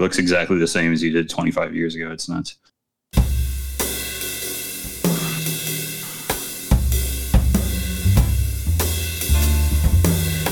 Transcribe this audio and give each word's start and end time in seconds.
looks 0.00 0.18
exactly 0.18 0.58
the 0.58 0.66
same 0.66 0.92
as 0.92 1.02
you 1.02 1.10
did 1.10 1.28
25 1.28 1.74
years 1.74 1.94
ago. 1.94 2.10
It's 2.10 2.28
nuts. 2.28 2.56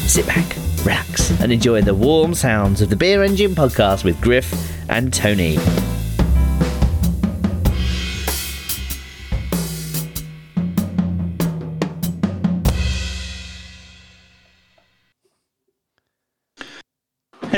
Sit 0.07 0.27
back, 0.27 0.57
relax, 0.85 1.31
and 1.41 1.53
enjoy 1.53 1.83
the 1.83 1.95
warm 1.95 2.35
sounds 2.35 2.81
of 2.81 2.91
the 2.91 2.97
Beer 2.97 3.23
Engine 3.23 3.55
podcast 3.55 4.05
with 4.05 4.21
Griff 4.21 4.53
and 4.89 5.13
Tony. 5.13 5.59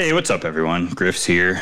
Hey, 0.00 0.14
what's 0.14 0.30
up, 0.30 0.46
everyone? 0.46 0.88
Griff's 0.88 1.26
here. 1.26 1.60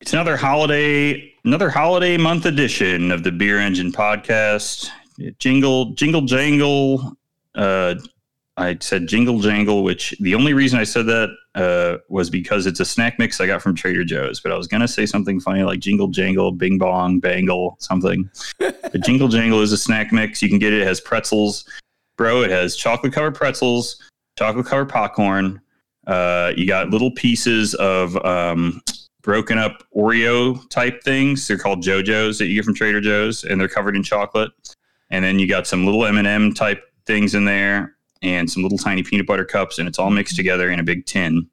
It's 0.00 0.12
another 0.12 0.36
holiday, 0.36 1.34
another 1.44 1.70
holiday 1.70 2.16
month 2.16 2.46
edition 2.46 3.10
of 3.10 3.24
the 3.24 3.32
Beer 3.32 3.58
Engine 3.58 3.90
podcast. 3.90 4.88
Jingle, 5.40 5.86
jingle, 5.94 6.22
jangle. 6.22 7.16
Uh, 7.56 7.96
I 8.56 8.78
said 8.80 9.08
jingle 9.08 9.40
jangle, 9.40 9.82
which 9.82 10.14
the 10.20 10.36
only 10.36 10.54
reason 10.54 10.78
I 10.78 10.84
said 10.84 11.06
that 11.06 11.30
uh, 11.56 11.96
was 12.08 12.30
because 12.30 12.66
it's 12.66 12.78
a 12.78 12.84
snack 12.84 13.18
mix 13.18 13.40
I 13.40 13.48
got 13.48 13.60
from 13.60 13.74
Trader 13.74 14.04
Joe's. 14.04 14.38
But 14.38 14.52
I 14.52 14.56
was 14.56 14.68
gonna 14.68 14.86
say 14.86 15.04
something 15.04 15.40
funny 15.40 15.64
like 15.64 15.80
jingle 15.80 16.06
jangle, 16.06 16.52
bing 16.52 16.78
bong, 16.78 17.18
bangle, 17.18 17.74
something. 17.80 18.30
the 18.60 19.00
jingle 19.04 19.26
jangle 19.26 19.62
is 19.62 19.72
a 19.72 19.78
snack 19.78 20.12
mix. 20.12 20.42
You 20.42 20.48
can 20.48 20.60
get 20.60 20.72
it. 20.72 20.82
It 20.82 20.86
has 20.86 21.00
pretzels, 21.00 21.68
bro. 22.16 22.42
It 22.42 22.52
has 22.52 22.76
chocolate 22.76 23.12
covered 23.12 23.34
pretzels, 23.34 24.00
chocolate 24.38 24.66
covered 24.66 24.90
popcorn. 24.90 25.60
Uh, 26.06 26.52
you 26.56 26.66
got 26.66 26.90
little 26.90 27.10
pieces 27.12 27.74
of 27.74 28.16
um, 28.24 28.82
broken 29.22 29.58
up 29.58 29.84
Oreo 29.96 30.68
type 30.68 31.02
things. 31.02 31.46
They're 31.46 31.58
called 31.58 31.82
JoJo's 31.82 32.38
that 32.38 32.46
you 32.46 32.54
get 32.54 32.64
from 32.64 32.74
Trader 32.74 33.00
Joe's, 33.00 33.44
and 33.44 33.60
they're 33.60 33.68
covered 33.68 33.96
in 33.96 34.02
chocolate. 34.02 34.50
And 35.10 35.24
then 35.24 35.38
you 35.38 35.46
got 35.46 35.66
some 35.66 35.84
little 35.84 36.04
M 36.06 36.16
and 36.18 36.26
m 36.26 36.52
type 36.54 36.82
things 37.06 37.34
in 37.34 37.44
there 37.44 37.96
and 38.22 38.50
some 38.50 38.62
little 38.62 38.78
tiny 38.78 39.02
peanut 39.02 39.26
butter 39.26 39.44
cups, 39.44 39.78
and 39.78 39.88
it's 39.88 39.98
all 39.98 40.10
mixed 40.10 40.36
together 40.36 40.70
in 40.70 40.80
a 40.80 40.82
big 40.82 41.06
tin. 41.06 41.46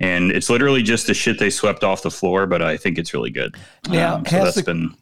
And 0.00 0.32
it's 0.32 0.50
literally 0.50 0.82
just 0.82 1.06
the 1.06 1.14
shit 1.14 1.38
they 1.38 1.50
swept 1.50 1.84
off 1.84 2.02
the 2.02 2.10
floor, 2.10 2.46
but 2.46 2.62
I 2.62 2.76
think 2.76 2.98
it's 2.98 3.14
really 3.14 3.30
good. 3.30 3.54
Now, 3.88 4.16
um, 4.16 4.26
so 4.26 4.44
that's 4.44 4.56
the- 4.56 4.62
been 4.64 4.94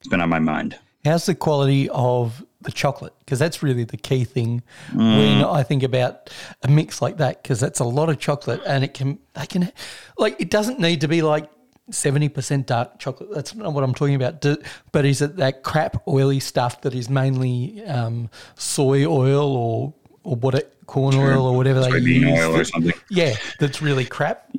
it's 0.00 0.08
been 0.08 0.20
on 0.20 0.28
my 0.28 0.38
mind. 0.38 0.76
How's 1.04 1.26
the 1.26 1.34
quality 1.34 1.88
of 1.90 2.44
the 2.62 2.72
chocolate? 2.72 3.12
Because 3.20 3.38
that's 3.38 3.62
really 3.62 3.84
the 3.84 3.96
key 3.96 4.24
thing 4.24 4.62
Mm. 4.92 5.16
when 5.18 5.44
I 5.44 5.62
think 5.62 5.82
about 5.82 6.30
a 6.62 6.68
mix 6.68 7.00
like 7.00 7.16
that. 7.18 7.42
Because 7.42 7.60
that's 7.60 7.80
a 7.80 7.84
lot 7.84 8.08
of 8.08 8.18
chocolate, 8.18 8.60
and 8.66 8.84
it 8.84 8.94
can 8.94 9.18
they 9.34 9.46
can 9.46 9.72
like 10.18 10.40
it 10.40 10.50
doesn't 10.50 10.78
need 10.78 11.00
to 11.02 11.08
be 11.08 11.22
like 11.22 11.48
seventy 11.90 12.28
percent 12.28 12.66
dark 12.66 12.98
chocolate. 12.98 13.30
That's 13.34 13.54
not 13.54 13.72
what 13.72 13.82
I'm 13.84 13.94
talking 13.94 14.14
about. 14.14 14.40
Do, 14.40 14.56
but 14.92 15.04
is 15.04 15.22
it 15.22 15.36
that 15.36 15.62
crap 15.62 16.06
oily 16.06 16.40
stuff 16.40 16.82
that 16.82 16.94
is 16.94 17.08
mainly 17.10 17.82
um, 17.84 18.30
soy 18.56 19.04
oil 19.06 19.56
or 19.56 19.94
or 20.22 20.36
what 20.36 20.54
it, 20.54 20.72
corn 20.86 21.14
oil 21.14 21.46
or 21.46 21.56
whatever 21.56 21.80
they 21.80 21.98
use? 21.98 22.22
that- 22.24 22.66
something. 22.66 22.92
yeah, 23.10 23.34
that's 23.58 23.80
really 23.80 24.04
crap. 24.04 24.50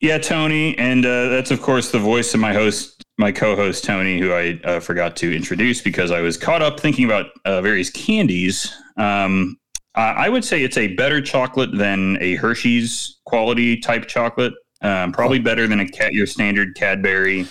Yeah, 0.00 0.16
Tony, 0.18 0.76
and 0.78 1.04
uh, 1.04 1.28
that's 1.28 1.50
of 1.50 1.60
course 1.60 1.90
the 1.90 1.98
voice 1.98 2.32
of 2.32 2.40
my 2.40 2.54
host, 2.54 3.04
my 3.18 3.30
co-host 3.30 3.84
Tony, 3.84 4.18
who 4.18 4.32
I 4.32 4.58
uh, 4.64 4.80
forgot 4.80 5.14
to 5.16 5.34
introduce 5.34 5.82
because 5.82 6.10
I 6.10 6.20
was 6.20 6.38
caught 6.38 6.62
up 6.62 6.80
thinking 6.80 7.04
about 7.04 7.26
uh, 7.44 7.60
various 7.60 7.90
candies. 7.90 8.74
Um, 8.96 9.58
I 9.94 10.26
I 10.26 10.28
would 10.30 10.44
say 10.44 10.62
it's 10.62 10.78
a 10.78 10.94
better 10.94 11.20
chocolate 11.20 11.76
than 11.76 12.16
a 12.20 12.36
Hershey's 12.36 13.18
quality 13.26 13.76
type 13.78 14.06
chocolate. 14.06 14.54
Um, 14.82 15.12
probably 15.12 15.38
better 15.38 15.66
than 15.66 15.80
a 15.80 15.86
cat 15.88 16.14
your 16.14 16.26
standard 16.26 16.74
Cadbury 16.74 17.46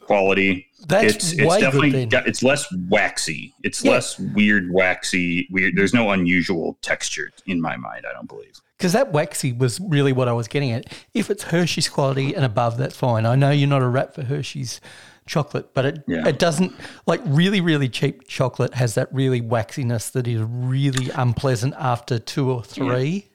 quality. 0.00 0.66
That's 0.86 1.14
it's 1.14 1.32
it's 1.32 1.56
definitely 1.58 2.04
got, 2.04 2.26
it's 2.26 2.42
less 2.42 2.66
waxy. 2.88 3.54
It's 3.62 3.82
Yeah. 3.82 3.92
less 3.92 4.18
weird 4.18 4.70
waxy. 4.70 5.48
Weird. 5.50 5.76
There's 5.76 5.94
no 5.94 6.10
unusual 6.10 6.76
texture 6.82 7.30
in 7.46 7.60
my 7.60 7.76
mind. 7.76 8.04
I 8.08 8.12
don't 8.12 8.28
believe. 8.28 8.60
Because 8.80 8.94
that 8.94 9.12
waxy 9.12 9.52
was 9.52 9.78
really 9.78 10.10
what 10.10 10.26
I 10.26 10.32
was 10.32 10.48
getting 10.48 10.70
at. 10.70 10.86
If 11.12 11.28
it's 11.28 11.42
Hershey's 11.42 11.86
quality 11.86 12.34
and 12.34 12.46
above, 12.46 12.78
that's 12.78 12.96
fine. 12.96 13.26
I 13.26 13.34
know 13.34 13.50
you're 13.50 13.68
not 13.68 13.82
a 13.82 13.88
rat 13.88 14.14
for 14.14 14.22
Hershey's 14.22 14.80
chocolate, 15.26 15.74
but 15.74 15.84
it 15.84 16.02
Yeah. 16.08 16.26
it 16.26 16.38
doesn't 16.38 16.72
like 17.06 17.20
really 17.26 17.60
really 17.60 17.90
cheap 17.90 18.26
chocolate 18.26 18.72
has 18.72 18.94
that 18.94 19.12
really 19.12 19.42
waxiness 19.42 20.08
that 20.12 20.26
is 20.26 20.40
really 20.40 21.10
unpleasant 21.10 21.74
after 21.78 22.18
two 22.18 22.50
or 22.50 22.64
three 22.64 23.28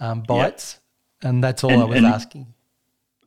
um, 0.00 0.20
bites, 0.20 0.80
and 1.22 1.42
that's 1.42 1.64
all 1.64 1.70
And- 1.70 1.80
I 1.80 1.84
was 1.86 2.04
asking. 2.04 2.48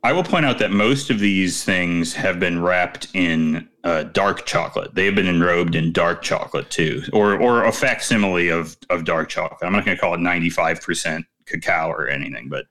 I 0.04 0.12
will 0.12 0.22
point 0.22 0.46
out 0.46 0.60
that 0.60 0.70
most 0.70 1.10
of 1.10 1.18
these 1.18 1.64
things 1.64 2.14
have 2.14 2.38
been 2.38 2.62
wrapped 2.62 3.08
in 3.14 3.68
uh, 3.82 4.04
dark 4.04 4.46
chocolate. 4.46 4.94
They 4.94 5.06
have 5.06 5.16
been 5.16 5.26
enrobed 5.26 5.74
in 5.74 5.90
dark 5.92 6.22
chocolate 6.22 6.70
too, 6.70 7.02
or 7.12 7.36
or 7.36 7.64
a 7.64 7.72
facsimile 7.72 8.48
of 8.48 8.76
of 8.90 9.04
dark 9.04 9.28
chocolate. 9.28 9.58
I'm 9.66 9.72
not 9.72 9.84
going 9.84 9.96
to 9.96 10.00
call 10.00 10.14
it 10.14 10.20
95 10.20 10.80
percent 10.80 11.26
cacao 11.48 11.90
or 11.90 12.08
anything, 12.08 12.48
but 12.48 12.66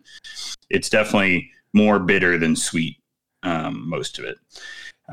it's 0.70 0.90
definitely 0.90 1.52
more 1.74 2.00
bitter 2.00 2.38
than 2.38 2.56
sweet. 2.56 2.98
Um, 3.44 3.88
most 3.88 4.20
of 4.20 4.26
it. 4.26 4.38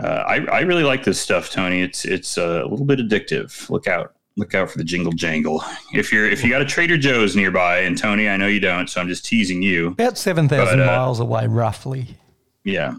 Uh, 0.02 0.25
I 0.26 0.36
I 0.47 0.60
really 0.60 0.82
like 0.82 1.04
this 1.04 1.20
stuff, 1.20 1.50
Tony. 1.50 1.82
It's 1.82 2.04
it's 2.04 2.36
uh, 2.36 2.62
a 2.64 2.69
little 2.69 2.86
bit 2.86 2.98
addictive. 2.98 3.69
Look 3.70 3.86
out. 3.86 4.14
Look 4.36 4.54
out 4.54 4.69
for 4.70 4.78
the 4.78 4.84
jingle 4.84 5.12
jangle. 5.12 5.62
If 5.92 6.12
you're 6.12 6.28
if 6.28 6.42
you 6.42 6.50
got 6.50 6.62
a 6.62 6.64
Trader 6.64 6.97
Joe's 6.97 7.36
nearby, 7.36 7.80
and 7.80 7.97
Tony, 7.97 8.28
I 8.28 8.36
know 8.36 8.48
you 8.48 8.58
don't, 8.58 8.91
so 8.91 9.00
I'm 9.00 9.06
just 9.06 9.24
teasing 9.24 9.62
you. 9.62 9.88
About 9.88 10.19
seven 10.19 10.48
thousand 10.48 10.80
uh, 10.80 10.86
miles 10.86 11.20
away, 11.20 11.47
roughly. 11.47 12.16
Yeah. 12.64 12.97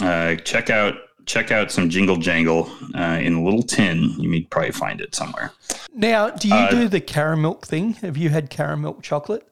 Uh, 0.00 0.34
check 0.36 0.70
out 0.70 0.94
check 1.26 1.52
out 1.52 1.70
some 1.70 1.88
Jingle 1.88 2.16
Jangle 2.16 2.70
uh, 2.94 3.18
in 3.22 3.34
a 3.34 3.44
little 3.44 3.62
tin. 3.62 4.10
You 4.18 4.28
may 4.28 4.42
probably 4.42 4.72
find 4.72 5.00
it 5.00 5.14
somewhere. 5.14 5.52
Now, 5.94 6.30
do 6.30 6.48
you 6.48 6.54
uh, 6.54 6.70
do 6.70 6.88
the 6.88 7.00
caramel 7.00 7.54
thing? 7.54 7.94
Have 7.94 8.16
you 8.16 8.30
had 8.30 8.50
caramel 8.50 8.98
chocolate? 9.02 9.46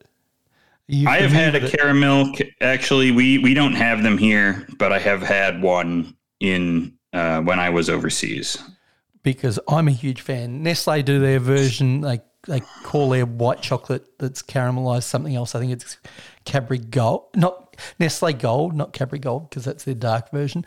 I 1.07 1.19
have 1.21 1.31
had 1.33 1.55
a 1.55 1.69
caramel. 1.71 2.33
Actually, 2.61 3.11
we 3.13 3.39
we 3.39 3.55
don't 3.55 3.75
have 3.75 4.03
them 4.03 4.19
here, 4.19 4.67
but 4.79 4.93
I 4.93 4.99
have 4.99 5.23
had 5.23 5.63
one 5.63 6.17
in 6.41 6.95
uh, 7.13 7.41
when 7.43 7.59
I 7.61 7.71
was 7.71 7.89
overseas. 7.91 8.59
because 9.23 9.59
I'm 9.69 9.89
a 9.89 9.93
huge 9.93 10.21
fan. 10.23 10.63
Nestle 10.63 11.03
do 11.03 11.21
their 11.21 11.39
version. 11.41 12.01
They 12.01 12.21
they 12.49 12.61
call 12.85 13.11
their 13.11 13.27
white 13.27 13.61
chocolate 13.61 14.07
that's 14.19 14.43
caramelized 14.43 15.03
something 15.05 15.37
else. 15.37 15.55
I 15.55 15.61
think 15.61 15.73
it's 15.73 15.99
Cadbury 16.47 16.79
Gold, 16.79 17.25
not 17.37 17.77
Nestle 17.99 18.33
Gold, 18.33 18.75
not 18.75 18.93
Cadbury 18.93 19.19
Gold 19.19 19.51
because 19.51 19.65
that's 19.65 19.85
their 19.85 19.95
dark 19.95 20.31
version. 20.31 20.65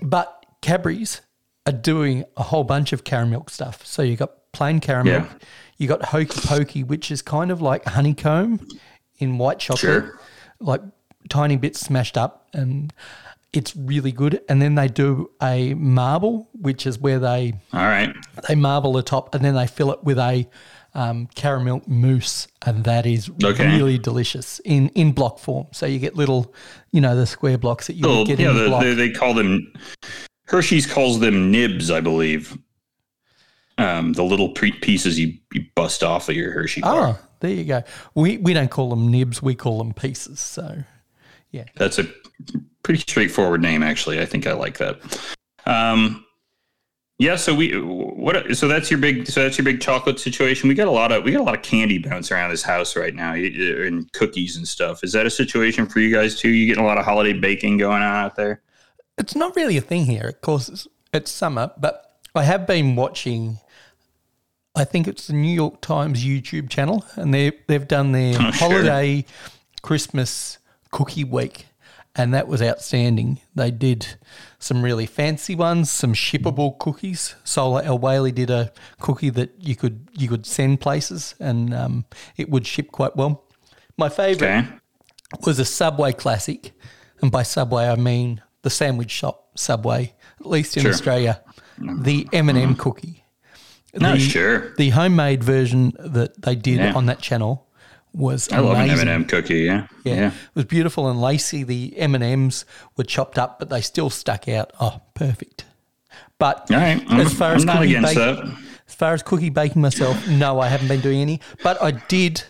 But 0.00 0.46
Cadbury's 0.62 1.20
are 1.66 1.72
doing 1.72 2.24
a 2.38 2.42
whole 2.42 2.64
bunch 2.64 2.92
of 2.94 3.04
caramel 3.04 3.44
stuff. 3.48 3.84
So 3.84 4.00
you 4.02 4.16
got 4.16 4.30
plain 4.52 4.80
caramel, 4.80 5.12
Yeah. 5.12 5.28
you 5.76 5.86
got 5.88 6.02
hokey 6.06 6.40
pokey, 6.40 6.84
which 6.84 7.10
is 7.10 7.20
kind 7.20 7.50
of 7.50 7.60
like 7.60 7.84
honeycomb 7.84 8.66
in 9.20 9.38
white 9.38 9.58
chocolate, 9.58 9.80
Sure. 10.04 10.18
like 10.60 10.80
tiny 11.28 11.56
bits 11.56 11.80
smashed 11.80 12.16
up, 12.16 12.48
and 12.52 12.92
it's 13.52 13.74
really 13.76 14.12
good. 14.12 14.40
And 14.48 14.60
then 14.62 14.74
they 14.74 14.88
do 14.88 15.30
a 15.42 15.74
marble, 15.74 16.48
which 16.52 16.86
is 16.86 16.98
where 16.98 17.18
they 17.18 17.54
All 17.72 17.80
right. 17.80 18.14
they 18.48 18.54
marble 18.54 18.92
the 18.92 19.02
top 19.02 19.34
and 19.34 19.44
then 19.44 19.54
they 19.54 19.66
fill 19.66 19.90
it 19.92 20.02
with 20.04 20.18
a 20.18 20.48
um, 20.94 21.28
caramel 21.36 21.82
mousse, 21.86 22.48
and 22.66 22.82
that 22.84 23.06
is 23.06 23.30
Okay. 23.42 23.66
really 23.76 23.96
delicious 23.98 24.60
in 24.64 24.88
in 24.90 25.12
block 25.12 25.38
form. 25.38 25.66
So 25.72 25.86
you 25.86 25.98
get 26.00 26.16
little, 26.16 26.52
you 26.90 27.00
know, 27.00 27.14
the 27.14 27.26
square 27.26 27.58
blocks 27.58 27.86
that 27.86 27.94
you 27.94 28.02
Little, 28.06 28.26
get 28.26 28.40
yeah, 28.40 28.50
in 28.50 28.56
the 28.56 28.62
the, 28.62 28.68
block. 28.68 28.82
they, 28.82 28.94
they 28.94 29.10
call 29.10 29.34
them 29.34 29.72
Hershey's 30.46 30.86
calls 30.92 31.20
them 31.20 31.50
nibs, 31.52 31.92
I 31.92 32.00
believe. 32.00 32.58
Um, 33.78 34.12
the 34.12 34.24
little 34.24 34.50
pre- 34.50 34.72
pieces 34.72 35.18
you, 35.18 35.32
you 35.54 35.64
bust 35.74 36.02
off 36.02 36.28
of 36.28 36.34
your 36.36 36.50
Hershey 36.52 36.82
bar. 36.82 37.18
oh, 37.18 37.26
there 37.40 37.50
you 37.50 37.64
go. 37.64 37.82
We 38.14 38.38
we 38.38 38.52
don't 38.52 38.70
call 38.70 38.90
them 38.90 39.10
nibs, 39.10 39.42
we 39.42 39.54
call 39.54 39.78
them 39.78 39.92
pieces. 39.92 40.40
So 40.40 40.84
yeah, 41.50 41.64
That's 41.76 41.98
a 41.98 42.06
pretty 42.82 43.00
straightforward 43.00 43.60
name, 43.60 43.82
actually. 43.82 44.20
I 44.20 44.26
think 44.26 44.46
I 44.46 44.52
like 44.52 44.78
that. 44.78 45.00
Um, 45.66 46.24
yeah. 47.18 47.36
So 47.36 47.54
we 47.54 47.78
what? 47.80 48.56
So 48.56 48.68
that's 48.68 48.90
your 48.90 49.00
big. 49.00 49.26
So 49.26 49.42
that's 49.42 49.58
your 49.58 49.64
big 49.64 49.80
chocolate 49.80 50.20
situation. 50.20 50.68
We 50.68 50.74
got 50.74 50.88
a 50.88 50.92
lot 50.92 51.12
of 51.12 51.24
we 51.24 51.32
got 51.32 51.40
a 51.40 51.44
lot 51.44 51.56
of 51.56 51.62
candy 51.62 51.98
bouncing 51.98 52.36
around 52.36 52.50
this 52.50 52.62
house 52.62 52.96
right 52.96 53.14
now, 53.14 53.34
and 53.34 54.10
cookies 54.12 54.56
and 54.56 54.66
stuff. 54.66 55.04
Is 55.04 55.12
that 55.12 55.26
a 55.26 55.30
situation 55.30 55.86
for 55.86 56.00
you 56.00 56.14
guys 56.14 56.38
too? 56.38 56.48
You 56.48 56.66
getting 56.66 56.84
a 56.84 56.86
lot 56.86 56.98
of 56.98 57.04
holiday 57.04 57.32
baking 57.32 57.78
going 57.78 58.02
on 58.02 58.24
out 58.24 58.36
there? 58.36 58.62
it's 59.20 59.36
not 59.36 59.54
really 59.54 59.76
a 59.76 59.82
thing 59.82 60.06
here. 60.06 60.28
Of 60.28 60.40
course, 60.40 60.68
it's, 60.68 60.88
it's 61.12 61.30
summer, 61.30 61.70
but 61.78 62.18
I 62.34 62.42
have 62.42 62.66
been 62.66 62.96
watching. 62.96 63.58
I 64.74 64.84
think 64.84 65.08
it's 65.08 65.26
the 65.26 65.32
New 65.32 65.52
York 65.52 65.80
Times 65.80 66.24
YouTube 66.24 66.70
channel, 66.70 67.04
and 67.16 67.34
they 67.34 67.52
they've 67.66 67.86
done 67.88 68.12
their 68.12 68.36
Oh, 68.40 68.50
sure. 68.50 68.68
holiday 68.68 69.24
Christmas 69.82 70.58
cookie 70.90 71.24
week, 71.24 71.66
and 72.14 72.32
that 72.34 72.46
was 72.48 72.62
outstanding. 72.62 73.40
They 73.54 73.70
did 73.70 74.06
some 74.58 74.82
really 74.82 75.06
fancy 75.06 75.54
ones, 75.54 75.90
some 75.90 76.12
shippable 76.14 76.78
cookies. 76.78 77.34
Sohla 77.44 77.84
El-Waylly 77.84 78.32
did 78.32 78.50
a 78.50 78.72
cookie 79.00 79.30
that 79.30 79.50
you 79.58 79.74
could 79.74 80.08
you 80.12 80.28
could 80.28 80.46
send 80.46 80.80
places, 80.80 81.34
and 81.40 81.74
um, 81.74 82.04
it 82.36 82.48
would 82.50 82.66
ship 82.66 82.92
quite 82.92 83.16
well. 83.16 83.44
My 83.96 84.08
favorite 84.08 84.48
Okay. 84.48 84.68
was 85.46 85.58
a 85.58 85.64
Subway 85.64 86.12
classic, 86.12 86.72
and 87.22 87.30
by 87.32 87.42
Subway 87.42 87.88
I 87.88 87.96
mean 87.96 88.40
the 88.62 88.70
sandwich 88.70 89.10
shop 89.10 89.58
Subway, 89.58 90.14
at 90.38 90.46
least 90.46 90.76
in 90.76 90.82
Sure. 90.84 90.92
Australia, 90.92 91.42
the 91.78 92.28
M&M 92.32 92.76
cookie. 92.76 93.19
No, 93.94 94.12
the, 94.12 94.18
sure. 94.20 94.74
The 94.76 94.90
homemade 94.90 95.42
version 95.42 95.92
that 95.98 96.42
they 96.42 96.54
did 96.54 96.78
Yeah. 96.78 96.92
on 96.94 97.06
that 97.06 97.20
channel 97.20 97.66
was 98.12 98.50
I 98.52 98.58
love 98.58 98.76
an. 98.78 98.90
M&M 98.90 99.24
cookie. 99.24 99.60
Yeah. 99.60 99.86
Yeah. 100.04 100.14
yeah. 100.14 100.26
it 100.28 100.34
was 100.54 100.64
beautiful 100.64 101.08
and 101.08 101.20
lacy. 101.20 101.62
The 101.62 101.96
M 101.96 102.14
and 102.14 102.24
M's 102.24 102.64
were 102.96 103.04
chopped 103.04 103.38
up, 103.38 103.58
but 103.58 103.68
they 103.70 103.80
still 103.80 104.10
stuck 104.10 104.48
out. 104.48 104.72
Oh, 104.80 105.00
perfect. 105.14 105.64
But 106.38 106.70
All 106.70 106.76
right. 106.78 107.04
I'm, 107.08 107.20
as 107.20 107.32
far 107.34 107.50
I'm 107.50 107.56
as 107.56 107.64
cookie 107.64 107.84
against 107.94 108.14
bake- 108.14 108.36
that. 108.36 108.58
as 108.88 108.94
far 108.94 109.12
as 109.14 109.22
cookie 109.22 109.50
baking 109.50 109.82
myself, 109.82 110.26
no, 110.28 110.58
I 110.60 110.68
haven't 110.68 110.88
been 110.88 111.00
doing 111.00 111.20
any. 111.20 111.40
But 111.62 111.80
I 111.82 111.90
did. 111.92 112.42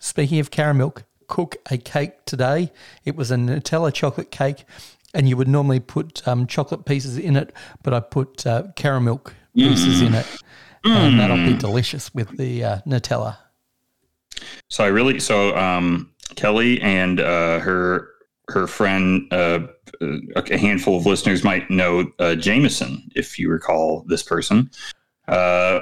Speaking 0.00 0.38
of 0.38 0.50
caramel, 0.50 0.94
cook 1.26 1.56
a 1.70 1.76
cake 1.76 2.24
today. 2.24 2.72
It 3.04 3.16
was 3.16 3.30
a 3.30 3.36
Nutella 3.36 3.92
chocolate 3.92 4.30
cake, 4.30 4.64
and 5.12 5.28
you 5.28 5.36
would 5.36 5.48
normally 5.48 5.80
put 5.80 6.26
um, 6.26 6.46
chocolate 6.46 6.84
pieces 6.86 7.18
in 7.18 7.36
it, 7.36 7.52
but 7.82 7.92
I 7.92 8.00
put 8.00 8.46
uh, 8.46 8.64
caramel 8.76 9.22
pieces 9.54 10.00
in 10.02 10.14
it, 10.14 10.26
and 10.84 11.18
that'll 11.18 11.36
be 11.36 11.56
delicious 11.56 12.14
with 12.14 12.36
the 12.36 12.64
uh, 12.64 12.78
Nutella. 12.86 13.36
So 14.68 14.84
I 14.84 14.88
really 14.88 15.20
so 15.20 15.56
um, 15.56 16.12
Kelly 16.36 16.80
and 16.80 17.20
uh, 17.20 17.60
her 17.60 18.08
her 18.48 18.66
friend 18.66 19.32
uh, 19.32 19.66
a 20.00 20.58
handful 20.58 20.96
of 20.96 21.06
listeners 21.06 21.44
might 21.44 21.70
know 21.70 22.10
uh, 22.18 22.34
Jameson 22.34 23.10
if 23.14 23.38
you 23.38 23.50
recall 23.50 24.04
this 24.08 24.22
person. 24.22 24.70
Uh, 25.28 25.80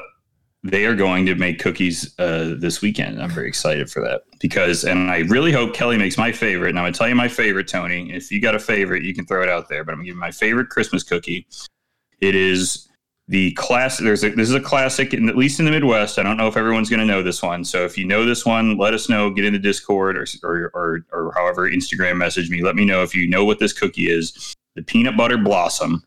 they 0.64 0.86
are 0.86 0.94
going 0.94 1.24
to 1.24 1.34
make 1.36 1.60
cookies 1.60 2.14
uh, 2.18 2.54
this 2.58 2.82
weekend. 2.82 3.22
I'm 3.22 3.30
very 3.30 3.48
excited 3.48 3.90
for 3.90 4.02
that 4.02 4.22
because, 4.40 4.84
and 4.84 5.10
I 5.10 5.18
really 5.20 5.52
hope 5.52 5.72
Kelly 5.72 5.96
makes 5.96 6.18
my 6.18 6.32
favorite. 6.32 6.70
And 6.70 6.78
I'm 6.78 6.82
going 6.82 6.92
to 6.92 6.98
tell 6.98 7.08
you 7.08 7.14
my 7.14 7.28
favorite, 7.28 7.68
Tony. 7.68 8.12
If 8.12 8.30
you 8.32 8.40
got 8.40 8.56
a 8.56 8.58
favorite, 8.58 9.04
you 9.04 9.14
can 9.14 9.24
throw 9.24 9.42
it 9.42 9.48
out 9.48 9.68
there. 9.68 9.84
But 9.84 9.92
I'm 9.92 9.98
going 9.98 10.06
to 10.06 10.10
give 10.10 10.16
you 10.16 10.20
my 10.20 10.32
favorite 10.32 10.68
Christmas 10.68 11.04
cookie. 11.04 11.46
It 12.20 12.34
is 12.34 12.87
the 13.28 13.52
class. 13.52 13.98
There's 13.98 14.24
a, 14.24 14.30
this 14.30 14.48
is 14.48 14.54
a 14.54 14.60
classic, 14.60 15.12
in, 15.12 15.28
at 15.28 15.36
least 15.36 15.58
in 15.60 15.66
the 15.66 15.70
Midwest. 15.70 16.18
I 16.18 16.22
don't 16.22 16.36
know 16.38 16.48
if 16.48 16.56
everyone's 16.56 16.88
going 16.88 17.00
to 17.00 17.06
know 17.06 17.22
this 17.22 17.42
one. 17.42 17.62
So 17.64 17.84
if 17.84 17.98
you 17.98 18.06
know 18.06 18.24
this 18.24 18.46
one, 18.46 18.78
let 18.78 18.94
us 18.94 19.08
know. 19.08 19.30
Get 19.30 19.44
in 19.44 19.52
the 19.52 19.58
Discord 19.58 20.16
or 20.16 20.26
or 20.42 20.70
or, 20.74 21.04
or 21.12 21.32
however 21.34 21.70
Instagram 21.70 22.16
message 22.16 22.48
me. 22.50 22.62
Let 22.62 22.74
me 22.74 22.84
know 22.84 23.02
if 23.02 23.14
you 23.14 23.28
know 23.28 23.44
what 23.44 23.58
this 23.58 23.72
cookie 23.72 24.10
is. 24.10 24.54
The 24.74 24.82
peanut 24.82 25.16
butter 25.16 25.38
blossom. 25.38 26.02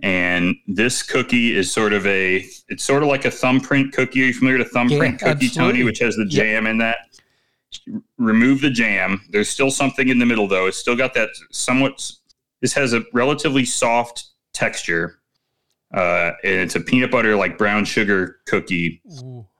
And 0.00 0.56
this 0.66 1.02
cookie 1.02 1.54
is 1.56 1.72
sort 1.72 1.92
of 1.94 2.04
a, 2.06 2.44
it's 2.68 2.84
sort 2.84 3.02
of 3.02 3.08
like 3.08 3.24
a 3.24 3.30
thumbprint 3.30 3.94
cookie. 3.94 4.22
Are 4.22 4.26
you 4.26 4.34
familiar 4.34 4.58
with 4.58 4.66
a 4.66 4.70
thumbprint 4.70 5.20
Yeah, 5.22 5.32
cookie, 5.32 5.46
absolutely. 5.46 5.72
Tony, 5.72 5.84
which 5.84 5.98
has 6.00 6.16
the 6.16 6.24
Yep. 6.24 6.30
jam 6.30 6.66
in 6.66 6.78
that? 6.78 6.98
Remove 8.18 8.60
the 8.60 8.70
jam. 8.70 9.22
There's 9.30 9.48
still 9.48 9.70
something 9.70 10.08
in 10.08 10.18
the 10.18 10.26
middle, 10.26 10.46
though. 10.46 10.66
It's 10.66 10.76
still 10.76 10.96
got 10.96 11.14
that 11.14 11.30
somewhat, 11.50 12.10
this 12.60 12.74
has 12.74 12.92
a 12.92 13.02
relatively 13.14 13.64
soft 13.64 14.26
texture. 14.52 15.20
Uh, 15.94 16.32
and 16.42 16.54
it's 16.54 16.74
a 16.74 16.80
peanut 16.80 17.10
butter, 17.10 17.36
like 17.36 17.56
brown 17.56 17.84
sugar 17.84 18.40
cookie 18.46 19.00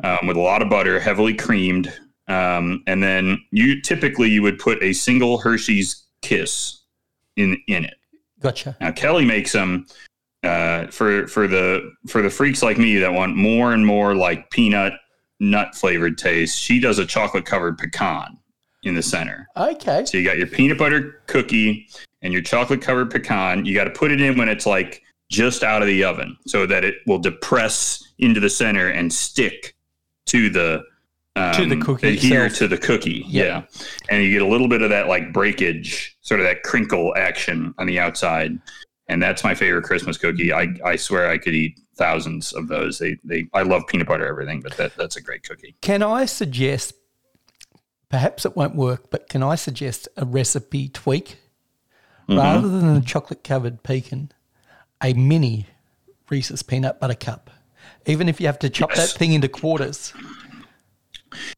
um, 0.03 0.27
with 0.27 0.37
a 0.37 0.41
lot 0.41 0.63
of 0.63 0.69
butter, 0.69 0.99
heavily 0.99 1.33
creamed. 1.33 1.93
Um, 2.27 2.83
and 2.89 3.03
then 3.03 3.39
you 3.53 3.81
typically 3.81 4.31
you 4.31 4.43
would 4.43 4.59
put 4.59 4.83
a 4.83 4.93
single 4.93 5.39
Hershey's 5.39 6.05
Kiss 6.23 6.81
in 7.37 7.63
in 7.69 7.85
it. 7.85 7.95
Gotcha. 8.41 8.77
Now 8.81 8.91
Kelly 8.91 9.25
makes 9.25 9.53
them 9.53 9.87
uh, 10.43 10.87
for 10.89 11.29
for 11.29 11.47
the 11.47 11.93
for 12.09 12.21
the 12.21 12.31
freaks 12.31 12.63
like 12.63 12.79
me 12.79 12.97
that 12.99 13.13
want 13.13 13.37
more 13.37 13.73
and 13.73 13.87
more 13.87 14.15
like 14.17 14.51
peanut 14.51 14.95
nut 15.39 15.75
flavored 15.75 16.19
taste. 16.19 16.59
She 16.59 16.81
does 16.81 16.99
a 16.99 17.07
chocolate 17.07 17.45
covered 17.45 17.79
pecan 17.79 18.39
in 18.83 18.95
the 18.95 19.03
center. 19.03 19.47
Okay. 19.57 20.05
So 20.05 20.19
you 20.19 20.25
got 20.25 20.39
your 20.39 20.47
peanut 20.49 20.79
butter 20.79 21.23
cookie 21.27 21.87
and 22.23 22.33
your 22.33 22.43
chocolate 22.43 22.83
covered 22.83 23.11
pecan. 23.11 23.65
You 23.65 23.75
got 23.75 23.85
to 23.85 23.91
put 23.91 24.11
it 24.11 24.21
in 24.21 24.37
when 24.37 24.49
it's 24.49 24.67
like 24.67 25.04
just 25.35 25.63
out 25.63 25.83
of 25.83 25.89
the 25.89 26.05
oven 26.05 26.37
so 26.47 26.67
that 26.67 26.85
it 26.85 26.97
will 27.07 27.19
depress 27.19 28.13
into 28.19 28.41
the 28.41 28.51
center 28.51 28.89
and 28.89 29.13
stick 29.13 29.75
to 30.27 30.49
the 30.49 30.83
um, 31.37 31.53
To 31.55 31.67
the 31.67 31.77
cookie 31.81 32.15
adhere 32.15 32.47
itself. 32.47 32.59
to 32.59 32.69
the 32.69 32.79
cookie. 32.79 33.25
Yeah. 33.27 33.45
Yeah. 33.45 33.63
And 34.09 34.23
you 34.23 34.31
get 34.31 34.43
a 34.43 34.47
little 34.47 34.69
bit 34.69 34.83
of 34.83 34.91
that 34.91 35.09
like 35.09 35.33
breakage, 35.33 36.17
sort 36.21 36.39
of 36.41 36.47
that 36.47 36.63
crinkle 36.63 37.13
action 37.17 37.75
on 37.79 37.87
the 37.87 37.99
outside. 37.99 38.59
And 39.09 39.21
that's 39.23 39.43
my 39.43 39.55
favorite 39.55 39.83
Christmas 39.83 40.17
cookie. 40.17 40.53
I, 40.53 40.69
I 40.85 40.95
swear 40.97 41.29
I 41.29 41.39
could 41.39 41.55
eat 41.55 41.79
thousands 41.97 42.53
of 42.53 42.69
those. 42.69 42.99
They 43.01 43.17
they 43.25 43.47
I 43.53 43.63
love 43.63 43.83
peanut 43.89 44.07
butter 44.07 44.27
everything, 44.27 44.61
but 44.61 44.77
that 44.77 44.95
that's 44.97 45.17
a 45.17 45.21
great 45.21 45.43
cookie. 45.43 45.75
Can 45.81 46.03
I 46.03 46.25
suggest, 46.25 46.95
perhaps 48.09 48.47
it 48.47 48.57
won't 48.57 48.77
work, 48.77 49.11
but 49.11 49.29
can 49.29 49.43
I 49.43 49.57
suggest 49.57 50.09
a 50.17 50.25
recipe 50.25 50.89
tweak? 50.89 51.39
Mm-hmm. 52.29 52.39
Rather 52.39 52.69
than 52.69 52.97
a 52.97 53.01
chocolate 53.03 53.45
covered 53.45 53.83
pecan, 53.83 54.31
a 55.05 55.13
mini 55.15 55.67
Reese's 56.31 56.63
peanut 56.63 56.99
butter 56.99 57.15
cup. 57.15 57.51
Even 58.07 58.29
if 58.29 58.41
you 58.41 58.47
have 58.47 58.59
to 58.61 58.71
chop 58.71 58.91
Yes. 58.97 59.13
that 59.13 59.19
thing 59.19 59.33
into 59.35 59.49
quarters. 59.49 60.13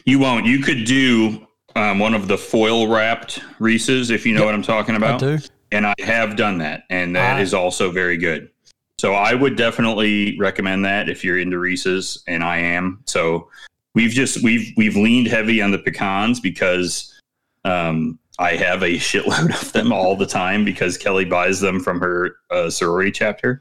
You 0.05 0.19
won't. 0.19 0.45
You 0.47 0.59
could 0.61 0.85
do 0.85 1.47
um, 1.77 1.99
one 1.99 2.15
of 2.15 2.29
the 2.29 2.37
foil 2.39 2.89
wrapped 2.89 3.41
Reese's 3.59 4.11
if 4.11 4.27
you 4.27 4.35
know 4.35 4.45
what 4.45 4.55
I'm 4.55 4.63
talking 4.63 4.97
about. 4.97 5.23
I 5.23 5.37
do. 5.37 5.39
And 5.73 5.87
I 5.87 5.95
have 6.01 6.37
done 6.37 6.59
that, 6.59 6.85
and 6.91 7.15
that 7.17 7.37
Ah. 7.39 7.41
is 7.41 7.53
also 7.55 7.91
very 7.91 8.17
good. 8.17 8.51
So 8.99 9.15
I 9.15 9.35
would 9.35 9.57
definitely 9.57 10.39
recommend 10.39 10.85
that 10.85 11.09
if 11.09 11.23
you're 11.25 11.39
into 11.39 11.59
Reese's, 11.59 12.23
and 12.27 12.43
I 12.43 12.59
am. 12.59 13.01
So 13.07 13.51
we've 13.95 14.11
just 14.13 14.43
we've 14.43 14.73
we've 14.77 14.97
leaned 14.97 15.27
heavy 15.27 15.61
on 15.61 15.71
the 15.71 15.79
pecans 15.79 16.41
because 16.41 17.13
um, 17.65 18.19
I 18.39 18.57
have 18.57 18.83
a 18.83 18.95
shitload 18.97 19.63
of 19.63 19.73
them 19.73 19.93
all 19.93 20.17
the 20.17 20.27
time 20.27 20.65
because 20.65 20.99
Kelly 20.99 21.25
buys 21.25 21.61
them 21.61 21.81
from 21.81 22.01
her 22.01 22.37
uh, 22.51 22.71
sorority 22.71 23.11
chapter. 23.11 23.61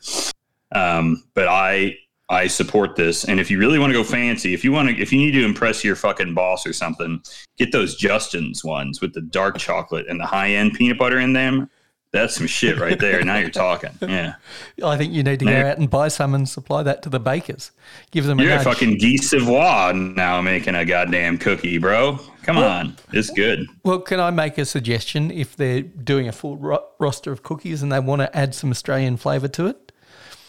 Um, 0.74 1.24
but 1.34 1.48
I 1.48 1.98
I 2.28 2.48
support 2.48 2.96
this, 2.96 3.26
and 3.26 3.40
if 3.40 3.52
you 3.52 3.60
really 3.60 3.78
want 3.78 3.92
to 3.92 3.98
go 3.98 4.04
fancy, 4.04 4.54
if 4.56 4.64
you 4.64 4.72
want 4.72 4.90
to, 4.90 5.00
if 5.00 5.14
you 5.14 5.20
need 5.20 5.32
to 5.32 5.46
impress 5.46 5.84
your 5.84 5.96
fucking 5.96 6.34
boss 6.34 6.66
or 6.66 6.74
something, 6.74 7.22
get 7.58 7.72
those 7.72 7.96
Justin's 7.96 8.64
ones 8.66 9.00
with 9.00 9.14
the 9.14 9.22
dark 9.22 9.58
chocolate 9.60 10.08
and 10.10 10.20
the 10.20 10.26
high 10.26 10.50
end 10.50 10.74
peanut 10.74 10.98
butter 10.98 11.20
in 11.20 11.34
them. 11.34 11.70
That's 12.12 12.36
some 12.36 12.48
shit 12.48 12.80
right 12.80 12.98
there. 12.98 13.22
now 13.26 13.38
you're 13.38 13.50
talking. 13.50 13.92
Yeah, 14.02 14.36
I 14.82 14.98
think 14.98 15.12
you 15.12 15.22
need 15.22 15.40
to 15.40 15.46
go 15.46 15.52
out 15.52 15.78
and 15.78 15.90
buy 15.90 16.08
some 16.08 16.34
and 16.34 16.48
supply 16.48 16.82
that 16.84 17.02
to 17.04 17.10
the 17.10 17.20
bakers. 17.20 17.72
Give 18.12 18.26
them 18.26 18.40
a 18.40 18.44
you're 18.44 18.54
a 18.54 18.56
nudge. 18.56 18.64
fucking 18.64 18.98
Guy 19.00 19.18
Savoy 19.18 19.92
now 19.92 20.42
making 20.42 20.76
a 20.76 20.86
goddamn 20.86 21.38
cookie, 21.38 21.78
bro. 21.78 22.20
Come 22.46 22.58
on, 22.58 22.96
it's 23.12 23.30
good. 23.32 23.66
Well, 23.84 24.00
can 24.00 24.20
I 24.20 24.30
make 24.30 24.58
a 24.58 24.66
suggestion 24.66 25.32
if 25.32 25.56
they're 25.56 25.82
doing 25.82 26.28
a 26.28 26.32
full 26.32 26.58
ro- 26.58 26.86
roster 27.00 27.32
of 27.32 27.42
cookies 27.44 27.82
and 27.82 27.92
they 27.92 28.00
want 28.00 28.22
to 28.22 28.36
add 28.38 28.54
some 28.54 28.70
Australian 28.72 29.18
flavour 29.18 29.48
to 29.50 29.68
it? 29.68 29.92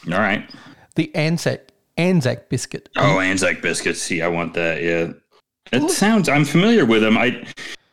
All 0.07 0.19
right. 0.19 0.49
The 0.95 1.15
Anzac 1.15 1.73
Anzac 1.97 2.49
biscuit. 2.51 2.89
Oh, 2.97 3.21
Anzac 3.21 3.63
biscuits. 3.63 4.03
See, 4.03 4.21
I 4.21 4.29
want 4.29 4.53
that. 4.55 4.83
Yeah, 4.83 5.13
it 5.73 5.91
sounds. 5.91 6.29
I'm 6.29 6.45
familiar 6.45 6.85
with 6.85 7.03
them. 7.03 7.17
I 7.17 7.47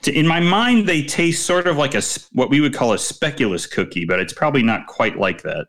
in 0.06 0.28
my 0.28 0.42
mind, 0.42 0.88
they 0.88 1.01
taste 1.04 1.46
sort 1.46 1.66
of 1.66 1.78
like 1.78 1.96
a 1.96 2.01
what 2.34 2.50
we 2.50 2.60
would 2.60 2.74
call 2.74 2.92
a 2.92 2.98
speculoos 2.98 3.72
cookie, 3.72 4.04
but 4.04 4.20
it's 4.20 4.34
probably 4.34 4.63
not 4.63 4.88
quite 4.88 5.18
like 5.18 5.44
that. 5.44 5.68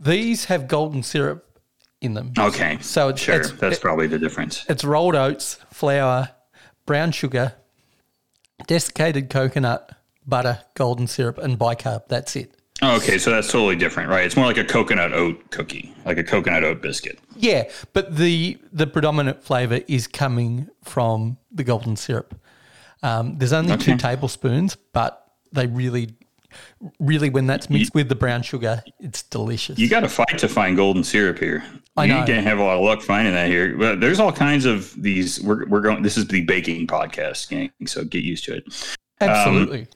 These 0.00 0.46
have 0.46 0.66
golden 0.66 1.02
syrup 1.04 1.44
in 2.00 2.14
them. 2.14 2.32
Okay, 2.38 2.78
So 2.80 3.08
it's, 3.08 3.20
sure, 3.20 3.40
it's, 3.40 3.52
that's 3.52 3.78
probably 3.78 4.06
the 4.08 4.18
difference. 4.18 4.64
it's 4.68 4.84
rolled 4.84 5.14
oats, 5.16 5.58
flour, 5.72 6.28
brown 6.86 7.10
sugar, 7.12 7.54
desiccated 8.66 9.30
coconut, 9.30 9.92
butter, 10.26 10.60
golden 10.74 11.06
syrup, 11.06 11.38
and 11.38 11.58
bicarb. 11.58 12.08
That's 12.08 12.36
it. 12.36 12.54
Okay, 12.82 13.18
so 13.18 13.30
that's 13.30 13.50
totally 13.50 13.74
different, 13.74 14.08
right? 14.08 14.24
It's 14.24 14.36
more 14.36 14.46
like 14.46 14.56
a 14.56 14.64
coconut 14.64 15.12
oat 15.12 15.50
cookie, 15.50 15.92
like 16.04 16.16
a 16.16 16.22
coconut 16.22 16.62
oat 16.62 16.80
biscuit. 16.80 17.18
Yeah, 17.34 17.68
but 17.92 18.16
the 18.16 18.58
the 18.72 18.86
predominant 18.86 19.42
flavour 19.42 19.80
is 19.88 20.06
coming 20.06 20.68
from 20.84 21.38
the 21.50 21.64
golden 21.64 21.96
syrup. 21.96 22.40
Um, 23.02 23.38
there's 23.38 23.52
only 23.52 23.76
two 23.78 23.96
tablespoons, 23.96 24.76
but 24.92 25.24
they 25.52 25.66
really, 25.66 26.10
really, 26.98 27.30
when 27.30 27.46
that's 27.46 27.68
mixed 27.70 27.94
with 27.94 28.08
the 28.08 28.14
brown 28.14 28.42
sugar, 28.42 28.82
it's 29.00 29.22
delicious. 29.22 29.78
You 29.78 29.88
got 29.88 30.00
to 30.00 30.08
fight 30.08 30.38
to 30.38 30.48
find 30.48 30.76
golden 30.76 31.04
syrup 31.04 31.38
here. 31.38 31.64
I 31.96 32.06
know. 32.06 32.20
you 32.20 32.26
can't 32.26 32.46
have 32.46 32.58
a 32.58 32.62
lot 32.62 32.76
of 32.76 32.84
luck 32.84 33.02
finding 33.02 33.34
that 33.34 33.48
here. 33.48 33.76
But 33.76 34.00
there's 34.00 34.20
all 34.20 34.32
kinds 34.32 34.64
of 34.64 34.94
these. 35.00 35.42
We're, 35.42 35.66
we're 35.66 35.80
going. 35.80 36.02
This 36.02 36.16
is 36.16 36.26
the 36.26 36.42
baking 36.42 36.86
podcast, 36.86 37.48
gang. 37.48 37.70
So 37.86 38.04
get 38.04 38.24
used 38.24 38.44
to 38.44 38.56
it. 38.56 38.88
Absolutely. 39.20 39.88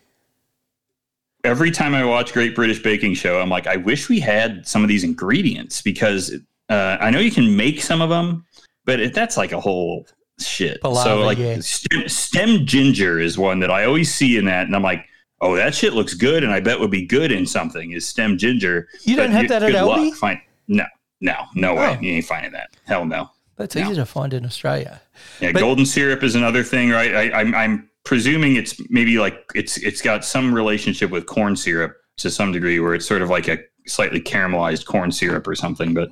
every 1.44 1.70
time 1.70 1.94
I 1.94 2.04
watch 2.04 2.32
Great 2.32 2.54
British 2.54 2.82
Baking 2.82 3.14
Show, 3.14 3.40
I'm 3.40 3.48
like, 3.48 3.66
I 3.66 3.76
wish 3.76 4.08
we 4.08 4.18
had 4.20 4.66
some 4.66 4.82
of 4.82 4.88
these 4.88 5.04
ingredients 5.04 5.80
because 5.82 6.34
uh, 6.68 6.96
I 7.00 7.10
know 7.10 7.20
you 7.20 7.30
can 7.30 7.56
make 7.56 7.80
some 7.80 8.00
of 8.00 8.10
them, 8.10 8.44
but 8.84 8.98
it, 9.00 9.14
that's 9.14 9.36
like 9.36 9.52
a 9.52 9.60
whole 9.60 10.06
shit. 10.40 10.80
So 10.82 11.20
like 11.20 11.38
yeah. 11.38 11.58
stem, 11.60 12.08
stem 12.08 12.66
ginger 12.66 13.20
is 13.20 13.38
one 13.38 13.60
that 13.60 13.70
I 13.70 13.84
always 13.84 14.12
see 14.12 14.36
in 14.36 14.44
that, 14.46 14.66
and 14.66 14.74
I'm 14.74 14.82
like, 14.82 15.06
oh, 15.42 15.54
that 15.56 15.74
shit 15.74 15.92
looks 15.92 16.14
good, 16.14 16.42
and 16.44 16.52
I 16.52 16.60
bet 16.60 16.80
would 16.80 16.90
be 16.90 17.04
good 17.06 17.30
in 17.30 17.44
something. 17.44 17.92
Is 17.92 18.06
stem 18.06 18.38
ginger? 18.38 18.88
You 19.02 19.16
don't 19.16 19.30
have 19.32 19.48
that 19.48 19.62
at 19.62 19.72
Aldi? 19.72 20.14
Find, 20.14 20.40
no, 20.68 20.84
no, 21.20 21.34
no 21.54 21.74
way. 21.74 21.96
Oh. 21.98 22.00
You 22.00 22.12
ain't 22.12 22.24
finding 22.24 22.52
that. 22.52 22.70
Hell 22.86 23.04
no. 23.04 23.28
That's 23.56 23.74
no. 23.76 23.82
easy 23.82 23.94
to 23.96 24.06
find 24.06 24.32
in 24.32 24.46
Australia. 24.46 25.02
Yeah, 25.40 25.52
But- 25.52 25.60
golden 25.60 25.84
syrup 25.84 26.22
is 26.22 26.34
another 26.34 26.62
thing, 26.64 26.88
right? 26.90 27.14
I, 27.14 27.40
I'm, 27.40 27.54
I'm 27.54 27.90
presuming 28.04 28.56
it's 28.56 28.80
maybe 28.90 29.18
like 29.18 29.44
it's 29.54 29.76
it's 29.76 30.00
got 30.00 30.24
some 30.24 30.52
relationship 30.54 31.10
with 31.10 31.26
corn 31.26 31.54
syrup 31.56 31.96
to 32.16 32.30
some 32.30 32.50
degree, 32.52 32.80
where 32.80 32.94
it's 32.94 33.06
sort 33.06 33.22
of 33.22 33.28
like 33.30 33.48
a 33.48 33.58
slightly 33.86 34.20
caramelized 34.20 34.86
corn 34.86 35.10
syrup 35.12 35.46
or 35.46 35.54
something. 35.54 35.92
But 35.92 36.10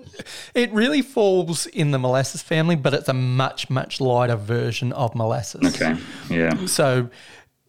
It 0.54 0.72
really 0.72 1.02
falls 1.02 1.66
in 1.66 1.92
the 1.92 1.98
molasses 1.98 2.42
family, 2.42 2.74
but 2.76 2.92
it's 2.94 3.08
a 3.08 3.12
much, 3.14 3.70
much 3.70 4.00
lighter 4.00 4.36
version 4.36 4.92
of 4.92 5.14
molasses. 5.14 5.74
okay, 5.80 5.96
yeah, 6.28 6.66
So 6.66 7.08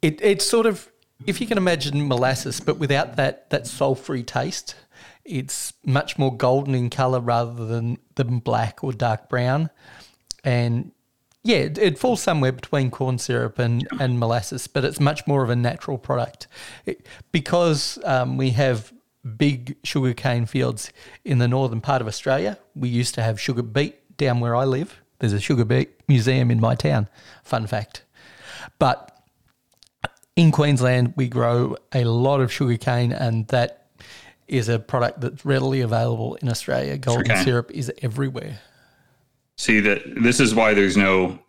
it, 0.02 0.20
it's 0.22 0.46
sort 0.46 0.66
of, 0.66 0.91
if 1.26 1.42
you 1.42 1.48
can 1.48 1.58
imagine 1.58 2.08
molasses, 2.08 2.60
but 2.60 2.78
without 2.78 3.16
that, 3.16 3.50
that 3.50 3.64
sulfury 3.64 4.26
taste, 4.26 4.76
it's 5.24 5.74
much 5.86 6.18
more 6.18 6.36
golden 6.36 6.76
in 6.76 6.90
color 6.90 7.20
rather 7.20 7.66
than, 7.66 7.98
than 8.16 8.40
black 8.40 8.84
or 8.84 8.92
dark 8.92 9.30
brown. 9.30 9.70
And 10.44 10.92
yeah, 11.44 11.58
it, 11.58 11.78
it 11.78 12.00
falls 12.00 12.22
somewhere 12.22 12.52
between 12.52 12.92
corn 12.92 13.18
syrup 13.18 13.60
and, 13.60 13.88
and 14.00 14.20
molasses, 14.20 14.68
but 14.68 14.84
it's 14.84 15.00
much 15.00 15.26
more 15.28 15.44
of 15.44 15.50
a 15.50 15.56
natural 15.56 15.98
product. 15.98 16.48
It, 16.86 17.08
because 17.32 18.00
um, 18.04 18.38
we 18.38 18.52
have 18.52 18.94
big 19.38 19.78
sugarcane 19.84 20.46
fields 20.46 20.92
in 21.24 21.38
the 21.38 21.48
northern 21.48 21.82
part 21.82 22.02
of 22.02 22.08
Australia, 22.08 22.58
we 22.76 22.90
used 22.90 23.16
to 23.16 23.22
have 23.22 23.40
sugar 23.40 23.64
beet 23.64 24.18
down 24.18 24.40
where 24.40 24.56
I 24.56 24.66
live. 24.66 25.02
There's 25.20 25.34
a 25.34 25.40
sugar 25.40 25.66
beet 25.66 25.90
museum 26.08 26.50
in 26.50 26.60
my 26.60 26.76
town. 26.76 27.08
Fun 27.44 27.68
fact. 27.68 28.04
But 28.80 29.11
in 30.36 30.52
Queensland, 30.52 31.14
we 31.16 31.28
grow 31.28 31.76
a 31.94 32.04
lot 32.04 32.42
of 32.42 32.52
sugarcane, 32.52 33.12
and 33.12 33.48
that 33.50 33.88
is 34.48 34.70
a 34.70 34.80
product 34.80 35.22
that's 35.22 35.46
readily 35.46 35.82
available 35.82 36.36
in 36.36 36.50
Australia. 36.50 36.98
Golden 36.98 37.26
Sugarcane. 37.26 37.46
syrup 37.46 37.72
is 37.72 37.92
everywhere. 38.02 38.60
See 39.58 39.80
that 39.82 40.02
this 40.22 40.40
is 40.40 40.56
why 40.56 40.74
there's 40.74 40.98
no. 40.98 41.40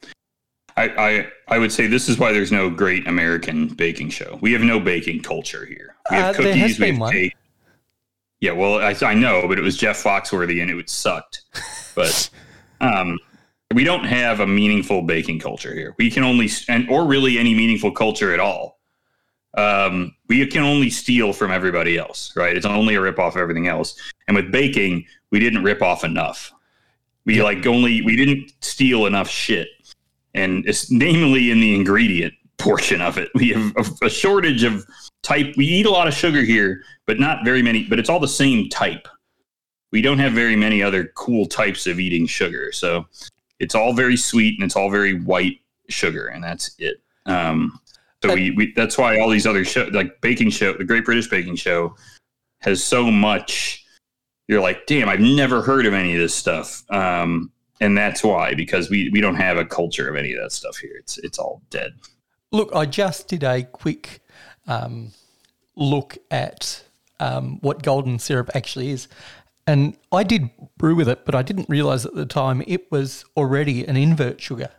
I, 0.77 0.89
I 0.89 1.29
I 1.49 1.59
would 1.59 1.73
say 1.73 1.87
this 1.87 2.09
is 2.09 2.19
why 2.19 2.33
there's 2.33 2.53
no 2.53 2.71
great 2.71 3.07
American 3.07 3.69
baking 3.69 4.11
show. 4.11 4.39
We 4.41 4.53
have 4.53 4.62
no 4.62 4.81
baking 4.81 5.23
culture 5.23 5.67
here. 5.67 5.97
We 6.11 6.17
have 6.17 6.39
Uh, 6.39 6.43
there 6.43 6.57
has 6.57 6.79
we 6.79 6.87
been 6.87 6.99
one. 6.99 7.12
cake. 7.12 7.37
Yeah, 8.41 8.53
well, 8.53 8.81
I, 8.81 8.97
I 9.03 9.15
know, 9.15 9.47
but 9.47 9.59
it 9.59 9.62
was 9.62 9.77
Jeff 9.77 10.03
Foxworthy 10.03 10.61
and 10.61 10.71
it 10.71 10.91
sucked. 10.91 11.43
But 11.95 12.29
um, 12.81 13.19
we 13.75 13.85
don't 13.85 14.05
have 14.05 14.41
a 14.41 14.47
meaningful 14.47 15.02
baking 15.02 15.38
culture 15.38 15.75
here. 15.75 15.95
We 15.99 16.11
can 16.11 16.25
only 16.25 16.49
and 16.69 16.88
or 16.88 17.07
really 17.07 17.38
any 17.38 17.55
meaningful 17.55 17.93
culture 17.93 18.33
at 18.33 18.41
all. 18.41 18.81
Um, 19.55 20.14
we 20.29 20.47
can 20.47 20.62
only 20.62 20.88
steal 20.88 21.33
from 21.33 21.50
everybody 21.50 21.99
else, 21.99 22.33
right? 22.37 22.57
It's 22.57 22.64
only 22.64 22.95
a 22.95 23.00
rip 23.00 23.19
off 23.19 23.35
of 23.37 23.43
everything 23.43 23.69
else. 23.69 24.00
And 24.26 24.35
with 24.37 24.50
baking, 24.50 25.05
we 25.31 25.41
didn't 25.41 25.62
rip 25.62 25.83
off 25.83 26.05
enough. 26.05 26.52
We 27.25 27.43
like 27.43 27.67
only 27.67 28.02
we 28.02 28.17
didn't 28.17 28.52
steal 28.61 29.07
enough 29.07 29.29
shit, 29.29 29.69
and 30.35 30.67
it's 30.67 30.91
namely 30.91 31.50
in 31.50 31.61
the 31.61 31.75
ingredient 31.75 32.35
portion 32.59 33.00
of 33.00 33.19
it. 33.19 33.31
We 33.35 33.50
have 33.50 33.76
a, 33.76 34.07
a 34.07 34.11
shortage 34.11 34.64
of 34.64 34.85
type. 35.23 35.55
We 35.57 35.67
eat 35.67 35.87
a 35.87 35.91
lot 35.91 36.09
of 36.09 36.14
sugar 36.14 36.43
here, 36.43 36.83
but 37.07 37.21
not 37.21 37.45
very 37.45 37.62
many. 37.62 37.85
But 37.85 37.99
it's 37.99 38.09
all 38.09 38.21
the 38.21 38.29
same 38.29 38.69
type. 38.71 39.07
We 39.93 40.00
don't 40.00 40.19
have 40.19 40.33
very 40.33 40.57
many 40.57 40.83
other 40.83 41.12
cool 41.14 41.47
types 41.47 41.87
of 41.87 42.00
eating 42.00 42.26
sugar, 42.26 42.73
so 42.73 43.07
it's 43.62 43.76
all 43.76 43.95
very 43.95 44.16
sweet 44.16 44.59
and 44.59 44.64
it's 44.64 44.76
all 44.76 44.90
very 44.90 45.14
white 45.14 45.61
sugar, 45.88 46.26
and 46.26 46.42
that's 46.42 46.75
it. 46.78 47.00
Um, 47.26 47.78
so 48.23 48.35
we, 48.35 48.50
we 48.50 48.73
that's 48.75 48.99
why 48.99 49.19
all 49.19 49.31
these 49.31 49.47
other 49.47 49.64
show 49.64 49.88
like 49.92 50.21
baking 50.21 50.50
show, 50.50 50.73
the 50.73 50.85
Great 50.85 51.04
British 51.04 51.28
Baking 51.28 51.57
Show, 51.57 51.97
has 52.61 52.83
so 52.83 53.11
much. 53.11 53.85
You're 54.49 54.61
like, 54.61 54.87
damn, 54.87 55.09
I've 55.09 55.21
never 55.21 55.62
heard 55.62 55.87
of 55.87 55.95
any 55.95 56.12
of 56.14 56.19
this 56.19 56.35
stuff. 56.35 56.83
Um, 56.90 57.52
and 57.81 57.97
that's 57.97 58.23
why 58.23 58.54
because 58.54 58.90
we 58.90 59.09
we 59.11 59.21
don't 59.21 59.37
have 59.37 59.57
a 59.57 59.64
culture 59.64 60.09
of 60.09 60.16
any 60.16 60.35
of 60.35 60.42
that 60.42 60.52
stuff 60.52 60.76
here. 60.76 60.97
It's 60.99 61.19
it's 61.19 61.38
all 61.38 61.62
dead. 61.71 61.95
Look, 62.50 62.75
I 62.75 62.85
just 62.85 63.28
did 63.28 63.45
a 63.45 63.62
quick 63.62 64.21
um, 64.66 65.12
look 65.76 66.19
at 66.31 66.85
um, 67.21 67.59
what 67.61 67.83
golden 67.83 68.19
syrup 68.19 68.50
actually 68.54 68.90
is. 68.90 69.09
And 69.66 69.97
I 70.11 70.25
did 70.25 70.50
brew 70.76 70.95
with 70.97 71.09
it, 71.09 71.25
but 71.25 71.35
I 71.35 71.42
didn't 71.42 71.69
realize 71.69 72.04
at 72.04 72.14
the 72.14 72.26
time 72.26 72.62
it 72.66 72.90
was 72.90 73.25
already 73.37 73.85
an 73.85 73.97
invert 73.97 74.40
sugar. 74.40 74.71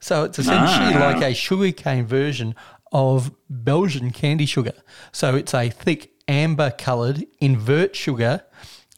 So 0.00 0.24
it's 0.24 0.38
essentially 0.38 0.94
Ah. 0.94 1.12
like 1.12 1.22
a 1.22 1.32
sugarcane 1.34 2.06
version 2.06 2.54
of 2.90 3.30
Belgian 3.48 4.10
candy 4.10 4.46
sugar. 4.46 4.72
So 5.12 5.36
it's 5.36 5.54
a 5.54 5.70
thick 5.70 6.10
amber 6.28 6.70
coloured 6.72 7.24
invert 7.40 7.94
sugar 7.94 8.42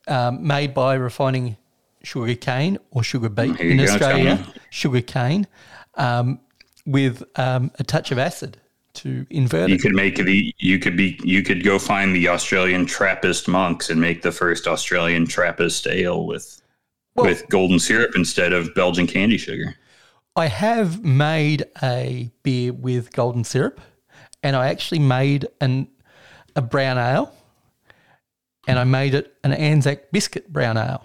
um, 0.09 0.47
made 0.47 0.73
by 0.75 0.95
refining 0.95 1.57
sugar 2.03 2.35
cane 2.35 2.79
or 2.91 3.03
sugar 3.03 3.29
beet 3.29 3.59
in 3.61 3.77
go, 3.79 3.85
Australia, 3.85 4.37
Tony. 4.37 4.55
sugar 4.71 5.01
cane, 5.03 5.47
um, 5.95 6.41
with 6.87 7.23
um, 7.39 7.71
a 7.79 7.85
touch 7.85 8.11
of 8.11 8.19
acid 8.19 8.59
to 8.95 9.27
invert 9.31 9.69
You 9.69 9.75
it. 9.77 9.83
could 9.83 9.93
make 9.95 10.17
the 10.17 10.55
you 10.59 10.79
could 10.79 10.97
be 10.97 11.19
you 11.25 11.43
could 11.43 11.65
go 11.65 11.79
find 11.79 12.15
the 12.15 12.29
Australian 12.29 12.87
Trappist 12.87 13.49
monks 13.49 13.91
and 13.91 14.01
make 14.01 14.23
the 14.23 14.33
first 14.33 14.67
Australian 14.67 15.27
Trappist 15.27 15.87
ale 15.87 16.27
with 16.27 16.63
Well- 17.15 17.27
with 17.27 17.49
golden 17.49 17.79
syrup 17.79 18.13
instead 18.17 18.53
of 18.53 18.75
Belgian 18.75 19.07
candy 19.07 19.37
sugar. 19.39 19.77
I 20.37 20.47
have 20.47 21.05
made 21.05 21.65
a 21.83 22.31
beer 22.43 22.73
with 22.73 23.13
golden 23.13 23.45
syrup, 23.45 23.81
and 24.43 24.57
I 24.57 24.69
actually 24.69 24.99
made 24.99 25.47
an 25.61 25.89
a 26.57 26.63
brown 26.63 26.99
ale, 26.99 27.33
and 28.67 28.79
I 28.79 28.85
made 28.85 29.15
it 29.15 29.35
an 29.45 29.53
Anzac 29.53 30.11
biscuit 30.13 30.53
brown 30.53 30.77
ale. 30.77 31.05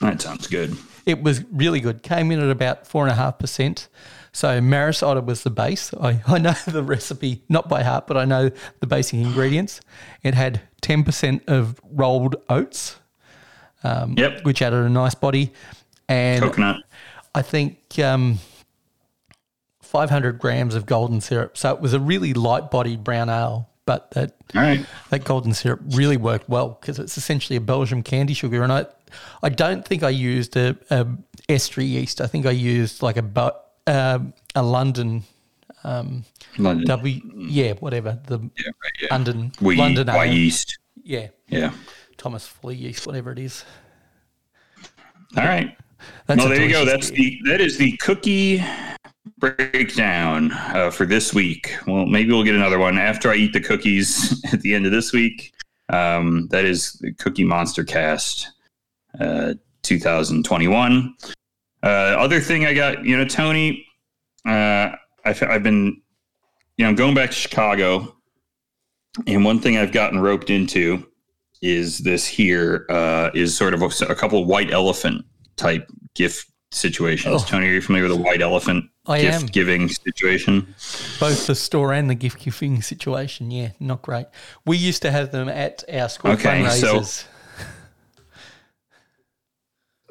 That 0.00 0.20
sounds 0.20 0.46
good. 0.46 0.76
It 1.06 1.22
was 1.22 1.44
really 1.52 1.80
good. 1.80 2.02
Came 2.02 2.30
in 2.32 2.40
at 2.40 2.50
about 2.50 2.86
four 2.86 3.04
and 3.04 3.12
a 3.12 3.14
half 3.16 3.38
percent. 3.38 3.88
So 4.32 4.60
Maris 4.60 5.02
Otter 5.02 5.20
was 5.20 5.42
the 5.42 5.50
base. 5.50 5.92
I, 5.94 6.22
I 6.26 6.38
know 6.38 6.52
the 6.66 6.82
recipe 6.82 7.42
not 7.48 7.68
by 7.68 7.82
heart, 7.82 8.06
but 8.06 8.16
I 8.16 8.24
know 8.24 8.50
the 8.80 8.86
basic 8.86 9.20
ingredients. 9.20 9.80
It 10.22 10.34
had 10.34 10.60
ten 10.80 11.04
percent 11.04 11.42
of 11.48 11.80
rolled 11.90 12.36
oats, 12.48 12.98
Yep. 13.84 14.44
which 14.44 14.62
added 14.62 14.84
a 14.84 14.88
nice 14.88 15.14
body, 15.14 15.52
and 16.08 16.42
Coconut. 16.42 16.82
I 17.34 17.42
think 17.42 17.98
um, 17.98 18.38
500 19.80 20.38
grams 20.38 20.74
of 20.74 20.86
golden 20.86 21.20
syrup. 21.20 21.56
So 21.58 21.72
it 21.74 21.80
was 21.80 21.92
a 21.92 22.00
really 22.00 22.32
light 22.34 22.70
bodied 22.70 23.04
brown 23.04 23.28
ale, 23.28 23.68
but 23.84 24.10
that 24.12 24.36
right. 24.54 24.84
that 25.10 25.24
golden 25.24 25.52
syrup 25.54 25.80
really 25.90 26.16
worked 26.16 26.48
well 26.48 26.78
because 26.80 26.98
it's 26.98 27.18
essentially 27.18 27.56
a 27.56 27.60
Belgian 27.60 28.02
candy 28.02 28.34
sugar. 28.34 28.62
And 28.62 28.72
I, 28.72 28.86
I 29.42 29.48
don't 29.50 29.84
think 29.84 30.02
I 30.02 30.10
used 30.10 30.56
a, 30.56 30.76
a 30.90 31.06
estuary 31.48 31.88
yeast. 31.88 32.20
I 32.20 32.26
think 32.26 32.46
I 32.46 32.50
used 32.52 33.02
like 33.02 33.16
a 33.16 33.22
um 33.86 34.32
a 34.54 34.62
London 34.62 35.22
London. 36.58 36.86
W, 36.86 37.20
yeah, 37.36 37.72
whatever 37.74 38.18
the 38.26 38.38
yeah, 38.38 38.66
right, 38.82 38.92
yeah. 39.00 39.08
London 39.10 39.52
We 39.60 39.76
London 39.76 40.06
why 40.06 40.26
ale. 40.26 40.32
yeast. 40.34 40.78
yeah, 41.02 41.28
Yeah. 41.48 41.72
Thomas 42.16 42.46
Foley 42.46 42.76
yeast, 42.76 43.06
whatever 43.06 43.32
it 43.32 43.38
is. 43.38 43.64
All 45.36 45.44
right. 45.44 45.76
That's 46.26 46.38
well, 46.38 46.48
there 46.48 46.62
you 46.62 46.70
go. 46.70 46.84
That's 46.84 47.10
beer. 47.10 47.30
the 47.44 47.50
that 47.50 47.60
is 47.60 47.78
the 47.78 47.96
cookie 47.98 48.62
breakdown 49.38 50.52
uh, 50.52 50.90
for 50.90 51.06
this 51.06 51.32
week. 51.34 51.76
Well, 51.86 52.06
maybe 52.06 52.30
we'll 52.30 52.44
get 52.44 52.54
another 52.54 52.78
one 52.78 52.98
after 52.98 53.30
I 53.30 53.34
eat 53.36 53.52
the 53.52 53.60
cookies 53.60 54.40
at 54.52 54.60
the 54.60 54.74
end 54.74 54.86
of 54.86 54.92
this 54.92 55.12
week. 55.12 55.52
Um, 55.88 56.48
that 56.50 56.64
is 56.64 56.92
the 56.94 57.12
Cookie 57.14 57.44
Monster 57.44 57.84
Cast 57.84 58.50
uh, 59.20 59.54
2021. 59.82 61.14
Uh, 61.82 62.16
other 62.18 62.40
thing 62.40 62.66
I 62.66 62.74
got, 62.74 63.04
you 63.04 63.16
know, 63.16 63.24
Tony, 63.24 63.84
uh, 64.46 64.90
I've, 65.24 65.42
I've 65.42 65.62
been, 65.62 66.00
you 66.76 66.84
know, 66.84 66.88
I'm 66.88 66.94
going 66.94 67.14
back 67.14 67.30
to 67.30 67.36
Chicago, 67.36 68.16
and 69.26 69.44
one 69.44 69.58
thing 69.58 69.76
I've 69.76 69.92
gotten 69.92 70.20
roped 70.20 70.50
into 70.50 71.06
is 71.60 71.98
this 71.98 72.26
here 72.26 72.86
uh, 72.88 73.30
is 73.34 73.56
sort 73.56 73.74
of 73.74 73.82
a, 73.82 73.90
a 74.06 74.14
couple 74.14 74.44
white 74.44 74.70
elephant 74.70 75.24
type 75.56 75.88
gift 76.14 76.46
situations. 76.72 77.42
Oh. 77.42 77.44
Tony, 77.46 77.68
are 77.68 77.72
you 77.72 77.80
familiar 77.80 78.08
with 78.08 78.18
a 78.18 78.20
white 78.20 78.40
elephant 78.42 78.86
I 79.06 79.20
gift 79.20 79.42
am. 79.42 79.46
giving 79.46 79.88
situation? 79.88 80.74
Both 81.20 81.46
the 81.46 81.54
store 81.54 81.92
and 81.92 82.08
the 82.08 82.14
gift 82.14 82.40
giving 82.40 82.82
situation, 82.82 83.50
yeah, 83.50 83.70
not 83.78 84.02
great. 84.02 84.26
We 84.66 84.76
used 84.76 85.02
to 85.02 85.10
have 85.10 85.30
them 85.30 85.48
at 85.48 85.84
our 85.92 86.08
school 86.08 86.32
Okay, 86.32 86.62
fundraisers. 86.62 87.04
So 87.04 87.26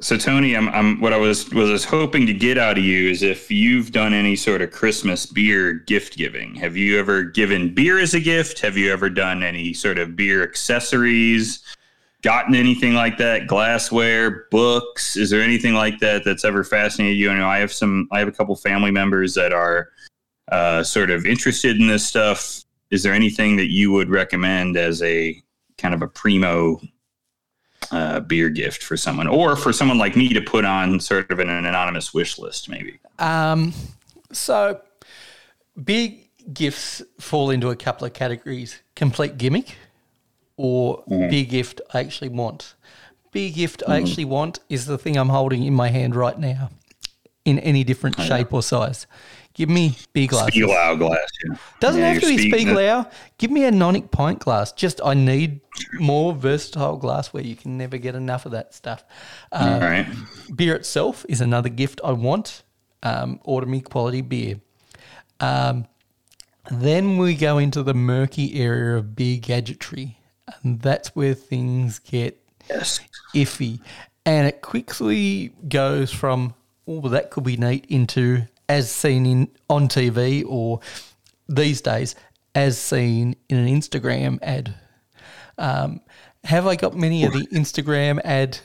Tony, 0.02 0.56
I'm, 0.56 0.68
I'm 0.70 1.00
what 1.00 1.14
I 1.14 1.18
was 1.18 1.50
was 1.54 1.86
hoping 1.86 2.26
to 2.26 2.34
get 2.34 2.58
out 2.58 2.78
of 2.78 2.84
you 2.84 3.10
is 3.10 3.22
if 3.22 3.52
you've 3.52 3.92
done 3.92 4.14
any 4.14 4.36
sort 4.36 4.62
of 4.62 4.72
Christmas 4.72 5.26
beer 5.26 5.74
gift 5.74 6.18
giving. 6.18 6.56
Have 6.56 6.76
you 6.76 7.00
ever 7.00 7.24
given 7.24 7.74
beer 7.74 8.00
as 8.00 8.14
a 8.14 8.20
gift? 8.20 8.60
Have 8.60 8.78
you 8.78 8.92
ever 8.92 9.10
done 9.10 9.44
any 9.44 9.74
sort 9.74 10.00
of 10.00 10.16
beer 10.16 10.44
accessories? 10.44 11.64
Gotten 12.24 12.56
anything 12.56 12.94
like 12.94 13.18
that? 13.18 13.48
Glassware, 13.48 14.48
books? 14.50 15.18
Is 15.18 15.30
there 15.30 15.42
anything 15.42 15.74
like 15.74 16.00
that 16.00 16.24
that's 16.26 16.46
ever 16.46 16.64
fascinated 16.64 17.18
you? 17.18 17.30
I 17.30 17.38
know 17.38 17.48
I 17.48 17.60
have 17.60 17.72
some. 17.72 18.08
I 18.12 18.20
have 18.20 18.28
a 18.28 18.32
couple 18.32 18.56
family 18.56 18.92
members 18.92 19.36
that 19.36 19.54
are 19.54 19.90
uh, 20.52 20.84
sort 20.84 21.12
of 21.12 21.26
interested 21.26 21.80
in 21.80 21.88
this 21.88 22.06
stuff. 22.06 22.64
Is 22.90 23.04
there 23.04 23.14
anything 23.14 23.56
that 23.58 23.72
you 23.72 23.92
would 23.92 24.10
recommend 24.10 24.78
as 24.78 25.02
a 25.04 25.42
kind 25.78 25.94
of 25.94 26.02
a 26.02 26.08
primo 26.08 26.82
uh, 27.92 28.20
beer 28.22 28.50
gift 28.50 28.84
for 28.84 28.98
someone, 28.98 29.28
or 29.28 29.56
for 29.56 29.74
someone 29.74 29.98
like 29.98 30.16
me 30.16 30.30
to 30.34 30.42
put 30.42 30.66
on 30.66 31.00
sort 31.00 31.30
of 31.32 31.40
an, 31.40 31.50
an 31.50 31.66
anonymous 31.66 32.14
wish 32.14 32.40
list, 32.40 32.70
maybe. 32.70 33.00
Um, 33.20 33.74
so 34.32 34.82
big 35.82 36.30
gifts 36.54 37.02
fall 37.20 37.50
into 37.50 37.70
a 37.70 37.76
couple 37.76 38.06
of 38.08 38.14
categories: 38.14 38.82
complete 38.96 39.38
gimmick 39.38 39.76
or 40.58 41.04
beer 41.08 41.46
gift 41.46 41.82
I 41.94 42.00
actually 42.00 42.30
want. 42.30 42.76
Beer 43.32 43.52
gift 43.52 43.84
I 43.88 43.98
actually 43.98 44.26
want 44.26 44.60
is 44.70 44.86
the 44.86 44.98
thing 44.98 45.18
I'm 45.18 45.30
holding 45.30 45.64
in 45.64 45.74
my 45.74 45.90
hand 45.90 46.16
right 46.16 46.38
now, 46.38 46.70
in 47.46 47.60
any 47.60 47.84
different 47.84 48.20
shape 48.20 48.54
or 48.54 48.62
size. 48.62 49.08
Give 49.54 49.70
me 49.70 49.98
beer 50.14 50.28
glasses. 50.28 50.54
Spiegelau 50.56 50.98
glass. 50.98 51.28
Yeah. 51.46 51.56
Doesn't 51.80 52.02
Yeah, 52.02 52.14
have 52.14 52.22
to 52.22 52.28
be 52.38 52.52
Spiegelau. 52.52 53.12
Give 53.38 53.52
me 53.52 53.66
a 53.66 53.72
nonic 53.72 54.10
pint 54.12 54.40
glass. 54.40 54.72
Just 54.72 55.02
I 55.04 55.14
need 55.14 55.60
more 56.00 56.34
versatile 56.34 56.96
glass 56.98 57.34
where 57.34 57.44
you 57.44 57.56
can 57.56 57.78
never 57.78 57.98
get 57.98 58.16
enough 58.16 58.46
of 58.46 58.54
that 58.54 58.74
stuff. 58.74 59.04
Right. 59.52 60.06
beer 60.56 60.76
itself 60.76 61.26
is 61.28 61.42
another 61.42 61.70
gift 61.70 62.00
I 62.04 62.12
want. 62.14 62.64
Um, 63.04 63.40
order 63.44 63.66
me 63.68 63.82
quality 63.82 64.22
beer. 64.22 64.62
Um, 65.40 65.86
then 66.70 67.18
we 67.18 67.36
go 67.36 67.58
into 67.58 67.82
the 67.84 67.94
murky 67.96 68.60
area 68.62 68.96
of 68.98 69.16
beer 69.16 69.38
gadgetry, 69.40 70.18
and 70.64 70.80
that's 70.82 71.16
where 71.16 71.34
things 71.34 72.00
get 72.00 72.38
Yes. 72.70 73.00
iffy. 73.36 73.80
And 74.26 74.48
it 74.48 74.62
quickly 74.62 75.52
goes 75.68 76.12
from, 76.14 76.54
oh, 76.88 77.00
well, 77.00 77.12
that 77.12 77.32
could 77.32 77.44
be 77.44 77.58
neat, 77.58 77.86
into 77.90 78.44
as 78.72 78.90
seen 78.90 79.26
in 79.26 79.48
on 79.70 79.90
TV 79.90 80.46
or 80.48 80.80
these 81.50 81.82
days, 81.82 82.16
as 82.56 82.78
seen 82.78 83.36
in 83.50 83.58
an 83.58 83.68
Instagram 83.68 84.40
ad. 84.42 84.74
Um, 85.58 86.00
have 86.46 86.66
I 86.66 86.76
got 86.78 86.96
many 86.96 87.26
of 87.26 87.34
the 87.34 87.46
Instagram 87.48 88.22
ad 88.24 88.60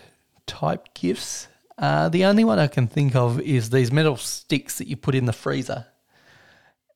type 0.46 0.94
gifts? 0.94 1.48
Uh, 1.76 2.08
the 2.08 2.24
only 2.24 2.44
one 2.44 2.58
I 2.60 2.68
can 2.68 2.86
think 2.86 3.16
of 3.16 3.40
is 3.40 3.68
these 3.70 3.90
metal 3.90 4.16
sticks 4.16 4.78
that 4.78 4.86
you 4.86 4.96
put 4.96 5.14
in 5.16 5.26
the 5.26 5.32
freezer. 5.32 5.86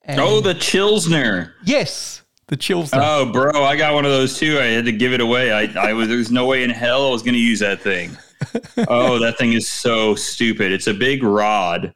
And 0.03 0.19
Oh, 0.19 0.39
the 0.39 0.55
Chilsner. 0.55 1.51
yes, 1.65 2.21
the 2.47 2.55
chills. 2.55 2.89
Oh, 2.93 3.31
bro, 3.31 3.63
I 3.63 3.75
got 3.75 3.93
one 3.93 4.05
of 4.05 4.11
those 4.11 4.39
too. 4.39 4.57
I 4.57 4.65
had 4.65 4.85
to 4.85 4.91
give 4.91 5.13
it 5.13 5.21
away. 5.21 5.51
I, 5.51 5.89
I 5.89 5.93
was 5.93 6.07
there's 6.07 6.31
no 6.31 6.45
way 6.47 6.63
in 6.63 6.69
hell 6.69 7.07
I 7.07 7.11
was 7.11 7.21
going 7.21 7.35
to 7.35 7.39
use 7.39 7.59
that 7.59 7.81
thing. 7.81 8.17
oh, 8.87 9.19
that 9.19 9.37
thing 9.37 9.53
is 9.53 9.67
so 9.69 10.15
stupid. 10.15 10.71
It's 10.71 10.87
a 10.87 10.93
big 10.93 11.21
rod, 11.23 11.93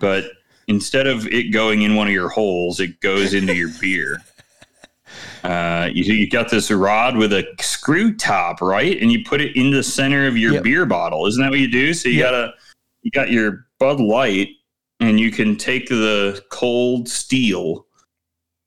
but 0.00 0.24
instead 0.66 1.06
of 1.06 1.26
it 1.28 1.52
going 1.52 1.82
in 1.82 1.94
one 1.94 2.08
of 2.08 2.12
your 2.12 2.28
holes, 2.28 2.80
it 2.80 3.00
goes 3.00 3.32
into 3.34 3.54
your 3.54 3.70
beer. 3.80 4.20
Uh, 5.42 5.88
you 5.92 6.04
you 6.12 6.28
got 6.28 6.50
this 6.50 6.70
rod 6.70 7.16
with 7.16 7.32
a 7.32 7.44
screw 7.60 8.14
top, 8.14 8.60
right? 8.60 9.00
And 9.00 9.10
you 9.10 9.24
put 9.24 9.40
it 9.40 9.56
in 9.56 9.70
the 9.70 9.82
center 9.82 10.26
of 10.26 10.36
your 10.36 10.52
Yep. 10.52 10.62
beer 10.64 10.84
bottle. 10.86 11.26
Isn't 11.26 11.42
that 11.42 11.48
what 11.50 11.58
you 11.58 11.70
do? 11.70 11.94
So 11.94 12.10
you 12.10 12.18
Yep. 12.18 12.30
gotta 12.30 12.54
you 13.02 13.10
got 13.10 13.30
your 13.30 13.66
Bud 13.78 14.00
Light, 14.00 14.48
and 15.00 15.18
you 15.18 15.30
can 15.32 15.56
take 15.56 15.88
the 15.88 16.44
cold 16.50 17.08
steel, 17.08 17.86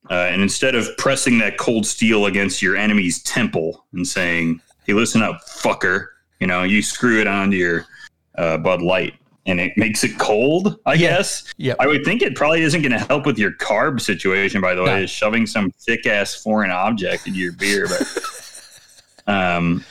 uh, 0.09 0.27
and 0.31 0.41
instead 0.41 0.73
of 0.73 0.89
pressing 0.97 1.37
that 1.37 1.57
cold 1.59 1.85
steel 1.85 2.25
against 2.25 2.63
your 2.63 2.75
enemy's 2.75 3.21
temple 3.21 3.85
and 3.93 4.07
saying, 4.07 4.59
"Hey, 4.85 4.93
listen 4.93 5.21
up, 5.21 5.41
fucker," 5.47 6.07
you 6.39 6.47
know, 6.47 6.63
you 6.63 6.81
screw 6.81 7.21
it 7.21 7.27
onto 7.27 7.55
your 7.55 7.85
uh, 8.39 8.57
Bud 8.57 8.81
Light, 8.81 9.13
and 9.45 9.59
it 9.59 9.73
makes 9.77 10.03
it 10.03 10.17
cold. 10.17 10.79
I 10.85 10.93
Yeah. 10.93 11.17
guess. 11.17 11.53
Yeah. 11.57 11.73
I 11.79 11.87
would 11.87 12.05
think 12.05 12.21
it 12.21 12.35
probably 12.35 12.61
isn't 12.61 12.81
going 12.81 12.91
to 12.93 13.05
help 13.05 13.25
with 13.25 13.37
your 13.37 13.51
carb 13.53 13.99
situation. 14.01 14.61
By 14.61 14.73
the 14.75 14.83
way, 14.83 14.95
No. 14.97 15.01
is 15.03 15.09
shoving 15.09 15.45
some 15.45 15.71
thick 15.71 16.05
ass 16.05 16.33
foreign 16.35 16.71
object 16.71 17.27
into 17.27 17.39
your 17.39 17.51
beer, 17.53 17.87
but 17.87 18.71
um, 19.27 19.83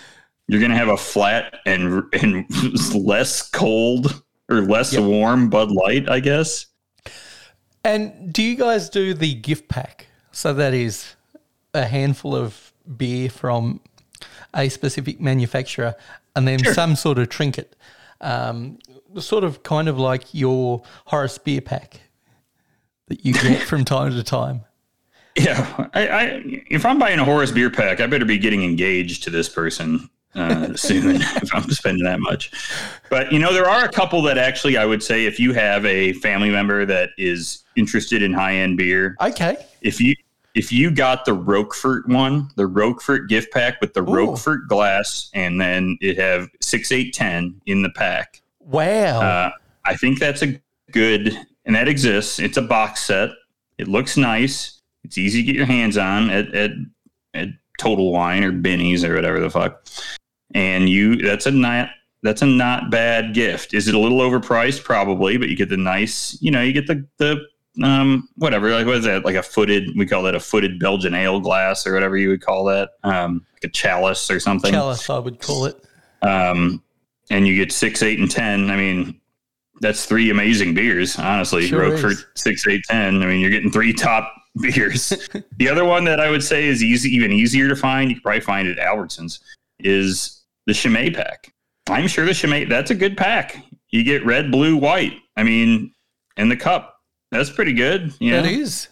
you're 0.48 0.60
going 0.60 0.70
to 0.72 0.76
have 0.76 0.88
a 0.88 0.96
flat 0.96 1.56
and 1.66 2.02
and 2.12 2.46
less 2.94 3.48
cold 3.50 4.22
or 4.48 4.60
less 4.62 4.92
Yep. 4.92 5.02
warm 5.04 5.50
Bud 5.50 5.70
Light, 5.70 6.08
I 6.08 6.20
guess. 6.20 6.66
And 7.84 8.32
do 8.32 8.42
you 8.42 8.56
guys 8.56 8.88
do 8.88 9.12
the 9.14 9.34
gift 9.34 9.68
pack? 9.68 10.06
So 10.30 10.54
that 10.54 10.72
is 10.72 11.14
a 11.74 11.84
handful 11.84 12.34
of 12.36 12.72
beer 12.96 13.28
from 13.28 13.80
a 14.54 14.68
specific 14.68 15.20
manufacturer 15.20 15.94
and 16.36 16.46
then 16.46 16.58
some 16.74 16.96
sort 16.96 17.18
of 17.18 17.28
trinket. 17.28 17.74
Um, 18.20 18.78
sort 19.20 19.44
of 19.44 19.62
kind 19.62 19.88
of 19.88 19.98
like 19.98 20.32
your 20.32 20.82
Horace 21.06 21.38
beer 21.38 21.60
pack 21.60 22.00
that 23.08 23.24
you 23.24 23.32
get 23.34 23.62
from 23.68 23.84
time 23.84 24.12
to 24.12 24.22
time. 24.22 24.62
Yeah, 25.36 25.88
I, 25.94 26.08
I 26.08 26.24
if 26.70 26.84
I'm 26.84 26.98
buying 26.98 27.18
a 27.18 27.24
Horace 27.24 27.50
beer 27.50 27.70
pack, 27.70 28.00
I 28.00 28.06
better 28.06 28.24
be 28.24 28.38
getting 28.38 28.62
engaged 28.62 29.22
to 29.24 29.30
this 29.30 29.48
person 29.48 30.10
uh, 30.34 30.74
soon 30.76 31.16
if 31.20 31.54
I'm 31.54 31.70
spending 31.70 32.04
that 32.04 32.20
much. 32.20 32.52
But 33.08 33.32
you 33.32 33.38
know, 33.38 33.52
there 33.52 33.68
are 33.68 33.84
a 33.84 33.88
couple 33.90 34.20
that 34.22 34.36
actually 34.36 34.76
I 34.76 34.84
would 34.84 35.02
say 35.02 35.24
if 35.24 35.40
you 35.40 35.52
have 35.54 35.86
a 35.86 36.12
family 36.14 36.50
member 36.50 36.84
that 36.86 37.10
is 37.16 37.64
interested 37.76 38.22
in 38.22 38.32
high 38.32 38.56
end 38.56 38.76
beer, 38.76 39.16
Okay. 39.20 39.56
if 39.80 40.00
you 40.00 40.14
if 40.54 40.70
you 40.70 40.90
got 40.90 41.24
the 41.24 41.32
Rochefort 41.32 42.06
one, 42.08 42.50
the 42.56 42.66
Rochefort 42.66 43.30
gift 43.30 43.52
pack 43.52 43.80
with 43.80 43.94
the 43.94 44.02
Ooh. 44.02 44.14
Rochefort 44.14 44.68
glass, 44.68 45.30
and 45.32 45.58
then 45.58 45.96
it 46.02 46.18
have 46.18 46.48
six, 46.60 46.92
eight, 46.92 47.14
ten 47.14 47.58
in 47.64 47.80
the 47.80 47.88
pack. 47.90 48.41
Wow. 48.64 49.20
Uh, 49.20 49.50
I 49.84 49.96
think 49.96 50.18
that's 50.18 50.42
a 50.42 50.60
good, 50.92 51.36
and 51.64 51.74
that 51.74 51.88
exists. 51.88 52.38
It's 52.38 52.56
a 52.56 52.62
box 52.62 53.02
set. 53.02 53.30
It 53.78 53.88
looks 53.88 54.16
nice. 54.16 54.80
It's 55.04 55.18
easy 55.18 55.42
to 55.42 55.46
get 55.46 55.56
your 55.56 55.66
hands 55.66 55.96
on 55.96 56.30
at 56.30 56.54
at, 56.54 56.70
at 57.34 57.48
Total 57.78 58.12
Wine 58.12 58.44
or 58.44 58.52
Binny's 58.52 59.04
or 59.04 59.14
whatever 59.14 59.40
the 59.40 59.50
fuck. 59.50 59.86
And 60.54 60.88
you, 60.88 61.16
that's 61.16 61.46
a 61.46 61.50
not 61.50 61.90
that's 62.22 62.42
a 62.42 62.46
not 62.46 62.90
bad 62.90 63.34
gift. 63.34 63.74
Is 63.74 63.88
it 63.88 63.94
a 63.94 63.98
little 63.98 64.18
overpriced? 64.20 64.84
Probably, 64.84 65.36
but 65.36 65.48
you 65.48 65.56
get 65.56 65.68
the 65.68 65.76
nice. 65.76 66.38
You 66.40 66.52
know, 66.52 66.62
you 66.62 66.72
get 66.72 66.86
the 66.86 67.04
the 67.18 67.44
um 67.82 68.28
whatever 68.36 68.70
like 68.70 68.84
what 68.84 68.96
is 68.96 69.04
that 69.04 69.24
like 69.24 69.34
a 69.34 69.42
footed 69.42 69.88
we 69.96 70.04
call 70.04 70.22
that 70.22 70.34
a 70.34 70.40
footed 70.40 70.78
belgian 70.78 71.14
ale 71.14 71.40
glass 71.40 71.86
or 71.86 71.94
whatever 71.94 72.18
you 72.18 72.28
would 72.28 72.42
call 72.42 72.66
that 72.66 72.90
um 73.02 73.46
like 73.54 73.64
a 73.64 73.68
chalice 73.68 74.30
or 74.30 74.38
something 74.38 74.70
Chalice, 74.70 75.08
I 75.08 75.18
would 75.18 75.40
call 75.40 75.64
it. 75.64 75.82
um, 76.20 76.82
and 77.32 77.46
you 77.46 77.56
get 77.56 77.72
six, 77.72 78.02
eight, 78.02 78.18
and 78.18 78.30
ten. 78.30 78.70
I 78.70 78.76
mean, 78.76 79.20
that's 79.80 80.04
three 80.06 80.30
amazing 80.30 80.74
beers. 80.74 81.18
Honestly, 81.18 81.66
Sure 81.66 81.90
Rochefort 81.90 82.12
is. 82.12 82.26
six, 82.34 82.66
eight, 82.68 82.82
ten. 82.84 83.22
I 83.22 83.26
mean, 83.26 83.40
you're 83.40 83.50
getting 83.50 83.70
three 83.70 83.92
top 83.92 84.32
beers. 84.60 85.12
the 85.56 85.68
other 85.68 85.84
one 85.84 86.04
that 86.04 86.20
I 86.20 86.30
would 86.30 86.42
say 86.44 86.66
is 86.68 86.82
easy, 86.82 87.10
even 87.10 87.32
easier 87.32 87.68
to 87.68 87.76
find. 87.76 88.10
You 88.10 88.16
can 88.16 88.22
probably 88.22 88.40
find 88.40 88.68
it 88.68 88.78
at 88.78 88.86
Albertsons. 88.86 89.40
Is 89.80 90.42
the 90.66 90.74
Chimay 90.74 91.10
pack? 91.10 91.52
I'm 91.88 92.06
sure 92.06 92.24
the 92.24 92.34
Chimay. 92.34 92.66
That's 92.66 92.90
a 92.90 92.94
good 92.94 93.16
pack. 93.16 93.56
You 93.88 94.04
get 94.04 94.24
red, 94.24 94.50
blue, 94.50 94.76
white. 94.76 95.14
I 95.36 95.42
mean, 95.42 95.92
and 96.36 96.50
the 96.50 96.56
cup. 96.56 97.00
That's 97.30 97.50
pretty 97.50 97.72
good. 97.72 98.12
You 98.20 98.32
know? 98.32 98.42
That 98.42 98.52
is. 98.52 98.88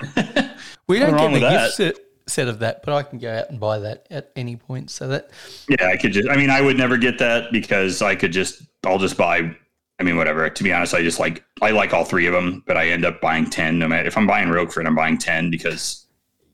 we 0.88 0.98
don't 0.98 1.16
get 1.16 1.40
the 1.40 1.70
set, 1.70 1.96
set 2.30 2.48
of 2.48 2.58
that, 2.60 2.82
but 2.84 2.94
I 2.94 3.02
can 3.02 3.18
go 3.18 3.32
out 3.32 3.50
and 3.50 3.58
buy 3.60 3.78
that 3.80 4.06
at 4.10 4.30
any 4.36 4.56
point. 4.56 4.90
So 4.90 5.08
that 5.08 5.30
Yeah, 5.68 5.86
I 5.88 5.96
could 5.96 6.12
just. 6.12 6.28
I 6.28 6.36
mean, 6.36 6.50
I 6.50 6.60
would 6.60 6.76
never 6.76 6.96
get 6.96 7.18
that 7.18 7.52
because 7.52 8.02
I 8.02 8.14
could 8.14 8.32
just. 8.32 8.62
I'll 8.84 8.98
just 8.98 9.16
buy. 9.16 9.54
I 10.00 10.04
mean, 10.04 10.16
whatever. 10.16 10.48
To 10.48 10.62
be 10.64 10.72
honest, 10.72 10.94
I 10.94 11.02
just 11.02 11.18
like. 11.18 11.44
I 11.60 11.70
like 11.70 11.92
all 11.92 12.04
three 12.04 12.26
of 12.26 12.32
them, 12.32 12.62
but 12.66 12.76
I 12.76 12.88
end 12.88 13.04
up 13.04 13.20
buying 13.20 13.48
ten. 13.50 13.78
No 13.78 13.88
matter 13.88 14.06
if 14.08 14.16
I'm 14.16 14.26
buying 14.26 14.48
Rochefort, 14.50 14.86
I'm 14.86 14.94
buying 14.94 15.18
ten 15.18 15.50
because 15.50 16.06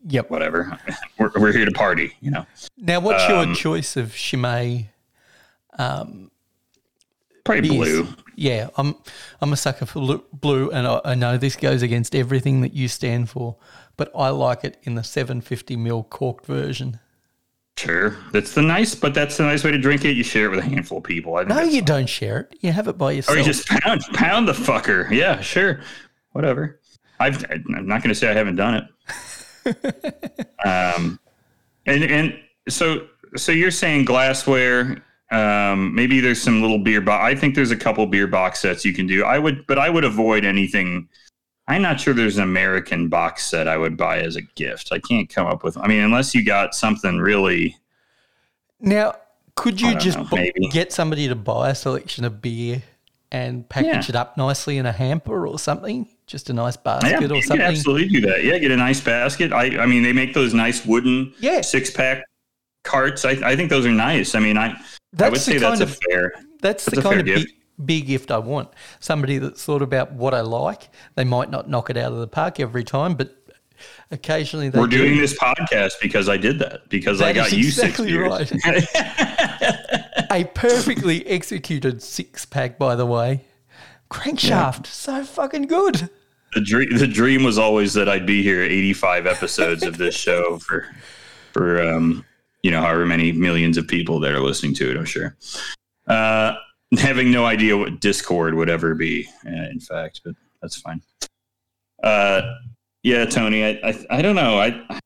Yep. 0.07 0.31
whatever. 0.31 0.79
we're, 1.19 1.31
we're 1.37 1.53
here 1.53 1.65
to 1.65 1.71
party, 1.73 2.15
you 2.21 2.31
know. 2.31 2.45
Now, 2.77 3.01
what's 3.01 3.25
Um, 3.25 3.49
your 3.49 3.55
choice 3.55 3.97
of 3.97 4.15
Chimay? 4.15 4.89
Probably 7.45 7.69
beers? 7.69 8.03
blue. 8.03 8.09
Yeah, 8.37 8.69
I'm 8.77 8.95
I'm 9.41 9.53
a 9.53 9.57
sucker 9.57 9.87
for 9.87 10.23
blue, 10.33 10.71
and 10.71 10.87
I, 10.87 11.01
I 11.05 11.15
know 11.15 11.37
this 11.37 11.57
goes 11.57 11.83
against 11.83 12.15
everything 12.15 12.63
that 12.63 12.73
you 12.75 12.89
stand 12.89 13.29
for, 13.29 13.57
but 13.97 14.11
I 14.15 14.29
like 14.31 14.65
it 14.65 14.79
in 14.83 14.95
the 14.95 15.05
750 15.05 15.77
ml 15.77 16.09
corked 16.09 16.47
version. 16.47 17.01
Sure, 17.77 18.17
that's 18.33 18.55
the 18.55 18.63
nice, 18.63 18.95
but 18.95 19.15
that's 19.15 19.37
the 19.37 19.43
nice 19.43 19.65
way 19.65 19.73
to 19.73 19.79
drink 19.79 20.05
it. 20.05 20.17
You 20.17 20.23
share 20.23 20.47
it 20.47 20.51
with 20.51 20.61
a 20.61 20.69
handful 20.69 20.99
of 20.99 21.05
people. 21.05 21.37
I 21.37 21.43
No, 21.43 21.61
you 21.61 21.83
don't 21.83 22.09
share 22.09 22.41
it. 22.41 22.57
You 22.61 22.71
have 22.71 22.87
it 22.87 22.97
by 22.97 23.13
yourself. 23.13 23.37
Or 23.37 23.39
you 23.39 23.45
just 23.45 23.67
pound 23.67 24.03
pound 24.13 24.47
the 24.47 24.53
fucker. 24.53 25.11
Yeah, 25.11 25.41
sure, 25.41 25.81
whatever. 26.33 26.81
I've, 27.19 27.45
I'm 27.51 27.87
not 27.87 28.03
going 28.03 28.11
to 28.11 28.15
say 28.15 28.29
I 28.29 28.35
haven't 28.35 28.57
done 28.57 28.89
it. 29.65 30.47
um, 30.65 31.19
and 31.87 32.05
and 32.05 32.39
so 32.69 33.09
so 33.37 33.53
you're 33.53 33.71
saying 33.71 34.05
glassware. 34.05 35.03
Um, 35.31 35.95
maybe 35.95 36.21
there's 36.21 36.41
some 36.41 36.61
little 36.61 36.79
beer 36.79 37.01
box. 37.01 37.25
I 37.25 37.35
think 37.35 37.55
there's 37.55 37.71
a 37.71 37.77
couple 37.77 38.07
beer 38.07 38.27
box 38.27 38.61
sets 38.61 38.85
you 38.85 38.93
can 38.93 39.07
do. 39.07 39.25
I 39.25 39.39
would, 39.39 39.67
but 39.67 39.79
I 39.79 39.91
would 39.91 40.05
avoid 40.05 40.45
anything. 40.45 41.09
I'm 41.67 41.81
not 41.83 41.99
sure 42.01 42.13
there's 42.13 42.37
an 42.37 42.43
American 42.45 43.09
box 43.09 43.47
set 43.47 43.67
I 43.69 43.77
would 43.79 43.97
buy 43.97 44.19
as 44.19 44.37
a 44.37 44.43
gift. 44.43 44.91
I 44.93 44.99
can't 44.99 45.29
come 45.29 45.47
up 45.47 45.65
with. 45.65 45.79
I 45.79 45.87
mean, 45.87 46.01
unless 46.01 46.35
you 46.35 46.45
got 46.45 46.75
something 46.75 47.19
really. 47.19 47.77
now, 48.81 49.17
could 49.57 49.81
you 49.81 49.95
just 49.95 50.19
know, 50.19 50.25
bu- 50.25 50.51
get 50.71 50.93
somebody 50.93 51.29
to 51.29 51.35
buy 51.35 51.71
a 51.71 51.75
selection 51.75 52.25
of 52.25 52.43
beer 52.43 52.83
and 53.31 53.67
package 53.69 53.87
Yeah. 54.09 54.09
it 54.11 54.17
up 54.17 54.37
nicely 54.37 54.79
in 54.79 54.85
a 54.87 54.93
hamper 54.93 55.47
or 55.47 55.59
something? 55.59 56.09
Just 56.27 56.51
a 56.51 56.53
nice 56.53 56.77
Yeah, 56.77 56.81
basket 57.01 57.31
or 57.31 57.37
you 57.37 57.41
can 57.41 57.43
something. 57.43 57.61
absolutely 57.67 58.09
do 58.09 58.21
that. 58.29 58.43
Yeah, 58.45 58.59
get 58.59 58.71
a 58.73 58.77
nice 58.77 59.01
basket. 59.01 59.53
I, 59.53 59.79
I 59.79 59.87
mean, 59.87 60.03
they 60.03 60.13
make 60.13 60.35
those 60.35 60.53
nice 60.55 60.85
wooden 60.85 61.33
Yeah. 61.39 61.61
six 61.61 61.91
pack 61.91 62.25
carts. 62.83 63.25
I, 63.25 63.31
I 63.43 63.57
think 63.57 63.71
those 63.71 63.87
are 63.87 63.93
nice. 63.93 64.35
I 64.35 64.41
mean, 64.41 64.59
I, 64.59 64.67
I 64.71 64.77
That's 65.13 65.31
would 65.31 65.41
the 65.41 65.45
say 65.45 65.59
that's 65.59 65.79
kind 65.79 65.81
a 65.81 65.85
of- 65.85 65.99
fair. 66.11 66.33
That's, 66.61 66.85
That's 66.85 66.97
the 66.97 67.03
kind 67.03 67.21
of 67.21 67.27
gift. 67.27 67.53
Big, 67.85 68.07
gift 68.07 68.31
I 68.31 68.39
want. 68.39 68.69
Somebody 69.01 69.39
that's 69.39 69.65
thought 69.65 69.83
about 69.83 70.13
what 70.13 70.35
I 70.35 70.41
like. 70.41 70.89
They 71.15 71.25
might 71.25 71.51
not 71.51 71.69
knock 71.69 71.91
it 71.91 71.97
out 71.97 72.13
of 72.13 72.19
the 72.19 72.27
park 72.29 72.61
every 72.61 72.85
time, 72.85 73.15
but 73.15 73.37
occasionally 74.11 74.69
they 74.69 74.79
We're 74.79 74.87
do. 74.87 74.99
doing 74.99 75.19
this 75.19 75.37
podcast 75.39 75.95
because 76.01 76.29
I 76.29 76.37
did 76.37 76.59
that 76.61 76.89
because 76.89 77.21
I 77.21 77.33
got 77.33 77.53
you 77.53 77.59
exactly 77.67 78.11
six 78.11 78.53
beers. 78.53 78.53
a 80.31 80.45
perfectly 80.55 81.27
executed 81.27 82.03
six 82.03 82.45
pack, 82.45 82.79
by 82.79 82.95
the 82.97 83.07
way. 83.07 83.45
Crankshaft, 84.11 84.87
so 84.87 85.25
fucking 85.25 85.63
good. 85.67 86.09
the 86.55 86.61
dream 86.61 86.97
the 86.99 87.07
dream 87.07 87.43
was 87.43 87.59
always 87.59 87.95
that 87.95 88.09
I'd 88.09 88.27
be 88.27 88.43
here 88.43 88.63
85 88.63 89.27
episodes 89.27 89.83
of 89.83 89.99
this 89.99 90.15
show 90.15 90.59
for 90.61 90.87
for 91.53 91.83
um 91.83 92.25
you 92.63 92.71
know 92.71 92.81
however 92.81 93.05
many 93.07 93.33
millions 93.33 93.77
of 93.77 93.89
people 93.89 94.21
that 94.21 94.33
are 94.33 94.41
listening 94.41 94.73
to 94.75 94.89
it 94.91 94.97
I'm 94.97 95.05
sure 95.05 95.37
uh 96.07 96.55
having 97.01 97.31
no 97.31 97.45
idea 97.45 97.77
what 97.77 98.01
discord 98.01 98.55
would 98.55 98.71
ever 98.71 98.95
be 98.95 99.29
uh, 99.47 99.69
in 99.71 99.81
fact 99.81 100.21
but 100.25 100.35
that's 100.61 100.77
fine 100.77 101.01
uh 102.03 102.43
yeah 103.03 103.25
Tony 103.25 103.65
I 103.65 103.81
I, 103.83 104.07
I 104.11 104.23
don't 104.23 104.37
know 104.37 104.59
I 104.59 105.01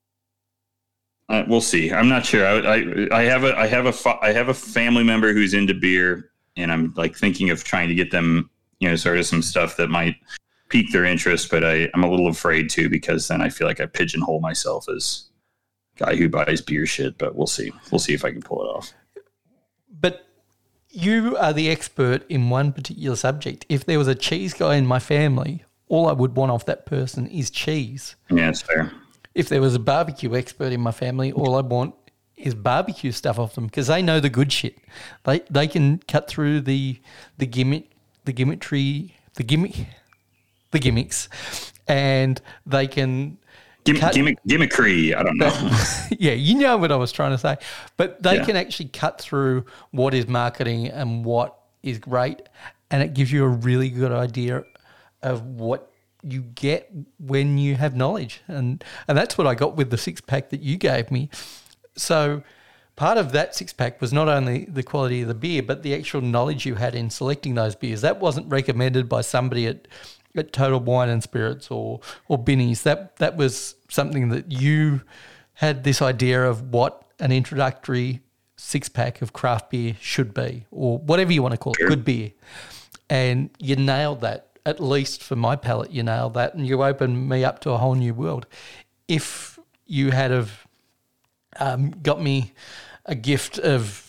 I, 1.28 1.42
we'll 1.42 1.60
see. 1.60 1.92
I'm 1.92 2.08
not 2.08 2.24
sure. 2.24 2.46
I, 2.46 2.76
I 2.76 3.08
I 3.20 3.22
have 3.24 3.44
a 3.44 3.56
I 3.56 3.66
have 3.66 3.86
a 3.86 3.92
fa- 3.92 4.18
I 4.22 4.32
have 4.32 4.48
a 4.48 4.54
family 4.54 5.04
member 5.04 5.32
who's 5.32 5.52
into 5.54 5.74
beer, 5.74 6.30
and 6.56 6.72
I'm 6.72 6.94
like 6.96 7.16
thinking 7.16 7.50
of 7.50 7.64
trying 7.64 7.88
to 7.88 7.94
get 7.94 8.10
them, 8.10 8.48
you 8.80 8.88
know, 8.88 8.96
sort 8.96 9.18
of 9.18 9.26
some 9.26 9.42
stuff 9.42 9.76
that 9.76 9.88
might 9.90 10.16
pique 10.70 10.90
their 10.90 11.04
interest. 11.04 11.50
But 11.50 11.64
I 11.64 11.90
I'm 11.92 12.04
a 12.04 12.10
little 12.10 12.28
afraid 12.28 12.70
to 12.70 12.88
because 12.88 13.28
then 13.28 13.42
I 13.42 13.50
feel 13.50 13.66
like 13.66 13.80
I 13.80 13.86
pigeonhole 13.86 14.40
myself 14.40 14.86
as 14.88 15.28
guy 15.96 16.16
who 16.16 16.30
buys 16.30 16.62
beer 16.62 16.86
shit. 16.86 17.18
But 17.18 17.36
we'll 17.36 17.46
see. 17.46 17.72
We'll 17.92 17.98
see 17.98 18.14
if 18.14 18.24
I 18.24 18.30
can 18.30 18.42
pull 18.42 18.62
it 18.62 18.68
off. 18.68 18.94
You 21.00 21.36
are 21.36 21.52
the 21.52 21.70
expert 21.70 22.28
in 22.28 22.50
one 22.50 22.72
particular 22.72 23.14
subject. 23.14 23.64
If 23.68 23.84
there 23.84 23.98
was 23.98 24.08
a 24.08 24.16
cheese 24.16 24.52
guy 24.52 24.74
in 24.74 24.84
my 24.84 24.98
family, 24.98 25.64
all 25.86 26.08
I 26.08 26.12
would 26.12 26.34
want 26.34 26.50
off 26.50 26.66
that 26.66 26.86
person 26.86 27.28
is 27.28 27.50
cheese. 27.50 28.16
Yeah, 28.28 28.48
it's 28.48 28.62
fair. 28.62 28.90
If 29.32 29.48
there 29.48 29.60
was 29.60 29.76
a 29.76 29.78
barbecue 29.78 30.34
expert 30.34 30.72
in 30.72 30.80
my 30.80 30.90
family, 30.90 31.30
all 31.30 31.54
I 31.54 31.60
want 31.60 31.94
is 32.36 32.56
barbecue 32.56 33.12
stuff 33.12 33.38
off 33.38 33.54
them 33.54 33.66
because 33.66 33.86
they 33.86 34.02
know 34.02 34.18
the 34.18 34.28
good 34.28 34.52
shit. 34.52 34.76
They 35.22 35.38
they 35.48 35.68
can 35.68 35.98
cut 36.08 36.26
through 36.26 36.62
the 36.62 37.00
the 37.36 37.46
gimmick, 37.46 37.92
the 38.24 38.32
gimmickry, 38.32 39.12
the 39.34 39.44
gimmick, 39.44 39.86
the 40.72 40.80
gimmicks, 40.80 41.28
and 41.86 42.42
they 42.66 42.88
can 42.88 43.37
Gimm- 43.94 44.00
Cut- 44.00 44.14
gimmick, 44.14 44.38
gimmickry. 44.48 45.16
I 45.16 45.22
don't 45.22 45.36
know. 45.38 45.52
yeah, 46.18 46.32
you 46.32 46.54
know 46.58 46.76
what 46.76 46.92
I 46.92 46.96
was 46.96 47.12
trying 47.12 47.30
to 47.32 47.38
say. 47.38 47.56
But 47.96 48.22
they 48.22 48.36
Yeah. 48.36 48.44
can 48.44 48.56
actually 48.56 48.88
cut 48.90 49.20
through 49.20 49.64
what 49.90 50.14
is 50.14 50.26
marketing 50.28 50.88
and 50.88 51.24
what 51.24 51.56
is 51.82 51.98
great. 51.98 52.42
And 52.90 53.02
it 53.02 53.14
gives 53.14 53.30
you 53.32 53.44
a 53.44 53.48
really 53.48 53.88
good 53.90 54.12
idea 54.12 54.64
of 55.22 55.42
what 55.42 55.90
you 56.22 56.40
get 56.42 56.90
when 57.18 57.58
you 57.58 57.76
have 57.76 57.94
knowledge. 57.94 58.40
And 58.48 58.82
and 59.06 59.16
that's 59.16 59.38
what 59.38 59.46
I 59.46 59.54
got 59.54 59.76
with 59.76 59.90
the 59.90 59.98
six 59.98 60.20
pack 60.20 60.50
that 60.50 60.60
you 60.60 60.76
gave 60.76 61.10
me. 61.10 61.28
So 61.96 62.42
part 62.96 63.16
of 63.18 63.32
that 63.32 63.54
six 63.54 63.72
pack 63.72 64.00
was 64.00 64.12
not 64.12 64.28
only 64.28 64.64
the 64.64 64.82
quality 64.82 65.22
of 65.22 65.28
the 65.28 65.34
beer, 65.34 65.62
but 65.62 65.82
the 65.82 65.94
actual 65.94 66.20
knowledge 66.20 66.66
you 66.66 66.74
had 66.76 66.94
in 66.94 67.10
selecting 67.10 67.54
those 67.54 67.74
beers. 67.76 68.00
That 68.00 68.18
wasn't 68.20 68.48
recommended 68.50 69.08
by 69.08 69.20
somebody 69.20 69.66
at 69.66 69.86
at 70.38 70.52
Total 70.52 70.80
Wine 70.80 71.08
and 71.08 71.22
Spirits 71.22 71.70
or 71.70 72.00
or 72.28 72.38
Binny's. 72.38 72.82
That 72.82 73.16
that 73.16 73.36
was 73.36 73.74
something 73.88 74.28
that 74.30 74.50
you 74.52 75.02
had 75.54 75.84
this 75.84 76.00
idea 76.00 76.48
of 76.48 76.72
what 76.72 77.04
an 77.18 77.32
introductory 77.32 78.20
six 78.56 78.88
pack 78.88 79.22
of 79.22 79.32
craft 79.32 79.70
beer 79.70 79.96
should 80.00 80.34
be, 80.34 80.66
or 80.70 80.98
whatever 80.98 81.32
you 81.32 81.42
want 81.42 81.52
to 81.52 81.58
call 81.58 81.74
it, 81.78 81.88
good 81.88 82.04
beer. 82.04 82.32
And 83.08 83.50
you 83.58 83.76
nailed 83.76 84.20
that. 84.22 84.44
At 84.66 84.80
least 84.80 85.22
for 85.22 85.34
my 85.34 85.56
palate, 85.56 85.92
you 85.92 86.02
nailed 86.02 86.34
that, 86.34 86.54
and 86.54 86.66
you 86.66 86.82
opened 86.82 87.28
me 87.28 87.42
up 87.42 87.60
to 87.60 87.70
a 87.70 87.78
whole 87.78 87.94
new 87.94 88.12
world. 88.12 88.46
If 89.06 89.58
you 89.86 90.10
had 90.10 90.30
have 90.30 90.66
um, 91.58 91.90
got 92.02 92.20
me 92.20 92.52
a 93.06 93.14
gift 93.14 93.58
of 93.58 94.08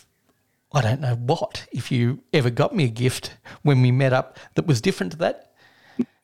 I 0.72 0.82
don't 0.82 1.00
know 1.00 1.16
what. 1.16 1.66
If 1.72 1.90
you 1.90 2.22
ever 2.32 2.50
got 2.50 2.74
me 2.74 2.84
a 2.84 2.88
gift 2.88 3.36
when 3.62 3.82
we 3.82 3.90
met 3.90 4.12
up 4.12 4.38
that 4.54 4.66
was 4.66 4.80
different 4.80 5.12
to 5.12 5.18
that, 5.18 5.49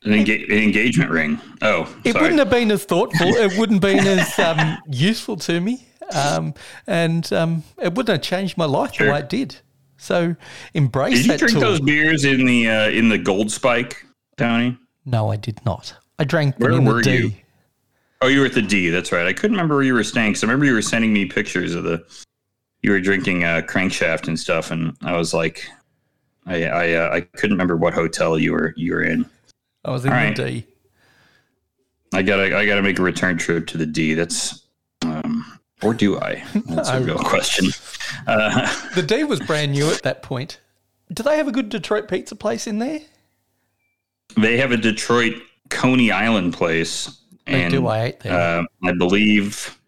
An, 0.04 0.12
enga- 0.12 0.44
an 0.50 0.58
engagement 0.62 1.10
ring. 1.10 1.40
Oh, 1.62 1.82
it 2.04 2.12
sorry. 2.12 2.22
wouldn't 2.22 2.38
have 2.38 2.50
been 2.50 2.70
as 2.70 2.84
thoughtful. 2.84 3.26
it 3.28 3.58
wouldn't 3.58 3.82
have 3.82 3.92
been 4.04 4.06
as 4.06 4.38
um, 4.38 4.78
useful 4.90 5.36
to 5.38 5.60
me, 5.60 5.86
um, 6.14 6.54
and 6.86 7.32
um, 7.32 7.64
it 7.80 7.94
wouldn't 7.94 8.08
have 8.08 8.22
changed 8.22 8.56
my 8.56 8.66
life 8.66 8.96
the 8.98 9.10
way 9.10 9.18
it 9.20 9.28
did. 9.28 9.56
So 9.96 10.36
embrace 10.74 11.14
Did 11.16 11.24
you 11.24 11.32
that 11.32 11.38
drink 11.40 11.52
tool. 11.54 11.60
those 11.62 11.80
beers 11.80 12.24
in 12.24 12.44
the 12.44 12.68
uh, 12.68 12.88
in 12.90 13.08
the 13.08 13.18
Gold 13.18 13.50
Spike, 13.50 14.04
Tony? 14.36 14.78
No, 15.06 15.30
I 15.30 15.36
did 15.36 15.64
not. 15.64 15.94
I 16.18 16.24
drank 16.24 16.56
them 16.58 16.68
Where 16.70 16.78
in 16.78 16.84
the 16.84 17.02
D. 17.02 17.16
you? 17.16 17.32
Oh, 18.20 18.28
you 18.28 18.40
were 18.40 18.46
at 18.46 18.54
the 18.54 18.62
D. 18.62 18.90
That's 18.90 19.12
right. 19.12 19.26
I 19.26 19.32
couldn't 19.32 19.52
remember 19.56 19.74
where 19.76 19.84
you 19.84 19.94
were 19.94 20.04
staying. 20.04 20.34
So 20.34 20.46
I 20.46 20.50
remember 20.50 20.66
you 20.66 20.74
were 20.74 20.82
sending 20.82 21.12
me 21.12 21.26
pictures 21.26 21.74
of 21.74 21.84
the 21.84 22.04
you 22.82 22.90
were 22.90 23.00
drinking 23.00 23.44
uh, 23.44 23.62
crankshaft 23.66 24.28
and 24.28 24.38
stuff, 24.38 24.70
and 24.70 24.96
I 25.02 25.16
was 25.16 25.32
like, 25.34 25.66
I 26.46 26.64
I, 26.64 26.92
uh, 26.92 27.10
I 27.14 27.20
couldn't 27.22 27.54
remember 27.54 27.76
what 27.76 27.94
hotel 27.94 28.38
you 28.38 28.52
were 28.52 28.74
you 28.76 28.92
were 28.92 29.02
in. 29.02 29.28
I 29.86 29.90
was 29.90 30.04
in 30.04 30.12
All 30.12 30.18
the 30.18 30.24
right. 30.26 30.36
D. 30.36 30.66
I 32.12 32.22
gotta 32.22 32.56
I 32.56 32.66
gotta 32.66 32.82
make 32.82 32.98
a 32.98 33.02
return 33.02 33.38
trip 33.38 33.66
to 33.68 33.78
the 33.78 33.86
D. 33.86 34.14
That's 34.14 34.64
um, 35.04 35.58
or 35.82 35.94
do 35.94 36.18
I? 36.18 36.44
That's 36.66 36.88
a 36.88 37.00
real 37.00 37.18
question. 37.18 37.66
Uh, 38.26 38.66
The 38.94 39.02
D 39.02 39.24
was 39.24 39.40
brand 39.40 39.72
new 39.72 39.88
at 39.90 40.02
that 40.02 40.22
point. 40.22 40.60
Do 41.12 41.22
they 41.22 41.36
have 41.36 41.46
a 41.48 41.52
good 41.52 41.68
Detroit 41.68 42.08
pizza 42.08 42.34
place 42.36 42.66
in 42.66 42.78
there? 42.78 43.00
they 44.36 44.56
have 44.58 44.72
a 44.72 44.76
Detroit 44.76 45.34
Coney 45.70 46.10
Island 46.10 46.52
place, 46.52 47.20
They 47.46 47.62
and 47.62 47.70
do. 47.72 47.86
I 47.86 48.04
ate 48.06 48.20
there. 48.20 48.32
uh, 48.60 48.64
I 48.84 48.92
believe 48.92 49.78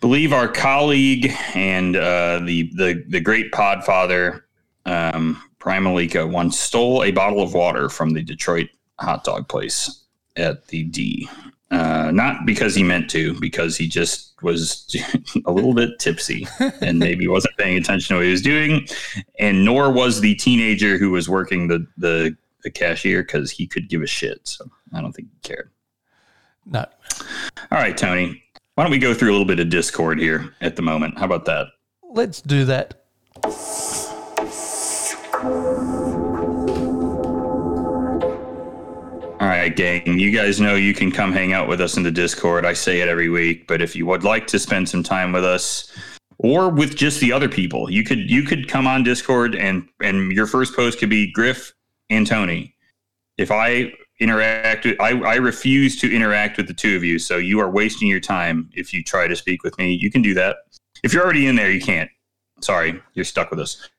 believe 0.00 0.32
our 0.32 0.48
colleague 0.48 1.32
and 1.54 1.96
uh, 1.96 2.40
the 2.44 2.70
the 2.76 3.04
the 3.08 3.20
great 3.20 3.50
Podfather 3.52 4.42
um, 4.86 5.42
Primalika 5.64 6.30
once 6.30 6.58
stole 6.58 7.02
a 7.02 7.10
bottle 7.10 7.40
of 7.42 7.54
water 7.54 7.88
from 7.88 8.10
the 8.10 8.22
Detroit 8.22 8.68
hot 9.00 9.24
dog 9.24 9.48
place 9.48 10.04
at 10.36 10.66
the 10.68 10.84
D. 10.84 11.28
Uh, 11.70 12.10
not 12.12 12.44
because 12.44 12.74
he 12.74 12.82
meant 12.82 13.08
to, 13.10 13.38
because 13.40 13.76
he 13.76 13.88
just 13.88 14.40
was 14.42 14.94
a 15.46 15.50
little 15.50 15.72
bit 15.72 15.98
tipsy 15.98 16.46
and 16.82 16.98
maybe 16.98 17.26
wasn't 17.26 17.56
paying 17.56 17.78
attention 17.78 18.14
to 18.14 18.18
what 18.18 18.26
he 18.26 18.30
was 18.30 18.42
doing, 18.42 18.86
and 19.38 19.64
nor 19.64 19.90
was 19.90 20.20
the 20.20 20.34
teenager 20.34 20.98
who 20.98 21.10
was 21.10 21.28
working 21.28 21.68
the 21.68 21.86
the, 21.96 22.36
the 22.62 22.70
cashier 22.70 23.22
because 23.22 23.50
he 23.50 23.66
could 23.66 23.88
give 23.88 24.02
a 24.02 24.06
shit. 24.06 24.46
So 24.46 24.66
I 24.92 25.00
don't 25.00 25.12
think 25.12 25.28
he 25.32 25.48
cared. 25.48 25.70
no. 26.66 26.84
All 27.72 27.78
right, 27.78 27.96
Tony. 27.96 28.42
Why 28.74 28.84
don't 28.84 28.90
we 28.90 28.98
go 28.98 29.14
through 29.14 29.30
a 29.30 29.32
little 29.32 29.46
bit 29.46 29.60
of 29.60 29.70
Discord 29.70 30.18
here 30.18 30.52
at 30.60 30.76
the 30.76 30.82
moment? 30.82 31.18
How 31.18 31.24
about 31.24 31.44
that? 31.46 31.68
Let's 32.02 32.42
do 32.42 32.64
that. 32.66 33.04
All 39.40 39.50
right, 39.50 39.76
gang. 39.76 40.18
You 40.18 40.30
guys 40.30 40.58
know 40.58 40.74
you 40.74 40.94
can 40.94 41.12
come 41.12 41.32
hang 41.32 41.52
out 41.52 41.68
with 41.68 41.82
us 41.82 41.98
in 41.98 42.02
the 42.02 42.10
Discord. 42.10 42.64
I 42.64 42.72
say 42.72 43.00
it 43.00 43.08
every 43.08 43.28
week, 43.28 43.66
but 43.66 43.82
if 43.82 43.94
you 43.94 44.06
would 44.06 44.24
like 44.24 44.46
to 44.46 44.58
spend 44.58 44.88
some 44.88 45.02
time 45.02 45.32
with 45.32 45.44
us 45.44 45.92
or 46.38 46.70
with 46.70 46.96
just 46.96 47.20
the 47.20 47.30
other 47.30 47.50
people, 47.50 47.90
you 47.90 48.04
could 48.04 48.30
you 48.30 48.42
could 48.42 48.68
come 48.68 48.86
on 48.86 49.02
Discord 49.02 49.54
and 49.54 49.86
and 50.00 50.32
your 50.32 50.46
first 50.46 50.74
post 50.74 50.98
could 50.98 51.10
be 51.10 51.30
Griff 51.30 51.74
and 52.08 52.26
Tony. 52.26 52.74
If 53.36 53.50
I 53.50 53.92
interact 54.20 54.86
with, 54.86 54.98
I, 54.98 55.10
I 55.20 55.34
refuse 55.34 56.00
to 56.00 56.10
interact 56.10 56.56
with 56.56 56.68
the 56.68 56.74
two 56.74 56.96
of 56.96 57.04
you, 57.04 57.18
so 57.18 57.36
you 57.36 57.60
are 57.60 57.70
wasting 57.70 58.08
your 58.08 58.20
time 58.20 58.70
if 58.72 58.94
you 58.94 59.04
try 59.04 59.28
to 59.28 59.36
speak 59.36 59.62
with 59.62 59.76
me. 59.76 59.92
You 59.92 60.10
can 60.10 60.22
do 60.22 60.32
that. 60.34 60.56
If 61.02 61.12
you're 61.12 61.22
already 61.22 61.48
in 61.48 61.56
there, 61.56 61.70
you 61.70 61.82
can't. 61.82 62.10
Sorry, 62.60 62.98
you're 63.12 63.26
stuck 63.26 63.50
with 63.50 63.60
us. 63.60 63.90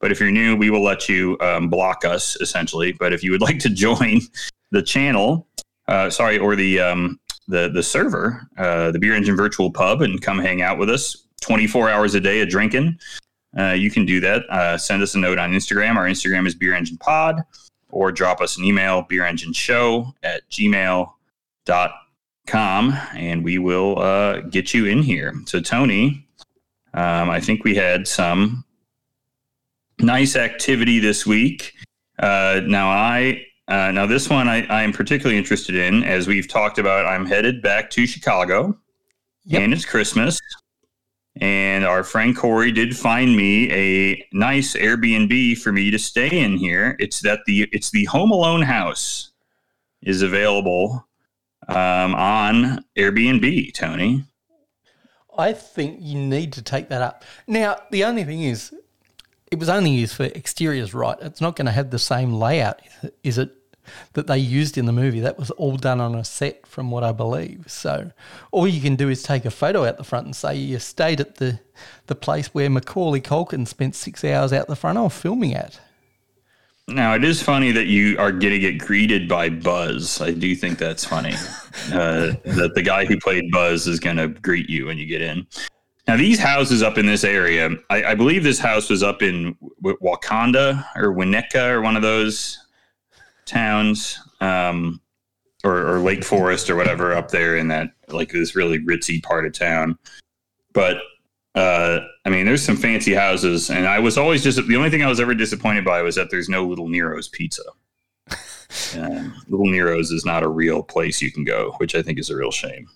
But 0.00 0.12
if 0.12 0.20
you're 0.20 0.30
new, 0.30 0.56
we 0.56 0.70
will 0.70 0.82
let 0.82 1.08
you 1.08 1.36
um, 1.40 1.68
block 1.68 2.04
us 2.04 2.36
essentially. 2.40 2.92
But 2.92 3.12
if 3.12 3.22
you 3.22 3.30
would 3.32 3.40
like 3.48 3.58
to 3.60 3.70
join 3.70 4.20
the 4.70 4.82
channel, 4.82 5.46
uh, 5.88 6.10
sorry, 6.10 6.38
or 6.38 6.56
the 6.56 6.80
um, 6.80 7.20
the 7.48 7.68
the 7.68 7.82
server, 7.82 8.46
uh, 8.58 8.90
the 8.90 8.98
Beer 8.98 9.14
Engine 9.14 9.36
Virtual 9.36 9.70
Pub, 9.70 10.02
and 10.02 10.20
come 10.20 10.38
hang 10.38 10.62
out 10.62 10.78
with 10.78 10.90
us 10.90 11.26
24 11.42 11.90
hours 11.90 12.14
a 12.14 12.20
day 12.20 12.40
of 12.40 12.48
drinking. 12.48 12.98
Uh, 13.58 13.72
you 13.72 13.90
can 13.90 14.04
do 14.04 14.20
that. 14.20 14.42
Uh, 14.50 14.76
send 14.76 15.02
us 15.02 15.14
a 15.14 15.18
note 15.18 15.38
on 15.38 15.52
Instagram. 15.52 15.96
Our 15.96 16.04
Instagram 16.04 16.46
is 16.46 16.54
Beer 16.54 16.74
Engine 16.74 16.98
Pod, 16.98 17.42
or 17.88 18.12
drop 18.12 18.40
us 18.42 18.58
an 18.58 18.64
email, 18.64 19.02
Beer 19.02 19.24
Engine 19.24 19.52
Show 19.52 20.12
at 20.22 20.42
gmail.com, 20.50 21.08
and 23.14 23.44
we 23.44 23.58
will 23.58 23.98
uh, 23.98 24.40
get 24.40 24.74
you 24.74 24.86
in 24.86 25.02
here. 25.02 25.32
So, 25.46 25.60
Tony, 25.60 26.26
um, 26.92 27.30
I 27.30 27.40
think 27.40 27.64
we 27.64 27.74
had 27.74 28.06
some 28.06 28.65
nice 29.98 30.36
activity 30.36 30.98
this 30.98 31.26
week. 31.26 31.72
Uh, 32.18 32.60
now, 32.64 32.88
I 32.88 33.44
uh, 33.68 33.90
now 33.92 34.06
this 34.06 34.30
one 34.30 34.48
I, 34.48 34.64
I 34.66 34.82
am 34.82 34.92
particularly 34.92 35.38
interested 35.38 35.74
in, 35.74 36.04
as 36.04 36.26
we've 36.26 36.48
talked 36.48 36.78
about. 36.78 37.06
I'm 37.06 37.26
headed 37.26 37.62
back 37.62 37.90
to 37.90 38.06
Chicago, 38.06 38.78
Yep. 39.44 39.62
and 39.62 39.72
it's 39.72 39.84
Christmas. 39.84 40.40
And 41.38 41.84
our 41.84 42.02
friend 42.02 42.34
Corey 42.34 42.72
did 42.72 42.96
find 42.96 43.36
me 43.36 43.70
a 43.70 44.26
nice 44.32 44.74
Airbnb 44.74 45.58
for 45.58 45.70
me 45.70 45.90
to 45.90 45.98
stay 45.98 46.30
in 46.30 46.56
here. 46.56 46.96
It's 46.98 47.20
that 47.20 47.40
the 47.46 47.68
it's 47.72 47.90
the 47.90 48.04
Home 48.06 48.30
Alone 48.30 48.62
house 48.62 49.32
is 50.02 50.22
available 50.22 51.06
um, 51.68 52.14
on 52.14 52.84
Airbnb, 52.96 53.74
Tony. 53.74 54.24
I 55.36 55.52
think 55.52 55.98
you 56.00 56.18
need 56.18 56.54
to 56.54 56.62
take 56.62 56.88
that 56.88 57.02
up. 57.02 57.22
Now, 57.46 57.82
the 57.90 58.04
only 58.04 58.24
thing 58.24 58.42
is, 58.42 58.72
it 59.50 59.58
was 59.58 59.68
only 59.68 59.90
used 59.90 60.14
for 60.14 60.24
exteriors, 60.24 60.94
right? 60.94 61.16
It's 61.20 61.40
not 61.40 61.56
going 61.56 61.66
to 61.66 61.72
have 61.72 61.90
the 61.90 61.98
same 61.98 62.32
layout, 62.32 62.80
is 63.22 63.38
it? 63.38 63.52
That 64.14 64.26
they 64.26 64.38
used 64.38 64.76
in 64.76 64.86
the 64.86 64.92
movie. 64.92 65.20
That 65.20 65.38
was 65.38 65.52
all 65.52 65.76
done 65.76 66.00
on 66.00 66.16
a 66.16 66.24
set, 66.24 66.66
from 66.66 66.90
what 66.90 67.04
I 67.04 67.12
believe. 67.12 67.66
So, 67.68 68.10
all 68.50 68.66
you 68.66 68.80
can 68.80 68.96
do 68.96 69.08
is 69.08 69.22
take 69.22 69.44
a 69.44 69.50
photo 69.50 69.84
out 69.84 69.96
the 69.96 70.02
front 70.02 70.26
and 70.26 70.34
say 70.34 70.56
you 70.56 70.80
stayed 70.80 71.20
at 71.20 71.36
the 71.36 71.60
the 72.06 72.16
place 72.16 72.48
where 72.48 72.68
Macaulay 72.68 73.20
Culkin 73.20 73.68
spent 73.68 73.94
six 73.94 74.24
hours 74.24 74.52
out 74.52 74.66
the 74.66 74.74
front 74.74 74.98
of 74.98 75.12
filming 75.12 75.54
at. 75.54 75.78
Now 76.88 77.14
it 77.14 77.24
is 77.24 77.42
funny 77.42 77.72
that 77.72 77.86
you 77.86 78.16
are 78.18 78.30
going 78.30 78.52
to 78.52 78.58
get 78.58 78.78
greeted 78.78 79.28
by 79.28 79.48
Buzz. 79.48 80.20
I 80.20 80.30
do 80.30 80.54
think 80.54 80.78
that's 80.78 81.04
funny 81.04 81.32
uh, 81.92 82.34
that 82.44 82.72
the 82.74 82.82
guy 82.82 83.04
who 83.04 83.18
played 83.18 83.50
Buzz 83.50 83.88
is 83.88 83.98
going 83.98 84.18
to 84.18 84.28
greet 84.28 84.70
you 84.70 84.86
when 84.86 84.96
you 84.96 85.06
get 85.06 85.20
in. 85.20 85.46
Now 86.06 86.16
these 86.16 86.38
houses 86.38 86.82
up 86.82 86.98
in 86.98 87.06
this 87.06 87.24
area, 87.24 87.70
I, 87.90 88.04
I 88.04 88.14
believe 88.14 88.44
this 88.44 88.60
house 88.60 88.88
was 88.88 89.02
up 89.02 89.22
in 89.22 89.56
Wakanda 89.82 90.84
or 90.94 91.12
Winnetka 91.12 91.70
or 91.70 91.82
one 91.82 91.96
of 91.96 92.02
those 92.02 92.64
towns, 93.44 94.18
um, 94.40 95.00
or, 95.64 95.94
or 95.94 95.98
Lake 95.98 96.24
Forest 96.24 96.70
or 96.70 96.76
whatever 96.76 97.12
up 97.12 97.30
there 97.30 97.56
in 97.56 97.68
that 97.68 97.90
like 98.08 98.30
this 98.30 98.54
really 98.54 98.78
ritzy 98.78 99.22
part 99.22 99.46
of 99.46 99.52
town. 99.52 99.98
But 100.72 100.98
uh, 101.56 102.00
I 102.24 102.30
mean, 102.30 102.44
there's 102.44 102.62
some 102.62 102.76
fancy 102.76 103.14
houses, 103.14 103.70
and 103.70 103.86
I 103.86 103.98
was 103.98 104.18
always 104.18 104.44
just 104.44 104.64
the 104.68 104.76
only 104.76 104.90
thing 104.90 105.02
I 105.02 105.08
was 105.08 105.20
ever 105.20 105.34
disappointed 105.34 105.84
by 105.84 106.02
was 106.02 106.14
that 106.16 106.30
there's 106.30 106.48
no 106.48 106.66
Little 106.66 106.88
Nero's 106.88 107.28
Pizza. 107.28 107.62
Um, 108.98 109.32
Little 109.48 109.70
Nero's 109.70 110.10
is 110.10 110.24
not 110.24 110.42
a 110.42 110.48
real 110.48 110.82
place 110.82 111.22
you 111.22 111.30
can 111.30 111.44
go, 111.44 111.74
which 111.78 111.94
I 111.94 112.02
think 112.02 112.18
is 112.18 112.30
a 112.30 112.36
real 112.36 112.50
shame. 112.50 112.88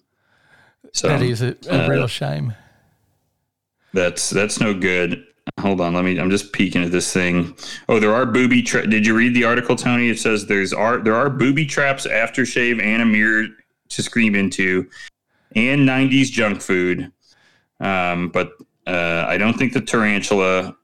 So 0.93 1.07
that 1.07 1.23
is 1.23 1.43
a, 1.43 1.57
a 1.69 1.85
uh, 1.85 1.89
real 1.89 2.09
shame. 2.09 2.55
That's 3.93 4.31
that's 4.31 4.61
no 4.61 4.73
good. 4.75 5.25
Hold 5.59 5.81
on, 5.81 5.95
let 5.95 6.05
me. 6.05 6.19
I'm 6.19 6.31
just 6.31 6.53
peeking 6.53 6.85
at 6.85 6.93
this 6.93 7.13
thing. 7.13 7.57
Oh, 7.89 7.99
there 7.99 8.15
are 8.15 8.25
booby. 8.25 8.63
Tra- 8.63 8.87
Did 8.87 9.05
you 9.07 9.17
read 9.17 9.35
the 9.35 9.45
article, 9.45 9.75
Tony? 9.75 10.09
It 10.09 10.19
says 10.19 10.47
there's 10.47 10.73
are 10.73 10.99
there 10.99 11.15
are 11.17 11.29
booby 11.29 11.67
traps, 11.67 12.07
aftershave, 12.07 12.81
and 12.81 13.03
a 13.03 13.07
mirror 13.07 13.47
to 13.89 14.03
scream 14.03 14.37
into, 14.37 14.89
and 15.57 15.81
90s 15.89 16.31
junk 16.31 16.61
food. 16.61 17.11
Um, 17.81 18.29
but 18.29 18.53
uh, 18.87 19.25
I 19.27 19.39
don't 19.39 19.55
think 19.59 19.73
the 19.73 19.81
tarantula 19.81 20.77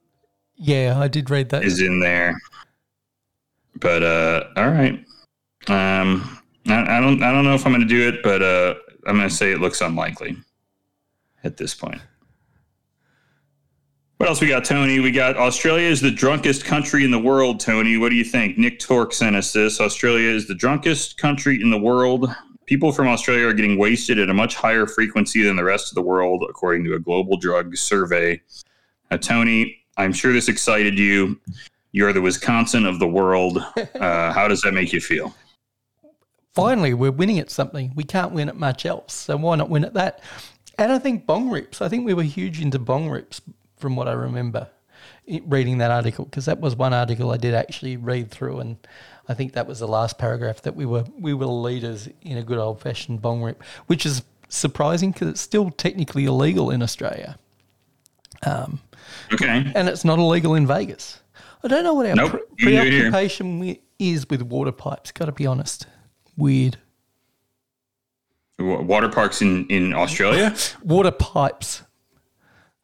Yeah, 0.57 0.99
I 0.99 1.07
did 1.09 1.31
read 1.31 1.51
that. 1.51 1.63
is 1.63 1.81
in 1.81 2.01
there. 2.01 2.35
But 3.79 4.03
uh, 4.03 4.45
all 4.57 4.69
right. 4.71 4.95
Um, 5.69 6.41
I, 6.67 6.97
I 6.97 7.01
don't 7.01 7.23
I 7.23 7.31
don't 7.31 7.45
know 7.45 7.55
if 7.55 7.65
I'm 7.67 7.73
going 7.73 7.87
to 7.87 7.89
do 7.89 8.09
it, 8.09 8.23
but 8.25 8.43
uh, 8.43 8.75
I'm 9.07 9.17
going 9.17 9.29
to 9.29 9.35
say 9.35 9.53
it 9.53 9.61
looks 9.61 9.81
unlikely 9.81 10.37
at 11.45 11.57
this 11.57 11.75
point. 11.75 12.01
What 14.19 14.31
else 14.31 14.41
we 14.41 14.49
got, 14.49 14.65
Tony? 14.65 14.99
We 14.99 15.11
got 15.11 15.37
Australia 15.37 15.87
is 15.87 16.01
the 16.01 16.11
drunkest 16.11 16.65
country 16.65 17.05
in 17.05 17.11
the 17.11 17.19
world, 17.19 17.61
Tony. 17.61 17.99
What 17.99 18.09
do 18.09 18.15
you 18.15 18.25
think? 18.25 18.57
Nick 18.57 18.79
Tork 18.79 19.13
sent 19.13 19.37
us 19.37 19.53
this. 19.53 19.79
Australia 19.79 20.31
is 20.31 20.49
the 20.49 20.55
drunkest 20.55 21.19
country 21.19 21.61
in 21.61 21.69
the 21.69 21.79
world. 21.79 22.35
People 22.65 22.93
from 22.93 23.09
Australia 23.09 23.47
are 23.47 23.53
getting 23.53 23.77
wasted 23.77 24.19
at 24.19 24.31
a 24.31 24.35
much 24.35 24.55
higher 24.55 24.87
frequency 24.87 25.43
than 25.43 25.55
the 25.55 25.65
rest 25.65 25.91
of 25.91 25.97
the 25.97 26.03
world, 26.03 26.47
according 26.49 26.85
to 26.85 26.95
a 26.95 26.99
global 26.99 27.37
drug 27.37 27.77
survey. 27.77 28.41
Now, 29.11 29.19
Tony, 29.19 29.85
I'm 29.99 30.15
sure 30.15 30.33
this 30.33 30.49
excited 30.49 30.99
you. 30.99 31.39
You're 31.93 32.15
the 32.15 32.23
Wisconsin 32.23 32.87
of 32.87 32.99
the 32.99 33.09
world. 33.09 33.63
Uh, 33.97 34.33
how 34.33 34.47
does 34.47 34.61
that 34.61 34.73
make 34.73 34.93
you 34.93 35.01
feel? 35.01 35.35
Finally, 36.55 36.95
we're 36.95 37.11
winning 37.11 37.39
at 37.39 37.51
something. 37.51 37.93
We 37.95 38.05
can't 38.05 38.33
win 38.33 38.49
at 38.49 38.57
much 38.57 38.85
else, 38.85 39.15
so 39.15 39.37
why 39.37 39.57
not 39.57 39.71
win 39.71 39.85
at 39.85 39.95
that? 39.95 40.21
And 40.79 40.93
I 40.93 40.99
think 40.99 41.27
bong 41.27 41.49
rips. 41.51 41.81
I 41.81 41.89
think 41.89 42.05
we 42.05 42.15
were 42.15 42.23
huge 42.23 42.61
into 42.61 42.79
bong 42.79 43.09
rips, 43.09 43.41
from 43.77 43.97
what 43.97 44.09
I 44.09 44.13
remember 44.13 44.69
reading 45.45 45.79
that 45.79 45.91
article, 45.91 46.25
because 46.25 46.47
that 46.47 46.61
was 46.61 46.75
one 46.77 46.93
article 46.95 47.31
I 47.31 47.37
did 47.37 47.53
actually 47.55 47.97
read 47.97 48.31
through, 48.31 48.61
and 48.61 48.77
I 49.29 49.35
think 49.35 49.53
that 49.55 49.67
was 49.67 49.79
the 49.81 49.89
last 49.89 50.19
paragraph 50.19 50.63
that 50.63 50.75
we 50.77 50.87
were 50.87 51.05
we 51.19 51.35
were 51.35 51.47
leaders 51.47 52.09
in 52.23 52.39
a 52.39 52.43
good 52.43 52.59
old 52.59 52.81
fashioned 52.81 53.21
bong 53.23 53.43
rip, 53.43 53.63
which 53.87 54.07
is 54.07 54.23
surprising 54.49 55.11
because 55.11 55.29
it's 55.29 55.41
still 55.41 55.71
technically 55.71 56.25
illegal 56.27 56.71
in 56.71 56.83
Australia, 56.83 57.37
um, 58.45 58.81
Okay. 59.33 59.71
and 59.75 59.89
it's 59.89 60.05
not 60.05 60.19
illegal 60.19 60.55
in 60.55 60.67
Vegas. 60.67 61.21
I 61.65 61.69
don't 61.69 61.83
know 61.85 61.95
what 61.95 62.07
our 62.07 62.15
Nope, 62.15 62.31
pre- 62.31 62.41
you 62.41 62.47
do 62.57 62.69
it 62.87 62.93
here. 62.93 63.01
preoccupation 63.11 63.59
wi- 63.59 63.81
is 63.99 64.29
with 64.31 64.43
water 64.43 64.73
pipes. 64.73 65.11
Got 65.11 65.27
to 65.27 65.33
be 65.33 65.47
honest, 65.47 65.87
weird. 66.37 66.79
Water 68.59 69.09
parks 69.09 69.43
in, 69.43 69.67
in 69.67 69.93
Australia? 69.93 70.55
Water 70.83 71.11
pipes. 71.11 71.83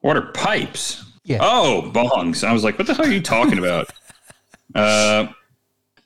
Water 0.03 0.31
pipes. 0.35 1.05
Yeah. 1.25 1.39
Oh, 1.41 1.91
bongs. 1.95 2.47
I 2.47 2.53
was 2.53 2.65
like, 2.65 2.79
what 2.79 2.87
the 2.87 2.95
hell 2.95 3.07
are 3.07 3.11
you 3.13 3.23
talking 3.23 3.59
about? 3.59 3.89
uh, 4.75 5.29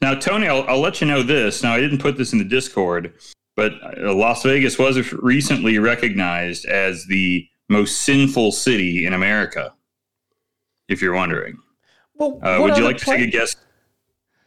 now, 0.02 0.14
Tony, 0.14 0.46
I'll, 0.48 0.62
I'll 0.68 0.80
let 0.80 1.00
you 1.00 1.06
know 1.06 1.22
this. 1.22 1.62
Now, 1.62 1.72
I 1.74 1.80
didn't 1.80 1.98
put 1.98 2.18
this 2.18 2.32
in 2.32 2.38
the 2.38 2.44
Discord, 2.44 3.14
but 3.54 3.72
uh, 3.82 4.12
Las 4.14 4.42
Vegas 4.42 4.78
was 4.78 5.12
recently 5.14 5.78
recognized 5.78 6.66
as 6.66 7.06
the 7.06 7.48
most 7.68 8.02
sinful 8.02 8.52
city 8.52 9.06
in 9.06 9.14
America, 9.14 9.72
if 10.88 11.00
you're 11.00 11.14
wondering. 11.14 11.56
Well, 12.14 12.38
Uh, 12.42 12.58
would 12.60 12.76
you 12.76 12.84
like 12.84 12.98
to 12.98 13.04
take 13.06 13.20
a 13.20 13.26
guess? 13.30 13.56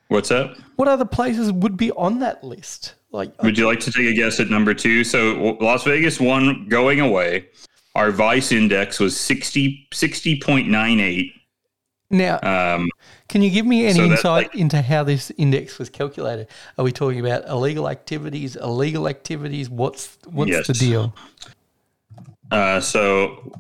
What's 0.08 0.30
that? 0.30 0.58
What 0.76 0.88
other 0.88 1.06
places 1.06 1.52
would 1.52 1.78
be 1.78 1.92
on 1.92 2.20
that 2.20 2.44
list? 2.44 2.96
Like, 3.12 3.42
Would 3.44 3.58
you 3.58 3.66
like 3.66 3.80
to 3.82 3.92
take 3.92 4.06
a 4.06 4.14
guess 4.14 4.40
at 4.40 4.50
number 4.50 4.74
two? 4.74 5.04
So 5.04 5.58
Las 5.60 5.84
Vegas 5.84 6.20
won 6.20 6.68
going 6.70 7.00
away. 7.00 7.48
Our 7.96 8.12
Vice 8.12 8.52
index 8.52 9.00
was 9.00 9.20
60, 9.20 9.88
60.98. 9.92 11.34
now, 12.12 12.40
Um, 12.42 12.90
can 13.28 13.42
you 13.42 13.50
give 13.50 13.66
me 13.66 13.86
any 13.86 13.96
so 14.00 14.06
insight 14.06 14.48
like- 14.48 14.56
into 14.56 14.82
how 14.82 15.04
this 15.04 15.32
index 15.38 15.78
was 15.80 15.90
calculated? 15.90 16.48
Are 16.78 16.84
we 16.84 16.92
talking 16.92 17.20
about 17.20 17.48
illegal 17.48 17.88
activities, 17.90 18.56
illegal 18.56 19.08
activities? 19.08 19.70
What's 19.70 20.18
what's 20.26 20.50
Yes. 20.52 20.68
the 20.68 20.74
deal? 20.74 21.16
uh, 22.52 22.80
so 22.80 23.52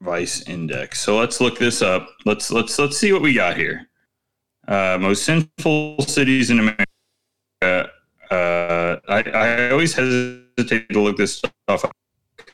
Vice 0.00 0.42
index. 0.42 1.00
So 1.00 1.18
let's 1.18 1.40
look 1.40 1.58
this 1.58 1.80
up. 1.82 2.08
Let's 2.26 2.50
let's 2.50 2.78
let's 2.78 2.96
see 2.98 3.12
what 3.12 3.22
we 3.22 3.32
got 3.34 3.56
here. 3.56 3.88
Uh, 4.68 4.98
most 5.00 5.24
sinful 5.24 6.00
cities 6.06 6.50
in 6.50 6.58
America. 6.58 7.90
Uh, 8.30 8.96
I, 9.08 9.22
I 9.34 9.70
always 9.70 9.94
hesitate 9.94 10.88
to 10.90 11.00
look 11.00 11.16
this 11.18 11.36
stuff 11.38 11.52
up 11.68 11.92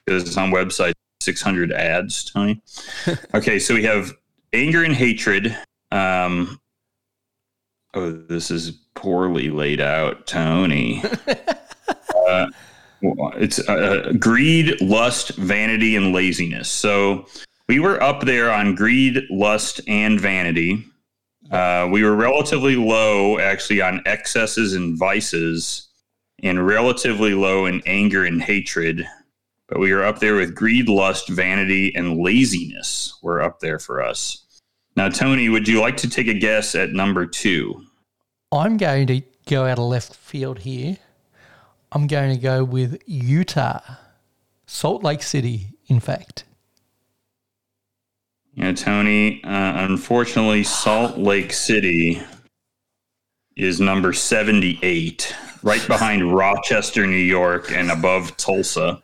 because 0.04 0.22
it's 0.22 0.36
on 0.36 0.50
website 0.50 0.92
600 1.20 1.72
ads, 1.72 2.24
Tony. 2.24 2.62
okay, 3.34 3.58
so 3.58 3.74
we 3.74 3.84
have 3.84 4.12
anger 4.52 4.84
and 4.84 4.94
hatred. 4.94 5.56
Um, 5.92 6.60
oh, 7.94 8.10
this 8.10 8.50
is 8.50 8.72
poorly 8.94 9.50
laid 9.50 9.80
out, 9.80 10.26
Tony. 10.26 11.02
uh, 12.28 12.46
it's 13.02 13.66
uh, 13.68 14.12
greed, 14.18 14.80
lust, 14.80 15.36
vanity, 15.36 15.96
and 15.96 16.12
laziness. 16.12 16.68
So 16.68 17.26
we 17.68 17.78
were 17.78 18.02
up 18.02 18.22
there 18.22 18.50
on 18.50 18.74
greed, 18.74 19.22
lust, 19.30 19.80
and 19.86 20.20
vanity. 20.20 20.84
Uh, 21.50 21.88
we 21.90 22.02
were 22.04 22.14
relatively 22.14 22.76
low, 22.76 23.38
actually, 23.38 23.80
on 23.80 24.02
excesses 24.06 24.74
and 24.74 24.98
vices, 24.98 25.88
and 26.42 26.64
relatively 26.66 27.34
low 27.34 27.66
in 27.66 27.82
anger 27.86 28.24
and 28.24 28.42
hatred. 28.42 29.06
But 29.70 29.78
we 29.78 29.92
are 29.92 30.02
up 30.02 30.18
there 30.18 30.34
with 30.34 30.56
greed, 30.56 30.88
lust, 30.88 31.28
vanity, 31.28 31.94
and 31.94 32.18
laziness. 32.18 33.16
Were 33.22 33.40
up 33.40 33.60
there 33.60 33.78
for 33.78 34.02
us. 34.02 34.44
Now, 34.96 35.08
Tony, 35.08 35.48
would 35.48 35.68
you 35.68 35.80
like 35.80 35.96
to 35.98 36.10
take 36.10 36.26
a 36.26 36.34
guess 36.34 36.74
at 36.74 36.90
number 36.90 37.24
two? 37.24 37.86
I'm 38.50 38.76
going 38.76 39.06
to 39.06 39.22
go 39.46 39.66
out 39.66 39.78
of 39.78 39.84
left 39.84 40.16
field 40.16 40.58
here. 40.58 40.98
I'm 41.92 42.08
going 42.08 42.34
to 42.34 42.40
go 42.40 42.64
with 42.64 43.00
Utah, 43.06 43.80
Salt 44.66 45.04
Lake 45.04 45.22
City. 45.22 45.68
In 45.86 46.00
fact, 46.00 46.44
You 48.54 48.64
know, 48.64 48.74
Tony, 48.74 49.42
uh, 49.44 49.84
unfortunately, 49.84 50.64
Salt 50.64 51.16
Lake 51.16 51.52
City 51.52 52.20
is 53.56 53.80
number 53.80 54.12
78, 54.12 55.34
right 55.62 55.86
behind 55.86 56.34
Rochester, 56.34 57.06
New 57.06 57.16
York, 57.16 57.70
and 57.70 57.92
above 57.92 58.36
Tulsa. 58.36 59.00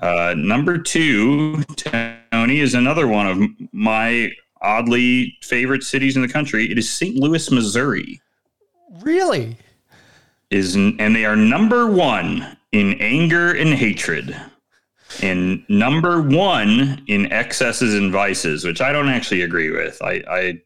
Uh, 0.00 0.34
number 0.36 0.78
two, 0.78 1.62
Tony, 1.76 2.60
is 2.60 2.74
another 2.74 3.06
one 3.06 3.26
of 3.26 3.72
my 3.72 4.30
oddly 4.60 5.36
favorite 5.42 5.82
cities 5.82 6.16
in 6.16 6.22
the 6.22 6.28
country. 6.28 6.70
It 6.70 6.78
is 6.78 6.90
St. 6.90 7.14
Louis, 7.16 7.50
Missouri. 7.50 8.20
really, 9.02 9.56
Is 10.50 10.74
and 10.74 10.98
they 10.98 11.24
are 11.24 11.36
number 11.36 11.90
one 11.90 12.56
in 12.72 12.94
anger 13.00 13.52
and 13.52 13.74
hatred, 13.74 14.36
and 15.22 15.64
number 15.68 16.20
one 16.20 17.04
in 17.06 17.32
excesses 17.32 17.94
and 17.94 18.10
vices, 18.10 18.64
which 18.64 18.80
I 18.80 18.92
don't 18.92 19.08
actually 19.08 19.42
agree 19.42 19.70
with. 19.70 20.00
I, 20.02 20.22
I 20.28 20.62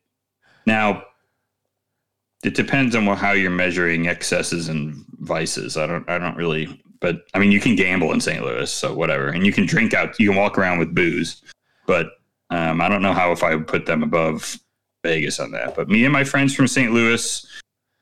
now 0.64 1.02
it 2.44 2.54
depends 2.54 2.94
on 2.94 3.04
how 3.16 3.32
you're 3.32 3.50
measuring 3.50 4.06
excesses 4.06 4.68
and 4.68 5.04
vices. 5.18 5.76
I 5.76 5.86
don't 5.86 6.08
I 6.08 6.18
don't 6.18 6.36
really, 6.36 6.80
but 7.00 7.22
I 7.34 7.38
mean 7.38 7.52
you 7.52 7.60
can 7.60 7.76
gamble 7.76 8.12
in 8.12 8.20
St. 8.20 8.44
Louis, 8.44 8.70
so 8.70 8.94
whatever, 8.94 9.28
and 9.28 9.44
you 9.44 9.52
can 9.52 9.66
drink 9.66 9.94
out. 9.94 10.18
You 10.18 10.30
can 10.30 10.36
walk 10.36 10.58
around 10.58 10.78
with 10.78 10.94
booze, 10.94 11.42
but 11.86 12.12
um, 12.50 12.80
I 12.80 12.88
don't 12.88 13.02
know 13.02 13.12
how 13.12 13.32
if 13.32 13.42
I 13.42 13.54
would 13.54 13.66
put 13.66 13.86
them 13.86 14.02
above 14.02 14.58
Vegas 15.04 15.38
on 15.38 15.50
that. 15.52 15.74
But 15.76 15.88
me 15.88 16.04
and 16.04 16.12
my 16.12 16.24
friends 16.24 16.54
from 16.54 16.66
St. 16.66 16.92
Louis, 16.92 17.46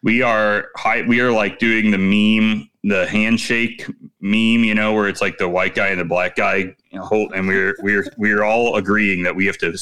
we 0.02 0.22
are 0.22 0.68
high. 0.76 1.02
We 1.02 1.20
are 1.20 1.32
like 1.32 1.59
doing 1.59 1.90
the 1.90 1.98
meme, 1.98 2.70
the 2.85 3.06
handshake 3.06 3.87
meme, 4.20 4.64
you 4.64 4.74
know, 4.74 4.94
where 4.94 5.09
it's 5.09 5.20
like 5.20 5.38
the 5.38 5.48
white 5.48 5.74
guy 5.74 5.88
and 5.88 6.00
the 6.00 6.04
black 6.04 6.37
guy, 6.37 6.56
you 6.56 6.76
know, 6.92 7.04
hold, 7.04 7.32
and 7.35 7.48
we're 7.48 7.74
we're 7.80 8.06
we're 8.16 8.44
all 8.44 8.76
agreeing 8.76 9.22
that 9.24 9.35
we 9.35 9.46
have 9.46 9.59
to 9.59 9.72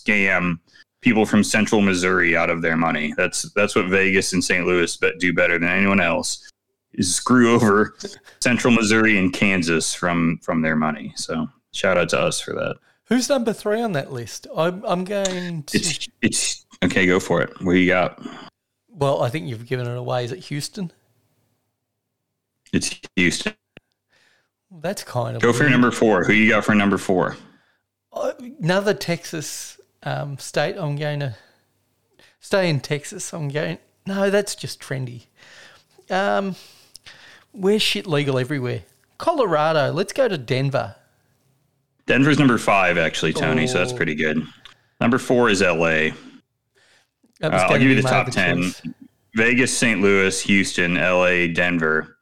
scam 0.00 0.58
people 1.00 1.26
from 1.26 1.44
Central 1.44 1.80
Missouri 1.80 2.36
out 2.36 2.50
of 2.50 2.62
their 2.62 2.76
money. 2.76 3.12
That's 3.16 3.52
that's 3.52 3.74
what 3.74 3.86
Vegas 3.86 4.32
and 4.32 4.42
St. 4.42 4.66
Louis 4.66 4.98
do 5.18 5.32
better 5.32 5.58
than 5.58 5.68
anyone 5.68 6.00
else. 6.00 6.47
Is 6.94 7.14
screw 7.14 7.54
over 7.54 7.94
Central 8.40 8.72
Missouri 8.72 9.18
and 9.18 9.32
Kansas 9.32 9.94
from 9.94 10.38
from 10.42 10.62
their 10.62 10.76
money. 10.76 11.12
So 11.16 11.48
shout 11.72 11.98
out 11.98 12.08
to 12.10 12.18
us 12.18 12.40
for 12.40 12.54
that. 12.54 12.76
Who's 13.04 13.28
number 13.28 13.52
three 13.52 13.80
on 13.80 13.92
that 13.92 14.12
list? 14.12 14.46
I'm, 14.54 14.84
I'm 14.84 15.04
going 15.04 15.62
to. 15.64 15.78
It's 15.78 16.08
it's 16.20 16.66
okay. 16.84 17.06
Go 17.06 17.20
for 17.20 17.40
it. 17.42 17.50
What 17.62 17.72
do 17.72 17.78
you 17.78 17.88
got? 17.88 18.20
Well, 18.88 19.22
I 19.22 19.30
think 19.30 19.48
you've 19.48 19.66
given 19.66 19.86
it 19.86 19.96
away. 19.96 20.24
Is 20.24 20.32
it 20.32 20.40
Houston? 20.40 20.92
It's 22.72 23.00
Houston. 23.16 23.54
That's 24.70 25.02
kind 25.02 25.36
of 25.36 25.42
go 25.42 25.52
for 25.52 25.68
number 25.68 25.90
four. 25.90 26.24
Who 26.24 26.32
you 26.32 26.50
got 26.50 26.64
for 26.64 26.74
number 26.74 26.98
four? 26.98 27.36
Uh, 28.12 28.32
another 28.60 28.92
Texas 28.92 29.80
um, 30.02 30.36
state. 30.38 30.76
I'm 30.76 30.96
going 30.96 31.20
to 31.20 31.36
stay 32.40 32.68
in 32.68 32.80
Texas. 32.80 33.32
I'm 33.32 33.48
going. 33.48 33.78
No, 34.06 34.28
that's 34.28 34.54
just 34.54 34.80
trendy. 34.80 35.26
Um, 36.10 36.56
where's 37.52 37.82
shit 37.82 38.06
legal 38.06 38.38
everywhere? 38.38 38.82
Colorado. 39.18 39.92
Let's 39.92 40.12
go 40.12 40.28
to 40.28 40.38
Denver. 40.38 40.94
Denver's 42.06 42.38
number 42.38 42.58
five, 42.58 42.96
actually, 42.96 43.32
Tony. 43.32 43.64
Oh. 43.64 43.66
So 43.66 43.78
that's 43.78 43.92
oh. 43.92 43.96
pretty 43.96 44.14
good. 44.14 44.42
Number 45.00 45.18
four 45.18 45.50
is 45.50 45.60
LA. 45.60 46.10
Uh, 47.40 47.50
I'll 47.50 47.78
give 47.78 47.88
you 47.88 47.94
the 47.94 48.02
top 48.02 48.30
10 48.30 48.62
choice. 48.62 48.82
Vegas, 49.36 49.76
St. 49.76 50.00
Louis, 50.00 50.40
Houston, 50.42 50.94
LA, 50.94 51.46
Denver, 51.46 52.16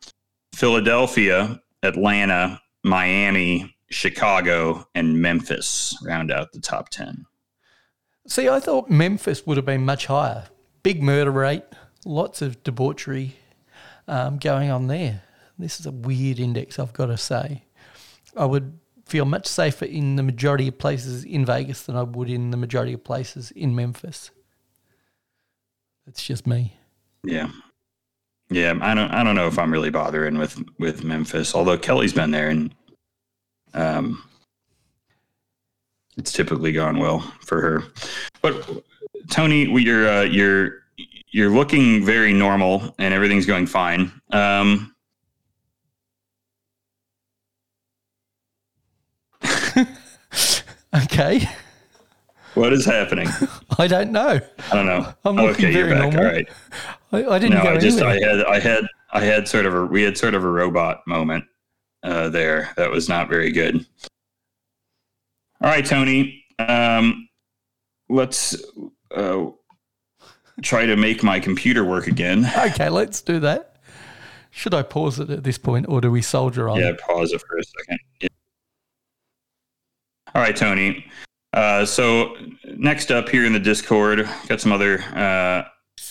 Philadelphia, 0.54 1.60
Atlanta, 1.82 2.60
Miami, 2.84 3.74
Chicago, 3.90 4.86
and 4.94 5.20
Memphis 5.22 5.96
round 6.04 6.30
out 6.30 6.52
the 6.52 6.60
top 6.60 6.90
10. 6.90 7.24
See, 8.26 8.48
I 8.48 8.60
thought 8.60 8.90
Memphis 8.90 9.46
would 9.46 9.56
have 9.56 9.64
been 9.64 9.84
much 9.84 10.06
higher. 10.06 10.44
Big 10.82 11.02
murder 11.02 11.30
rate, 11.30 11.64
lots 12.04 12.42
of 12.42 12.62
debauchery 12.62 13.36
um, 14.08 14.38
going 14.38 14.70
on 14.70 14.86
there. 14.86 15.22
This 15.58 15.80
is 15.80 15.86
a 15.86 15.90
weird 15.90 16.38
index, 16.38 16.78
I've 16.78 16.92
got 16.92 17.06
to 17.06 17.16
say. 17.16 17.62
I 18.36 18.44
would 18.44 18.78
feel 19.06 19.24
much 19.24 19.46
safer 19.46 19.84
in 19.84 20.16
the 20.16 20.22
majority 20.22 20.68
of 20.68 20.78
places 20.78 21.24
in 21.24 21.44
Vegas 21.44 21.82
than 21.82 21.96
I 21.96 22.02
would 22.02 22.28
in 22.28 22.50
the 22.50 22.56
majority 22.56 22.92
of 22.92 23.04
places 23.04 23.50
in 23.52 23.74
Memphis. 23.74 24.30
That's 26.04 26.22
just 26.22 26.46
me. 26.46 26.76
Yeah. 27.24 27.48
Yeah, 28.48 28.78
I 28.80 28.94
don't 28.94 29.10
I 29.10 29.24
don't 29.24 29.34
know 29.34 29.48
if 29.48 29.58
I'm 29.58 29.72
really 29.72 29.90
bothering 29.90 30.38
with 30.38 30.62
with 30.78 31.02
Memphis, 31.02 31.52
although 31.54 31.76
Kelly's 31.76 32.12
been 32.12 32.30
there 32.30 32.48
and 32.48 32.72
um 33.74 34.22
it's 36.16 36.32
typically 36.32 36.72
gone 36.72 36.98
well 36.98 37.20
for 37.44 37.60
her. 37.60 37.82
But 38.42 38.84
Tony, 39.30 39.64
you're 39.80 40.08
uh, 40.08 40.22
you're 40.22 40.82
you're 41.28 41.50
looking 41.50 42.04
very 42.04 42.32
normal 42.32 42.94
and 42.98 43.12
everything's 43.12 43.46
going 43.46 43.66
fine. 43.66 44.12
Um 44.30 44.94
okay. 50.94 51.48
What 52.54 52.72
is 52.72 52.86
happening? 52.86 53.28
I 53.78 53.86
don't 53.86 54.12
know. 54.12 54.40
I 54.70 54.74
don't 54.74 54.86
know. 54.86 55.12
I'm 55.24 55.36
looking 55.36 55.66
okay, 55.66 55.74
very 55.74 55.88
you're 55.88 55.90
back. 55.90 56.12
Normal. 56.14 56.20
All 56.20 56.32
right. 56.32 56.48
I, 57.12 57.26
I 57.26 57.38
didn't. 57.38 57.62
No, 57.62 57.70
I 57.70 57.76
just 57.76 57.98
anywhere. 57.98 58.16
I 58.16 58.36
had 58.36 58.44
I 58.46 58.58
had 58.58 58.84
I 59.12 59.20
had 59.20 59.46
sort 59.46 59.66
of 59.66 59.74
a 59.74 59.84
we 59.84 60.02
had 60.02 60.16
sort 60.16 60.34
of 60.34 60.42
a 60.42 60.50
robot 60.50 61.02
moment 61.06 61.44
uh, 62.02 62.30
there 62.30 62.72
that 62.76 62.90
was 62.90 63.08
not 63.08 63.28
very 63.28 63.52
good. 63.52 63.86
All 65.60 65.70
right, 65.70 65.84
Tony. 65.84 66.44
Um, 66.58 67.28
let's 68.08 68.56
uh, 69.14 69.46
try 70.62 70.86
to 70.86 70.96
make 70.96 71.22
my 71.22 71.40
computer 71.40 71.84
work 71.84 72.06
again. 72.06 72.50
Okay, 72.56 72.88
let's 72.88 73.20
do 73.20 73.40
that. 73.40 73.76
Should 74.50 74.74
I 74.74 74.82
pause 74.82 75.20
it 75.20 75.30
at 75.30 75.44
this 75.44 75.58
point, 75.58 75.86
or 75.88 76.00
do 76.00 76.10
we 76.10 76.22
soldier 76.22 76.68
on? 76.68 76.80
Yeah, 76.80 76.92
pause 77.06 77.32
it 77.32 77.42
for 77.46 77.58
a 77.58 77.62
second. 77.64 77.98
Yeah. 78.20 78.28
All 80.34 80.42
right, 80.42 80.56
Tony. 80.56 81.04
Uh, 81.52 81.84
so 81.84 82.36
next 82.76 83.10
up 83.10 83.28
here 83.28 83.44
in 83.44 83.52
the 83.52 83.58
Discord, 83.58 84.28
got 84.48 84.60
some 84.60 84.72
other. 84.72 85.00
Uh, 85.14 85.64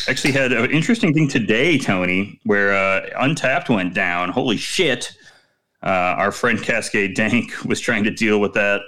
actually, 0.08 0.32
had 0.32 0.52
an 0.52 0.72
interesting 0.72 1.14
thing 1.14 1.28
today, 1.28 1.78
Tony, 1.78 2.40
where 2.44 2.74
uh, 2.74 3.08
Untappd 3.22 3.70
went 3.70 3.94
down. 3.94 4.30
Holy 4.30 4.58
shit! 4.58 5.12
Uh, 5.84 6.16
our 6.18 6.32
friend 6.32 6.62
Cascade 6.62 7.16
Dank 7.16 7.52
was 7.66 7.80
trying 7.80 8.04
to 8.04 8.12
deal 8.12 8.40
with 8.40 8.54
that, 8.54 8.82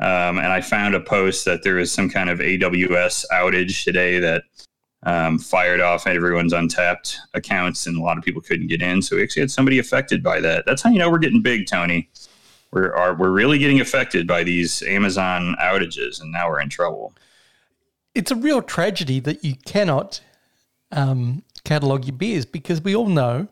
um, 0.00 0.38
and 0.38 0.48
I 0.48 0.60
found 0.60 0.94
a 0.94 1.00
post 1.00 1.44
that 1.44 1.62
there 1.62 1.76
was 1.76 1.90
some 1.90 2.10
kind 2.10 2.28
of 2.28 2.40
AWS 2.40 3.24
outage 3.32 3.84
today 3.84 4.18
that 4.20 4.42
um, 5.06 5.38
fired 5.38 5.80
off 5.80 6.06
everyone's 6.06 6.52
Untappd 6.52 7.16
accounts, 7.32 7.86
and 7.86 7.96
a 7.96 8.02
lot 8.02 8.18
of 8.18 8.24
people 8.24 8.42
couldn't 8.42 8.66
get 8.66 8.82
in. 8.82 9.00
So 9.00 9.16
we 9.16 9.22
actually 9.22 9.40
had 9.40 9.50
somebody 9.50 9.78
affected 9.78 10.22
by 10.22 10.40
that. 10.40 10.66
That's 10.66 10.82
how 10.82 10.90
you 10.90 10.98
know 10.98 11.10
we're 11.10 11.18
getting 11.18 11.40
big, 11.40 11.66
Tony 11.66 12.10
we're 12.76 12.92
are 12.92 13.14
we're 13.14 13.30
really 13.30 13.58
getting 13.58 13.80
affected 13.80 14.26
by 14.26 14.42
these 14.42 14.82
Amazon 14.82 15.56
outages, 15.60 16.20
and 16.20 16.30
now 16.30 16.48
we're 16.48 16.60
in 16.60 16.68
trouble. 16.68 17.14
It's 18.14 18.30
a 18.30 18.36
real 18.36 18.62
tragedy 18.62 19.20
that 19.20 19.44
you 19.44 19.54
cannot 19.64 20.20
um, 20.92 21.42
catalog 21.64 22.04
your 22.04 22.16
beers 22.16 22.44
because 22.44 22.80
we 22.82 22.94
all 22.94 23.06
know 23.06 23.48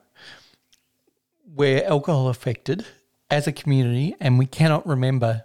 we're 1.55 1.85
alcohol 1.85 2.29
affected 2.29 2.85
as 3.31 3.47
a 3.47 3.53
community, 3.53 4.15
and 4.21 4.39
we 4.39 4.47
cannot 4.47 4.87
remember 4.87 5.43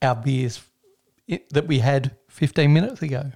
our 0.00 0.16
beers 0.16 0.62
that 1.50 1.66
we 1.66 1.78
had 1.78 2.14
15 2.28 2.72
minutes 2.72 3.02
ago. 3.02 3.32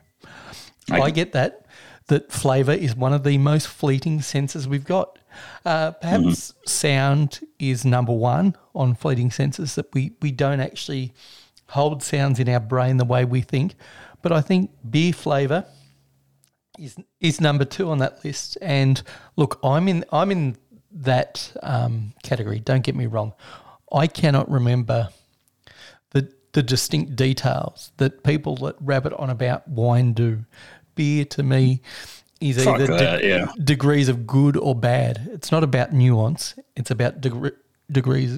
I, 0.90 1.00
I 1.02 1.10
get 1.10 1.32
that 1.32 1.66
that 2.08 2.32
flavour 2.32 2.72
is 2.72 2.96
one 2.96 3.12
of 3.12 3.22
the 3.22 3.38
most 3.38 3.68
fleeting 3.68 4.20
senses 4.20 4.66
we've 4.66 4.84
got. 4.84 5.18
Uh, 5.64 5.92
perhaps 5.92 6.24
mm-hmm. 6.24 6.66
sound 6.66 7.40
is 7.58 7.84
number 7.84 8.12
one 8.12 8.56
on 8.74 8.94
fleeting 8.94 9.30
senses 9.30 9.74
that 9.76 9.92
we, 9.94 10.12
we 10.20 10.32
don't 10.32 10.60
actually 10.60 11.12
hold 11.68 12.02
sounds 12.02 12.40
in 12.40 12.48
our 12.48 12.60
brain 12.60 12.96
the 12.96 13.04
way 13.04 13.24
we 13.24 13.40
think. 13.40 13.74
But 14.22 14.32
I 14.32 14.40
think 14.40 14.70
beer 14.88 15.12
flavour 15.12 15.66
is 16.78 16.96
is 17.20 17.40
number 17.40 17.64
two 17.64 17.90
on 17.90 17.98
that 17.98 18.24
list. 18.24 18.58
And 18.60 19.02
look, 19.36 19.58
I'm 19.62 19.88
in 19.88 20.04
I'm 20.10 20.30
in 20.30 20.56
that 20.90 21.52
um, 21.62 22.14
category. 22.22 22.60
Don't 22.60 22.82
get 22.82 22.96
me 22.96 23.06
wrong. 23.06 23.34
I 23.92 24.06
cannot 24.06 24.50
remember 24.50 25.10
the 26.10 26.32
the 26.52 26.62
distinct 26.62 27.16
details 27.16 27.92
that 27.98 28.24
people 28.24 28.56
that 28.56 28.76
rabbit 28.80 29.12
on 29.14 29.30
about 29.30 29.68
wine 29.68 30.12
do. 30.12 30.44
Beer 30.98 31.24
to 31.26 31.44
me 31.44 31.80
is 32.40 32.66
either 32.66 32.88
that, 32.88 33.20
de- 33.20 33.28
yeah. 33.28 33.52
degrees 33.62 34.08
of 34.08 34.26
good 34.26 34.56
or 34.56 34.74
bad. 34.74 35.28
It's 35.32 35.52
not 35.52 35.62
about 35.62 35.92
nuance. 35.92 36.56
It's 36.74 36.90
about 36.90 37.20
degrees 37.20 38.36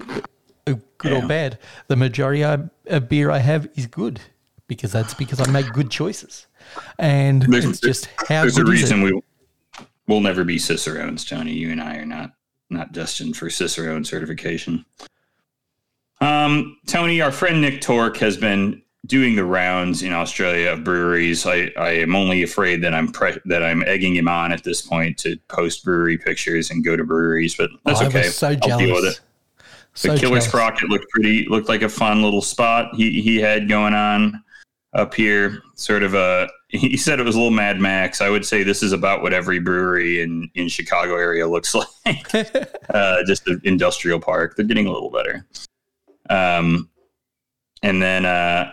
of 0.67 0.99
good 0.99 1.13
yeah. 1.13 1.25
or 1.25 1.27
bad. 1.27 1.59
The 1.89 1.97
majority 1.97 2.45
of, 2.45 3.09
beer 3.09 3.31
I 3.31 3.39
have 3.39 3.67
is 3.77 3.87
good 3.87 4.21
because 4.69 4.93
that's 4.93 5.15
because 5.15 5.41
I 5.41 5.51
make 5.51 5.73
good 5.73 5.91
choices, 5.91 6.49
and 6.99 7.41
there's, 7.43 7.65
it's 7.65 7.81
just 7.81 8.11
how 8.29 8.43
there's 8.43 8.59
a 8.59 8.65
reason 8.65 9.01
we 9.01 9.19
we'll 10.07 10.21
never 10.21 10.45
be 10.45 10.59
cicerones, 10.59 11.25
Tony. 11.25 11.53
You 11.53 11.71
and 11.71 11.81
I 11.81 11.97
are 11.97 12.05
not 12.05 12.33
not 12.69 12.93
destined 12.93 13.39
for 13.39 13.49
cicerone 13.49 14.05
certification. 14.05 14.85
Um, 16.21 16.77
Tony, 16.87 17.23
our 17.23 17.33
friend 17.33 17.63
Nick 17.63 17.81
Torque 17.81 18.19
has 18.19 18.37
been 18.37 18.83
doing 19.07 19.35
the 19.35 19.45
rounds 19.45 20.03
in 20.03 20.13
Australia 20.13 20.71
of 20.71 20.85
breweries. 20.85 21.47
I, 21.47 21.71
I 21.77 21.91
am 21.91 22.15
only 22.15 22.43
afraid 22.43 22.83
that 22.83 22.95
I'm 22.95 23.09
pre- 23.09 23.41
that 23.47 23.63
I'm 23.63 23.83
egging 23.85 24.15
him 24.15 24.29
on 24.29 24.53
at 24.53 24.63
this 24.63 24.83
point 24.83 25.19
to 25.19 25.37
post 25.49 25.85
brewery 25.85 26.19
pictures 26.19 26.71
and 26.71 26.85
go 26.85 26.97
to 26.97 27.05
breweries, 27.05 27.57
but 27.57 27.71
that's 27.85 28.03
oh, 28.03 28.07
okay. 28.07 28.25
so 28.25 28.49
I'll 28.49 28.57
jealous. 28.57 28.85
deal 28.85 28.95
with 28.95 29.05
it. 29.05 29.21
So 29.95 30.13
the 30.13 30.19
Killer 30.19 30.31
jealous. 30.37 30.45
Sprocket 30.47 30.89
looked 30.89 31.09
pretty 31.11 31.47
looked 31.49 31.69
like 31.69 31.83
a 31.83 31.89
fun 31.89 32.23
little 32.23 32.43
spot 32.43 32.95
he 32.95 33.21
he 33.21 33.39
had 33.39 33.69
going 33.69 33.95
on 33.95 34.43
up 34.93 35.15
here. 35.15 35.63
Sort 35.75 36.03
of 36.03 36.15
a 36.15 36.49
he 36.69 36.97
said 36.97 37.21
it 37.21 37.25
was 37.25 37.35
a 37.35 37.39
little 37.39 37.51
Mad 37.51 37.81
Max. 37.81 38.21
I 38.21 38.29
would 38.29 38.45
say 38.45 38.63
this 38.63 38.83
is 38.83 38.93
about 38.93 39.23
what 39.23 39.33
every 39.33 39.59
brewery 39.59 40.21
in 40.21 40.51
in 40.55 40.69
Chicago 40.69 41.17
area 41.17 41.49
looks 41.49 41.75
like. 42.07 42.35
uh, 42.91 43.25
just 43.25 43.49
an 43.49 43.61
industrial 43.65 44.21
park. 44.21 44.57
They're 44.57 44.67
getting 44.67 44.87
a 44.87 44.93
little 44.93 45.11
better. 45.11 45.47
Um, 46.29 46.89
and 47.83 48.01
then 48.01 48.27
uh, 48.27 48.73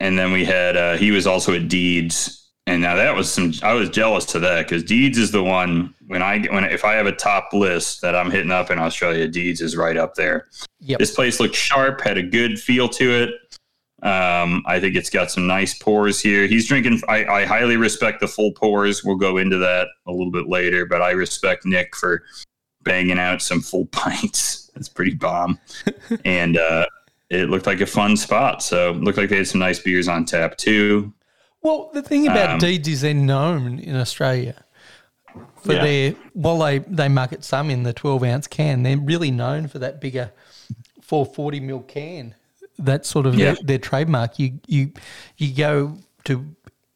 and 0.00 0.18
then 0.18 0.32
we 0.32 0.44
had 0.44 0.76
uh, 0.76 0.96
he 0.96 1.10
was 1.10 1.26
also 1.26 1.54
at 1.54 1.68
Deeds 1.68 2.48
And 2.66 2.82
now 2.82 2.94
that 2.96 3.14
was 3.14 3.30
some. 3.30 3.52
I 3.62 3.74
was 3.74 3.90
jealous 3.90 4.24
to 4.26 4.38
that 4.40 4.66
because 4.66 4.82
Deeds 4.82 5.18
is 5.18 5.30
the 5.30 5.42
one 5.42 5.94
when 6.06 6.22
I 6.22 6.40
when 6.46 6.64
if 6.64 6.84
I 6.84 6.94
have 6.94 7.06
a 7.06 7.12
top 7.12 7.52
list 7.52 8.00
that 8.02 8.14
I'm 8.14 8.30
hitting 8.30 8.50
up 8.50 8.70
in 8.70 8.78
Australia, 8.78 9.28
Deeds 9.28 9.60
is 9.60 9.76
right 9.76 9.96
up 9.96 10.14
there. 10.14 10.48
Yep. 10.80 10.98
This 10.98 11.14
place 11.14 11.40
looked 11.40 11.54
sharp, 11.54 12.00
had 12.00 12.18
a 12.18 12.22
good 12.22 12.58
feel 12.58 12.88
to 12.90 13.10
it. 13.10 13.30
Um, 14.02 14.62
I 14.66 14.80
think 14.80 14.96
it's 14.96 15.10
got 15.10 15.30
some 15.30 15.46
nice 15.46 15.76
pours 15.78 16.20
here. 16.20 16.46
He's 16.46 16.66
drinking. 16.66 17.02
I, 17.08 17.24
I 17.26 17.44
highly 17.44 17.76
respect 17.76 18.20
the 18.20 18.28
full 18.28 18.52
pours. 18.52 19.04
We'll 19.04 19.16
go 19.16 19.36
into 19.36 19.58
that 19.58 19.88
a 20.06 20.10
little 20.10 20.30
bit 20.30 20.48
later, 20.48 20.86
but 20.86 21.02
I 21.02 21.10
respect 21.10 21.66
Nick 21.66 21.94
for 21.94 22.22
banging 22.82 23.18
out 23.18 23.42
some 23.42 23.60
full 23.60 23.86
pints. 23.92 24.70
That's 24.74 24.88
pretty 24.88 25.14
bomb. 25.14 25.58
and 26.24 26.56
uh, 26.56 26.86
it 27.30 27.48
looked 27.48 27.66
like 27.66 27.80
a 27.80 27.86
fun 27.86 28.16
spot. 28.16 28.62
So 28.62 28.90
it 28.90 28.96
looked 28.96 29.16
like 29.18 29.30
they 29.30 29.36
had 29.38 29.46
some 29.48 29.60
nice 29.60 29.78
beers 29.78 30.08
on 30.08 30.24
tap 30.24 30.56
too. 30.56 31.12
Well, 31.62 31.90
the 31.92 32.02
thing 32.02 32.26
about 32.26 32.50
Um, 32.50 32.58
Deeds 32.58 32.88
is 32.88 33.00
they're 33.02 33.14
known 33.14 33.78
in 33.78 33.94
Australia 33.96 34.64
for 35.62 35.74
Yeah. 35.74 35.82
their, 35.84 36.14
well, 36.34 36.58
they, 36.58 36.78
they 36.78 37.08
market 37.08 37.44
some 37.44 37.70
in 37.70 37.82
the 37.84 37.92
12 37.92 38.24
ounce 38.24 38.46
can. 38.46 38.82
They're 38.82 38.96
really 38.98 39.30
known 39.30 39.68
for 39.68 39.78
that 39.78 40.00
bigger 40.00 40.32
440 41.02 41.60
mil 41.60 41.80
can. 41.80 42.34
That's 42.78 43.08
sort 43.08 43.26
of 43.26 43.34
Yeah. 43.34 43.52
their, 43.52 43.56
their 43.62 43.78
trademark. 43.78 44.38
You, 44.38 44.58
you, 44.66 44.92
you 45.36 45.54
go 45.54 45.98
to 46.24 46.46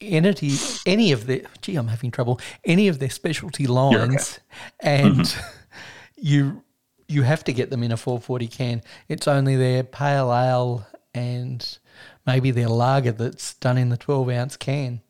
entity, 0.01 0.53
any 0.85 1.11
of 1.11 1.27
their, 1.27 1.41
gee, 1.61 1.75
I'm 1.75 1.87
having 1.87 2.11
trouble, 2.11 2.39
any 2.63 2.87
of 2.87 2.99
their 2.99 3.09
specialty 3.09 3.65
okay. 3.65 3.73
lines 3.73 4.39
and 4.81 5.35
you, 6.17 6.63
you 7.07 7.23
have 7.23 7.43
to 7.45 7.53
get 7.53 7.69
them 7.69 7.83
in 7.83 7.91
a 7.91 7.97
440 7.97 8.47
can. 8.47 8.81
It's 9.07 9.27
only 9.27 9.55
their 9.55 9.83
pale 9.83 10.33
ale 10.33 10.87
and 11.13 11.77
maybe 12.25 12.51
their 12.51 12.67
lager 12.67 13.11
that's 13.11 13.53
done 13.55 13.77
in 13.77 13.89
the 13.89 13.97
12 13.97 14.29
ounce 14.29 14.57
can. 14.57 15.01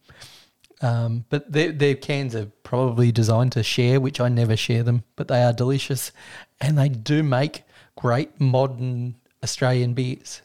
Um, 0.82 1.26
but 1.30 1.52
their, 1.52 1.72
their 1.72 1.96
cans 1.96 2.36
are 2.36 2.48
probably 2.64 3.12
designed 3.12 3.54
to 3.54 3.64
share, 3.64 4.00
which 4.00 4.20
I 4.20 4.30
never 4.30 4.58
share 4.58 4.84
them, 4.84 5.04
but 5.16 5.28
they 5.28 5.42
are 5.44 5.54
delicious. 5.54 6.12
And 6.60 6.78
they 6.78 6.90
do 6.90 7.24
make 7.24 7.64
great 7.96 8.40
modern 8.40 9.16
Australian 9.42 9.94
beers. 9.94 10.42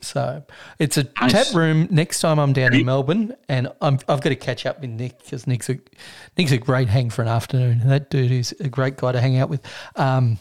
So 0.00 0.44
it's 0.78 0.96
a 0.96 1.06
Nice. 1.20 1.32
tap 1.32 1.54
room 1.54 1.88
next 1.90 2.20
time 2.20 2.38
I'm 2.38 2.52
down 2.52 2.74
in 2.74 2.84
Melbourne, 2.86 3.34
and 3.48 3.68
I'm, 3.80 3.94
I've 4.08 4.20
got 4.20 4.30
to 4.30 4.36
catch 4.36 4.66
up 4.66 4.80
with 4.80 4.90
Nick 4.90 5.22
because 5.22 5.46
Nick's 5.46 5.68
a 5.70 5.78
Nick's 6.36 6.52
a 6.52 6.58
great 6.58 6.88
hang 6.88 7.10
for 7.10 7.22
an 7.22 7.28
afternoon. 7.28 7.82
That 7.86 8.10
dude 8.10 8.30
is 8.30 8.52
a 8.60 8.68
great 8.68 8.96
guy 8.96 9.12
to 9.12 9.20
hang 9.20 9.38
out 9.38 9.48
with. 9.48 9.60
Um, 9.96 10.38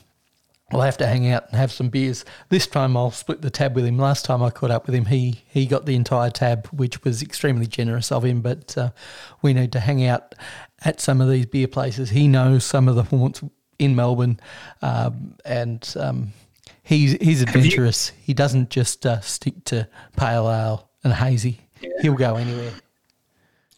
I'll 0.73 0.81
have 0.81 0.97
to 0.99 1.07
hang 1.07 1.27
out 1.29 1.47
and 1.49 1.57
have 1.57 1.69
some 1.71 1.89
beers. 1.89 2.23
This 2.47 2.65
time 2.65 2.95
I'll 2.95 3.11
split 3.11 3.41
the 3.41 3.49
tab 3.49 3.75
with 3.75 3.85
him. 3.85 3.97
Last 3.97 4.23
time 4.23 4.41
I 4.41 4.49
caught 4.51 4.71
up 4.71 4.85
with 4.85 4.95
him, 4.95 5.05
he 5.05 5.43
he 5.49 5.65
got 5.65 5.85
the 5.85 5.95
entire 5.95 6.29
tab, 6.29 6.67
which 6.67 7.03
was 7.03 7.21
extremely 7.21 7.67
generous 7.67 8.09
of 8.11 8.23
him. 8.23 8.39
But 8.41 8.77
uh, 8.77 8.91
we 9.41 9.53
need 9.53 9.73
to 9.73 9.81
hang 9.81 10.05
out 10.05 10.33
at 10.85 11.01
some 11.01 11.19
of 11.19 11.29
these 11.29 11.45
beer 11.45 11.67
places. 11.67 12.11
He 12.11 12.27
knows 12.27 12.63
some 12.63 12.87
of 12.87 12.95
the 12.95 13.03
haunts 13.03 13.41
in 13.79 13.95
Melbourne, 13.95 14.39
um, 14.81 15.35
and 15.43 15.93
um, 15.99 16.31
he's 16.95 17.13
he's 17.13 17.41
adventurous. 17.41 18.11
he 18.21 18.33
doesn't 18.33 18.69
just 18.69 19.05
uh, 19.05 19.19
stick 19.21 19.63
to 19.65 19.87
pale 20.17 20.49
ale 20.49 20.89
and 21.03 21.13
hazy. 21.13 21.61
He'll 22.01 22.13
go 22.13 22.35
anywhere. 22.35 22.71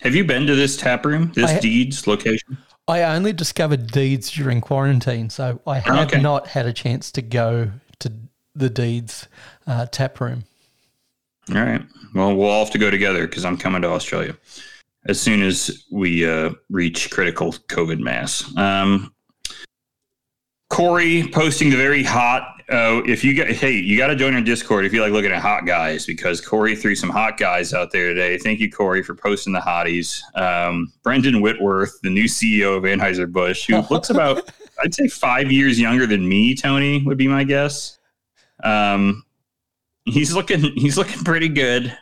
Have 0.01 0.15
you 0.15 0.25
been 0.25 0.45
to 0.47 0.55
this 0.55 0.75
tap 0.75 1.05
room? 1.05 1.31
This 1.33 1.51
I 1.51 1.59
Deeds 1.59 2.07
location? 2.07 2.57
I 2.87 3.03
only 3.03 3.31
discovered 3.31 3.87
Deeds 3.91 4.29
during 4.31 4.59
quarantine, 4.59 5.29
so 5.29 5.61
I 5.65 5.79
have 5.79 6.07
Okay. 6.07 6.21
not 6.21 6.47
had 6.47 6.65
a 6.65 6.73
chance 6.73 7.11
to 7.13 7.21
go 7.21 7.71
to 7.99 8.11
the 8.55 8.69
Deeds 8.69 9.27
uh, 9.65 9.85
tap 9.85 10.19
room. 10.19 10.43
All 11.55 11.61
right. 11.61 11.81
Well, 12.13 12.35
we'll 12.35 12.49
all 12.49 12.65
have 12.65 12.73
to 12.73 12.77
go 12.77 12.91
together 12.91 13.25
because 13.27 13.45
I'm 13.45 13.57
coming 13.57 13.81
to 13.83 13.87
Australia 13.89 14.35
as 15.05 15.19
soon 15.21 15.41
as 15.41 15.85
we 15.91 16.27
uh, 16.29 16.51
reach 16.69 17.09
critical 17.11 17.51
COVID 17.53 17.99
mass. 17.99 18.43
Um, 18.57 19.13
Corey 20.69 21.29
posting 21.31 21.69
the 21.69 21.77
very 21.77 22.03
hot. 22.03 22.61
Uh, 22.73 23.03
if 23.05 23.23
you 23.23 23.35
got, 23.35 23.47
hey, 23.49 23.73
you 23.73 23.95
got 23.95 24.07
to 24.07 24.15
join 24.15 24.33
our 24.33 24.41
Discord 24.41 24.83
if 24.83 24.91
you 24.91 24.99
like 24.99 25.11
looking 25.11 25.31
at 25.31 25.39
hot 25.39 25.67
guys 25.67 26.07
because 26.07 26.41
Corey 26.41 26.75
threw 26.75 26.95
some 26.95 27.11
hot 27.11 27.37
guys 27.37 27.71
out 27.71 27.91
there 27.91 28.07
today. 28.07 28.35
Thank 28.39 28.59
you, 28.59 28.71
Corey, 28.71 29.03
for 29.03 29.13
posting 29.13 29.53
the 29.53 29.59
hotties. 29.59 30.23
Um, 30.33 30.91
Brendan 31.03 31.39
Whitworth, 31.39 32.01
the 32.01 32.09
new 32.09 32.23
CEO 32.23 32.75
of 32.75 32.81
Anheuser 32.81 33.31
Busch, 33.31 33.67
who 33.67 33.81
looks 33.91 34.09
about, 34.09 34.49
I'd 34.83 34.95
say, 34.95 35.07
five 35.07 35.51
years 35.51 35.79
younger 35.79 36.07
than 36.07 36.27
me. 36.27 36.55
Tony 36.55 37.03
would 37.03 37.15
be 37.15 37.27
my 37.27 37.43
guess. 37.43 37.99
Um, 38.63 39.23
he's 40.05 40.33
looking 40.33 40.59
he's 40.75 40.97
looking 40.97 41.23
pretty 41.23 41.49
good. 41.49 41.95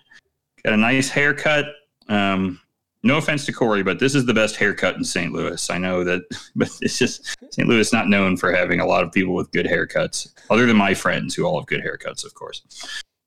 Got 0.64 0.72
a 0.74 0.78
nice 0.78 1.10
haircut. 1.10 1.66
Um, 2.08 2.62
no 3.04 3.18
offense 3.18 3.46
to 3.46 3.54
Corey, 3.54 3.84
but 3.84 4.00
this 4.00 4.14
is 4.14 4.26
the 4.26 4.34
best 4.34 4.56
haircut 4.56 4.96
in 4.96 5.04
St. 5.04 5.34
Louis. 5.34 5.70
I 5.70 5.78
know 5.78 6.04
that, 6.04 6.22
but 6.56 6.70
it's 6.82 6.98
just 6.98 7.36
St. 7.54 7.68
Louis 7.68 7.80
is 7.80 7.94
not 7.94 8.08
known 8.08 8.38
for 8.38 8.52
having 8.52 8.80
a 8.80 8.86
lot 8.86 9.04
of 9.04 9.12
people 9.12 9.34
with 9.34 9.52
good 9.52 9.66
haircuts, 9.66 10.32
other 10.50 10.66
than 10.66 10.78
my 10.78 10.94
friends 10.94 11.36
who 11.36 11.46
all 11.46 11.60
have 11.60 11.68
good 11.68 11.84
haircuts, 11.84 12.26
of 12.26 12.34
course. 12.34 12.62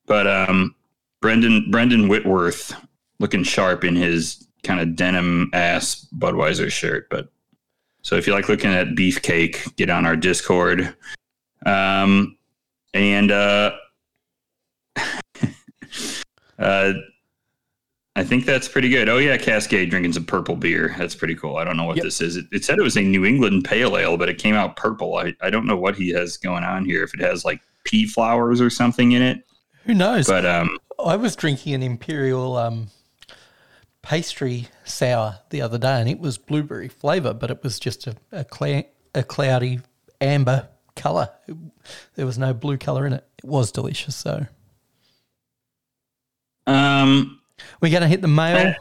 But 0.05 0.27
um, 0.27 0.75
Brendan 1.21 1.71
Brendan 1.71 2.07
Whitworth 2.07 2.75
looking 3.19 3.43
sharp 3.43 3.83
in 3.83 3.95
his 3.95 4.47
kind 4.63 4.79
of 4.79 4.95
denim 4.95 5.49
ass 5.53 6.07
Budweiser 6.17 6.71
shirt. 6.71 7.09
But 7.09 7.29
so 8.01 8.15
if 8.15 8.27
you 8.27 8.33
like 8.33 8.49
looking 8.49 8.71
at 8.71 8.89
beefcake, 8.89 9.75
get 9.77 9.89
on 9.89 10.05
our 10.05 10.15
Discord. 10.15 10.95
Um, 11.65 12.37
and 12.93 13.31
uh, 13.31 13.71
uh, 16.59 16.93
I 18.17 18.23
think 18.23 18.45
that's 18.45 18.67
pretty 18.69 18.87
good. 18.89 19.09
Oh 19.09 19.17
yeah, 19.17 19.35
Cascade 19.37 19.89
drinking 19.89 20.13
some 20.13 20.23
purple 20.25 20.55
beer. 20.55 20.95
That's 20.97 21.15
pretty 21.15 21.35
cool. 21.35 21.57
I 21.57 21.65
don't 21.65 21.75
know 21.75 21.83
what 21.83 21.97
Yep. 21.97 22.03
this 22.05 22.21
is. 22.21 22.37
It, 22.37 22.45
it 22.53 22.63
said 22.63 22.79
it 22.79 22.81
was 22.83 22.95
a 22.95 23.01
New 23.01 23.25
England 23.25 23.65
pale 23.65 23.97
ale, 23.97 24.15
but 24.17 24.29
it 24.29 24.37
came 24.37 24.55
out 24.55 24.77
purple. 24.77 25.17
I, 25.17 25.33
I 25.41 25.49
don't 25.49 25.65
know 25.65 25.75
what 25.75 25.95
he 25.97 26.09
has 26.13 26.37
going 26.37 26.63
on 26.63 26.85
here. 26.85 27.03
If 27.03 27.13
it 27.13 27.19
has 27.19 27.43
like 27.43 27.59
pea 27.83 28.05
flowers 28.07 28.61
or 28.61 28.69
something 28.69 29.11
in 29.11 29.21
it, 29.21 29.45
Who 29.85 29.93
knows? 29.93 30.27
but 30.27 30.45
um, 30.45 30.77
I 31.03 31.17
was 31.17 31.35
drinking 31.35 31.73
an 31.73 31.83
imperial 31.83 32.55
um, 32.55 32.87
pastry 34.01 34.69
sour 34.85 35.39
the 35.49 35.61
other 35.61 35.77
day, 35.77 35.99
and 35.99 36.07
it 36.09 36.19
was 36.19 36.37
blueberry 36.37 36.87
flavour, 36.87 37.33
but 37.33 37.51
it 37.51 37.63
was 37.63 37.79
just 37.79 38.07
a 38.07 38.15
a, 38.31 38.45
cla- 38.45 38.85
a 39.13 39.23
cloudy 39.23 39.81
amber 40.21 40.69
colour. 40.95 41.29
It- 41.49 41.57
there 42.15 42.25
was 42.25 42.37
no 42.37 42.53
blue 42.53 42.77
colour 42.77 43.05
in 43.05 43.11
it. 43.13 43.25
It 43.39 43.45
was 43.45 43.71
delicious. 43.73 44.15
So 44.15 44.47
um, 46.65 47.39
we're 47.81 47.91
going 47.91 48.01
to 48.01 48.07
hit 48.07 48.21
the 48.21 48.27
mail. 48.27 48.75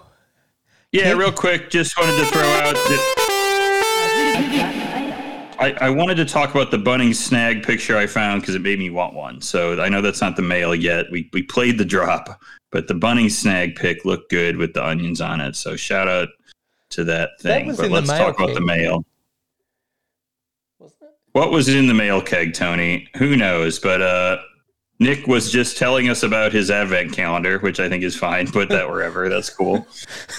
Yeah, 0.93 1.12
real 1.12 1.33
quick, 1.33 1.70
just 1.70 1.99
wanted 1.99 2.16
to 2.18 2.25
throw 2.27 2.43
out. 2.43 2.75
That 2.75 3.14
I, 5.59 5.72
I 5.81 5.91
wanted 5.91 6.16
to 6.16 6.25
talk 6.25 6.51
about 6.51 6.70
the 6.70 6.77
Bunnings 6.77 7.16
snag 7.16 7.62
picture 7.62 7.97
I 7.97 8.07
found 8.07 8.43
because 8.43 8.55
it 8.55 8.62
made 8.62 8.79
me 8.79 8.91
want 8.91 9.14
one. 9.14 9.41
So 9.41 9.81
I 9.81 9.89
know 9.89 10.01
that's 10.01 10.20
not 10.20 10.37
the 10.37 10.43
mail 10.43 10.75
yet. 10.75 11.07
We 11.11 11.31
we 11.33 11.43
played 11.43 11.79
the 11.79 11.85
drop, 11.85 12.41
but 12.70 12.87
the 12.87 12.95
Bunnings 12.95 13.33
snag 13.33 13.77
pick 13.77 14.05
looked 14.05 14.31
good 14.31 14.57
with 14.57 14.75
the 14.75 14.85
onions 14.85 15.20
on 15.20 15.41
it. 15.41 15.57
So 15.57 15.75
shout 15.75 16.07
out 16.09 16.29
to 16.91 17.05
that 17.05 17.31
That 17.43 17.43
thing. 17.43 17.66
was 17.66 17.77
but 17.77 17.87
in 17.87 17.93
let's 17.93 18.09
mail 18.09 18.18
talk 18.18 18.39
about 18.39 18.55
the 18.55 18.61
mail. 18.61 19.05
What 21.33 21.51
was 21.51 21.68
in 21.68 21.89
the 21.89 21.95
mail 21.95 22.22
keg, 22.22 22.55
Tony? 22.55 23.09
Who 23.16 23.35
knows? 23.35 23.81
But 23.81 24.01
uh, 24.03 24.39
Nick 25.05 25.26
was 25.26 25.52
just 25.52 25.76
telling 25.76 26.09
us 26.09 26.22
about 26.22 26.50
his 26.52 26.70
advent 26.70 27.12
calendar, 27.12 27.59
which 27.59 27.78
I 27.78 27.90
think 27.90 28.02
is 28.02 28.16
fine. 28.16 28.50
Put 28.50 28.70
that 28.70 28.88
wherever. 28.88 29.28
That's 29.28 29.50
cool. 29.50 29.86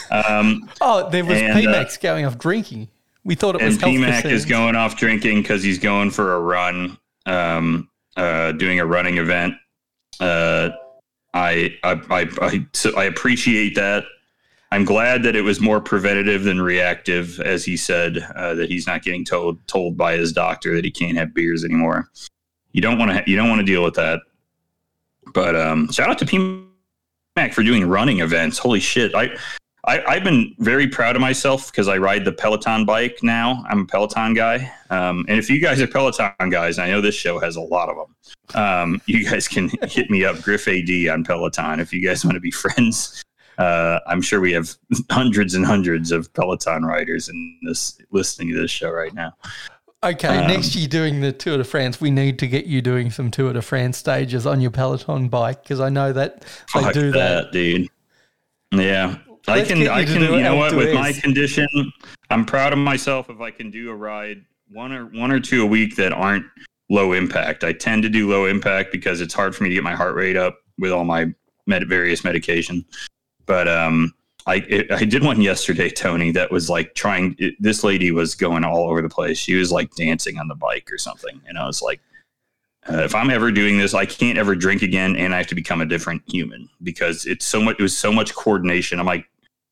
Um, 0.09 0.68
Oh, 0.82 1.07
there 1.09 1.24
was 1.24 1.39
And, 1.39 1.68
uh, 1.68 1.86
going 2.01 2.26
off 2.26 2.39
drinking. 2.39 2.89
We 3.24 3.36
thought 3.36 3.55
it 3.55 3.61
was 3.61 3.76
and 3.76 3.84
PMAC 3.84 4.26
is 4.26 4.43
going 4.43 4.76
off 4.76 4.97
drinking 4.97 5.43
because 5.43 5.61
he's 5.61 5.78
going 5.78 6.09
for 6.09 6.34
a 6.34 6.39
run, 6.39 6.97
um, 7.28 7.89
uh, 8.18 8.53
doing 8.53 8.80
a 8.80 8.86
running 8.88 9.20
event. 9.20 9.53
Uh, 10.20 10.70
I, 11.36 11.78
I, 11.84 12.01
I, 12.09 12.28
I, 12.41 12.66
so 12.74 12.97
I 12.97 13.03
appreciate 13.03 13.76
that. 13.76 14.05
I'm 14.72 14.84
glad 14.84 15.22
that 15.24 15.36
it 15.36 15.41
was 15.41 15.61
more 15.61 15.80
preventative 15.80 16.43
than 16.43 16.59
reactive, 16.59 17.39
as 17.39 17.63
he 17.63 17.78
said, 17.78 18.18
uh, 18.36 18.55
that 18.55 18.70
he's 18.70 18.88
not 18.88 19.03
getting 19.03 19.24
told 19.24 19.66
told 19.68 19.95
by 19.95 20.18
his 20.18 20.34
doctor 20.34 20.74
that 20.76 20.84
he 20.84 20.91
can't 20.91 21.18
have 21.18 21.36
beers 21.36 21.63
anymore. 21.63 22.09
You 22.72 22.82
don't 22.82 22.97
want 22.97 23.11
to, 23.11 23.30
you 23.30 23.38
don't 23.38 23.49
want 23.49 23.59
to 23.59 23.66
deal 23.66 23.84
with 23.84 23.93
that. 23.93 24.22
But 25.36 25.56
um, 25.56 25.92
shout 25.92 26.10
out 26.10 26.18
to 26.20 26.26
PMAC 26.26 27.54
for 27.54 27.62
doing 27.62 27.88
running 27.88 28.22
events. 28.22 28.58
Holy 28.58 28.80
shit! 28.80 29.14
I, 29.14 29.38
I, 29.84 30.02
I've 30.06 30.24
been 30.24 30.56
very 30.60 30.88
proud 30.88 31.18
of 31.18 31.22
myself 31.22 31.70
because 31.70 31.90
I 31.90 31.98
ride 31.98 32.24
the 32.24 32.32
Peloton 32.32 32.86
bike 32.86 33.20
now. 33.22 33.64
I'm 33.70 33.82
a 33.82 33.86
Peloton 33.86 34.34
guy. 34.34 34.72
Um, 34.90 35.26
and 35.28 35.38
if 35.38 35.50
you 35.50 35.60
guys 35.62 35.82
are 35.82 35.88
Peloton 35.88 36.50
guys, 36.50 36.80
I 36.80 36.90
know 36.90 37.02
this 37.02 37.16
show 37.16 37.38
has 37.40 37.58
a 37.58 37.62
lot 37.62 37.90
of 37.90 37.98
them. 37.98 38.16
Um, 38.56 39.02
you 39.08 39.30
guys 39.30 39.48
can 39.48 39.70
hit 39.84 40.10
me 40.10 40.24
up, 40.24 40.42
Griff 40.42 40.70
AD 40.70 40.90
on 41.10 41.26
Peloton, 41.26 41.82
if 41.82 41.94
you 41.94 42.02
guys 42.02 42.24
want 42.24 42.36
to 42.36 42.42
be 42.42 42.52
friends. 42.52 43.22
Uh, 43.58 44.00
I'm 44.08 44.22
sure 44.22 44.40
we 44.40 44.54
have 44.54 44.70
hundreds 45.12 45.54
and 45.54 45.66
hundreds 45.66 46.12
of 46.12 46.34
Peloton 46.34 46.84
riders 46.86 47.30
in 47.30 47.60
this 47.64 47.98
listening 48.12 48.54
to 48.54 48.60
this 48.60 48.72
show 48.72 48.90
right 48.90 49.14
now. 49.14 49.34
Okay, 50.06 50.28
Um, 50.38 50.47
next 50.47 50.76
year 50.76 50.88
doing 50.88 51.22
the 51.22 51.32
Tour 51.32 51.58
de 51.58 51.64
France, 51.64 51.99
we 51.99 52.12
need 52.12 52.38
to 52.39 52.47
get 52.47 52.66
you 52.66 52.80
doing 52.82 53.10
some 53.10 53.32
Tour 53.32 53.53
de 53.53 53.62
France 53.62 53.97
stages 53.97 54.45
on 54.45 54.62
your 54.62 54.70
Peloton 54.70 55.30
bike 55.30 55.64
because 55.64 55.80
I 55.80 55.89
know 55.89 56.14
that 56.14 56.45
they 56.76 56.91
do 56.91 57.12
that. 57.12 57.51
dude. 57.51 57.89
Yeah. 58.72 59.18
I 59.47 59.58
Let's 59.58 59.68
can, 59.70 59.88
I 59.88 60.06
can, 60.06 60.22
you 60.22 60.41
know 60.41 60.56
what? 60.56 60.76
With 60.76 60.93
my 60.93 61.12
condition, 61.12 61.68
I'm 62.30 62.45
proud 62.45 62.74
of 62.74 62.80
myself 62.80 63.30
if 63.30 63.41
I 63.41 63.51
can 63.51 63.72
do 63.72 63.89
a 63.91 63.95
ride 63.95 64.43
one 64.72 64.91
or 64.91 65.06
one 65.06 65.32
or 65.32 65.39
two 65.39 65.64
a 65.64 65.66
week 65.66 65.95
that 65.97 66.12
aren't 66.14 66.45
low 66.89 67.14
impact. 67.14 67.64
I 67.64 67.74
tend 67.74 68.03
to 68.03 68.10
do 68.10 68.30
low 68.30 68.45
impact 68.45 68.91
because 68.91 69.22
it's 69.22 69.34
hard 69.34 69.56
for 69.56 69.64
me 69.64 69.70
to 69.70 69.76
get 69.76 69.84
my 69.84 69.95
heart 69.95 70.16
rate 70.16 70.36
up 70.36 70.58
with 70.78 70.91
all 70.91 71.03
my 71.03 71.34
med- 71.68 71.88
various 71.88 72.24
medication. 72.24 72.86
But 73.45 73.68
um, 73.68 74.14
I 74.46 74.88
I 74.91 75.06
did 75.06 75.24
one 75.24 75.41
yesterday, 75.41 75.89
Tony. 75.89 76.32
That 76.32 76.52
was 76.52 76.70
like 76.70 76.93
trying. 76.93 77.36
It, 77.39 77.56
this 77.60 77.84
lady 77.84 78.12
was 78.12 78.36
going 78.36 78.64
all 78.64 78.89
over 78.89 79.02
the 79.02 79.10
place. 79.10 79.38
She 79.38 79.56
was 79.56 79.72
like 79.72 79.93
dancing 79.96 80.38
on 80.38 80.48
the 80.48 80.56
bike 80.56 80.89
or 80.91 80.98
something, 80.98 81.41
and 81.48 81.58
I 81.58 81.66
was 81.66 81.82
like. 81.82 82.02
Uh, 82.88 82.98
if 82.98 83.16
I'm 83.16 83.32
ever 83.32 83.52
doing 83.52 83.80
this, 83.80 83.96
I 83.96 84.06
can't 84.06 84.38
ever 84.38 84.54
drink 84.54 84.84
again, 84.84 85.16
and 85.16 85.34
I 85.34 85.38
have 85.38 85.48
to 85.48 85.56
become 85.56 85.82
a 85.82 85.88
different 85.88 86.22
human 86.28 86.70
because 86.84 87.26
it's 87.26 87.43
so 87.43 87.60
much. 87.60 87.78
It 87.80 87.82
was 87.82 87.98
so 87.98 88.12
much 88.12 88.36
coordination. 88.36 89.00
I'm 89.00 89.08
like, 89.08 89.26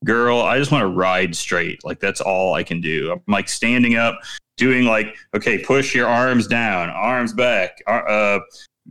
girl, 0.03 0.41
I 0.41 0.57
just 0.57 0.71
want 0.71 0.81
to 0.81 0.87
ride 0.87 1.35
straight. 1.35 1.83
Like 1.85 1.99
that's 1.99 2.21
all 2.21 2.53
I 2.53 2.63
can 2.63 2.81
do. 2.81 3.11
I'm 3.11 3.21
like 3.27 3.49
standing 3.49 3.95
up, 3.95 4.19
doing 4.57 4.85
like, 4.85 5.15
okay, 5.35 5.59
push 5.59 5.95
your 5.95 6.07
arms 6.07 6.47
down, 6.47 6.89
arms 6.89 7.33
back. 7.33 7.81
Uh, 7.87 8.39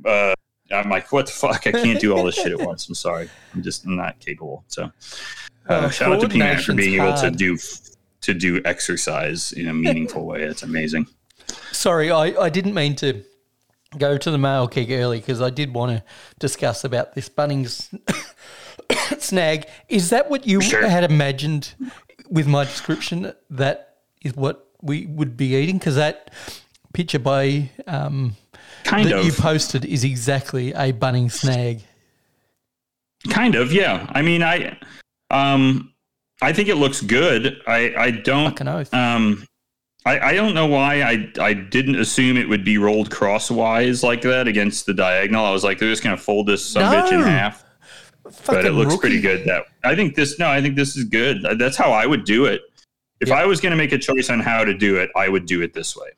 uh, 0.04 0.34
I'm 0.72 0.88
like, 0.88 1.12
what 1.12 1.26
the 1.26 1.32
fuck? 1.32 1.66
I 1.66 1.72
can't 1.72 2.00
do 2.00 2.16
all 2.16 2.24
this 2.24 2.34
shit 2.34 2.52
at 2.52 2.60
once. 2.66 2.88
I'm 2.88 2.94
sorry. 2.94 3.28
I'm 3.54 3.62
just 3.62 3.86
not 3.86 4.18
capable. 4.20 4.64
So, 4.68 4.90
uh, 5.68 5.88
shout 5.90 6.12
out 6.12 6.20
to 6.20 6.28
Peanut 6.28 6.62
for 6.62 6.74
being 6.74 7.00
able 7.00 7.14
to 7.18 7.30
do 7.30 7.58
to 8.22 8.34
do 8.34 8.60
exercise 8.64 9.52
in 9.52 9.68
a 9.68 9.74
meaningful 9.74 10.24
way. 10.26 10.42
It's 10.42 10.62
amazing. 10.62 11.06
Sorry, 11.72 12.10
I, 12.10 12.26
I 12.40 12.48
didn't 12.50 12.74
mean 12.74 12.94
to 12.96 13.24
go 13.98 14.16
to 14.16 14.30
the 14.30 14.38
mail 14.38 14.68
kick 14.68 14.90
early 14.90 15.18
because 15.18 15.42
I 15.42 15.50
did 15.50 15.74
want 15.74 15.90
to 15.98 16.04
discuss 16.38 16.84
about 16.84 17.14
this 17.14 17.28
Bunnings 17.28 17.88
snag. 19.18 19.66
Is 19.88 20.10
that 20.10 20.30
what 20.30 20.46
you 20.46 20.60
Sure. 20.60 20.86
had 20.86 21.04
imagined 21.04 21.74
with 22.30 22.46
my 22.46 22.64
description? 22.64 23.32
That 23.50 23.96
is 24.22 24.34
what 24.34 24.68
we 24.80 25.06
would 25.06 25.36
be 25.36 25.54
eating? 25.56 25.78
Because 25.78 25.96
that 25.96 26.30
picture 26.92 27.18
by 27.18 27.70
um, 27.86 28.36
Kind 28.84 29.08
that 29.08 29.18
of. 29.18 29.24
you 29.26 29.32
posted 29.32 29.84
is 29.84 30.04
exactly 30.04 30.72
a 30.72 30.92
Bunnings 30.92 31.32
snag. 31.32 31.82
Kind 33.30 33.54
of, 33.54 33.72
yeah. 33.72 34.06
I 34.10 34.22
mean, 34.22 34.42
I, 34.42 34.76
um, 35.32 35.92
I 36.40 36.52
think 36.52 36.68
it 36.68 36.76
looks 36.76 37.00
good. 37.00 37.60
I, 37.66 37.94
I 37.96 38.10
don't, 38.10 38.56
Fucking 38.58 38.68
um, 38.92 39.44
I, 40.04 40.18
I 40.30 40.34
don't 40.34 40.54
know 40.54 40.66
why 40.66 41.02
I, 41.02 41.32
I 41.40 41.54
didn't 41.54 41.96
assume 41.96 42.36
it 42.36 42.48
would 42.48 42.64
be 42.64 42.78
rolled 42.78 43.10
crosswise 43.10 44.02
like 44.02 44.22
that 44.22 44.48
against 44.48 44.86
the 44.86 44.94
diagonal. 44.94 45.44
I 45.44 45.50
was 45.52 45.62
like, 45.64 45.78
they're 45.78 45.90
just 45.90 46.02
gonna 46.02 46.16
fold 46.16 46.46
this 46.48 46.64
some 46.64 46.82
bitch 46.92 47.12
in 47.12 47.20
No. 47.20 47.26
half. 47.26 47.64
But 48.46 48.64
it 48.64 48.72
looks 48.72 48.92
rookie. 48.92 49.00
pretty 49.00 49.20
good. 49.20 49.44
That 49.46 49.64
I 49.84 49.94
think 49.94 50.14
this. 50.14 50.38
No, 50.38 50.48
I 50.48 50.60
think 50.62 50.74
this 50.76 50.96
is 50.96 51.04
good. 51.04 51.44
That's 51.58 51.76
how 51.76 51.90
I 51.92 52.06
would 52.06 52.24
do 52.24 52.46
it. 52.46 52.62
If 53.20 53.28
Yeah. 53.28 53.34
I 53.36 53.44
was 53.46 53.60
gonna 53.60 53.76
make 53.76 53.92
a 53.92 53.98
choice 53.98 54.30
on 54.30 54.40
how 54.40 54.64
to 54.64 54.72
do 54.74 54.96
it, 54.96 55.10
I 55.16 55.28
would 55.28 55.46
do 55.46 55.60
it 55.62 55.74
this 55.74 55.96
way. 55.96 56.08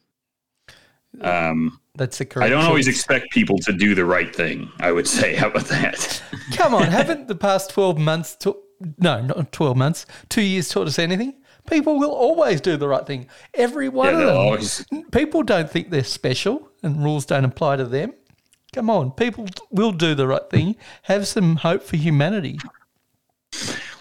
Um, 1.21 1.81
That's 1.95 2.19
the 2.19 2.25
correct. 2.25 2.47
I 2.47 2.49
don't 2.51 2.65
always 2.65 2.89
expect 2.89 3.31
people 3.31 3.59
to 3.59 3.73
do 3.73 3.95
the 3.95 4.05
right 4.05 4.35
thing. 4.35 4.71
I 4.81 4.93
would 4.93 5.07
say, 5.19 5.35
how 5.35 5.49
about 5.49 5.67
that? 5.67 6.23
Come 6.57 6.75
on, 6.75 6.85
haven't 6.91 7.29
the 7.29 7.35
past 7.37 7.71
12 7.71 7.99
months, 7.99 8.35
to, 8.37 8.57
no, 8.99 9.21
not 9.23 9.53
12 9.53 9.77
months, 9.77 10.07
two 10.29 10.43
years 10.43 10.69
taught 10.69 10.87
us 10.87 10.99
anything? 10.99 11.35
People 11.71 11.99
will 11.99 12.11
always 12.13 12.61
do 12.61 12.77
the 12.77 12.87
right 12.89 13.07
thing. 13.07 13.27
Every 13.55 13.89
one 13.89 14.09
Yeah, 14.09 14.21
of 14.21 14.27
them. 14.27 14.37
always- 14.37 14.85
People 15.13 15.43
don't 15.43 15.71
think 15.71 15.91
they're 15.91 16.05
special 16.05 16.69
and 16.83 17.03
rules 17.03 17.25
don't 17.25 17.45
apply 17.45 17.77
to 17.77 17.85
them. 17.87 18.13
Come 18.75 18.91
on, 18.91 19.13
people 19.13 19.47
will 19.71 19.93
do 19.93 20.15
the 20.15 20.27
right 20.27 20.49
thing. 20.51 20.77
Have 21.05 21.27
some 21.27 21.57
hope 21.57 21.83
for 21.83 21.97
humanity. 21.97 22.59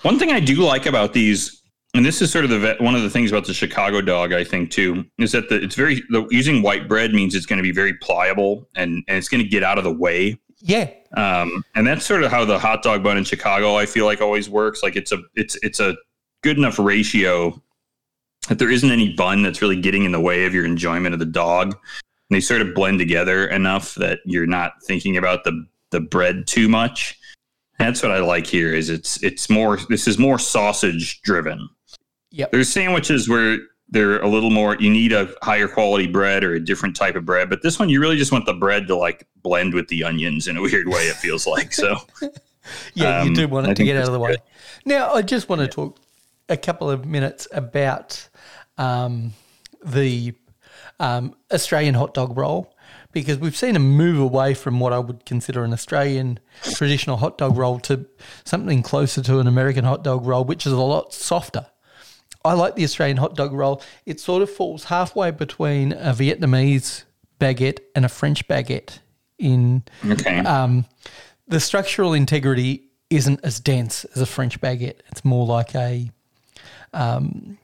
One 0.01 0.19
thing 0.19 0.31
I 0.31 0.39
do 0.39 0.55
like 0.55 0.85
about 0.85 1.13
these, 1.13 1.61
and 1.93 2.05
this 2.05 2.21
is 2.21 2.31
sort 2.31 2.43
of 2.43 2.49
the 2.51 2.75
one 2.79 2.95
of 2.95 3.03
the 3.03 3.09
things 3.09 3.31
about 3.31 3.45
the 3.45 3.53
Chicago 3.53 4.01
dog, 4.01 4.33
I 4.33 4.43
think 4.43 4.71
too, 4.71 5.05
is 5.19 5.31
that 5.33 5.47
the, 5.49 5.61
it's 5.63 5.75
very 5.75 6.01
the, 6.09 6.27
using 6.31 6.61
white 6.63 6.87
bread 6.89 7.13
means 7.13 7.35
it's 7.35 7.45
going 7.45 7.57
to 7.57 7.63
be 7.63 7.71
very 7.71 7.93
pliable 7.93 8.67
and 8.75 9.03
and 9.07 9.17
it's 9.17 9.29
going 9.29 9.43
to 9.43 9.47
get 9.49 9.63
out 9.63 9.77
of 9.77 9.83
the 9.83 9.93
way. 9.93 10.39
Yeah, 10.65 10.89
Um, 11.17 11.65
and 11.75 11.85
that's 11.85 12.05
sort 12.05 12.23
of 12.23 12.31
how 12.31 12.45
the 12.45 12.57
hot 12.57 12.83
dog 12.83 13.03
bun 13.03 13.17
in 13.17 13.25
Chicago, 13.25 13.75
I 13.75 13.85
feel 13.85 14.05
like, 14.05 14.21
always 14.21 14.49
works. 14.49 14.81
Like 14.81 14.95
it's 14.95 15.11
a 15.11 15.17
it's 15.35 15.57
it's 15.61 15.81
a 15.81 15.97
good 16.41 16.57
enough 16.57 16.79
ratio 16.79 17.61
that 18.47 18.59
there 18.59 18.71
isn't 18.71 18.89
any 18.89 19.13
bun 19.13 19.43
that's 19.43 19.61
really 19.61 19.79
getting 19.79 20.05
in 20.05 20.13
the 20.13 20.21
way 20.21 20.45
of 20.45 20.53
your 20.53 20.65
enjoyment 20.65 21.13
of 21.13 21.19
the 21.19 21.25
dog. 21.25 21.67
And 21.67 22.35
they 22.37 22.39
sort 22.39 22.61
of 22.61 22.73
blend 22.73 22.99
together 22.99 23.45
enough 23.47 23.95
that 23.95 24.19
you're 24.25 24.47
not 24.47 24.73
thinking 24.85 25.17
about 25.17 25.43
the 25.43 25.65
the 25.91 25.99
bread 25.99 26.47
too 26.47 26.69
much. 26.69 27.19
That's 27.77 28.01
what 28.01 28.13
I 28.13 28.19
like 28.19 28.47
here. 28.47 28.73
Is 28.73 28.89
it's 28.89 29.21
it's 29.21 29.49
more 29.49 29.77
this 29.89 30.07
is 30.07 30.17
more 30.17 30.39
sausage 30.39 31.21
driven. 31.23 31.67
Yeah. 32.31 32.45
There's 32.53 32.69
sandwiches 32.69 33.27
where 33.27 33.59
they're 33.93 34.19
a 34.21 34.27
little 34.27 34.49
more. 34.49 34.75
You 34.75 34.89
need 34.89 35.13
a 35.13 35.29
higher 35.41 35.67
quality 35.67 36.07
bread 36.07 36.43
or 36.43 36.55
a 36.55 36.59
different 36.59 36.95
type 36.95 37.15
of 37.15 37.25
bread, 37.25 37.49
but 37.49 37.61
this 37.61 37.79
one 37.79 37.89
you 37.89 38.01
really 38.01 38.17
just 38.17 38.31
want 38.31 38.45
the 38.45 38.53
bread 38.53 38.87
to 38.87 38.95
like 38.95 39.27
blend 39.43 39.73
with 39.73 39.87
the 39.87 40.03
onions 40.03 40.47
in 40.47 40.57
a 40.57 40.61
weird 40.67 40.87
way. 40.87 41.03
It 41.03 41.15
feels 41.15 41.47
like 41.47 41.71
so. 41.73 41.97
yeah, 42.93 43.23
you 43.23 43.29
Um, 43.29 43.33
do 43.33 43.47
want 43.47 43.67
I 43.67 43.71
it 43.71 43.75
to 43.75 43.83
get 43.83 43.95
out 43.97 44.07
of 44.07 44.13
the 44.13 44.19
way. 44.19 44.31
good. 44.31 44.41
Now, 44.85 45.13
I 45.13 45.21
just 45.21 45.47
want 45.47 45.61
to 45.61 45.67
talk 45.67 45.99
a 46.49 46.57
couple 46.57 46.89
of 46.89 47.05
minutes 47.05 47.47
about 47.53 48.27
um, 48.77 49.33
the 49.85 50.33
um, 50.99 51.35
Australian 51.51 51.93
hot 51.93 52.13
dog 52.13 52.37
roll 52.37 52.73
because 53.11 53.37
we've 53.37 53.55
seen 53.55 53.75
a 53.75 53.79
move 53.79 54.19
away 54.19 54.53
from 54.55 54.79
what 54.79 54.91
I 54.91 54.99
would 54.99 55.23
consider 55.25 55.63
an 55.63 55.71
Australian 55.71 56.39
traditional 56.63 57.17
hot 57.17 57.37
dog 57.37 57.55
roll 57.57 57.79
to 57.81 58.07
something 58.43 58.81
closer 58.81 59.21
to 59.21 59.39
an 59.39 59.45
American 59.47 59.85
hot 59.85 60.03
dog 60.03 60.25
roll, 60.25 60.43
which 60.43 60.65
is 60.65 60.73
a 60.73 60.77
lot 60.81 61.13
softer. 61.13 61.67
I 62.45 62.53
like 62.53 62.75
the 62.75 62.83
Australian 62.83 63.17
hot 63.17 63.35
dog 63.35 63.53
roll. 63.53 63.81
It 64.05 64.19
sort 64.19 64.41
of 64.43 64.49
falls 64.49 64.85
halfway 64.85 65.31
between 65.31 65.93
a 65.93 66.13
Vietnamese 66.13 67.03
baguette 67.39 67.79
and 67.95 68.05
a 68.05 68.09
French 68.09 68.47
baguette 68.47 68.99
in 69.39 69.83
Okay. 70.05 70.39
um, 70.39 70.85
the 71.47 71.59
structural 71.59 72.13
integrity 72.13 72.83
isn't 73.09 73.39
as 73.43 73.59
dense 73.59 74.05
as 74.15 74.21
a 74.21 74.25
French 74.25 74.59
baguette. 74.59 74.99
It's 75.11 75.23
more 75.23 75.45
like 75.45 75.73
a 75.75 76.09
um, 76.93 77.57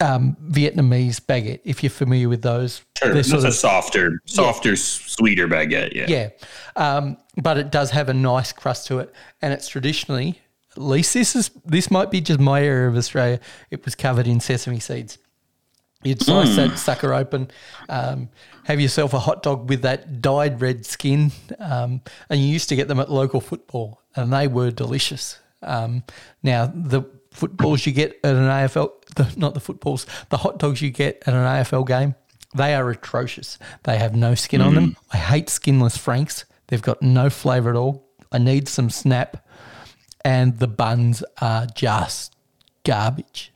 um, 0.00 0.36
Vietnamese 0.48 1.20
baguette. 1.20 1.60
If 1.64 1.82
you're 1.82 1.90
familiar 1.90 2.28
with 2.28 2.42
those, 2.42 2.82
Sure. 2.98 3.14
That's 3.14 3.30
a 3.32 3.46
of 3.46 3.54
softer, 3.54 4.20
softer, 4.24 4.74
sweeter 4.76 5.46
baguette. 5.46 5.92
Yeah. 5.94 6.06
yeah, 6.08 6.28
um, 6.74 7.16
but 7.40 7.58
it 7.58 7.70
does 7.70 7.90
have 7.92 8.08
a 8.08 8.14
nice 8.14 8.52
crust 8.52 8.88
to 8.88 8.98
it, 8.98 9.12
and 9.40 9.52
it's 9.52 9.68
traditionally, 9.68 10.40
at 10.78 10.84
least 10.84 11.12
this 11.12 11.34
is 11.34 11.50
this 11.64 11.90
might 11.90 12.10
be 12.10 12.20
just 12.20 12.38
my 12.38 12.62
area 12.62 12.88
of 12.88 12.96
Australia. 12.96 13.40
It 13.70 13.84
was 13.84 13.96
covered 13.96 14.28
in 14.28 14.38
sesame 14.38 14.78
seeds. 14.78 15.18
You'd 16.04 16.22
slice 16.22 16.54
that 16.54 16.78
sucker 16.78 17.12
open, 17.12 17.50
um, 17.88 18.28
have 18.62 18.78
yourself 18.78 19.14
a 19.14 19.18
hot 19.18 19.42
dog 19.42 19.68
with 19.68 19.82
that 19.82 20.22
dyed 20.22 20.60
red 20.60 20.86
skin, 20.86 21.32
um, 21.58 22.02
and 22.30 22.38
you 22.40 22.46
used 22.46 22.68
to 22.68 22.76
get 22.76 22.86
them 22.86 23.00
at 23.00 23.10
local 23.10 23.40
football, 23.40 24.00
and 24.14 24.32
they 24.32 24.46
were 24.46 24.70
delicious. 24.70 25.40
Um, 25.60 26.04
now 26.44 26.70
the 26.72 27.02
footballs 27.32 27.84
you 27.84 27.92
get 27.92 28.16
at 28.22 28.36
an 28.36 28.44
AFL, 28.44 28.92
the, 29.16 29.32
not 29.36 29.54
the 29.54 29.60
footballs, 29.60 30.06
the 30.28 30.36
hot 30.36 30.60
dogs 30.60 30.80
you 30.80 30.90
get 30.90 31.20
at 31.26 31.34
an 31.34 31.44
AFL 31.44 31.84
game, 31.84 32.14
they 32.54 32.76
are 32.76 32.88
atrocious. 32.90 33.58
They 33.82 33.98
have 33.98 34.14
no 34.14 34.36
skin 34.36 34.60
on 34.60 34.74
them. 34.76 34.96
I 35.12 35.16
hate 35.16 35.48
skinless 35.50 35.96
Franks. 35.96 36.44
They've 36.68 36.80
got 36.80 37.02
no 37.02 37.28
flavour 37.28 37.70
at 37.70 37.76
all. 37.76 38.08
I 38.30 38.38
need 38.38 38.68
some 38.68 38.88
snap, 38.88 39.44
and 40.24 40.58
the 40.58 40.68
buns 40.68 41.22
are 41.40 41.66
just 41.66 42.34
garbage. 42.84 43.52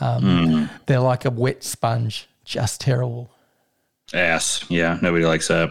Um, 0.00 0.68
They're 0.86 1.00
like 1.00 1.24
a 1.24 1.30
wet 1.30 1.62
sponge, 1.62 2.28
just 2.44 2.80
terrible. 2.80 3.30
Ass. 4.12 4.64
Yeah. 4.68 4.98
Nobody 5.02 5.24
likes 5.24 5.48
that. 5.48 5.70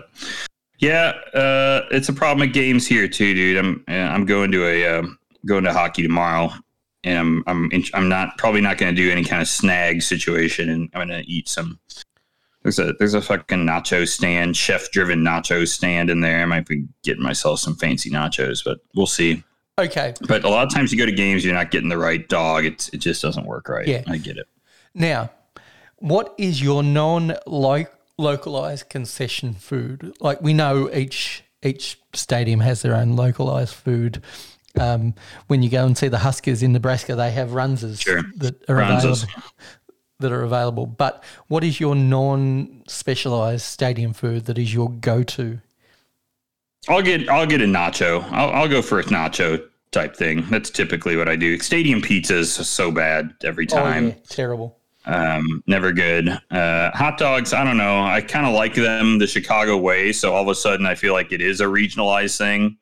Yeah. 0.80 1.14
Uh, 1.34 1.82
it's 1.92 2.10
a 2.10 2.14
problem 2.14 2.48
at 2.48 2.54
games 2.54 2.88
here 2.88 3.08
too, 3.08 3.34
dude. 3.34 3.58
I'm 3.58 3.84
I'm 3.88 4.26
going 4.26 4.52
to 4.52 4.66
a 4.66 5.00
um 5.00 5.18
going 5.46 5.64
to 5.66 5.74
hockey 5.74 6.04
tomorrow, 6.04 6.52
and 7.04 7.18
I'm 7.18 7.44
I'm 7.48 7.72
in, 7.72 7.84
I'm 7.94 8.10
not 8.10 8.38
probably 8.38 8.62
not 8.62 8.78
going 8.78 8.94
to 8.94 9.02
do 9.02 9.12
any 9.12 9.24
kind 9.24 9.42
of 9.42 9.48
snag 9.48 10.02
situation, 10.02 10.70
and 10.70 10.90
I'm 10.94 11.08
going 11.08 11.24
to 11.24 11.30
eat 11.30 11.48
some. 11.48 11.80
There's 12.64 12.80
a 12.80 12.94
there's 12.94 13.14
a 13.14 13.22
fucking 13.22 13.66
nacho 13.66 14.08
stand, 14.08 14.56
chef 14.58 14.90
driven 14.92 15.20
nacho 15.20 15.68
stand 15.68 16.10
in 16.10 16.22
there. 16.22 16.42
I 16.42 16.46
might 16.46 16.66
be 16.66 16.86
getting 17.04 17.24
myself 17.24 17.60
some 17.60 17.76
fancy 17.76 18.10
nachos, 18.10 18.64
but 18.64 18.80
we'll 18.96 19.06
see. 19.06 19.44
Okay, 19.80 20.14
But 20.28 20.44
a 20.44 20.50
lot 20.50 20.68
of 20.68 20.74
times 20.74 20.92
you 20.92 21.00
go 21.00 21.06
to 21.08 21.12
games, 21.12 21.44
you're 21.44 21.56
not 21.56 21.72
getting 21.72 21.90
the 21.90 21.98
right 21.98 22.28
dog. 22.30 22.64
It's 22.66 22.90
it 22.90 22.98
just 22.98 23.22
doesn't 23.24 23.46
work 23.48 23.68
right. 23.70 23.88
Yeah. 23.88 24.04
I 24.08 24.18
get 24.18 24.38
it. 24.38 24.46
now, 24.94 25.32
what 25.98 26.36
is 26.38 26.62
your 26.62 26.84
non-localized 26.84 28.90
concession 28.90 29.54
food? 29.56 30.14
Like 30.20 30.42
we 30.42 30.54
know 30.54 30.92
each 30.94 31.44
each 31.64 32.00
stadium 32.14 32.60
has 32.60 32.84
their 32.84 32.94
own 32.94 33.16
localized 33.16 33.74
food. 33.74 34.22
Um, 34.80 35.16
when 35.48 35.64
you 35.64 35.70
go 35.70 35.86
and 35.86 35.98
see 35.98 36.08
the 36.08 36.20
Huskers 36.20 36.62
in 36.62 36.74
Nebraska, 36.74 37.16
they 37.16 37.32
have 37.32 37.50
runzas 37.50 38.02
Sure. 38.02 38.22
that 38.38 38.68
are 38.70 38.80
available. 38.82 39.28
That 40.20 40.32
are 40.32 40.44
available. 40.44 40.86
But 40.86 41.24
what 41.48 41.64
is 41.64 41.80
your 41.80 41.96
non-specialized 41.96 43.66
stadium 43.66 44.14
food 44.14 44.46
that 44.46 44.58
is 44.58 44.74
your 44.74 44.90
go-to? 44.92 45.60
I'll 46.90 47.02
get 47.02 47.30
I'll 47.30 47.46
get 47.46 47.62
a 47.62 47.66
nacho. 47.66 48.24
I'll, 48.32 48.50
I'll 48.52 48.68
go 48.68 48.82
for 48.82 49.00
a 49.00 49.04
nacho 49.06 49.64
type 49.92 50.16
thing. 50.16 50.46
That's 50.50 50.70
typically 50.70 51.16
what 51.16 51.30
I 51.30 51.36
do. 51.36 51.60
Stadium 51.60 52.02
pizza 52.02 52.38
is 52.38 52.54
so 52.54 52.92
bad 52.92 53.34
every 53.44 53.66
time. 53.66 54.06
Oh, 54.06 54.08
yeah, 54.08 54.16
terrible. 54.28 54.78
Um, 55.06 55.64
never 55.68 55.92
good. 55.92 56.30
Uh, 56.50 56.92
hot 56.92 57.18
dogs, 57.18 57.54
I 57.54 57.64
don't 57.64 57.78
know. 57.78 58.04
I 58.04 58.22
kind 58.22 58.46
of 58.46 58.54
like 58.54 58.74
them 58.74 59.20
the 59.20 59.28
Chicago 59.28 59.78
way, 59.78 60.14
so 60.14 60.34
all 60.34 60.44
of 60.44 60.48
a 60.48 60.56
sudden 60.56 60.86
I 60.86 60.96
feel 60.96 61.14
like 61.14 61.32
it 61.32 61.42
is 61.42 61.60
a 61.60 61.66
regionalized 61.66 62.38
thing. 62.38 62.78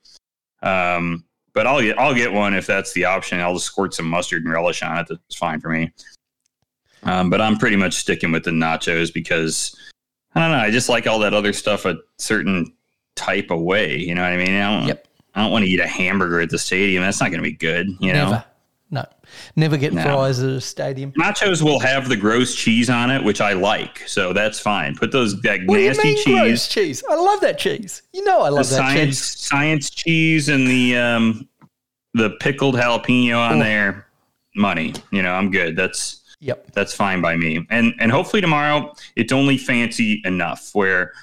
Um, 0.61 1.25
but 1.53 1.67
I'll 1.67 1.81
get 1.81 1.99
I'll 1.99 2.13
get 2.13 2.31
one 2.31 2.53
if 2.53 2.65
that's 2.65 2.93
the 2.93 3.05
option. 3.05 3.39
I'll 3.39 3.55
just 3.55 3.65
squirt 3.65 3.93
some 3.93 4.07
mustard 4.07 4.43
and 4.43 4.53
relish 4.53 4.83
on 4.83 4.97
it. 4.97 5.07
That's 5.09 5.35
fine 5.35 5.59
for 5.59 5.69
me. 5.69 5.91
Um, 7.03 7.29
but 7.29 7.41
I'm 7.41 7.57
pretty 7.57 7.75
much 7.75 7.95
sticking 7.95 8.31
with 8.31 8.43
the 8.43 8.51
nachos 8.51 9.13
because 9.13 9.75
I 10.35 10.41
don't 10.41 10.51
know. 10.51 10.63
I 10.63 10.71
just 10.71 10.87
like 10.87 11.07
all 11.07 11.19
that 11.19 11.33
other 11.33 11.53
stuff 11.53 11.85
a 11.85 11.97
certain 12.17 12.73
type 13.15 13.51
of 13.51 13.61
way. 13.61 13.97
You 13.97 14.15
know 14.15 14.21
what 14.21 14.31
I 14.31 14.37
mean? 14.37 14.53
I 14.53 14.79
don't, 14.79 14.87
Yep. 14.87 15.07
I 15.35 15.41
don't 15.43 15.51
want 15.51 15.63
to 15.65 15.69
eat 15.71 15.79
a 15.79 15.87
hamburger 15.87 16.41
at 16.41 16.49
the 16.49 16.59
stadium. 16.59 17.03
That's 17.03 17.19
not 17.21 17.31
going 17.31 17.41
to 17.43 17.49
be 17.49 17.55
good. 17.55 17.87
You 17.99 18.13
know. 18.13 18.43
No. 18.93 19.05
Never 19.55 19.77
get 19.77 19.93
No. 19.93 20.03
fries 20.03 20.43
at 20.43 20.49
a 20.49 20.59
stadium. 20.59 21.13
Nachos 21.13 21.61
will 21.61 21.79
have 21.79 22.09
the 22.09 22.17
gross 22.17 22.53
cheese 22.53 22.89
on 22.89 23.09
it, 23.09 23.23
which 23.23 23.39
I 23.39 23.53
like, 23.53 24.05
so 24.05 24.33
that's 24.33 24.59
fine. 24.59 24.93
Put 24.95 25.13
those 25.13 25.39
that 25.43 25.61
What 25.65 25.79
nasty 25.79 26.15
cheese, 26.15 26.25
gross 26.25 26.67
cheese? 26.67 27.03
I 27.09 27.15
love 27.15 27.39
that 27.39 27.57
cheese. 27.57 28.01
You 28.11 28.25
know 28.25 28.41
I 28.41 28.49
the 28.49 28.55
love 28.57 28.69
that 28.69 28.75
science 28.75 29.09
cheese. 29.35 29.39
science 29.39 29.89
cheese, 29.89 30.49
and 30.49 30.67
the 30.67 30.97
um, 30.97 31.47
the 32.13 32.31
pickled 32.41 32.75
jalapeno 32.75 33.37
on 33.37 33.61
Oh. 33.61 33.63
there. 33.63 34.07
Money, 34.57 34.93
you 35.11 35.21
know, 35.23 35.31
I'm 35.33 35.49
good. 35.49 35.77
That's 35.77 36.17
Yep. 36.41 36.71
that's 36.73 36.93
fine 36.93 37.21
by 37.21 37.37
me. 37.37 37.65
And 37.69 37.93
and 37.99 38.11
hopefully 38.11 38.41
tomorrow 38.41 38.93
it's 39.15 39.31
only 39.31 39.57
fancy 39.57 40.21
enough 40.25 40.71
where 40.73 41.13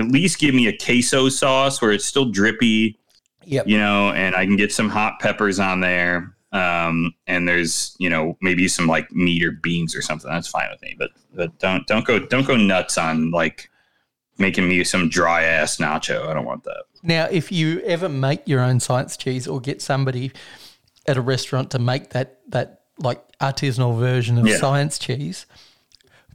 at 0.00 0.08
least 0.08 0.38
give 0.38 0.54
me 0.54 0.66
a 0.66 0.76
queso 0.76 1.28
sauce 1.28 1.80
where 1.80 1.92
it's 1.92 2.04
still 2.04 2.26
drippy, 2.30 2.98
Yep. 3.44 3.66
you 3.68 3.78
know, 3.78 4.10
and 4.10 4.34
I 4.36 4.44
can 4.46 4.56
get 4.56 4.72
some 4.72 4.88
hot 4.88 5.18
peppers 5.20 5.58
on 5.58 5.80
there. 5.80 6.34
Um, 6.52 7.14
and 7.26 7.46
there's, 7.46 7.94
you 7.98 8.10
know, 8.10 8.36
maybe 8.42 8.66
some 8.68 8.86
like 8.86 9.10
meat 9.12 9.44
or 9.44 9.52
beans 9.52 9.94
or 9.94 10.02
something. 10.02 10.28
That's 10.30 10.48
fine 10.48 10.68
with 10.70 10.82
me. 10.82 10.96
But 10.98 11.10
but 11.34 11.56
don't 11.60 11.86
don't 11.86 12.04
go 12.04 12.18
don't 12.18 12.46
go 12.46 12.56
nuts 12.56 12.98
on 12.98 13.30
like 13.30 13.70
making 14.38 14.68
me 14.68 14.82
some 14.84 15.08
dry 15.08 15.44
ass 15.44 15.76
nacho. 15.76 16.26
I 16.26 16.34
don't 16.34 16.44
want 16.44 16.64
that. 16.64 16.82
Now, 17.02 17.26
if 17.30 17.52
you 17.52 17.80
ever 17.82 18.08
make 18.08 18.46
your 18.48 18.60
own 18.60 18.80
science 18.80 19.16
cheese 19.16 19.46
or 19.46 19.60
get 19.60 19.80
somebody 19.80 20.32
at 21.06 21.16
a 21.16 21.20
restaurant 21.20 21.70
to 21.70 21.78
make 21.78 22.10
that 22.10 22.40
that 22.48 22.80
like 22.98 23.22
artisanal 23.38 23.96
version 23.98 24.36
of 24.36 24.46
Yeah. 24.46 24.58
science 24.58 24.98
cheese, 24.98 25.46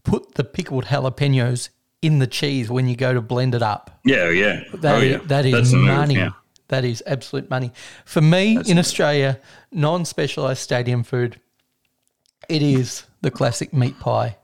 put 0.03 0.36
the 0.36 0.43
pickled 0.45 0.86
jalapenos 0.86 1.70
in 2.06 2.20
the 2.20 2.28
cheese 2.28 2.70
when 2.70 2.88
you 2.88 2.95
go 2.95 3.14
to 3.14 3.22
blend 3.22 3.56
it 3.56 3.62
up. 3.64 3.99
Yeah, 4.06 4.30
yeah. 4.30 4.64
That 4.76 4.95
oh, 4.95 4.99
is- 4.99 5.12
yeah. 5.12 5.18
that 5.28 5.45
is 5.45 5.51
That's 5.53 5.72
the 5.72 5.78
move, 5.78 5.88
money. 5.97 6.16
yeah. 6.16 6.30
That 6.68 6.84
is 6.84 7.03
absolute 7.06 7.49
money. 7.49 7.72
For 8.06 8.22
me 8.22 8.58
in 8.66 8.80
Australia, 8.80 9.39
non-specialized 9.72 10.60
stadium 10.62 11.03
food, 11.03 11.39
it 12.49 12.62
is 12.64 13.03
the 13.22 13.30
classic 13.30 13.72
meat 13.72 13.99
pie 13.99 14.38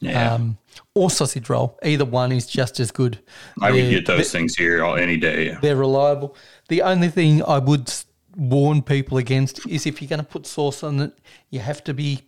Yeah. 0.00 0.34
um, 0.34 0.58
or 0.94 1.10
sausage 1.10 1.48
roll. 1.48 1.78
Either 1.82 2.04
one 2.04 2.32
is 2.32 2.46
just 2.46 2.80
as 2.80 2.90
good. 2.90 3.18
I 3.62 3.70
would 3.70 3.88
get 3.90 4.06
those 4.06 4.30
things 4.30 4.56
here 4.56 4.84
all, 4.84 4.96
any 4.96 5.16
day. 5.16 5.56
they're 5.62 5.76
reliable. 5.76 6.36
The 6.68 6.82
only 6.82 7.08
thing 7.08 7.42
I 7.42 7.58
would 7.58 7.90
warn 8.36 8.82
people 8.82 9.16
against 9.18 9.66
is 9.66 9.86
if 9.86 10.02
you're 10.02 10.08
going 10.08 10.20
to 10.20 10.26
put 10.26 10.46
sauce 10.46 10.82
on 10.82 11.00
it, 11.00 11.12
you 11.50 11.60
have 11.60 11.82
to 11.84 11.94
be 11.94 12.20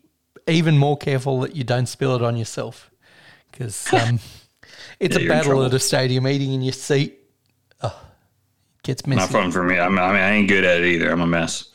even 0.49 0.79
more 0.79 0.97
careful 0.97 1.41
that 1.41 1.55
you 1.55 1.63
don't 1.65 1.87
spill 1.87 2.17
it 2.17 2.23
on 2.23 2.37
yourself 2.39 2.91
because 3.53 3.93
um, 3.93 4.19
it's 4.99 5.17
Yeah, 5.19 5.25
a 5.25 5.29
battle 5.29 5.65
at 5.65 5.75
a 5.75 5.79
stadium. 5.79 6.27
Eating 6.27 6.53
in 6.53 6.63
your 6.63 6.73
seat 6.73 7.19
oh, 7.83 8.01
gets 8.83 9.07
messy. 9.07 9.21
Not 9.21 9.31
fun 9.31 9.51
for 9.51 9.63
me. 9.65 9.79
I'm, 9.79 9.99
I 9.99 10.09
mean, 10.13 10.17
I 10.21 10.31
ain't 10.33 10.49
good 10.49 10.65
at 10.65 10.79
it 10.83 10.85
either. 10.87 11.11
I'm 11.11 11.21
a 11.21 11.27
mess. 11.27 11.69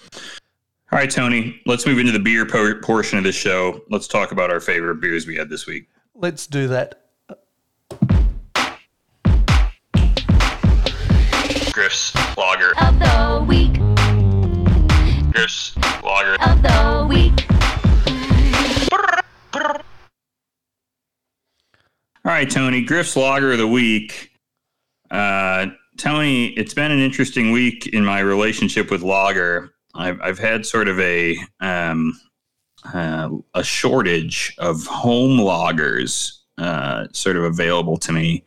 All 0.92 1.00
right, 1.00 1.10
Tony, 1.10 1.60
let's 1.66 1.86
move 1.86 2.00
into 2.00 2.12
the 2.12 2.20
beer 2.20 2.46
po- 2.46 2.80
portion 2.82 3.18
of 3.18 3.24
the 3.24 3.32
show. 3.32 3.82
Let's 3.90 4.08
talk 4.08 4.32
about 4.32 4.52
our 4.52 4.60
favorite 4.60 5.02
beers 5.02 5.28
we 5.28 5.36
had 5.36 5.50
this 5.50 5.66
week. 5.66 5.90
Let's 6.14 6.48
do 6.48 6.68
that. 6.70 7.02
Griff's 11.74 12.16
Lager. 12.38 12.72
of 12.80 13.00
the 13.00 13.46
week, 13.48 13.74
Griff's 15.34 15.76
Lager. 16.04 16.36
of 16.42 16.62
the 16.62 17.06
week, 17.10 17.45
All 22.26 22.32
right, 22.32 22.50
Tony, 22.50 22.82
Griff's 22.82 23.16
Lager 23.16 23.52
of 23.52 23.60
the 23.60 23.68
week. 23.68 24.32
Uh, 25.12 25.68
Tony, 26.00 26.48
it's 26.54 26.74
been 26.74 26.92
an 26.92 26.98
interesting 26.98 27.52
week 27.52 27.86
in 27.86 28.04
my 28.04 28.20
relationship 28.20 28.90
with 28.90 29.04
lager. 29.04 29.76
I've, 29.94 30.20
I've 30.22 30.40
had 30.40 30.66
sort 30.66 30.88
of 30.88 31.00
a 31.00 31.38
um, 31.60 32.20
uh, 32.92 33.30
a 33.54 33.64
shortage 33.64 34.56
of 34.58 34.88
home 34.88 35.38
lagers 35.38 36.40
uh, 36.58 37.06
sort 37.12 37.38
of 37.38 37.44
available 37.44 37.98
to 37.98 38.12
me. 38.12 38.44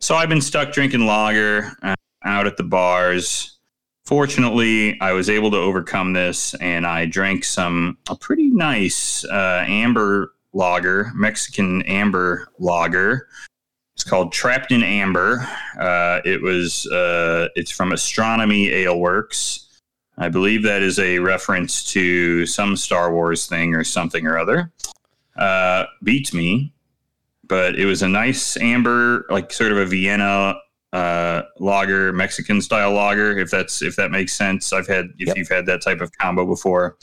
So 0.00 0.14
I've 0.14 0.30
been 0.30 0.40
stuck 0.40 0.72
drinking 0.72 1.04
lager 1.04 1.70
uh, 1.82 1.94
out 2.24 2.46
at 2.46 2.56
the 2.56 2.64
bars. 2.64 3.58
Fortunately, 4.06 4.98
I 5.02 5.12
was 5.12 5.28
able 5.28 5.50
to 5.50 5.58
overcome 5.58 6.14
this, 6.14 6.54
and 6.54 6.86
I 6.86 7.04
drank 7.04 7.44
some 7.44 7.98
a 8.08 8.16
pretty 8.16 8.48
nice 8.48 9.22
uh, 9.26 9.66
amber 9.68 10.32
lager, 10.52 11.10
Mexican 11.14 11.82
amber 11.82 12.48
lager. 12.58 13.28
It's 13.94 14.04
called 14.04 14.32
Trapped 14.32 14.72
in 14.72 14.82
Amber. 14.82 15.46
Uh, 15.78 16.20
it 16.24 16.40
was 16.40 16.86
uh, 16.86 17.48
it's 17.54 17.70
from 17.70 17.92
Astronomy 17.92 18.68
Ale 18.70 18.98
Works. 18.98 19.68
I 20.18 20.28
believe 20.28 20.62
that 20.62 20.82
is 20.82 20.98
a 20.98 21.18
reference 21.18 21.84
to 21.92 22.46
some 22.46 22.76
Star 22.76 23.12
Wars 23.12 23.46
thing 23.46 23.74
or 23.74 23.84
something 23.84 24.26
or 24.26 24.38
other. 24.38 24.72
Uh, 25.36 25.84
beats 26.02 26.34
me, 26.34 26.72
but 27.46 27.74
it 27.78 27.86
was 27.86 28.02
a 28.02 28.08
nice 28.08 28.56
amber, 28.58 29.24
like 29.30 29.52
sort 29.52 29.72
of 29.72 29.78
a 29.78 29.86
Vienna 29.86 30.54
uh, 30.92 31.42
lager, 31.58 32.12
Mexican 32.12 32.60
style 32.60 32.92
lager. 32.92 33.36
If 33.38 33.50
that's 33.50 33.82
if 33.82 33.96
that 33.96 34.10
makes 34.10 34.34
sense, 34.34 34.72
I've 34.72 34.86
had 34.86 35.06
if 35.18 35.28
Yep. 35.28 35.36
you've 35.36 35.48
had 35.48 35.66
that 35.66 35.82
type 35.82 36.00
of 36.00 36.10
combo 36.18 36.46
before. 36.46 36.96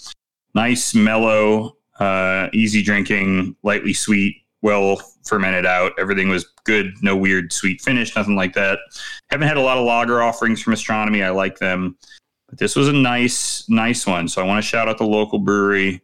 Nice, 0.55 0.95
mellow, 0.95 1.77
uh, 1.99 2.47
easy 2.53 2.81
drinking, 2.81 3.55
lightly 3.63 3.93
sweet, 3.93 4.37
well 4.61 4.97
fermented 5.25 5.65
out. 5.65 5.93
Everything 5.99 6.29
was 6.29 6.45
good. 6.63 6.93
No 7.01 7.15
weird 7.15 7.53
sweet 7.53 7.81
finish, 7.81 8.15
nothing 8.15 8.35
like 8.35 8.53
that. 8.53 8.79
Haven't 9.29 9.47
had 9.47 9.57
a 9.57 9.61
lot 9.61 9.77
of 9.77 9.85
lager 9.85 10.21
offerings 10.21 10.61
from 10.61 10.73
Astronomy. 10.73 11.23
I 11.23 11.29
like 11.29 11.59
them, 11.59 11.97
but 12.49 12.59
this 12.59 12.75
was 12.75 12.87
a 12.87 12.93
nice, 12.93 13.67
nice 13.69 14.07
one. 14.07 14.27
So 14.27 14.41
I 14.41 14.45
want 14.45 14.63
to 14.63 14.67
shout 14.67 14.87
out 14.87 14.97
the 14.97 15.05
local 15.05 15.39
brewery 15.39 16.01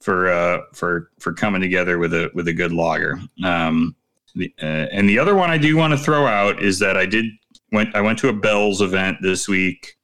for 0.00 0.30
uh, 0.30 0.60
for 0.72 1.10
for 1.18 1.32
coming 1.32 1.60
together 1.60 1.98
with 1.98 2.12
a 2.12 2.30
with 2.34 2.48
a 2.48 2.52
good 2.52 2.72
lager. 2.72 3.18
Um, 3.42 3.96
the, 4.34 4.52
uh, 4.60 4.86
and 4.92 5.08
the 5.08 5.18
other 5.18 5.34
one 5.34 5.50
I 5.50 5.58
do 5.58 5.76
want 5.76 5.92
to 5.92 5.98
throw 5.98 6.26
out 6.26 6.60
is 6.60 6.78
that 6.80 6.96
I 6.96 7.06
did 7.06 7.26
went 7.72 7.94
I 7.94 8.00
went 8.00 8.18
to 8.20 8.28
a 8.28 8.32
Bell's 8.32 8.80
event 8.80 9.18
this 9.22 9.48
week, 9.48 9.96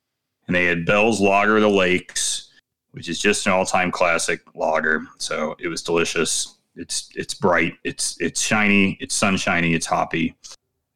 and 0.47 0.55
they 0.55 0.65
had 0.67 0.87
Bell's 0.87 1.21
Lager 1.21 1.61
the 1.61 1.69
Lakes, 1.69 2.50
which 2.93 3.09
is 3.09 3.19
just 3.19 3.47
an 3.47 3.53
all 3.53 3.65
time 3.65 3.91
classic 3.91 4.41
lager. 4.55 5.03
So 5.19 5.57
it 5.59 5.69
was 5.69 5.83
delicious. 5.83 6.57
It's 6.77 7.11
it's 7.15 7.35
bright. 7.35 7.75
It's 7.85 8.17
it's 8.21 8.41
shiny. 8.41 8.97
It's 9.01 9.15
sunshiny. 9.15 9.75
It's 9.75 9.87
hoppy. 9.87 10.35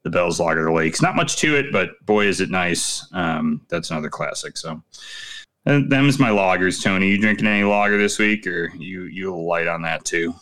The 0.03 0.11
Bell's 0.11 0.39
Lager 0.39 0.71
Lakes. 0.73 1.01
Not 1.01 1.17
much 1.17 1.37
to 1.37 1.57
it, 1.57 1.73
but 1.73 1.91
boy 2.05 2.27
is 2.27 2.41
it 2.41 2.51
nice. 2.51 3.07
Um, 3.13 3.63
that's 3.69 3.91
another 3.91 4.11
classic. 4.11 4.57
So. 4.57 4.83
And 5.67 5.91
them's 5.91 6.19
my 6.19 6.29
lagers, 6.29 6.83
Tony. 6.83 7.09
You 7.09 7.19
drinking 7.19 7.47
any 7.47 7.65
lager 7.65 7.97
this 7.97 8.19
week, 8.19 8.47
or 8.47 8.71
you 8.77 9.05
you 9.05 9.35
light 9.35 9.67
on 9.67 9.81
that 9.83 10.05
too? 10.05 10.35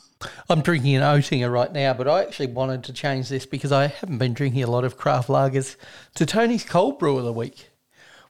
I'm 0.48 0.62
drinking 0.62 0.96
an 0.96 1.02
Oettinger 1.02 1.52
right 1.52 1.72
now, 1.72 1.94
but 1.94 2.08
I 2.08 2.22
actually 2.22 2.46
wanted 2.46 2.84
to 2.84 2.92
change 2.92 3.28
this 3.28 3.46
because 3.46 3.72
I 3.72 3.88
haven't 3.88 4.18
been 4.18 4.34
drinking 4.34 4.62
a 4.62 4.70
lot 4.70 4.84
of 4.84 4.96
craft 4.96 5.28
lagers 5.28 5.76
to 6.14 6.26
Tony's 6.26 6.64
cold 6.64 6.98
brew 6.98 7.18
of 7.18 7.24
the 7.24 7.32
week. 7.32 7.68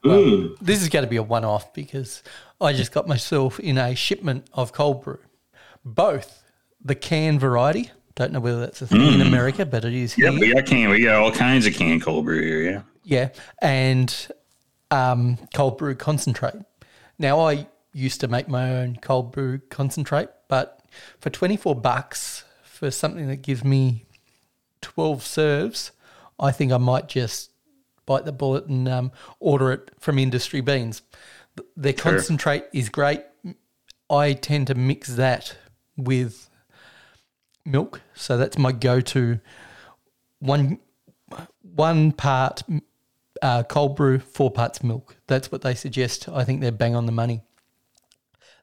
Well, 0.03 0.55
this 0.61 0.81
is 0.81 0.89
going 0.89 1.05
to 1.05 1.09
be 1.09 1.15
a 1.15 1.23
one 1.23 1.45
off 1.45 1.73
because 1.73 2.23
I 2.63 2.73
just 2.73 2.91
got 2.93 3.07
myself 3.07 3.59
in 3.59 3.77
a 3.77 3.93
shipment 3.93 4.47
of 4.53 4.71
cold 4.71 5.03
brew. 5.03 5.19
Both 5.83 6.43
the 6.83 6.95
can 6.95 7.37
variety, 7.37 7.91
don't 8.15 8.31
know 8.31 8.39
whether 8.39 8.61
that's 8.61 8.81
a 8.81 8.87
thing 8.87 9.13
in 9.13 9.21
America, 9.21 9.65
but 9.65 9.83
it 9.83 9.93
is 9.93 10.13
here. 10.13 10.31
Yep, 10.31 10.39
we 10.39 10.53
got 10.53 10.65
can. 10.65 10.89
We 10.89 11.03
got 11.03 11.21
all 11.21 11.31
kinds 11.31 11.65
of 11.65 11.73
canned 11.73 12.03
cold 12.03 12.25
brew 12.25 12.41
here. 12.41 12.61
Yeah. 12.61 12.81
Yeah, 13.05 13.29
and 13.61 14.27
um, 14.91 15.37
cold 15.53 15.77
brew 15.77 15.93
concentrate. 15.95 16.55
Now 17.19 17.41
I 17.41 17.67
used 17.91 18.21
to 18.21 18.29
make 18.29 18.47
my 18.47 18.77
own 18.77 18.97
cold 19.01 19.33
brew 19.33 19.59
concentrate, 19.69 20.29
but 20.47 20.79
for 21.19 21.29
twenty 21.29 21.57
four 21.57 21.75
bucks 21.75 22.45
for 22.63 22.91
something 22.91 23.27
that 23.27 23.37
gives 23.37 23.63
me 23.63 24.05
twelve 24.79 25.21
serves, 25.23 25.91
I 26.39 26.51
think 26.51 26.71
I 26.71 26.77
might 26.77 27.09
just 27.09 27.51
bite 28.05 28.23
the 28.25 28.31
bullet 28.31 28.67
and 28.67 28.87
um, 28.87 29.11
order 29.39 29.71
it 29.73 29.91
from 29.99 30.17
Industry 30.17 30.61
Beans. 30.61 31.01
Their 31.75 31.93
concentrate 31.93 32.65
is 32.73 32.89
great. 32.89 33.21
I 34.09 34.33
tend 34.33 34.67
to 34.67 34.75
mix 34.75 35.09
that 35.15 35.55
with 35.95 36.49
milk, 37.65 38.01
so 38.13 38.37
that's 38.37 38.57
my 38.57 38.71
go 38.71 39.01
to. 39.01 39.39
One 40.39 40.79
one 41.61 42.11
part 42.11 42.63
uh, 43.41 43.63
cold 43.63 43.95
brew, 43.95 44.19
four 44.19 44.51
parts 44.51 44.83
milk. 44.83 45.15
That's 45.27 45.51
what 45.51 45.61
they 45.61 45.73
suggest. 45.75 46.27
I 46.29 46.43
think 46.43 46.61
they're 46.61 46.71
bang 46.71 46.95
on 46.95 47.05
the 47.05 47.11
money. 47.11 47.41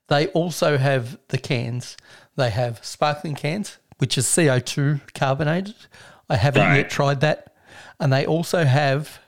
They 0.08 0.26
also 0.28 0.76
have 0.78 1.18
the 1.28 1.38
cans. 1.38 1.96
They 2.36 2.50
have 2.50 2.84
sparkling 2.84 3.34
cans, 3.34 3.78
which 3.98 4.18
is 4.18 4.26
CO2 4.26 5.12
carbonated. 5.14 5.74
I 6.28 6.36
haven't 6.36 6.62
Right. 6.62 6.76
yet 6.78 6.90
tried 6.90 7.20
that. 7.20 7.54
And 7.98 8.12
they 8.12 8.26
also 8.26 8.64
have 8.64 9.20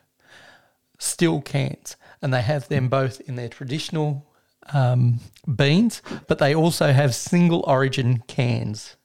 still 0.98 1.40
cans, 1.40 1.96
and 2.22 2.32
they 2.32 2.42
have 2.42 2.68
them 2.68 2.88
both 2.88 3.20
in 3.22 3.36
their 3.36 3.48
traditional 3.48 4.26
um, 4.72 5.20
beans, 5.56 6.02
but 6.28 6.38
they 6.38 6.54
also 6.54 6.92
have 6.92 7.14
single 7.14 7.64
origin 7.66 8.22
cans. 8.28 8.96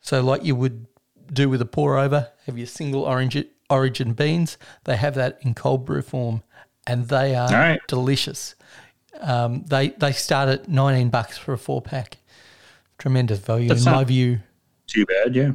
So, 0.00 0.20
like 0.20 0.44
you 0.44 0.56
would 0.56 0.86
do 1.32 1.48
with 1.48 1.62
a 1.62 1.66
pour 1.66 1.98
over, 1.98 2.28
have 2.46 2.58
your 2.58 2.66
single 2.66 3.02
origin 3.02 3.46
origin 3.70 4.12
beans. 4.14 4.58
They 4.84 4.96
have 4.96 5.14
that 5.14 5.38
in 5.42 5.54
cold 5.54 5.84
brew 5.84 6.02
form, 6.02 6.42
and 6.86 7.08
they 7.08 7.34
are 7.34 7.48
right. 7.50 7.80
delicious. 7.86 8.54
Um, 9.20 9.64
they 9.66 9.90
they 9.90 10.12
start 10.12 10.48
at 10.48 10.68
nineteen 10.68 11.10
bucks 11.10 11.38
for 11.38 11.52
a 11.52 11.58
four 11.58 11.82
pack. 11.82 12.18
Tremendous 12.98 13.38
value 13.38 13.68
That's 13.68 13.86
in 13.86 13.92
my 13.92 14.02
view. 14.02 14.40
Too 14.88 15.06
bad, 15.06 15.36
yeah. 15.36 15.52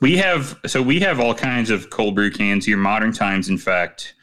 We 0.00 0.16
have 0.16 0.58
so 0.66 0.80
we 0.80 1.00
have 1.00 1.20
all 1.20 1.34
kinds 1.34 1.70
of 1.70 1.90
cold 1.90 2.14
brew 2.14 2.30
cans 2.30 2.64
here. 2.66 2.76
Modern 2.76 3.12
Times, 3.12 3.48
in 3.48 3.58
fact, 3.58 4.14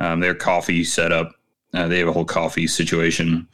um, 0.00 0.20
their 0.20 0.34
coffee 0.34 0.82
setup. 0.82 1.32
Uh, 1.72 1.86
they 1.86 1.98
have 1.98 2.08
a 2.08 2.12
whole 2.12 2.24
coffee 2.24 2.66
situation. 2.66 3.46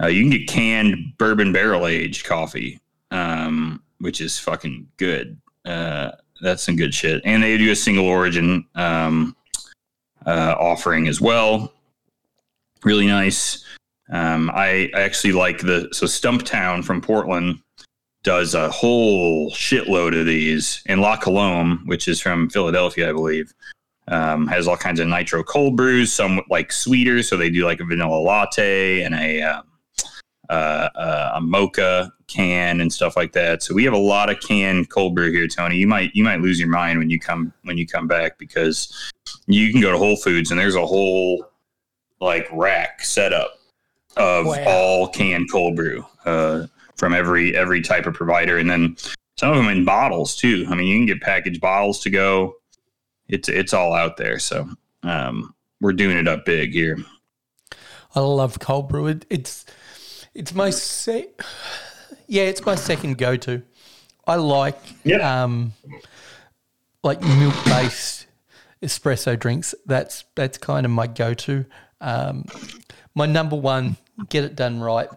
Uh, 0.00 0.06
you 0.06 0.22
can 0.22 0.30
get 0.30 0.48
canned 0.48 0.96
bourbon 1.18 1.52
barrel 1.52 1.86
aged 1.86 2.24
coffee, 2.24 2.78
um, 3.10 3.82
which 3.98 4.20
is 4.20 4.38
fucking 4.38 4.86
good. 4.96 5.40
Uh, 5.64 6.12
that's 6.40 6.62
some 6.62 6.76
good 6.76 6.94
shit. 6.94 7.20
And 7.24 7.42
they 7.42 7.58
do 7.58 7.72
a 7.72 7.76
single 7.76 8.06
origin 8.06 8.64
um, 8.76 9.34
uh, 10.24 10.54
offering 10.58 11.08
as 11.08 11.20
well. 11.20 11.72
Really 12.84 13.08
nice. 13.08 13.64
Um, 14.10 14.50
I, 14.54 14.90
I 14.94 15.00
actually 15.00 15.32
like 15.32 15.58
the 15.58 15.88
so 15.92 16.06
Stumptown 16.06 16.84
from 16.84 17.00
Portland 17.00 17.58
does 18.22 18.54
a 18.54 18.70
whole 18.70 19.50
shitload 19.50 20.18
of 20.18 20.26
these, 20.26 20.82
and 20.86 21.00
La 21.00 21.16
Colombe, 21.16 21.82
which 21.86 22.08
is 22.08 22.20
from 22.20 22.50
Philadelphia, 22.50 23.08
I 23.08 23.12
believe, 23.12 23.52
um, 24.08 24.46
has 24.46 24.66
all 24.66 24.76
kinds 24.76 25.00
of 25.00 25.08
nitro 25.08 25.42
cold 25.42 25.76
brews. 25.76 26.12
Some 26.12 26.40
like 26.50 26.72
sweeter, 26.72 27.22
so 27.22 27.36
they 27.36 27.50
do 27.50 27.64
like 27.64 27.80
a 27.80 27.84
vanilla 27.84 28.18
latte 28.18 29.02
and 29.02 29.14
a 29.14 29.42
um, 29.42 29.64
uh, 30.50 30.88
uh, 30.94 31.30
a 31.34 31.40
mocha 31.40 32.12
can 32.26 32.80
and 32.80 32.92
stuff 32.92 33.16
like 33.16 33.32
that. 33.32 33.62
So 33.62 33.74
we 33.74 33.84
have 33.84 33.94
a 33.94 33.98
lot 33.98 34.30
of 34.30 34.40
canned 34.40 34.90
cold 34.90 35.14
brew 35.14 35.30
here, 35.30 35.48
Tony. 35.48 35.76
You 35.76 35.86
might 35.86 36.14
you 36.14 36.24
might 36.24 36.40
lose 36.40 36.58
your 36.58 36.68
mind 36.68 36.98
when 36.98 37.10
you 37.10 37.18
come 37.18 37.52
when 37.62 37.78
you 37.78 37.86
come 37.86 38.06
back 38.06 38.38
because 38.38 39.12
you 39.46 39.70
can 39.72 39.80
go 39.80 39.92
to 39.92 39.98
Whole 39.98 40.16
Foods 40.16 40.50
and 40.50 40.58
there's 40.58 40.74
a 40.74 40.86
whole 40.86 41.46
like 42.20 42.48
rack 42.52 43.04
set 43.04 43.32
up 43.32 43.58
of 44.16 44.46
Wow. 44.46 44.64
all 44.66 45.08
canned 45.08 45.50
cold 45.50 45.76
brew 45.76 46.04
uh, 46.24 46.66
from 46.96 47.14
every 47.14 47.56
every 47.56 47.80
type 47.80 48.06
of 48.06 48.14
provider, 48.14 48.58
and 48.58 48.70
then 48.70 48.96
some 49.36 49.50
of 49.50 49.56
them 49.56 49.68
in 49.68 49.84
bottles 49.84 50.36
too. 50.36 50.66
I 50.68 50.74
mean, 50.74 50.88
you 50.88 50.96
can 50.98 51.06
get 51.06 51.20
packaged 51.20 51.60
bottles 51.60 52.00
to 52.00 52.10
go. 52.10 52.56
It's 53.28 53.48
it's 53.48 53.72
all 53.74 53.92
out 53.94 54.16
there. 54.16 54.38
So 54.38 54.68
um, 55.02 55.54
we're 55.80 55.92
doing 55.92 56.16
it 56.16 56.28
up 56.28 56.44
big 56.44 56.72
here. 56.72 56.98
I 58.14 58.20
love 58.20 58.58
cold 58.58 58.88
brew. 58.88 59.06
It, 59.08 59.26
it's 59.30 59.66
it's 60.34 60.54
my 60.54 60.70
se- 60.70 61.30
yeah, 62.26 62.44
it's 62.44 62.64
my 62.64 62.74
second 62.74 63.18
go 63.18 63.36
to. 63.36 63.62
I 64.26 64.36
like 64.36 64.78
Yeah. 65.04 65.42
um 65.42 65.72
like 67.02 67.20
milk 67.22 67.54
based 67.64 68.26
espresso 68.82 69.38
drinks. 69.38 69.74
That's 69.86 70.24
that's 70.34 70.58
kind 70.58 70.84
of 70.86 70.92
my 70.92 71.06
go 71.06 71.34
to. 71.34 71.64
Um, 72.00 72.44
my 73.14 73.26
number 73.26 73.56
one, 73.56 73.96
get 74.28 74.44
it 74.44 74.54
done 74.56 74.80
right. 74.80 75.08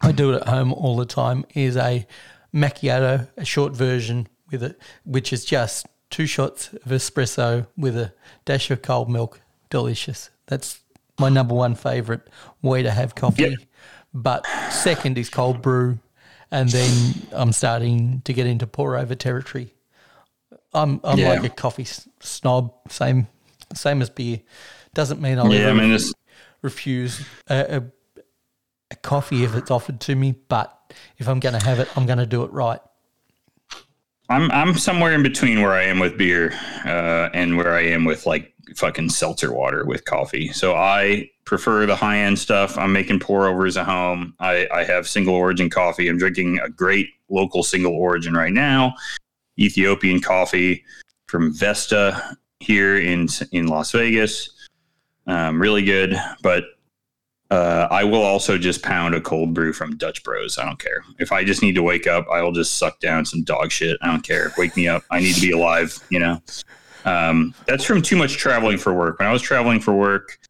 I 0.00 0.12
do 0.12 0.32
it 0.32 0.42
at 0.42 0.48
home 0.48 0.72
all 0.72 0.96
the 0.96 1.06
time. 1.06 1.44
Is 1.54 1.76
a 1.76 2.06
macchiato, 2.54 3.28
a 3.36 3.44
short 3.44 3.74
version 3.74 4.28
with 4.50 4.62
it, 4.62 4.80
which 5.04 5.32
is 5.32 5.44
just 5.44 5.86
two 6.10 6.26
shots 6.26 6.72
of 6.72 6.82
espresso 6.86 7.66
with 7.76 7.96
a 7.96 8.12
dash 8.44 8.70
of 8.70 8.82
cold 8.82 9.08
milk. 9.10 9.40
Delicious. 9.70 10.30
That's 10.46 10.80
my 11.18 11.28
number 11.28 11.54
one 11.54 11.74
favorite 11.74 12.28
way 12.62 12.82
to 12.82 12.90
have 12.90 13.14
coffee. 13.14 13.42
Yep. 13.42 13.52
But 14.14 14.46
second 14.70 15.18
is 15.18 15.28
cold 15.28 15.60
brew, 15.60 15.98
and 16.50 16.68
then 16.68 17.14
I'm 17.32 17.52
starting 17.52 18.22
to 18.24 18.32
get 18.32 18.46
into 18.46 18.66
pour 18.66 18.96
over 18.96 19.14
territory. 19.14 19.74
I'm 20.72 21.00
I'm 21.04 21.18
Yeah. 21.18 21.30
like 21.30 21.44
a 21.44 21.48
coffee 21.48 21.86
snob, 22.20 22.72
same 22.88 23.26
same 23.74 24.00
as 24.02 24.10
beer. 24.10 24.40
Doesn't 24.94 25.20
mean 25.20 25.38
I'll 25.38 25.52
Yeah, 25.52 25.70
I 25.70 25.72
mean 25.72 25.98
refuse 26.62 27.24
a, 27.48 27.76
a, 27.76 28.22
a 28.90 28.96
coffee 28.96 29.44
if 29.44 29.54
it's 29.54 29.70
offered 29.70 30.00
to 30.00 30.14
me, 30.14 30.34
but 30.48 30.72
if 31.18 31.28
I'm 31.28 31.40
going 31.40 31.58
to 31.58 31.64
have 31.64 31.78
it, 31.78 31.88
I'm 31.96 32.06
going 32.06 32.18
to 32.18 32.26
do 32.26 32.42
it 32.44 32.52
right. 32.52 32.80
I'm 34.28 34.50
I'm 34.50 34.74
somewhere 34.74 35.12
in 35.12 35.22
between 35.22 35.62
where 35.62 35.72
I 35.72 35.84
am 35.84 35.98
with 35.98 36.18
beer 36.18 36.52
uh, 36.84 37.30
and 37.32 37.56
where 37.56 37.74
I 37.74 37.82
am 37.82 38.04
with 38.04 38.26
like 38.26 38.52
fucking 38.74 39.10
seltzer 39.10 39.52
water 39.52 39.84
with 39.84 40.04
coffee. 40.04 40.48
So 40.48 40.74
I 40.74 41.30
prefer 41.44 41.86
the 41.86 41.96
high 41.96 42.18
end 42.18 42.38
stuff. 42.38 42.76
I'm 42.76 42.92
making 42.92 43.20
pour 43.20 43.46
overs 43.46 43.76
at 43.76 43.86
home. 43.86 44.34
I, 44.40 44.66
I 44.74 44.84
have 44.84 45.08
single 45.08 45.34
origin 45.34 45.70
coffee. 45.70 46.08
I'm 46.08 46.18
drinking 46.18 46.58
a 46.58 46.68
great 46.68 47.08
local 47.28 47.62
single 47.62 47.92
origin 47.94 48.34
right 48.34 48.52
now, 48.52 48.94
Ethiopian 49.58 50.20
coffee 50.20 50.84
from 51.26 51.54
Vesta 51.54 52.36
here 52.60 52.98
in 52.98 53.28
in 53.52 53.68
Las 53.68 53.92
Vegas. 53.92 54.50
Um, 55.28 55.60
really 55.60 55.82
good, 55.82 56.16
but 56.42 56.64
uh, 57.50 57.86
I 57.90 58.04
will 58.04 58.22
also 58.22 58.58
just 58.58 58.82
pound 58.82 59.14
a 59.14 59.20
cold 59.20 59.54
brew 59.54 59.72
from 59.72 59.96
Dutch 59.96 60.24
Bros. 60.24 60.58
I 60.58 60.64
don't 60.64 60.78
care. 60.78 61.04
If 61.18 61.30
I 61.30 61.44
just 61.44 61.62
need 61.62 61.74
to 61.76 61.82
wake 61.82 62.06
up, 62.06 62.26
I 62.30 62.42
will 62.42 62.52
just 62.52 62.76
suck 62.76 62.98
down 62.98 63.24
some 63.24 63.44
dog 63.44 63.70
shit. 63.70 63.96
I 64.02 64.08
don't 64.08 64.22
care. 64.22 64.52
Wake 64.58 64.76
me 64.76 64.88
up. 64.88 65.04
I 65.10 65.20
need 65.20 65.34
to 65.34 65.40
be 65.40 65.52
alive, 65.52 65.98
you 66.10 66.18
know? 66.18 66.42
Um, 67.04 67.54
that's 67.66 67.84
from 67.84 68.02
too 68.02 68.16
much 68.16 68.36
traveling 68.36 68.78
for 68.78 68.92
work. 68.92 69.20
When 69.20 69.28
I 69.28 69.32
was 69.32 69.42
traveling 69.42 69.80
for 69.80 69.94
work, 69.94 70.40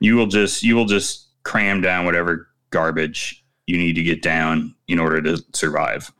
you 0.00 0.16
will 0.16 0.26
just, 0.26 0.62
you 0.62 0.74
will 0.74 0.86
just 0.86 1.26
cram 1.42 1.82
down 1.82 2.06
whatever 2.06 2.48
garbage 2.70 3.44
you 3.66 3.76
need 3.76 3.94
to 3.94 4.02
get 4.02 4.22
down 4.22 4.74
in 4.86 4.98
order 4.98 5.20
to 5.20 5.44
survive. 5.52 6.10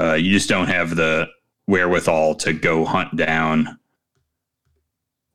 Uh, 0.00 0.14
you 0.14 0.30
just 0.30 0.48
don't 0.48 0.68
have 0.68 0.94
the 0.94 1.26
wherewithal 1.66 2.36
to 2.36 2.52
go 2.52 2.84
hunt 2.84 3.16
down 3.16 3.78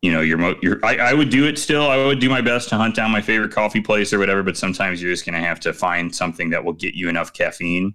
you 0.02 0.12
know, 0.12 0.22
your, 0.22 0.38
mo- 0.38 0.56
your 0.62 0.84
I, 0.84 0.98
I 0.98 1.14
would 1.14 1.30
do 1.30 1.46
it 1.48 1.58
still. 1.60 1.88
I 1.90 1.98
would 1.98 2.20
do 2.20 2.30
my 2.30 2.42
best 2.42 2.70
to 2.70 2.78
hunt 2.78 2.96
down 2.96 3.12
my 3.12 3.22
favorite 3.22 3.52
coffee 3.52 3.82
place 3.82 4.12
or 4.14 4.20
whatever, 4.20 4.42
but 4.44 4.58
sometimes 4.58 5.02
you're 5.02 5.12
just 5.12 5.26
going 5.26 5.40
to 5.40 5.46
have 5.48 5.60
to 5.62 5.74
find 5.74 6.14
something 6.14 6.50
that 6.50 6.64
will 6.64 6.74
get 6.74 6.96
you 6.96 7.08
enough 7.10 7.34
caffeine 7.34 7.94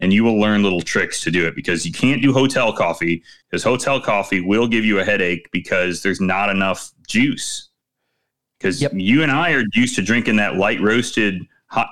and 0.00 0.12
you 0.12 0.24
will 0.24 0.40
learn 0.40 0.62
little 0.62 0.80
tricks 0.80 1.20
to 1.22 1.30
do 1.30 1.46
it 1.46 1.54
because 1.54 1.86
you 1.86 1.92
can't 1.92 2.20
do 2.22 2.32
hotel 2.32 2.72
coffee 2.72 3.22
because 3.48 3.62
hotel 3.62 4.00
coffee 4.00 4.40
will 4.40 4.66
give 4.66 4.84
you 4.84 4.98
a 4.98 5.04
headache 5.04 5.48
because 5.52 6.02
there's 6.02 6.20
not 6.20 6.48
enough 6.50 6.90
juice. 7.06 7.68
Because 8.58 8.80
Yep. 8.80 8.92
you 8.94 9.22
and 9.22 9.30
I 9.30 9.52
are 9.52 9.64
used 9.74 9.94
to 9.96 10.02
drinking 10.02 10.36
that 10.36 10.56
light 10.56 10.80
roasted, 10.80 11.42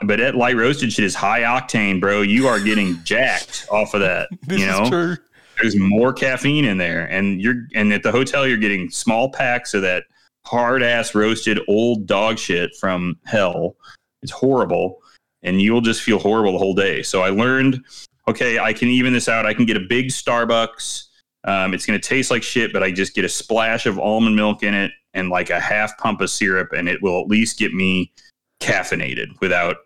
but 0.04 0.18
that 0.18 0.34
light 0.36 0.56
roasted 0.56 0.92
shit 0.92 1.04
is 1.04 1.14
high 1.14 1.42
octane, 1.42 2.00
bro. 2.00 2.22
You 2.22 2.46
are 2.48 2.60
getting 2.60 2.98
jacked 3.04 3.66
off 3.70 3.94
of 3.94 4.00
that. 4.00 4.28
This 4.46 4.60
you 4.60 4.66
know, 4.66 4.82
is 4.82 4.88
true. 4.88 5.16
There's 5.60 5.76
more 5.76 6.12
caffeine 6.12 6.64
in 6.64 6.78
there. 6.78 7.06
And 7.06 7.40
you're 7.40 7.66
and 7.74 7.92
at 7.92 8.02
the 8.02 8.12
hotel 8.12 8.46
you're 8.46 8.56
getting 8.56 8.90
small 8.90 9.30
packs 9.30 9.74
of 9.74 9.82
that 9.82 10.04
hard 10.46 10.82
ass 10.82 11.14
roasted 11.14 11.60
old 11.68 12.06
dog 12.06 12.38
shit 12.38 12.74
from 12.76 13.18
hell. 13.24 13.76
It's 14.22 14.32
horrible. 14.32 15.02
And 15.42 15.60
you'll 15.60 15.80
just 15.80 16.02
feel 16.02 16.18
horrible 16.18 16.52
the 16.52 16.58
whole 16.58 16.74
day. 16.74 17.02
So 17.02 17.22
i 17.22 17.30
learned 17.30 17.84
okay 18.28 18.58
i 18.58 18.72
can 18.72 18.88
even 18.88 19.12
this 19.12 19.28
out. 19.28 19.46
I 19.46 19.54
can 19.54 19.66
get 19.66 19.76
a 19.76 19.80
big 19.88 20.06
starbucks. 20.06 21.04
Um, 21.44 21.72
it's 21.72 21.86
going 21.86 21.98
to 21.98 22.06
taste 22.06 22.30
like 22.30 22.42
shit 22.42 22.70
but 22.70 22.82
i 22.82 22.90
just 22.90 23.14
get 23.14 23.24
a 23.24 23.28
splash 23.28 23.86
of 23.86 23.98
almond 23.98 24.36
milk 24.36 24.62
in 24.62 24.74
it 24.74 24.92
and 25.14 25.30
like 25.30 25.48
a 25.48 25.58
half 25.58 25.96
pump 25.96 26.20
of 26.20 26.28
syrup 26.28 26.72
and 26.72 26.86
it 26.86 27.00
will 27.00 27.18
at 27.18 27.28
least 27.28 27.58
get 27.58 27.72
me 27.72 28.12
caffeinated 28.60 29.28
without 29.40 29.76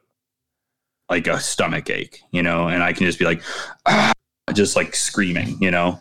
like 1.08 1.28
a 1.28 1.38
stomach 1.38 1.88
ache 1.90 2.22
you 2.32 2.42
know? 2.42 2.66
And 2.66 2.82
i 2.82 2.92
can 2.92 3.06
just 3.06 3.20
be 3.20 3.24
like 3.24 3.40
"Ah," 3.86 4.12
just 4.54 4.76
like 4.76 4.94
screaming, 4.94 5.56
you 5.60 5.70
know. 5.70 6.00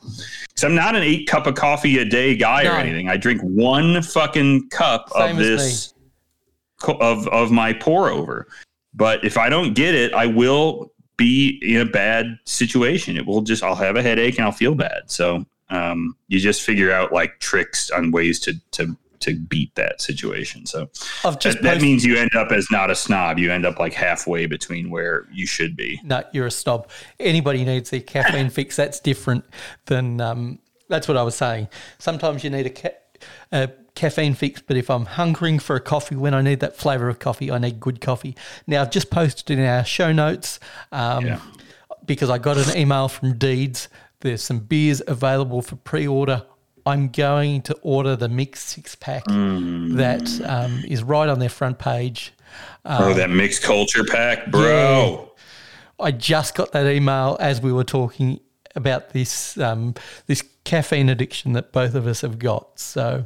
So 0.56 0.68
I'm 0.68 0.76
not 0.76 0.95
an 0.95 1.04
eight 1.04 1.28
cup 1.28 1.47
of 1.47 1.56
coffee 1.56 1.97
a 1.97 2.06
day 2.06 2.36
guy 2.36 2.66
or 2.66 2.78
anything. 2.78 3.10
I 3.10 3.18
drink 3.18 3.41
one 3.41 4.01
fucking 4.01 4.70
cup 4.70 5.10
Same 5.10 5.32
of 5.32 5.38
this 5.38 5.93
co- 6.80 6.97
of 6.99 7.28
of 7.30 7.51
my 7.51 7.74
pour 7.74 8.10
over. 8.10 8.47
But 8.93 9.26
if 9.26 9.38
I 9.38 9.49
don't 9.49 9.74
get 9.74 9.95
it, 9.95 10.14
I 10.14 10.28
will 10.28 10.91
be 11.18 11.60
in 11.64 11.82
a 11.82 11.86
bad 11.86 12.38
situation. 12.45 13.18
It 13.18 13.26
will 13.26 13.41
just 13.41 13.64
I'll 13.64 13.76
have 13.76 13.95
a 13.95 14.04
headache 14.04 14.38
and 14.38 14.45
I'll 14.45 14.51
feel 14.51 14.76
bad. 14.76 15.04
So 15.08 15.45
um, 15.70 16.16
you 16.28 16.39
just 16.39 16.62
figure 16.62 16.91
out 16.91 17.12
like 17.12 17.39
tricks 17.39 17.89
on 17.89 18.12
ways 18.12 18.39
to 18.41 18.54
to 18.72 18.95
to 19.24 19.36
beat 19.39 19.74
that 19.76 20.01
situation. 20.01 20.65
So 20.65 20.89
that, 21.24 21.57
that 21.61 21.82
means 21.82 22.05
you 22.05 22.17
end 22.17 22.36
up 22.36 22.51
as 22.51 22.67
not 22.71 22.89
a 22.89 22.95
snob. 22.95 23.39
You 23.39 23.51
end 23.51 23.65
up 23.65 23.80
like 23.80 23.93
halfway 23.93 24.45
between 24.45 24.89
where 24.89 25.28
you 25.32 25.45
should 25.47 25.76
be. 25.76 25.99
no, 26.03 26.24
you're 26.34 26.47
a 26.47 26.51
snob. 26.51 26.89
Anybody 27.19 27.65
needs 27.65 27.91
a 27.93 27.99
caffeine 27.99 28.49
fix. 28.49 28.76
That's 28.76 28.99
different 28.99 29.45
than 29.86 30.21
um, 30.21 30.59
that's 30.89 31.07
what 31.07 31.17
I 31.17 31.24
was 31.24 31.36
saying. 31.36 31.67
Sometimes 31.97 32.43
you 32.43 32.49
need 32.49 32.65
a 32.67 32.69
ca- 32.69 32.97
a 33.51 33.69
caffeine 33.95 34.34
fix, 34.34 34.61
but 34.61 34.76
if 34.76 34.89
I'm 34.89 35.05
hungering 35.05 35.59
for 35.59 35.76
a 35.76 35.80
coffee, 35.82 36.15
when 36.15 36.34
I 36.34 36.41
need 36.41 36.59
that 36.59 36.76
flavor 36.76 37.07
of 37.09 37.19
coffee, 37.19 37.51
I 37.51 37.57
need 37.57 37.80
good 37.80 38.01
coffee. 38.01 38.36
Now, 38.67 38.82
I've 38.82 38.91
just 38.91 39.09
posted 39.09 39.57
in 39.57 39.63
our 39.65 39.86
show 39.86 40.11
notes 40.11 40.59
um, 40.91 41.26
Yeah. 41.26 41.39
because 42.05 42.30
I 42.30 42.38
got 42.38 42.57
an 42.57 42.76
email 42.78 43.07
from 43.07 43.38
Deeds. 43.38 43.88
There's 44.21 44.41
some 44.41 44.59
beers 44.59 45.01
available 45.07 45.61
for 45.61 45.76
pre 45.78 46.07
order. 46.07 46.43
I'm 46.86 47.09
going 47.09 47.61
to 47.63 47.73
order 47.81 48.15
the 48.15 48.27
mixed 48.29 48.67
six 48.69 48.95
pack 48.95 49.23
Mm. 49.25 49.95
that 49.95 50.41
um, 50.49 50.84
is 50.88 51.01
right 51.03 51.29
on 51.29 51.39
their 51.39 51.49
front 51.49 51.79
page. 51.79 52.34
oh, 52.86 53.13
that 53.13 53.29
mixed 53.29 53.63
culture 53.63 54.03
pack, 54.03 54.51
bro. 54.51 55.31
I 55.99 56.11
just 56.11 56.55
got 56.55 56.71
that 56.73 56.86
email 56.88 57.38
as 57.39 57.61
we 57.61 57.71
were 57.71 57.84
talking 57.86 58.39
about 58.75 59.11
this 59.11 59.57
um, 59.59 59.93
this 60.25 60.43
caffeine 60.63 61.07
addiction 61.09 61.53
that 61.53 61.71
both 61.71 61.95
of 61.95 62.07
us 62.07 62.21
have 62.21 62.39
got. 62.39 62.79
So 62.79 63.25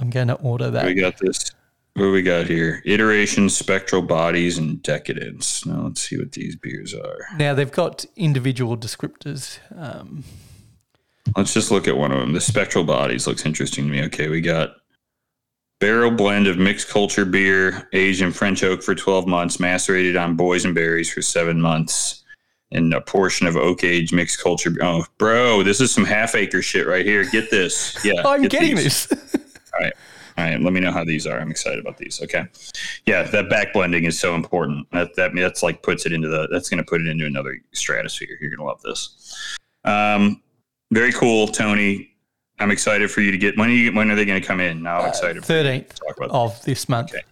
I'm 0.00 0.10
going 0.10 0.28
to 0.28 0.34
order 0.34 0.70
that. 0.70 0.86
We 0.86 0.94
got 0.94 1.18
this. 1.18 1.52
What 1.94 2.06
do 2.06 2.10
we 2.12 2.22
got 2.22 2.46
here? 2.48 2.82
Iteration, 2.84 3.48
spectral 3.50 4.02
bodies, 4.02 4.58
and 4.58 4.82
decadence. 4.82 5.64
Now 5.64 5.82
let's 5.82 6.00
see 6.00 6.18
what 6.18 6.32
these 6.32 6.56
beers 6.56 6.92
are. 6.92 7.18
Now 7.38 7.54
they've 7.54 7.70
got 7.70 8.04
individual 8.16 8.76
descriptors. 8.76 9.58
Um, 9.76 10.24
Let's 11.36 11.54
just 11.54 11.70
look 11.70 11.88
at 11.88 11.96
one 11.96 12.12
of 12.12 12.20
them. 12.20 12.32
The 12.32 12.40
spectral 12.40 12.84
bodies 12.84 13.26
looks 13.26 13.46
interesting 13.46 13.84
to 13.86 13.90
me. 13.90 14.04
Okay, 14.04 14.28
we 14.28 14.40
got 14.40 14.76
barrel 15.80 16.10
blend 16.10 16.46
of 16.46 16.58
mixed 16.58 16.88
culture 16.88 17.24
beer, 17.24 17.88
aged 17.92 18.22
in 18.22 18.32
French 18.32 18.62
oak 18.62 18.82
for 18.82 18.94
12 18.94 19.26
months, 19.26 19.60
macerated 19.60 20.16
on 20.16 20.36
boysenberries 20.36 21.12
for 21.12 21.22
seven 21.22 21.60
months, 21.60 22.22
and 22.72 22.92
a 22.94 23.00
portion 23.00 23.46
of 23.46 23.56
oak 23.56 23.84
aged 23.84 24.14
mixed 24.14 24.42
culture. 24.42 24.70
Oh, 24.80 25.04
bro, 25.18 25.62
this 25.62 25.80
is 25.80 25.92
some 25.92 26.04
half 26.04 26.34
acre 26.34 26.62
shit 26.62 26.86
right 26.86 27.04
here. 27.04 27.28
Get 27.30 27.50
this. 27.50 28.02
Yeah, 28.04 28.22
I'm 28.24 28.42
get 28.42 28.50
getting 28.52 28.76
these. 28.76 29.06
this. 29.06 29.24
All 29.74 29.80
right. 29.80 29.92
All 30.36 30.44
right. 30.44 30.60
Let 30.60 30.72
me 30.72 30.80
know 30.80 30.90
how 30.90 31.04
these 31.04 31.26
are. 31.26 31.38
I'm 31.38 31.50
excited 31.50 31.78
about 31.78 31.96
these. 31.96 32.20
Okay. 32.22 32.44
Yeah, 33.06 33.22
that 33.22 33.48
back 33.48 33.72
blending 33.72 34.04
is 34.04 34.18
so 34.18 34.34
important. 34.34 34.90
That 34.90 35.14
that 35.16 35.32
that's 35.34 35.62
like 35.62 35.82
puts 35.82 36.06
it 36.06 36.12
into 36.12 36.28
the 36.28 36.48
that's 36.50 36.68
gonna 36.68 36.84
put 36.84 37.00
it 37.00 37.06
into 37.06 37.26
another 37.26 37.56
stratosphere. 37.72 38.36
You're 38.40 38.50
gonna 38.50 38.68
love 38.68 38.82
this. 38.82 39.56
Um 39.84 40.42
very 40.94 41.12
cool, 41.12 41.48
Tony. 41.48 42.10
I'm 42.58 42.70
excited 42.70 43.10
for 43.10 43.20
you 43.20 43.30
to 43.32 43.38
get 43.38 43.58
when 43.58 43.68
are 43.68 43.72
you 43.72 43.92
when 43.92 44.10
are 44.10 44.14
they 44.14 44.24
gonna 44.24 44.40
come 44.40 44.60
in? 44.60 44.82
Now 44.82 45.00
I'm 45.00 45.08
excited 45.08 45.44
for 45.44 45.52
you 45.52 45.62
to 45.62 45.68
Thirteenth 45.68 45.98
about 46.16 46.30
of 46.30 46.64
this 46.64 46.88
month. 46.88 47.10
Okay. 47.10 47.22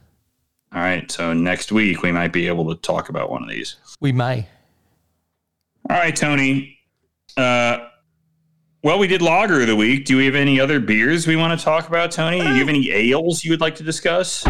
All 0.75 0.81
right. 0.81 1.11
So 1.11 1.33
next 1.33 1.71
week 1.71 2.03
we 2.03 2.11
might 2.11 2.33
be 2.33 2.49
able 2.49 2.75
to 2.75 2.81
talk 2.81 3.09
about 3.09 3.31
one 3.31 3.43
of 3.43 3.49
these. 3.49 3.77
We 4.01 4.11
may. 4.11 4.49
All 5.89 5.97
right, 5.97 6.15
Tony. 6.15 6.79
Uh 7.37 7.87
well, 8.83 8.99
we 8.99 9.07
did 9.07 9.23
lager 9.23 9.61
of 9.61 9.69
the 9.69 9.77
week. 9.77 10.07
Do 10.07 10.17
we 10.17 10.27
have 10.27 10.35
any 10.35 10.59
other 10.59 10.81
beers 10.81 11.29
we 11.29 11.37
want 11.37 11.57
to 11.57 11.65
talk 11.65 11.87
about, 11.87 12.11
Tony? 12.11 12.41
Do 12.41 12.49
you 12.49 12.59
have 12.59 12.69
any 12.69 12.91
ales 12.91 13.45
you 13.45 13.53
would 13.53 13.61
like 13.61 13.77
to 13.77 13.85
discuss? 13.85 14.45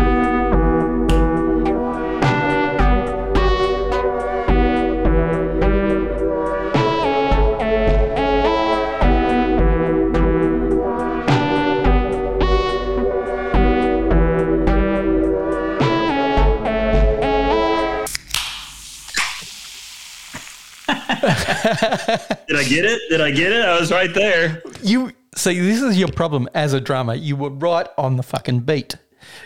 Did 22.49 22.57
I 22.57 22.65
get 22.65 22.85
it? 22.85 23.01
Did 23.11 23.21
I 23.21 23.31
get 23.31 23.53
it? 23.53 23.65
I 23.65 23.79
was 23.79 23.91
right 23.93 24.13
there. 24.15 24.63
You 24.83 25.13
see, 25.35 25.59
this 25.61 25.81
is 25.83 25.99
your 25.99 26.09
problem 26.09 26.49
as 26.55 26.73
a 26.73 26.81
drummer. 26.81 27.15
You 27.15 27.37
were 27.37 27.51
right 27.51 27.87
on 27.97 28.17
the 28.17 28.23
fucking 28.23 28.61
beat. 28.61 28.97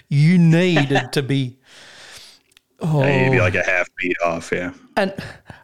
You 0.09 0.39
needed 0.39 1.13
to 1.13 1.23
be 1.23 1.59
oh, 2.81 3.01
Maybe 3.01 3.39
like 3.39 3.55
a 3.55 3.63
half 3.65 3.89
beat 3.99 4.17
off, 4.25 4.51
yeah. 4.53 4.73
an 4.97 5.13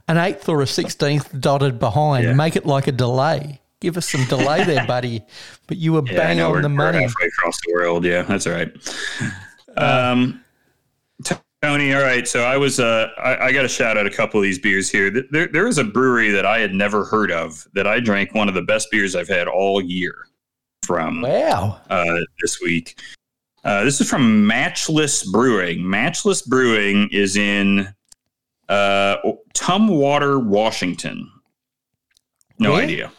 an 0.09 0.19
eighth 0.19 0.49
or 0.49 0.61
a 0.63 0.67
sixteenth 0.67 1.39
dotted 1.41 1.79
behind. 1.79 2.25
Yeah. 2.25 2.33
Make 2.35 2.57
it 2.57 2.67
like 2.67 2.87
a 2.87 2.93
delay. 2.93 3.61
Give 3.81 3.97
us 3.97 4.09
some 4.09 4.25
delay 4.27 4.65
there, 4.65 4.87
buddy. 4.87 5.23
But 5.67 5.77
you 5.79 5.95
were 5.95 6.03
Yeah, 6.07 6.17
bang 6.17 6.41
on 6.41 6.53
we're, 6.53 6.63
the 6.63 6.69
money. 6.69 7.01
halfway 7.03 7.27
across 7.27 7.59
the 7.67 7.73
world. 7.73 8.05
Yeah, 8.05 8.23
that's 8.23 8.47
all 8.47 8.53
right. 8.53 8.71
Um, 9.77 10.33
T- 10.35 10.39
Tony, 11.63 11.95
all 11.95 12.03
right. 12.03 12.27
So 12.27 12.43
I 12.43 12.57
was, 12.57 12.81
uh, 12.81 13.09
I, 13.23 13.37
I 13.47 13.53
got 13.53 13.63
to 13.63 13.69
shout 13.69 13.97
out 13.97 14.05
a 14.05 14.11
couple 14.11 14.41
of 14.41 14.43
these 14.43 14.59
beers 14.59 14.91
here. 14.91 15.13
Th- 15.13 15.27
There, 15.31 15.47
there 15.47 15.65
was 15.65 15.79
a 15.79 15.85
brewery 15.85 16.31
that 16.33 16.45
I 16.45 16.59
had 16.59 16.75
never 16.75 17.05
heard 17.05 17.31
of 17.31 17.67
that 17.75 17.87
I 17.87 18.01
drank 18.01 18.35
one 18.35 18.49
of 18.49 18.55
the 18.55 18.63
best 18.63 18.91
beers 18.91 19.15
I've 19.15 19.29
had 19.29 19.47
all 19.47 19.81
year 19.81 20.27
from 20.85 21.23
Wow. 21.23 21.81
uh, 21.89 22.19
this 22.41 22.61
week. 22.61 23.01
Uh, 23.65 23.85
this 23.85 24.01
is 24.01 24.11
from 24.11 24.45
Matchless 24.45 25.31
Brewing. 25.31 25.89
Matchless 25.89 26.43
Brewing 26.43 27.09
is 27.13 27.37
in 27.37 27.95
uh, 28.69 29.19
Tumwater, 29.55 30.45
Washington. 30.45 31.31
No 32.59 32.73
Where? 32.73 32.83
idea. 32.83 33.13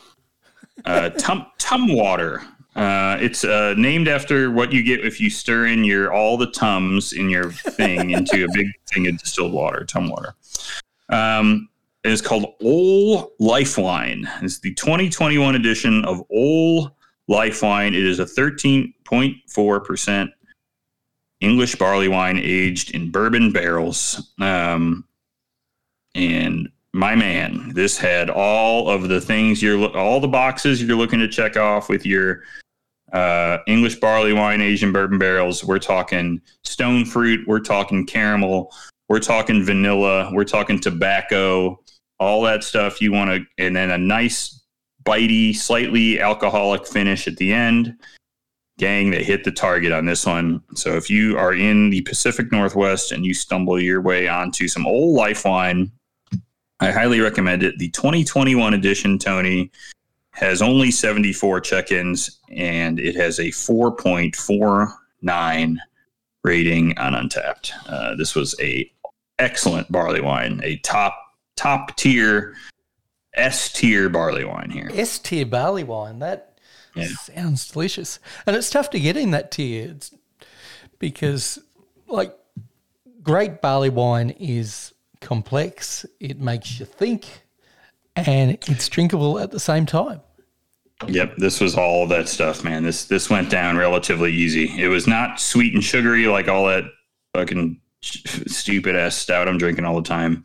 Uh, 0.83 1.11
Tum 1.11 1.45
Tumwater. 1.59 2.43
Uh, 2.75 3.17
it's 3.19 3.43
uh, 3.43 3.75
named 3.77 4.07
after 4.07 4.49
what 4.49 4.73
you 4.73 4.81
get 4.81 5.05
if 5.05 5.19
you 5.19 5.29
stir 5.29 5.67
in 5.67 5.83
your 5.83 6.11
all 6.11 6.37
the 6.37 6.49
tums 6.51 7.13
in 7.13 7.29
your 7.29 7.51
thing 7.51 8.11
into 8.11 8.45
a 8.45 8.47
big 8.53 8.67
thing 8.87 9.07
of 9.07 9.17
distilled 9.19 9.53
water. 9.53 9.85
Tumwater. 9.85 10.33
Um, 11.09 11.69
it 12.03 12.11
is 12.11 12.21
called 12.21 12.55
Ol 12.61 13.33
Lifeline. 13.39 14.27
It's 14.41 14.59
the 14.59 14.73
2021 14.73 15.55
edition 15.55 16.03
of 16.05 16.23
Ol 16.31 16.95
Lifeline. 17.27 17.93
It 17.93 18.03
is 18.03 18.19
a 18.19 18.25
13.4% 18.25 20.29
English 21.39 21.75
barley 21.75 22.07
wine 22.07 22.39
aged 22.41 22.95
in 22.95 23.11
bourbon 23.11 23.51
barrels. 23.51 24.33
Um, 24.41 25.05
and 26.15 26.69
my 26.93 27.15
man, 27.15 27.71
this 27.73 27.97
had 27.97 28.29
all 28.29 28.89
of 28.89 29.07
the 29.07 29.21
things 29.21 29.61
you're, 29.61 29.95
all 29.95 30.19
the 30.19 30.27
boxes 30.27 30.81
you're 30.81 30.97
looking 30.97 31.19
to 31.19 31.27
check 31.27 31.55
off 31.55 31.89
with 31.89 32.05
your 32.05 32.43
uh, 33.13 33.59
English 33.67 33.99
barley 33.99 34.33
wine, 34.33 34.61
Asian 34.61 34.91
bourbon 34.91 35.19
barrels. 35.19 35.63
We're 35.63 35.79
talking 35.79 36.41
stone 36.63 37.05
fruit. 37.05 37.47
We're 37.47 37.59
talking 37.59 38.05
caramel. 38.05 38.73
We're 39.07 39.19
talking 39.19 39.63
vanilla. 39.63 40.31
We're 40.33 40.43
talking 40.43 40.79
tobacco. 40.79 41.79
All 42.19 42.41
that 42.43 42.63
stuff 42.63 43.01
you 43.01 43.11
want 43.11 43.29
to, 43.31 43.63
and 43.63 43.75
then 43.75 43.91
a 43.91 43.97
nice 43.97 44.63
bitey, 45.03 45.55
slightly 45.55 46.19
alcoholic 46.19 46.87
finish 46.87 47.27
at 47.27 47.37
the 47.37 47.53
end. 47.53 47.95
Gang, 48.79 49.11
they 49.11 49.23
hit 49.23 49.43
the 49.43 49.51
target 49.51 49.91
on 49.91 50.05
this 50.05 50.25
one. 50.25 50.63
So 50.73 50.95
if 50.95 51.09
you 51.09 51.37
are 51.37 51.53
in 51.53 51.91
the 51.91 52.01
Pacific 52.01 52.51
Northwest 52.51 53.11
and 53.11 53.25
you 53.25 53.33
stumble 53.33 53.79
your 53.79 54.01
way 54.01 54.27
onto 54.27 54.67
some 54.67 54.87
old 54.87 55.15
Lifeline, 55.15 55.91
I 56.79 56.91
highly 56.91 57.19
recommend 57.19 57.61
it. 57.61 57.77
The 57.77 57.89
2021 57.89 58.73
edition, 58.73 59.19
Tony, 59.19 59.71
has 60.33 60.61
only 60.61 60.91
74 60.91 61.61
check-ins 61.61 62.39
and 62.49 62.99
it 62.99 63.15
has 63.15 63.39
a 63.39 63.45
4.49 63.49 65.77
rating 66.43 66.97
on 66.97 67.13
Untappd. 67.13 67.71
Uh, 67.87 68.15
this 68.15 68.35
was 68.35 68.55
a 68.59 68.91
excellent 69.39 69.91
barley 69.91 70.21
wine, 70.21 70.59
a 70.63 70.77
top 70.77 71.17
top 71.55 71.95
tier 71.95 72.55
S 73.35 73.71
tier 73.71 74.09
barley 74.09 74.45
wine 74.45 74.69
here. 74.69 74.89
S 74.93 75.17
tier 75.19 75.45
barley 75.45 75.83
wine. 75.83 76.19
That 76.19 76.57
Yeah. 76.95 77.07
sounds 77.07 77.69
delicious. 77.71 78.19
And 78.45 78.55
it's 78.55 78.69
tough 78.69 78.89
to 78.91 78.99
get 78.99 79.17
in 79.17 79.31
that 79.31 79.51
tier 79.51 79.89
it's 79.91 80.13
because, 80.99 81.57
like, 82.07 82.37
great 83.23 83.61
barley 83.61 83.89
wine 83.89 84.29
is 84.31 84.93
complex, 85.21 86.05
it 86.19 86.39
makes 86.39 86.79
you 86.79 86.85
think, 86.85 87.42
and 88.15 88.57
it's 88.67 88.87
drinkable 88.89 89.39
at 89.39 89.51
the 89.51 89.59
same 89.59 89.85
time. 89.85 90.21
Yep, 91.07 91.37
this 91.37 91.59
was 91.59 91.75
all 91.75 92.07
that 92.07 92.29
stuff, 92.29 92.63
man. 92.63 92.83
This 92.83 93.05
this 93.05 93.29
went 93.29 93.49
down 93.49 93.77
relatively 93.77 94.31
easy. 94.31 94.81
It 94.81 94.87
was 94.87 95.07
not 95.07 95.39
sweet 95.39 95.73
and 95.73 95.83
sugary 95.83 96.27
like 96.27 96.47
all 96.47 96.65
that 96.67 96.85
fucking 97.33 97.79
stupid 98.01 98.95
ass 98.95 99.15
stout 99.15 99.47
I'm 99.47 99.57
drinking 99.57 99.85
all 99.85 99.95
the 99.95 100.07
time. 100.07 100.43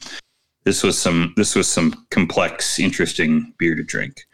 This 0.65 0.83
was 0.83 0.99
some 1.01 1.33
this 1.37 1.55
was 1.55 1.69
some 1.69 2.07
complex, 2.11 2.79
interesting 2.79 3.55
beer 3.59 3.75
to 3.75 3.85
drink. 3.85 4.27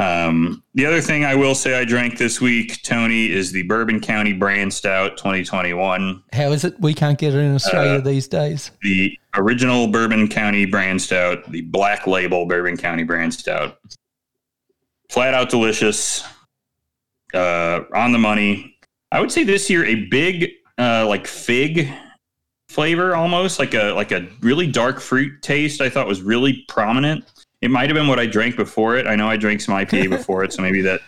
Um, 0.00 0.62
the 0.74 0.86
other 0.86 1.00
thing 1.02 1.24
I 1.26 1.34
will 1.34 1.54
say 1.54 1.78
I 1.78 1.84
drank 1.84 2.16
this 2.16 2.40
week, 2.40 2.82
Tony, 2.82 3.30
is 3.30 3.52
the 3.52 3.62
Bourbon 3.64 4.00
County 4.00 4.32
Brand 4.32 4.72
Stout 4.72 5.18
2021. 5.18 6.22
How 6.32 6.52
is 6.52 6.64
it 6.64 6.80
we 6.80 6.94
can't 6.94 7.18
get 7.18 7.34
it 7.34 7.38
in 7.38 7.54
Australia 7.54 7.98
Uh, 7.98 8.00
these 8.00 8.26
days? 8.26 8.70
the 8.82 9.16
original 9.36 9.88
Bourbon 9.88 10.26
County 10.28 10.64
brand 10.64 11.02
stout, 11.02 11.50
the 11.52 11.60
black 11.60 12.06
label 12.06 12.46
Bourbon 12.46 12.76
County 12.78 13.02
brand 13.02 13.34
stout. 13.34 13.78
Flat 15.10 15.34
out 15.34 15.50
delicious, 15.50 16.24
uh, 17.34 17.80
on 17.94 18.12
the 18.12 18.18
money. 18.18 18.76
I 19.12 19.20
would 19.20 19.30
say 19.30 19.44
this 19.44 19.68
year 19.68 19.84
a 19.84 20.06
big 20.06 20.50
uh, 20.78 21.06
like 21.06 21.26
fig 21.26 21.88
flavor, 22.68 23.14
almost 23.14 23.58
like 23.58 23.74
a 23.74 23.92
like 23.92 24.12
a 24.12 24.26
really 24.40 24.66
dark 24.66 25.00
fruit 25.00 25.42
taste. 25.42 25.80
I 25.80 25.90
thought 25.90 26.06
was 26.06 26.22
really 26.22 26.64
prominent. 26.68 27.24
It 27.60 27.70
might 27.70 27.90
have 27.90 27.94
been 27.94 28.08
what 28.08 28.18
I 28.18 28.26
drank 28.26 28.56
before 28.56 28.96
it. 28.96 29.06
I 29.06 29.16
know 29.16 29.28
I 29.28 29.36
drank 29.36 29.60
some 29.60 29.74
IPA 29.74 30.10
before 30.18 30.44
it, 30.44 30.52
so 30.52 30.62
maybe 30.62 30.80
that 30.82 31.00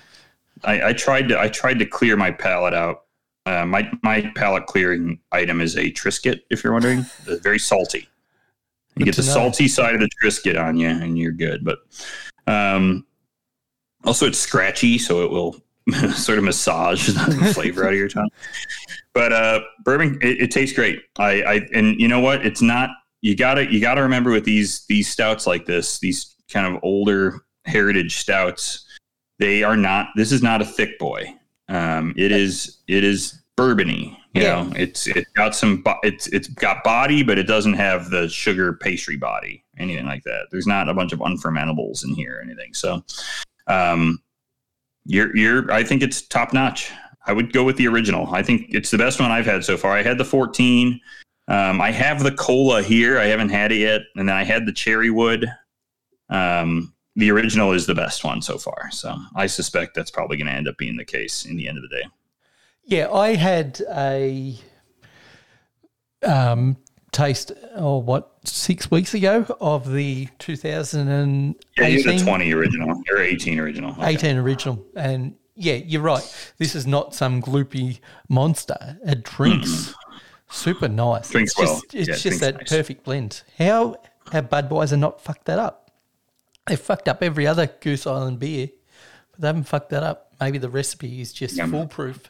I, 0.64 0.88
I 0.88 0.92
tried 0.92 1.28
to 1.28 1.40
I 1.40 1.48
tried 1.48 1.78
to 1.78 1.86
clear 1.86 2.16
my 2.16 2.30
palate 2.30 2.74
out. 2.74 3.04
Uh, 3.44 3.66
my 3.66 3.90
my 4.02 4.30
palate 4.36 4.66
clearing 4.66 5.18
item 5.32 5.60
is 5.60 5.76
a 5.76 5.90
Triscuit. 5.90 6.42
If 6.50 6.62
you're 6.62 6.72
wondering, 6.72 7.00
it's 7.26 7.42
very 7.42 7.58
salty. 7.58 8.08
You 8.96 9.06
get 9.06 9.16
the 9.16 9.22
know. 9.22 9.32
salty 9.32 9.68
side 9.68 9.94
of 9.94 10.00
the 10.00 10.10
Triscuit 10.22 10.62
on 10.62 10.76
you, 10.76 10.88
and 10.88 11.18
you're 11.18 11.32
good. 11.32 11.64
But 11.64 11.78
um, 12.46 13.06
also, 14.04 14.26
it's 14.26 14.38
scratchy, 14.38 14.98
so 14.98 15.24
it 15.24 15.30
will 15.30 15.56
sort 16.14 16.38
of 16.38 16.44
massage 16.44 17.06
the 17.06 17.52
flavor 17.54 17.84
out 17.84 17.92
of 17.92 17.98
your 17.98 18.08
tongue. 18.08 18.28
But 19.14 19.32
uh, 19.32 19.60
bourbon, 19.84 20.18
it, 20.22 20.42
it 20.42 20.50
tastes 20.50 20.74
great. 20.74 21.02
I, 21.18 21.42
I 21.42 21.68
and 21.74 22.00
you 22.00 22.08
know 22.08 22.20
what? 22.20 22.44
It's 22.44 22.62
not. 22.62 22.90
You 23.22 23.36
gotta 23.36 23.72
you 23.72 23.80
gotta 23.80 24.02
remember 24.02 24.30
with 24.30 24.44
these 24.44 24.84
these 24.86 25.08
stouts 25.08 25.46
like 25.46 25.64
this, 25.64 25.98
these 26.00 26.34
kind 26.52 26.72
of 26.74 26.80
older 26.82 27.40
heritage 27.64 28.16
stouts, 28.16 28.86
they 29.38 29.62
are 29.62 29.76
not. 29.76 30.08
This 30.16 30.32
is 30.32 30.42
not 30.42 30.60
a 30.62 30.64
thick 30.64 30.98
boy. 30.98 31.34
Um, 31.68 32.14
it 32.16 32.32
is 32.32 32.78
it 32.88 33.04
is 33.04 33.42
bourbony. 33.56 34.16
You 34.34 34.42
Yeah. 34.42 34.62
know, 34.62 34.72
it's 34.76 35.06
it's 35.06 35.30
got 35.32 35.54
some 35.54 35.82
it's 36.02 36.26
it's 36.28 36.48
got 36.48 36.84
body, 36.84 37.22
but 37.22 37.38
it 37.38 37.46
doesn't 37.46 37.74
have 37.74 38.10
the 38.10 38.28
sugar 38.28 38.74
pastry 38.74 39.16
body, 39.16 39.64
anything 39.78 40.06
like 40.06 40.22
that. 40.24 40.46
There's 40.50 40.66
not 40.66 40.88
a 40.88 40.94
bunch 40.94 41.12
of 41.12 41.18
unfermentables 41.20 42.04
in 42.04 42.14
here 42.14 42.38
or 42.38 42.42
anything. 42.42 42.72
So, 42.74 43.04
um, 43.66 44.22
you're 45.04 45.34
you're 45.36 45.70
I 45.72 45.82
think 45.84 46.02
it's 46.02 46.22
top 46.22 46.52
notch. 46.52 46.90
I 47.26 47.32
would 47.32 47.52
go 47.52 47.62
with 47.62 47.76
the 47.76 47.86
original. 47.88 48.34
I 48.34 48.42
think 48.42 48.66
it's 48.70 48.90
the 48.90 48.98
best 48.98 49.20
one 49.20 49.30
I've 49.30 49.46
had 49.46 49.64
so 49.64 49.76
far. 49.76 49.92
I 49.92 50.02
had 50.02 50.18
the 50.18 50.24
14. 50.24 51.00
Um, 51.48 51.80
I 51.80 51.92
have 51.92 52.22
the 52.22 52.32
cola 52.32 52.82
here. 52.82 53.18
I 53.18 53.26
haven't 53.26 53.50
had 53.50 53.70
it 53.70 53.76
yet, 53.78 54.00
and 54.16 54.28
then 54.28 54.36
I 54.36 54.42
had 54.44 54.66
the 54.66 54.72
cherry 54.72 55.10
wood. 55.10 55.46
Um, 56.32 56.94
the 57.14 57.30
original 57.30 57.72
is 57.72 57.86
the 57.86 57.94
best 57.94 58.24
one 58.24 58.40
so 58.40 58.58
far. 58.58 58.90
So 58.90 59.14
I 59.36 59.46
suspect 59.46 59.94
that's 59.94 60.10
probably 60.10 60.36
going 60.36 60.46
to 60.46 60.52
end 60.52 60.66
up 60.68 60.78
being 60.78 60.96
the 60.96 61.04
case 61.04 61.44
in 61.44 61.56
the 61.56 61.68
end 61.68 61.76
of 61.78 61.82
the 61.82 61.96
day. 61.96 62.04
Yeah, 62.84 63.10
I 63.12 63.34
had 63.34 63.80
a 63.94 64.58
um, 66.22 66.78
taste, 67.12 67.52
oh, 67.74 67.98
what, 67.98 68.30
six 68.44 68.90
weeks 68.90 69.14
ago 69.14 69.46
of 69.60 69.92
the 69.92 70.28
2018 70.38 71.54
Yeah, 71.78 71.86
you 71.86 72.02
the 72.02 72.18
20 72.18 72.52
original 72.54 73.02
or 73.10 73.18
18 73.18 73.58
original. 73.60 73.92
Okay. 73.92 74.14
18 74.14 74.36
original. 74.38 74.84
And 74.96 75.36
yeah, 75.54 75.74
you're 75.74 76.02
right. 76.02 76.24
This 76.58 76.74
is 76.74 76.86
not 76.86 77.14
some 77.14 77.42
gloopy 77.42 78.00
monster. 78.28 78.98
It 79.04 79.22
drinks 79.22 79.94
super 80.50 80.88
nice. 80.88 81.30
Drinks 81.30 81.52
it's 81.52 81.60
just, 81.60 81.72
well. 81.72 82.00
It's 82.00 82.08
Yeah, 82.08 82.16
just 82.16 82.40
that 82.40 82.56
nice. 82.58 82.68
perfect 82.68 83.04
blend. 83.04 83.42
How 83.58 83.96
have 84.32 84.48
Budweiser 84.48 84.98
not 84.98 85.20
fucked 85.20 85.46
that 85.46 85.58
up? 85.58 85.81
They 86.66 86.76
fucked 86.76 87.08
up 87.08 87.22
every 87.22 87.46
other 87.46 87.66
Goose 87.80 88.06
Island 88.06 88.38
beer, 88.38 88.68
but 89.32 89.40
they 89.40 89.46
haven't 89.48 89.64
fucked 89.64 89.90
that 89.90 90.02
up. 90.02 90.32
Maybe 90.40 90.58
the 90.58 90.70
recipe 90.70 91.20
is 91.20 91.32
just 91.32 91.56
Yeah. 91.56 91.66
foolproof. 91.66 92.20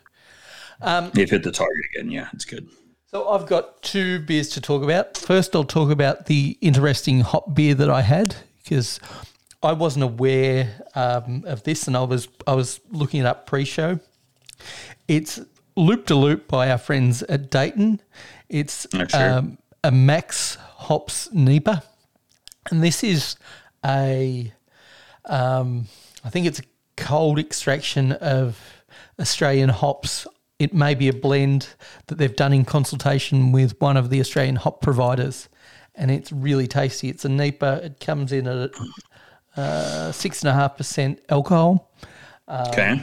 You've 1.14 1.30
hit 1.30 1.42
the 1.42 1.52
target 1.52 1.84
again. 1.94 2.10
Yeah, 2.10 2.28
it's 2.32 2.44
good. 2.44 2.68
So 3.10 3.28
I've 3.28 3.46
got 3.46 3.82
two 3.82 4.20
beers 4.20 4.48
to 4.50 4.60
talk 4.60 4.82
about. 4.82 5.18
First, 5.18 5.54
I'll 5.54 5.64
talk 5.64 5.90
about 5.90 6.26
the 6.26 6.56
interesting 6.62 7.20
hop 7.20 7.54
beer 7.54 7.74
that 7.74 7.90
I 7.90 8.00
had 8.00 8.34
because 8.62 8.98
I 9.62 9.74
wasn't 9.74 10.04
aware 10.04 10.82
um, 10.94 11.44
of 11.46 11.62
this, 11.64 11.86
and 11.86 11.94
I 11.96 12.02
was 12.04 12.26
I 12.46 12.54
was 12.54 12.80
looking 12.90 13.20
it 13.20 13.26
up 13.26 13.46
pre-show. 13.46 14.00
It's 15.08 15.40
Loop 15.76 16.06
to 16.06 16.14
Loop 16.14 16.48
by 16.48 16.70
our 16.70 16.78
friends 16.78 17.22
at 17.24 17.50
Dayton. 17.50 18.00
It's 18.48 18.86
sure. 18.90 19.06
um, 19.14 19.58
a 19.84 19.90
Max 19.90 20.56
Hops 20.56 21.28
Nipa, 21.32 21.82
and 22.70 22.82
this 22.82 23.04
is 23.04 23.36
a 23.84 24.52
um, 25.24 25.86
I 26.24 26.30
think 26.30 26.46
it's 26.46 26.60
a 26.60 26.64
cold 26.96 27.38
extraction 27.38 28.12
of 28.12 28.58
Australian 29.18 29.68
hops. 29.68 30.26
It 30.58 30.72
may 30.72 30.94
be 30.94 31.08
a 31.08 31.12
blend 31.12 31.68
that 32.06 32.18
they've 32.18 32.34
done 32.34 32.52
in 32.52 32.64
consultation 32.64 33.52
with 33.52 33.80
one 33.80 33.96
of 33.96 34.10
the 34.10 34.20
Australian 34.20 34.56
hop 34.56 34.80
providers, 34.80 35.48
and 35.94 36.10
it's 36.10 36.30
really 36.32 36.66
tasty. 36.66 37.08
It's 37.08 37.24
a 37.24 37.28
NEPA. 37.28 37.80
It 37.84 38.00
comes 38.00 38.32
in 38.32 38.46
at 38.46 38.70
uh, 39.56 40.12
six 40.12 40.42
and 40.42 40.50
a 40.50 40.54
half 40.54 40.76
percent 40.76 41.20
alcohol. 41.28 41.92
okay. 42.48 43.02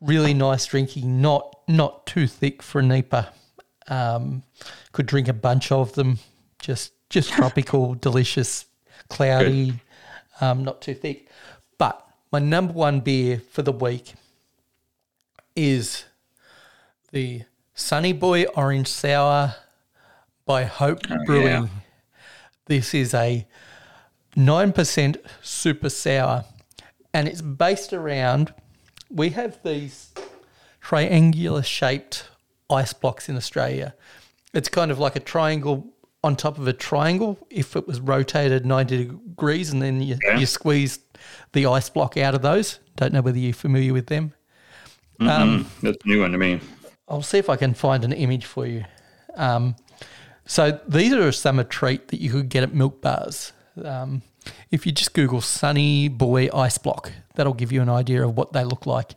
Really 0.00 0.34
nice 0.34 0.66
drinking. 0.66 1.20
Not 1.20 1.56
not 1.68 2.06
too 2.06 2.26
thick 2.26 2.62
for 2.62 2.80
a 2.80 2.82
NEPA. 2.82 3.32
Um, 3.88 4.42
could 4.92 5.06
drink 5.06 5.28
a 5.28 5.32
bunch 5.32 5.72
of 5.72 5.92
them. 5.94 6.18
Just 6.58 6.92
just 7.08 7.30
tropical, 7.32 7.94
delicious, 7.94 8.66
cloudy. 9.12 9.74
Um, 10.40 10.64
not 10.64 10.80
too 10.82 10.94
thick. 10.94 11.28
But 11.78 12.04
my 12.32 12.38
number 12.38 12.72
one 12.72 13.00
beer 13.00 13.40
for 13.50 13.62
the 13.62 13.72
week 13.72 14.14
is 15.54 16.04
the 17.12 17.42
Sunny 17.74 18.12
Boy 18.12 18.44
Orange 18.56 18.88
Sour 18.88 19.54
by 20.46 20.64
Hope 20.64 21.00
Oh, 21.10 21.18
Brewing. 21.24 21.46
yeah. 21.46 21.66
This 22.66 22.94
is 22.94 23.12
a 23.14 23.46
9% 24.36 25.16
super 25.42 25.90
sour 25.90 26.44
and 27.12 27.28
it's 27.28 27.42
based 27.42 27.92
around 27.92 28.54
we 29.10 29.30
have 29.30 29.58
these 29.62 30.12
triangular 30.80 31.62
shaped 31.62 32.28
ice 32.70 32.94
blocks 32.94 33.28
in 33.28 33.36
Australia. 33.36 33.94
It's 34.54 34.70
kind 34.70 34.90
of 34.90 34.98
like 34.98 35.16
a 35.16 35.20
triangle 35.20 35.91
on 36.24 36.36
top 36.36 36.58
of 36.58 36.68
a 36.68 36.72
triangle 36.72 37.36
if 37.50 37.74
it 37.76 37.86
was 37.86 38.00
rotated 38.00 38.64
90 38.64 38.96
degrees 39.06 39.70
and 39.72 39.82
then 39.82 40.00
you, 40.00 40.14
Okay. 40.24 40.38
you 40.40 40.46
squeeze 40.46 41.00
the 41.52 41.66
ice 41.66 41.88
block 41.90 42.16
out 42.16 42.34
of 42.34 42.42
those. 42.42 42.78
Don't 42.96 43.12
know 43.12 43.20
whether 43.22 43.38
you're 43.38 43.52
familiar 43.52 43.92
with 43.92 44.06
them. 44.06 44.32
Mm, 45.20 45.66
that's 45.82 45.98
a 46.04 46.08
new 46.08 46.20
one 46.20 46.32
to 46.32 46.38
me. 46.38 46.60
I'll 47.08 47.22
see 47.22 47.38
if 47.38 47.48
I 47.50 47.56
can 47.56 47.74
find 47.74 48.04
an 48.04 48.12
image 48.12 48.44
for 48.46 48.66
you. 48.66 48.84
Um, 49.36 49.76
so 50.46 50.80
these 50.88 51.12
are 51.12 51.28
a 51.28 51.32
summer 51.32 51.64
treat 51.64 52.08
that 52.08 52.20
you 52.20 52.30
could 52.30 52.48
get 52.48 52.62
at 52.62 52.74
milk 52.74 53.00
bars. 53.00 53.52
Um, 53.84 54.22
if 54.70 54.86
you 54.86 54.92
just 54.92 55.14
Google 55.14 55.40
Sunny 55.40 56.08
Boy 56.08 56.48
Ice 56.54 56.78
Block, 56.78 57.12
that'll 57.34 57.54
give 57.54 57.70
you 57.72 57.82
an 57.82 57.88
idea 57.88 58.24
of 58.26 58.36
what 58.36 58.52
they 58.52 58.64
look 58.64 58.86
like. 58.86 59.12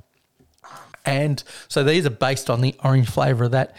And 1.06 1.44
so 1.68 1.84
these 1.84 2.06
are 2.06 2.12
based 2.12 2.50
on 2.50 2.62
the 2.62 2.76
orange 2.84 3.10
flavour 3.10 3.46
of 3.46 3.52
that. 3.52 3.76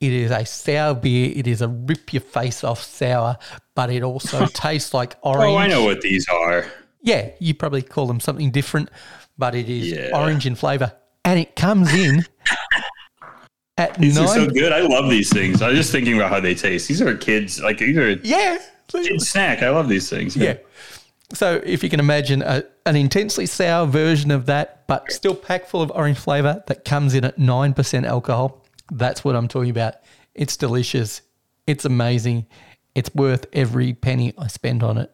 It 0.00 0.12
is 0.12 0.30
a 0.30 0.44
sour 0.44 0.94
beer. 0.94 1.32
It 1.34 1.46
is 1.46 1.62
a 1.62 1.68
rip 1.68 2.12
your 2.12 2.20
face 2.20 2.62
off 2.64 2.82
sour, 2.82 3.38
but 3.74 3.90
it 3.90 4.02
also 4.02 4.46
tastes 4.52 4.92
like 4.92 5.16
orange. 5.22 5.52
Oh, 5.52 5.56
I 5.56 5.66
know 5.68 5.84
what 5.84 6.00
these 6.02 6.28
are. 6.28 6.66
Yeah, 7.02 7.30
you 7.38 7.54
probably 7.54 7.82
call 7.82 8.06
them 8.06 8.20
something 8.20 8.50
different, 8.50 8.90
but 9.38 9.54
it 9.54 9.68
is 9.68 9.90
Yeah. 9.92 10.10
orange 10.12 10.46
in 10.46 10.54
flavour. 10.54 10.92
And 11.24 11.38
it 11.40 11.56
comes 11.56 11.92
in 11.94 12.24
at 13.78 13.98
These 13.98 14.18
are 14.18 14.28
so 14.28 14.46
good. 14.48 14.72
I 14.72 14.80
love 14.80 15.10
these 15.10 15.32
things. 15.32 15.62
I 15.62 15.68
was 15.68 15.78
just 15.78 15.92
thinking 15.92 16.14
about 16.16 16.30
how 16.30 16.40
they 16.40 16.54
taste. 16.54 16.88
These 16.88 17.02
are 17.02 17.16
kids, 17.16 17.60
like 17.62 17.78
these 17.78 17.96
are 17.96 18.10
a 18.10 18.16
Yeah. 18.22 18.58
snack. 19.18 19.62
I 19.62 19.70
love 19.70 19.88
these 19.88 20.08
things. 20.08 20.36
Yeah. 20.36 20.56
So 21.32 21.60
if 21.64 21.82
you 21.82 21.90
can 21.90 21.98
imagine 22.00 22.42
a, 22.42 22.64
an 22.86 22.94
intensely 22.96 23.46
sour 23.46 23.86
version 23.86 24.30
of 24.30 24.46
that, 24.46 24.86
but 24.86 25.10
still 25.10 25.34
packed 25.34 25.68
full 25.68 25.82
of 25.82 25.90
orange 25.94 26.18
flavour 26.18 26.62
that 26.68 26.84
comes 26.84 27.14
in 27.14 27.24
at 27.24 27.36
9% 27.38 28.06
alcohol, 28.06 28.62
that's 28.90 29.24
what 29.24 29.36
I'm 29.36 29.48
talking 29.48 29.70
about. 29.70 29.94
It's 30.34 30.56
delicious. 30.56 31.22
It's 31.66 31.84
amazing. 31.84 32.46
It's 32.94 33.14
worth 33.14 33.46
every 33.52 33.92
penny 33.92 34.32
I 34.38 34.46
spend 34.46 34.82
on 34.82 34.98
it. 34.98 35.12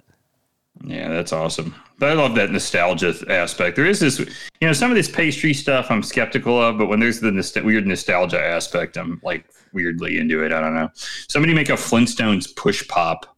Yeah, 0.84 1.08
that's 1.08 1.32
awesome. 1.32 1.74
But 1.98 2.10
I 2.10 2.14
love 2.14 2.34
that 2.34 2.50
nostalgia 2.50 3.14
aspect. 3.28 3.76
There 3.76 3.86
is 3.86 4.00
this, 4.00 4.18
you 4.18 4.26
know, 4.62 4.72
some 4.72 4.90
of 4.90 4.96
this 4.96 5.10
pastry 5.10 5.54
stuff 5.54 5.90
I'm 5.90 6.02
skeptical 6.02 6.60
of, 6.60 6.78
but 6.78 6.86
when 6.86 6.98
there's 6.98 7.20
the 7.20 7.30
nost- 7.30 7.62
weird 7.62 7.86
nostalgia 7.86 8.40
aspect, 8.40 8.96
I'm 8.96 9.20
like 9.22 9.44
weirdly 9.72 10.18
into 10.18 10.44
it. 10.44 10.52
I 10.52 10.60
don't 10.60 10.74
know. 10.74 10.90
Somebody 11.28 11.54
make 11.54 11.68
a 11.68 11.74
Flintstones 11.74 12.54
push 12.56 12.86
pop 12.88 13.36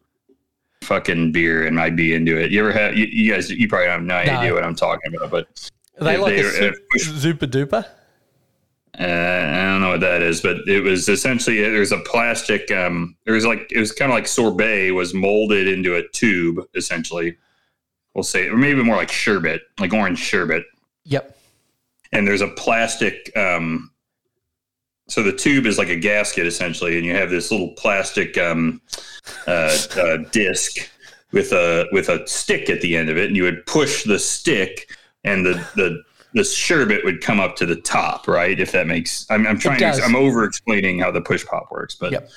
fucking 0.83 1.33
beer 1.33 1.67
and 1.67 1.81
I'd 1.81 1.97
be 1.97 2.15
into 2.15 2.39
it. 2.39 2.51
You 2.51 2.61
ever 2.61 2.73
have, 2.73 2.97
you, 2.97 3.07
you 3.07 3.33
guys, 3.33 3.51
you 3.51 3.69
probably 3.69 3.89
have 3.89 4.03
no, 4.03 4.15
idea 4.15 4.55
what 4.55 4.65
I'm 4.65 4.77
talking 4.77 5.15
about, 5.15 5.31
but 5.31 5.71
Are 6.01 6.05
they 6.05 6.17
like 6.17 6.37
they 6.37 6.41
a 6.41 6.69
are, 6.69 6.73
uh, 6.73 6.99
super 6.99 7.47
duper? 7.47 7.87
Uh, 8.99 9.03
I 9.03 9.65
don't 9.65 9.81
know 9.81 9.91
what 9.91 10.01
that 10.01 10.23
is, 10.23 10.41
but 10.41 10.69
it 10.69 10.81
was 10.81 11.09
essentially 11.09 11.65
It 11.65 11.79
was 11.79 11.93
a 11.93 11.99
plastic. 11.99 12.71
Um, 12.71 13.17
there 13.25 13.35
was 13.35 13.45
like 13.45 13.71
it 13.73 13.81
was 13.81 13.91
kind 13.91 14.11
of 14.11 14.15
like 14.15 14.29
sorbet 14.29 14.93
was 14.93 15.15
molded 15.15 15.67
into 15.67 15.97
a 15.97 16.09
tube, 16.09 16.61
essentially. 16.75 17.37
We'll 18.15 18.23
say, 18.23 18.49
or 18.49 18.57
maybe 18.57 18.83
more 18.83 18.97
like 18.97 19.11
sherbet, 19.11 19.63
like 19.81 19.93
orange 19.93 20.21
sherbet. 20.21 20.65
Yep. 21.05 21.37
And 22.13 22.27
there's 22.27 22.41
a 22.41 22.49
plastic. 22.49 23.37
Um, 23.37 23.91
so 25.09 25.23
the 25.23 25.33
tube 25.33 25.67
is 25.67 25.77
like 25.77 25.89
a 25.89 25.99
gasket 25.99 26.47
essentially, 26.47 26.97
and 26.97 27.05
you 27.05 27.15
have 27.15 27.31
this 27.31 27.51
little 27.51 27.73
plastic 27.73 28.39
um, 28.39 28.81
uh, 29.49 29.77
uh, 29.97 30.19
disc 30.31 30.89
with 31.33 31.53
a 31.53 31.87
with 31.91 32.09
a 32.09 32.27
stick 32.29 32.71
at 32.71 32.81
the 32.81 32.97
end 32.97 33.11
of 33.11 33.17
it, 33.17 33.27
and 33.27 33.37
you 33.37 33.43
would 33.43 33.67
push 33.67 34.05
the 34.05 34.21
stick, 34.21 34.89
and 35.25 35.45
the 35.45 35.55
the 35.75 36.03
the 36.35 36.45
sherbet 36.45 37.05
would 37.05 37.21
come 37.21 37.41
up 37.41 37.57
to 37.57 37.65
the 37.67 37.77
top, 37.77 38.27
right? 38.29 38.59
If 38.59 38.73
that 38.73 38.87
makes, 38.87 39.25
I'm, 39.31 39.47
I'm 39.47 39.59
trying 39.59 39.79
to. 39.79 40.03
I'm 40.03 40.17
over 40.17 40.45
explaining 40.45 40.99
how 40.99 41.11
the 41.11 41.21
push 41.21 41.47
pop 41.47 41.69
works, 41.71 41.95
but 41.95 42.13
Yep. 42.13 42.29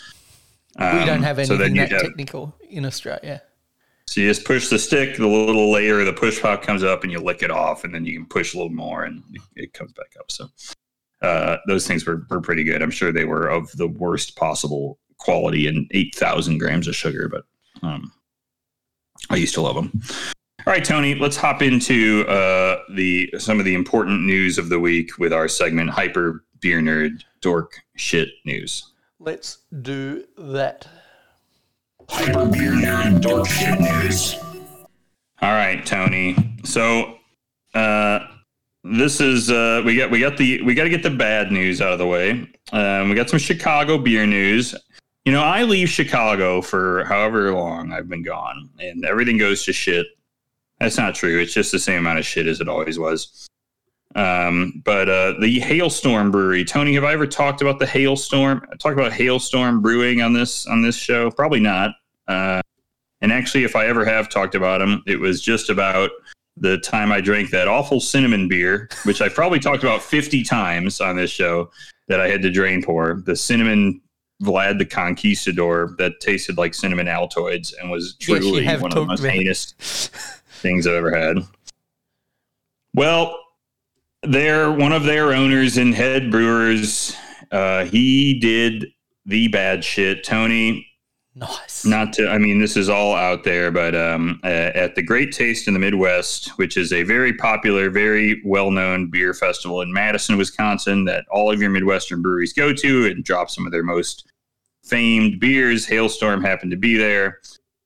um, 0.77 0.99
we 0.99 1.05
don't 1.05 1.23
have 1.23 1.43
so 1.45 1.57
then 1.57 1.71
anything 1.71 1.89
that 1.89 1.91
have- 1.91 2.01
technical 2.03 2.55
in 2.69 2.85
Australia. 2.85 3.41
So 4.05 4.21
you 4.21 4.29
just 4.29 4.45
push 4.45 4.69
the 4.69 4.79
stick, 4.79 5.17
the 5.17 5.27
little 5.27 5.69
layer 5.69 5.99
of 5.99 6.05
the 6.05 6.13
push 6.13 6.41
pop 6.41 6.61
comes 6.61 6.81
up, 6.81 7.03
and 7.03 7.11
you 7.11 7.19
lick 7.19 7.43
it 7.43 7.51
off, 7.51 7.83
and 7.83 7.93
then 7.93 8.05
you 8.05 8.13
can 8.13 8.25
push 8.25 8.53
a 8.53 8.57
little 8.57 8.71
more, 8.71 9.03
and 9.03 9.21
it 9.57 9.73
comes 9.73 9.91
back 9.91 10.13
up. 10.17 10.31
So 10.31 10.47
uh, 11.21 11.57
those 11.67 11.85
things 11.85 12.05
were, 12.05 12.25
were 12.29 12.39
pretty 12.39 12.63
good. 12.63 12.81
I'm 12.81 12.91
sure 12.91 13.11
they 13.11 13.25
were 13.25 13.47
of 13.49 13.69
the 13.73 13.87
worst 13.87 14.37
possible 14.37 14.97
quality 15.17 15.67
and 15.67 15.89
8,000 15.91 16.57
grams 16.59 16.87
of 16.87 16.95
sugar, 16.95 17.27
but 17.27 17.43
um, 17.85 18.13
I 19.29 19.35
used 19.35 19.55
to 19.55 19.61
love 19.61 19.75
them. 19.75 20.01
All 20.67 20.73
right, 20.73 20.83
Tony, 20.83 21.15
let's 21.15 21.37
hop 21.37 21.61
into 21.61 22.25
uh, 22.27 22.79
the 22.89 23.33
some 23.39 23.57
of 23.57 23.63
the 23.63 23.73
important 23.73 24.23
news 24.23 24.57
of 24.57 24.67
the 24.67 24.77
week 24.77 25.17
with 25.17 25.31
our 25.31 25.47
segment 25.47 25.89
Hyper 25.89 26.43
Beer 26.59 26.81
Nerd 26.81 27.23
Dork 27.39 27.79
Shit 27.95 28.27
News. 28.43 28.91
Let's 29.17 29.59
do 29.81 30.25
that. 30.37 30.85
Hyper 32.09 32.47
Beer 32.47 32.73
Nerd 32.73 33.21
Dork 33.21 33.47
Shit 33.47 33.79
News. 33.79 34.35
All 35.41 35.53
right, 35.53 35.85
Tony. 35.85 36.35
So 36.65 37.17
uh, 37.73 38.27
this 38.83 39.21
is 39.21 39.49
uh, 39.49 39.83
we 39.85 39.95
got 39.95 40.11
we 40.11 40.19
got 40.19 40.35
the 40.35 40.61
we 40.63 40.73
got 40.73 40.83
to 40.83 40.89
get 40.89 41.01
the 41.01 41.09
bad 41.09 41.49
news 41.49 41.81
out 41.81 41.93
of 41.93 41.97
the 41.97 42.07
way. 42.07 42.45
Um, 42.73 43.07
we 43.07 43.15
got 43.15 43.29
some 43.29 43.39
Chicago 43.39 43.97
beer 43.97 44.27
news. 44.27 44.75
You 45.23 45.31
know, 45.31 45.43
I 45.43 45.63
leave 45.63 45.87
Chicago 45.87 46.61
for 46.61 47.05
however 47.05 47.53
long 47.53 47.93
I've 47.93 48.09
been 48.09 48.23
gone, 48.23 48.69
and 48.79 49.05
everything 49.05 49.37
goes 49.37 49.63
to 49.63 49.71
shit. 49.71 50.07
That's 50.79 50.97
not 50.97 51.15
true. 51.15 51.39
It's 51.39 51.53
just 51.53 51.71
the 51.71 51.79
same 51.79 51.99
amount 51.99 52.19
of 52.19 52.25
shit 52.25 52.47
as 52.47 52.61
it 52.61 52.69
always 52.69 52.99
was. 52.99 53.47
Um, 54.15 54.81
but 54.85 55.09
uh, 55.09 55.33
the 55.39 55.59
Hailstorm 55.59 56.31
Brewery, 56.31 56.65
Tony, 56.65 56.93
have 56.95 57.03
I 57.03 57.13
ever 57.13 57.27
talked 57.27 57.61
about 57.61 57.79
the 57.79 57.85
Hailstorm? 57.85 58.65
Talk 58.79 58.93
about 58.93 59.11
Hailstorm 59.11 59.81
Brewing 59.81 60.21
on 60.21 60.33
this 60.33 60.65
on 60.67 60.81
this 60.81 60.95
show? 60.95 61.29
Probably 61.31 61.59
not. 61.59 61.91
Uh, 62.27 62.61
and 63.21 63.31
actually, 63.31 63.63
if 63.63 63.75
I 63.75 63.87
ever 63.87 64.05
have 64.05 64.29
talked 64.29 64.55
about 64.55 64.79
them, 64.79 65.03
it 65.07 65.19
was 65.19 65.41
just 65.41 65.69
about 65.69 66.11
the 66.55 66.77
time 66.79 67.11
I 67.11 67.21
drank 67.21 67.51
that 67.51 67.67
awful 67.67 67.99
cinnamon 67.99 68.47
beer, 68.47 68.89
which 69.03 69.21
I 69.21 69.29
probably 69.29 69.59
talked 69.59 69.83
about 69.83 70.01
50 70.01 70.43
times 70.43 71.01
on 71.01 71.15
this 71.15 71.29
show 71.29 71.69
that 72.07 72.19
I 72.19 72.27
had 72.27 72.41
to 72.43 72.49
drain 72.49 72.83
pour. 72.83 73.21
The 73.25 73.35
cinnamon 73.35 74.01
Vlad 74.43 74.77
the 74.77 74.85
Conquistador 74.85 75.95
that 75.97 76.19
tasted 76.19 76.57
like 76.57 76.73
cinnamon 76.73 77.07
Altoids 77.07 77.73
and 77.79 77.89
was 77.89 78.15
truly 78.19 78.63
have 78.63 78.81
one 78.81 78.91
of 78.91 78.95
the 78.95 79.05
most 79.05 79.23
heinous 79.23 80.11
things 80.57 80.87
I've 80.87 80.95
ever 80.95 81.15
had. 81.15 81.39
Well, 82.93 83.39
they're 84.23 84.71
one 84.71 84.91
of 84.91 85.03
their 85.03 85.33
owners 85.33 85.77
and 85.77 85.93
head 85.93 86.31
brewers. 86.31 87.15
Uh, 87.51 87.85
he 87.85 88.39
did 88.39 88.87
the 89.25 89.47
bad 89.49 89.83
shit. 89.83 90.23
Tony, 90.23 90.87
Nice. 91.39 91.85
not 91.85 92.13
to 92.13 92.27
i 92.29 92.39
mean 92.39 92.57
this 92.57 92.75
is 92.75 92.89
all 92.89 93.13
out 93.13 93.43
there 93.43 93.69
but 93.69 93.93
um, 93.93 94.39
uh, 94.43 94.47
at 94.73 94.95
the 94.95 95.03
great 95.03 95.31
taste 95.31 95.67
in 95.67 95.75
the 95.75 95.79
midwest 95.79 96.49
which 96.57 96.77
is 96.77 96.91
a 96.91 97.03
very 97.03 97.31
popular 97.31 97.91
very 97.91 98.41
well-known 98.43 99.11
beer 99.11 99.35
festival 99.35 99.81
in 99.81 99.93
madison 99.93 100.35
wisconsin 100.35 101.05
that 101.05 101.25
all 101.29 101.51
of 101.51 101.61
your 101.61 101.69
midwestern 101.69 102.23
breweries 102.23 102.53
go 102.53 102.73
to 102.73 103.05
and 103.05 103.23
drop 103.23 103.51
some 103.51 103.67
of 103.67 103.71
their 103.71 103.83
most 103.83 104.31
famed 104.83 105.39
beers 105.39 105.85
hailstorm 105.85 106.41
happened 106.41 106.71
to 106.71 106.77
be 106.77 106.97
there 106.97 107.37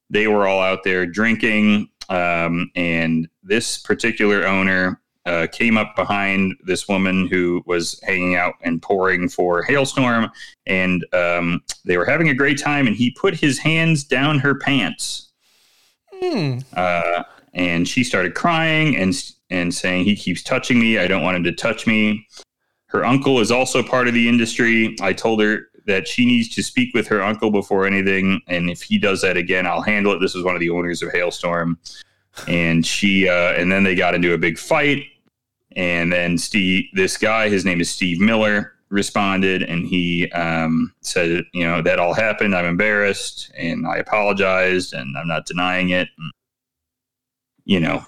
they 0.09 0.27
were 0.27 0.47
all 0.47 0.61
out 0.61 0.85
there 0.85 1.05
drinking 1.05 1.89
um, 2.11 2.69
and 2.75 3.27
this 3.41 3.77
particular 3.77 4.45
owner 4.45 5.01
uh, 5.25 5.47
came 5.51 5.77
up 5.77 5.95
behind 5.95 6.55
this 6.63 6.87
woman 6.87 7.27
who 7.27 7.63
was 7.65 7.99
hanging 8.01 8.35
out 8.35 8.55
and 8.61 8.81
pouring 8.81 9.29
for 9.29 9.63
hailstorm. 9.63 10.29
And 10.65 11.05
um, 11.13 11.63
they 11.85 11.97
were 11.97 12.05
having 12.05 12.29
a 12.29 12.33
great 12.33 12.59
time 12.59 12.85
and 12.85 12.95
he 12.95 13.11
put 13.11 13.33
his 13.35 13.57
hands 13.57 14.03
down 14.03 14.39
her 14.39 14.55
pants. 14.55 15.29
Hmm. 16.21 16.59
uh, 16.75 17.23
and 17.53 17.87
she 17.87 18.03
started 18.03 18.35
crying 18.35 18.95
and 18.95 19.13
and 19.49 19.73
saying 19.73 20.05
he 20.05 20.15
keeps 20.15 20.43
touching 20.43 20.79
me. 20.79 20.99
I 20.99 21.07
don't 21.07 21.23
want 21.23 21.35
him 21.35 21.43
to 21.45 21.51
touch 21.51 21.87
me. 21.87 22.27
Her 22.85 23.03
uncle 23.03 23.39
is 23.39 23.51
also 23.51 23.81
part 23.81 24.07
of 24.07 24.13
the 24.13 24.29
industry. 24.29 24.95
I 25.01 25.13
told 25.13 25.41
her 25.41 25.70
that 25.87 26.07
she 26.07 26.25
needs 26.25 26.49
to 26.49 26.63
speak 26.63 26.93
with 26.93 27.07
her 27.07 27.21
uncle 27.21 27.51
before 27.51 27.85
anything 27.85 28.41
and 28.47 28.69
if 28.69 28.81
he 28.81 28.97
does 28.97 29.21
that 29.21 29.37
again 29.37 29.65
i'll 29.65 29.81
handle 29.81 30.13
it. 30.13 30.19
This 30.19 30.35
was 30.35 30.43
one 30.43 30.55
of 30.55 30.59
the 30.59 30.69
owners 30.69 31.01
of 31.01 31.11
hailstorm. 31.11 31.79
And 32.47 32.85
she 32.85 33.27
uh, 33.27 33.53
and 33.53 33.71
then 33.71 33.83
they 33.83 33.95
got 33.95 34.15
into 34.15 34.33
a 34.33 34.37
big 34.37 34.57
fight 34.57 35.03
and 35.75 36.11
then 36.11 36.37
steve 36.37 36.85
this 36.93 37.17
guy 37.17 37.49
his 37.49 37.65
name 37.65 37.79
is 37.79 37.89
steve 37.89 38.19
miller 38.19 38.73
responded 38.89 39.63
and 39.63 39.87
he 39.87 40.29
um, 40.31 40.93
said 41.01 41.43
you 41.53 41.63
know 41.63 41.81
that 41.81 41.99
all 41.99 42.13
happened. 42.13 42.55
I'm 42.55 42.65
embarrassed 42.65 43.51
and 43.57 43.87
i 43.87 43.97
apologized 43.97 44.93
and 44.93 45.17
i'm 45.17 45.27
not 45.27 45.45
denying 45.45 45.89
it. 45.89 46.09
And, 46.17 46.31
you 47.65 47.79
know 47.79 48.05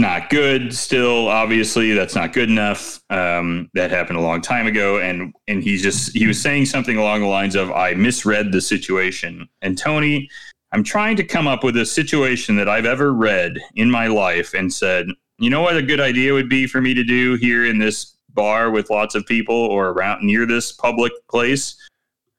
not 0.00 0.30
good 0.30 0.74
still 0.74 1.28
obviously. 1.28 1.92
That's 1.92 2.14
not 2.14 2.32
good 2.32 2.48
enough. 2.50 3.00
Um, 3.10 3.70
that 3.74 3.90
happened 3.90 4.18
a 4.18 4.22
long 4.22 4.40
time 4.40 4.66
ago. 4.66 4.98
And 4.98 5.34
and 5.46 5.62
he's 5.62 5.82
just 5.82 6.16
he 6.16 6.26
was 6.26 6.40
saying 6.40 6.66
something 6.66 6.96
along 6.96 7.20
the 7.20 7.26
lines 7.26 7.54
of 7.54 7.70
i 7.70 7.94
misread 7.94 8.52
the 8.52 8.60
situation. 8.60 9.48
And 9.62 9.76
tony 9.78 10.28
i'm 10.72 10.84
trying 10.84 11.16
to 11.16 11.24
come 11.24 11.46
up 11.46 11.64
with 11.64 11.76
a 11.76 11.86
situation 11.86 12.56
that 12.56 12.68
i've 12.68 12.86
ever 12.86 13.12
read 13.12 13.58
in 13.74 13.90
my 13.90 14.06
life 14.06 14.54
and 14.54 14.72
said 14.72 15.08
you 15.38 15.50
know 15.50 15.62
what 15.62 15.76
a 15.76 15.82
good 15.82 16.00
idea 16.00 16.34
would 16.34 16.48
be 16.48 16.66
for 16.66 16.82
me 16.82 16.92
to 16.92 17.02
do 17.02 17.34
here 17.36 17.64
in 17.64 17.78
this 17.78 18.14
bar 18.34 18.70
with 18.70 18.90
lots 18.90 19.14
of 19.14 19.24
people 19.26 19.56
or 19.56 19.88
around 19.88 20.22
near 20.22 20.46
this 20.46 20.70
public 20.70 21.12
place? 21.28 21.76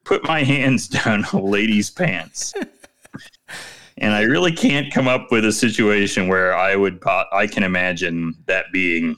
Put 0.03 0.23
my 0.23 0.43
hands 0.55 0.87
down 0.87 1.25
a 1.33 1.39
lady's 1.39 1.89
pants 1.89 2.53
and 4.01 4.13
I 4.15 4.23
really 4.23 4.51
can't 4.51 4.91
come 4.91 5.07
up 5.07 5.31
with 5.31 5.45
a 5.45 5.51
situation 5.51 6.27
where 6.27 6.53
I 6.55 6.75
would 6.75 7.01
I 7.05 7.47
can 7.47 7.63
imagine 7.63 8.33
that 8.47 8.65
being 8.73 9.15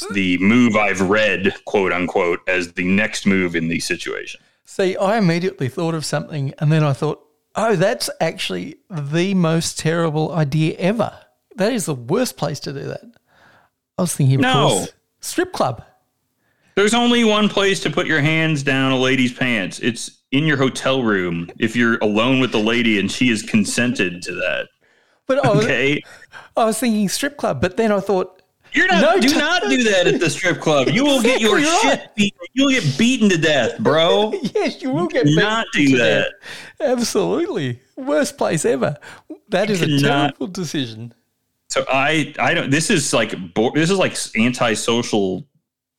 hmm. 0.00 0.14
the 0.14 0.38
move 0.38 0.74
I've 0.76 1.02
read, 1.02 1.54
quote 1.66 1.92
unquote, 1.92 2.40
as 2.48 2.72
the 2.72 2.84
next 2.84 3.26
move 3.26 3.54
in 3.54 3.68
the 3.68 3.78
situation. 3.78 4.40
See, 4.64 4.96
I 4.96 5.18
immediately 5.18 5.68
thought 5.68 5.94
of 5.94 6.04
something 6.04 6.54
and 6.58 6.72
then 6.72 6.82
I 6.82 6.94
thought, 6.94 7.22
oh, 7.54 7.76
that's 7.76 8.08
actually 8.20 8.76
the 8.88 9.34
most 9.34 9.78
terrible 9.78 10.32
idea 10.32 10.74
ever. 10.78 11.12
That 11.56 11.72
is 11.72 11.84
the 11.84 11.94
worst 11.94 12.38
place 12.38 12.60
to 12.60 12.72
do 12.72 12.84
that. 12.84 13.02
I 13.98 14.02
was 14.02 14.16
thinking, 14.16 14.36
of 14.36 14.40
No. 14.40 14.68
course, 14.68 14.92
strip 15.20 15.52
club. 15.52 15.84
There's 16.76 16.94
only 16.94 17.24
one 17.24 17.50
place 17.50 17.80
to 17.80 17.90
put 17.90 18.06
your 18.06 18.22
hands 18.22 18.62
down 18.62 18.92
a 18.92 18.96
lady's 18.96 19.34
pants. 19.34 19.80
It's 19.80 20.19
in 20.32 20.44
your 20.44 20.56
hotel 20.56 21.02
room 21.02 21.50
if 21.58 21.74
you're 21.74 21.98
alone 21.98 22.40
with 22.40 22.52
the 22.52 22.58
lady 22.60 22.98
and 23.00 23.10
she 23.10 23.28
has 23.28 23.42
consented 23.42 24.22
to 24.22 24.32
that. 24.32 24.68
But 25.26 25.44
I 25.44 25.50
was, 25.50 25.64
Okay. 25.64 26.02
I 26.56 26.64
was 26.64 26.78
thinking 26.78 27.08
strip 27.08 27.36
club, 27.36 27.60
but 27.60 27.76
then 27.76 27.92
I 27.92 28.00
thought, 28.00 28.42
You're 28.72 28.86
not 28.88 29.00
No, 29.02 29.20
do 29.20 29.28
t- 29.28 29.38
not 29.38 29.62
do 29.68 29.82
that 29.84 30.06
at 30.06 30.20
the 30.20 30.30
strip 30.30 30.60
club. 30.60 30.88
You 30.88 31.04
will 31.04 31.22
get 31.22 31.40
your 31.40 31.58
Exactly 31.58 31.90
shit 31.90 31.98
right. 32.00 32.14
beaten. 32.16 32.38
You'll 32.54 32.70
get 32.70 32.98
beaten 32.98 33.28
to 33.30 33.38
death, 33.38 33.78
bro. 33.80 34.32
yes, 34.54 34.80
you 34.82 34.90
will 34.90 35.06
get 35.08 35.24
beaten 35.24 35.40
not 35.42 35.66
do 35.72 35.86
to 35.88 35.96
that. 35.98 36.26
death. 36.78 36.90
Absolutely. 36.98 37.80
Worst 37.96 38.38
place 38.38 38.64
ever. 38.64 38.96
That 39.48 39.70
is 39.70 39.82
a 39.82 39.98
terrible 40.00 40.46
decision. 40.46 41.12
So 41.68 41.84
I 41.88 42.34
I 42.38 42.54
don't. 42.54 42.70
This 42.70 42.90
is 42.90 43.12
like 43.12 43.30
this 43.74 43.90
is 43.90 43.98
like 43.98 44.16
antisocial, 44.36 45.44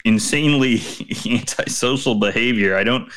insanely 0.05 0.81
antisocial 1.29 2.15
behavior. 2.15 2.75
I 2.77 2.83
don't. 2.83 3.09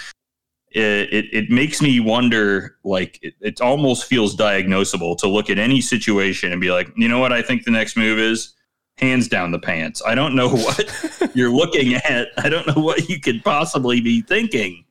It, 0.74 1.12
it, 1.12 1.24
it 1.32 1.50
makes 1.50 1.80
me 1.80 2.00
wonder 2.00 2.78
like 2.82 3.20
it, 3.22 3.34
it 3.40 3.60
almost 3.60 4.06
feels 4.06 4.36
diagnosable 4.36 5.16
to 5.18 5.28
look 5.28 5.48
at 5.48 5.56
any 5.58 5.80
situation 5.80 6.50
and 6.50 6.60
be 6.60 6.72
like 6.72 6.88
you 6.96 7.06
know 7.06 7.20
what 7.20 7.32
i 7.32 7.40
think 7.42 7.64
the 7.64 7.70
next 7.70 7.96
move 7.96 8.18
is? 8.18 8.54
Hands 8.98 9.26
down 9.28 9.50
the 9.52 9.58
pants. 9.58 10.02
I 10.06 10.14
don't 10.16 10.34
know 10.36 10.48
what 10.48 11.30
you're 11.34 11.50
looking 11.50 11.94
at. 11.94 12.28
I 12.38 12.48
don't 12.48 12.66
know 12.66 12.82
what 12.82 13.08
you 13.08 13.20
could 13.20 13.42
possibly 13.44 14.00
be 14.00 14.20
thinking. 14.22 14.84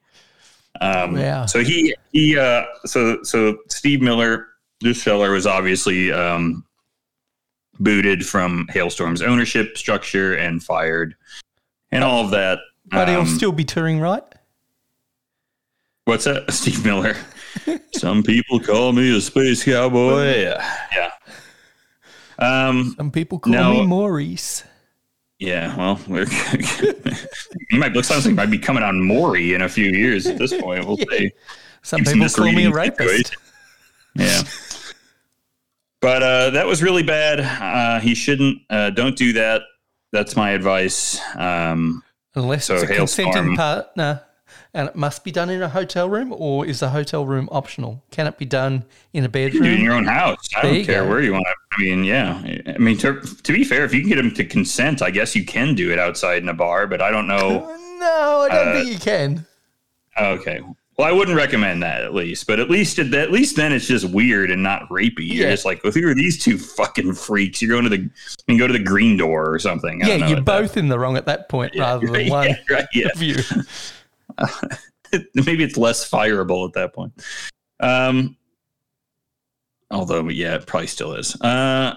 Um 0.82 1.18
Yeah. 1.18 1.46
so 1.46 1.64
he 1.64 1.94
he 2.14 2.38
uh 2.38 2.64
so 2.86 3.22
so 3.24 3.58
steve 3.70 4.02
miller 4.02 4.48
this 4.82 5.04
seller 5.04 5.32
was 5.32 5.46
obviously 5.46 6.12
um 6.14 6.66
booted 7.80 8.26
from 8.26 8.68
hailstorm's 8.70 9.22
ownership 9.22 9.78
structure 9.78 10.34
and 10.36 10.64
fired 10.64 11.16
and 11.92 12.04
all 12.04 12.24
of 12.24 12.32
that. 12.32 12.60
But 12.86 13.08
he'll 13.10 13.22
Um, 13.22 13.28
still 13.28 13.52
be 13.52 13.64
touring, 13.66 14.00
right? 14.00 14.24
What's 16.06 16.26
that? 16.26 16.46
Steve 16.52 16.84
Miller. 16.86 17.16
Some 17.94 18.24
people 18.24 18.60
call 18.60 18.92
me 18.94 19.16
a 19.16 19.22
space 19.22 19.64
cowboy. 19.64 20.42
Yeah. 20.42 20.78
Yeah. 20.96 21.10
Um, 22.40 22.94
Some 22.98 23.12
people 23.12 23.40
call 23.40 23.54
No. 23.54 23.74
me 23.74 23.86
Maurice. 23.86 24.64
yeah, 25.40 25.76
well, 25.78 26.00
we're 26.08 26.26
he 27.70 27.78
might 27.78 27.94
look 27.94 28.06
something 28.06 28.34
might 28.36 28.50
be 28.50 28.58
coming 28.58 28.82
on 28.84 29.02
Maury 29.06 29.54
in 29.54 29.62
a 29.62 29.70
few 29.70 29.92
years 29.92 30.26
at 30.26 30.38
this 30.40 30.52
point. 30.60 30.86
We'll 30.86 30.98
see. 31.12 31.32
Some 31.84 32.00
Keeps 32.00 32.14
people 32.14 32.30
call 32.30 32.46
me 32.46 32.66
a 32.66 32.70
misreading 32.70 32.72
rapist. 32.72 33.36
Yeah. 34.16 34.42
But 36.02 36.24
uh, 36.24 36.50
that 36.52 36.66
was 36.66 36.82
really 36.84 37.04
bad. 37.04 37.40
Uh, 37.40 38.00
he 38.02 38.16
shouldn't. 38.16 38.62
Uh, 38.70 38.90
don't 38.90 39.16
do 39.16 39.34
that. 39.34 39.62
That's 40.12 40.36
my 40.36 40.52
advice. 40.52 41.20
Um, 41.36 42.04
Unless 42.36 42.66
So 42.66 42.76
it's 42.76 42.84
a 42.84 42.88
Hailstorm- 42.88 43.26
consenting 43.32 43.56
partner 43.56 44.22
and 44.74 44.88
it 44.90 44.96
must 44.96 45.24
be 45.24 45.32
done 45.32 45.50
in 45.50 45.62
a 45.62 45.70
hotel 45.70 46.10
room, 46.10 46.34
or 46.36 46.66
is 46.66 46.80
the 46.80 46.90
hotel 46.90 47.26
room 47.26 47.48
optional? 47.52 48.04
Can 48.12 48.26
it 48.28 48.38
be 48.38 48.46
done 48.46 48.86
in 49.14 49.24
a 49.24 49.28
You 49.28 49.30
can 49.30 49.32
bedroom? 49.32 49.64
in 49.66 49.82
your 49.82 49.94
own 49.94 50.06
house. 50.06 50.40
I 50.56 50.62
There 50.64 50.74
don't 50.74 50.86
care 50.86 51.04
go. 51.04 51.10
where 51.10 51.22
you 51.22 51.34
want 51.34 51.46
to. 51.46 51.54
I 51.78 51.82
mean, 51.82 52.04
yeah. 52.04 52.42
I 52.74 52.78
mean, 52.80 52.98
to, 53.00 53.22
to 53.22 53.54
be 53.54 53.64
fair, 53.64 53.86
if 53.86 53.94
you 53.94 54.00
can 54.02 54.10
get 54.10 54.16
them 54.18 54.34
to 54.34 54.44
consent, 54.46 55.02
I 55.02 55.12
guess 55.12 55.36
you 55.36 55.46
can 55.46 55.76
do 55.76 55.92
it 55.92 56.00
outside 56.00 56.42
in 56.42 56.50
a 56.50 56.54
bar. 56.54 56.88
But 56.88 57.02
I 57.02 57.12
don't 57.12 57.28
know. 57.28 57.60
no, 58.00 58.48
I 58.50 58.50
don't 58.50 58.68
Uh, 58.70 58.74
think 58.74 58.90
you 58.92 59.00
can. 59.00 59.46
Okay. 60.20 60.62
Well, 60.98 61.08
I 61.08 61.12
wouldn't 61.12 61.36
recommend 61.38 61.82
that 61.82 62.02
at 62.04 62.14
least, 62.14 62.46
but 62.46 62.60
at 62.60 62.70
least 62.70 63.00
at 63.00 63.12
at 63.16 63.32
least 63.32 63.56
then 63.56 63.74
it's 63.74 63.88
just 63.88 64.06
weird 64.06 64.52
and 64.52 64.62
not 64.62 64.88
rapey. 64.90 65.20
You're 65.22 65.46
Yeah. 65.48 65.52
just 65.52 65.66
like, 65.66 65.84
well, 65.84 65.92
who 65.92 66.08
are 66.08 66.14
these 66.14 66.38
two 66.44 66.58
fucking 66.60 67.14
freaks? 67.14 67.64
You're 67.64 67.72
going 67.72 67.84
to 67.86 67.90
the, 67.90 67.98
you 67.98 68.10
can 68.48 68.58
go 68.60 68.68
to 68.68 68.74
the 68.74 68.78
green 68.84 69.18
door 69.18 69.52
or 69.52 69.58
something. 69.58 70.04
I 70.04 70.08
don't 70.08 70.20
Yeah, 70.20 70.28
you're 70.28 70.38
at 70.38 70.46
that- 70.46 70.62
both 70.62 70.78
in 70.78 70.90
the 70.90 71.00
wrong 71.00 71.18
at 71.18 71.26
that 71.26 71.50
point 71.50 71.74
rather 71.76 72.06
than 72.08 72.30
one 72.30 72.50
yeah, 72.50 72.56
right, 72.70 72.86
yeah. 72.94 73.10
Maybe 75.36 75.64
it's 75.64 75.78
less 75.78 76.10
fireable 76.10 76.68
at 76.68 76.74
that 76.74 76.94
point. 76.94 77.14
Um, 77.80 78.38
although, 79.92 80.28
yeah, 80.30 80.56
it 80.56 80.66
probably 80.66 80.88
still 80.88 81.14
is. 81.14 81.40
Uh, 81.42 81.96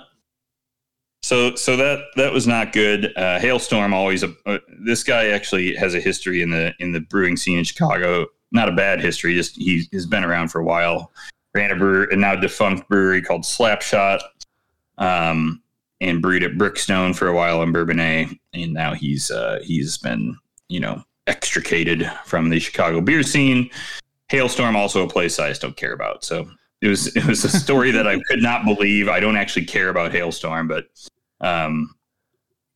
so, 1.22 1.56
so 1.56 1.76
that 1.76 2.04
that 2.14 2.32
was 2.32 2.46
not 2.46 2.72
good. 2.72 3.12
Uh, 3.16 3.40
Hailstorm 3.40 3.92
always. 3.92 4.22
A, 4.22 4.32
uh, 4.46 4.58
this 4.84 5.02
guy 5.02 5.28
actually 5.28 5.74
has 5.74 5.94
a 5.94 6.00
history 6.00 6.40
in 6.40 6.50
the 6.50 6.72
in 6.78 6.92
the 6.92 7.00
brewing 7.00 7.36
scene 7.36 7.58
in 7.58 7.64
Chicago. 7.64 8.26
Not 8.52 8.68
a 8.68 8.72
bad 8.72 9.00
history. 9.00 9.34
Just 9.34 9.56
he 9.56 9.88
has 9.92 10.06
been 10.06 10.22
around 10.22 10.48
for 10.52 10.60
a 10.60 10.64
while. 10.64 11.10
Ran 11.52 11.72
a 11.72 11.76
brewer, 11.76 12.04
a 12.04 12.16
now 12.16 12.36
defunct 12.36 12.88
brewery 12.88 13.22
called 13.22 13.42
Slapshot, 13.42 14.20
um, 14.98 15.62
and 16.00 16.22
brewed 16.22 16.44
at 16.44 16.52
Brickstone 16.52 17.16
for 17.16 17.26
a 17.26 17.34
while 17.34 17.60
in 17.62 17.72
Bourbonnais, 17.72 18.38
and 18.52 18.72
now 18.72 18.94
he's 18.94 19.30
uh, 19.30 19.58
he's 19.64 19.98
been 19.98 20.36
you 20.68 20.78
know 20.78 21.02
extricated 21.26 22.10
from 22.24 22.48
the 22.48 22.58
Chicago 22.58 23.00
beer 23.00 23.22
scene. 23.22 23.70
Hailstorm 24.28 24.76
also 24.76 25.04
a 25.04 25.08
place 25.08 25.38
I 25.38 25.48
just 25.48 25.62
don't 25.62 25.76
care 25.76 25.92
about. 25.92 26.24
So 26.24 26.48
it 26.80 26.88
was 26.88 27.14
it 27.16 27.24
was 27.24 27.44
a 27.44 27.48
story 27.48 27.90
that 27.92 28.06
I 28.06 28.20
could 28.28 28.42
not 28.42 28.64
believe. 28.64 29.08
I 29.08 29.20
don't 29.20 29.36
actually 29.36 29.66
care 29.66 29.88
about 29.88 30.12
Hailstorm, 30.12 30.68
but 30.68 30.86
um, 31.40 31.94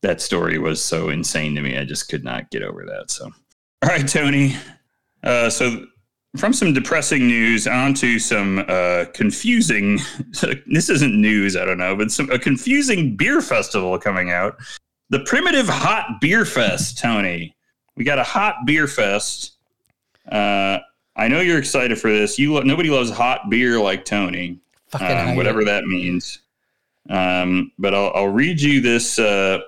that 0.01 0.21
story 0.21 0.57
was 0.57 0.83
so 0.83 1.09
insane 1.09 1.55
to 1.55 1.61
me. 1.61 1.77
I 1.77 1.85
just 1.85 2.09
could 2.09 2.23
not 2.23 2.49
get 2.51 2.63
over 2.63 2.85
that. 2.85 3.11
So 3.11 3.25
all 3.25 3.89
right, 3.89 4.07
Tony. 4.07 4.55
Uh, 5.23 5.49
so 5.49 5.85
from 6.37 6.53
some 6.53 6.73
depressing 6.73 7.27
news 7.27 7.67
onto 7.67 8.17
some 8.17 8.63
uh, 8.67 9.05
confusing. 9.13 9.99
this 10.67 10.89
isn't 10.89 11.19
news, 11.19 11.57
I 11.57 11.65
don't 11.65 11.77
know, 11.77 11.95
but 11.95 12.11
some 12.11 12.29
a 12.31 12.39
confusing 12.39 13.15
beer 13.15 13.41
festival 13.41 13.97
coming 13.99 14.31
out. 14.31 14.57
The 15.09 15.19
Primitive 15.21 15.67
Hot 15.67 16.21
Beer 16.21 16.45
Fest, 16.45 16.97
Tony. 16.97 17.55
We 18.01 18.05
got 18.05 18.17
a 18.17 18.23
hot 18.23 18.65
beer 18.65 18.87
fest. 18.87 19.57
Uh, 20.27 20.79
I 21.15 21.27
know 21.27 21.39
you're 21.39 21.59
excited 21.59 21.99
for 21.99 22.09
this. 22.11 22.39
You 22.39 22.51
lo- 22.55 22.61
nobody 22.63 22.89
loves 22.89 23.11
hot 23.11 23.47
beer 23.51 23.79
like 23.79 24.05
Tony, 24.05 24.57
um, 24.99 25.35
whatever 25.35 25.61
it. 25.61 25.65
that 25.65 25.83
means. 25.83 26.39
Um, 27.11 27.71
but 27.77 27.93
I'll, 27.93 28.11
I'll 28.15 28.27
read 28.29 28.59
you 28.59 28.81
this 28.81 29.19
uh, 29.19 29.59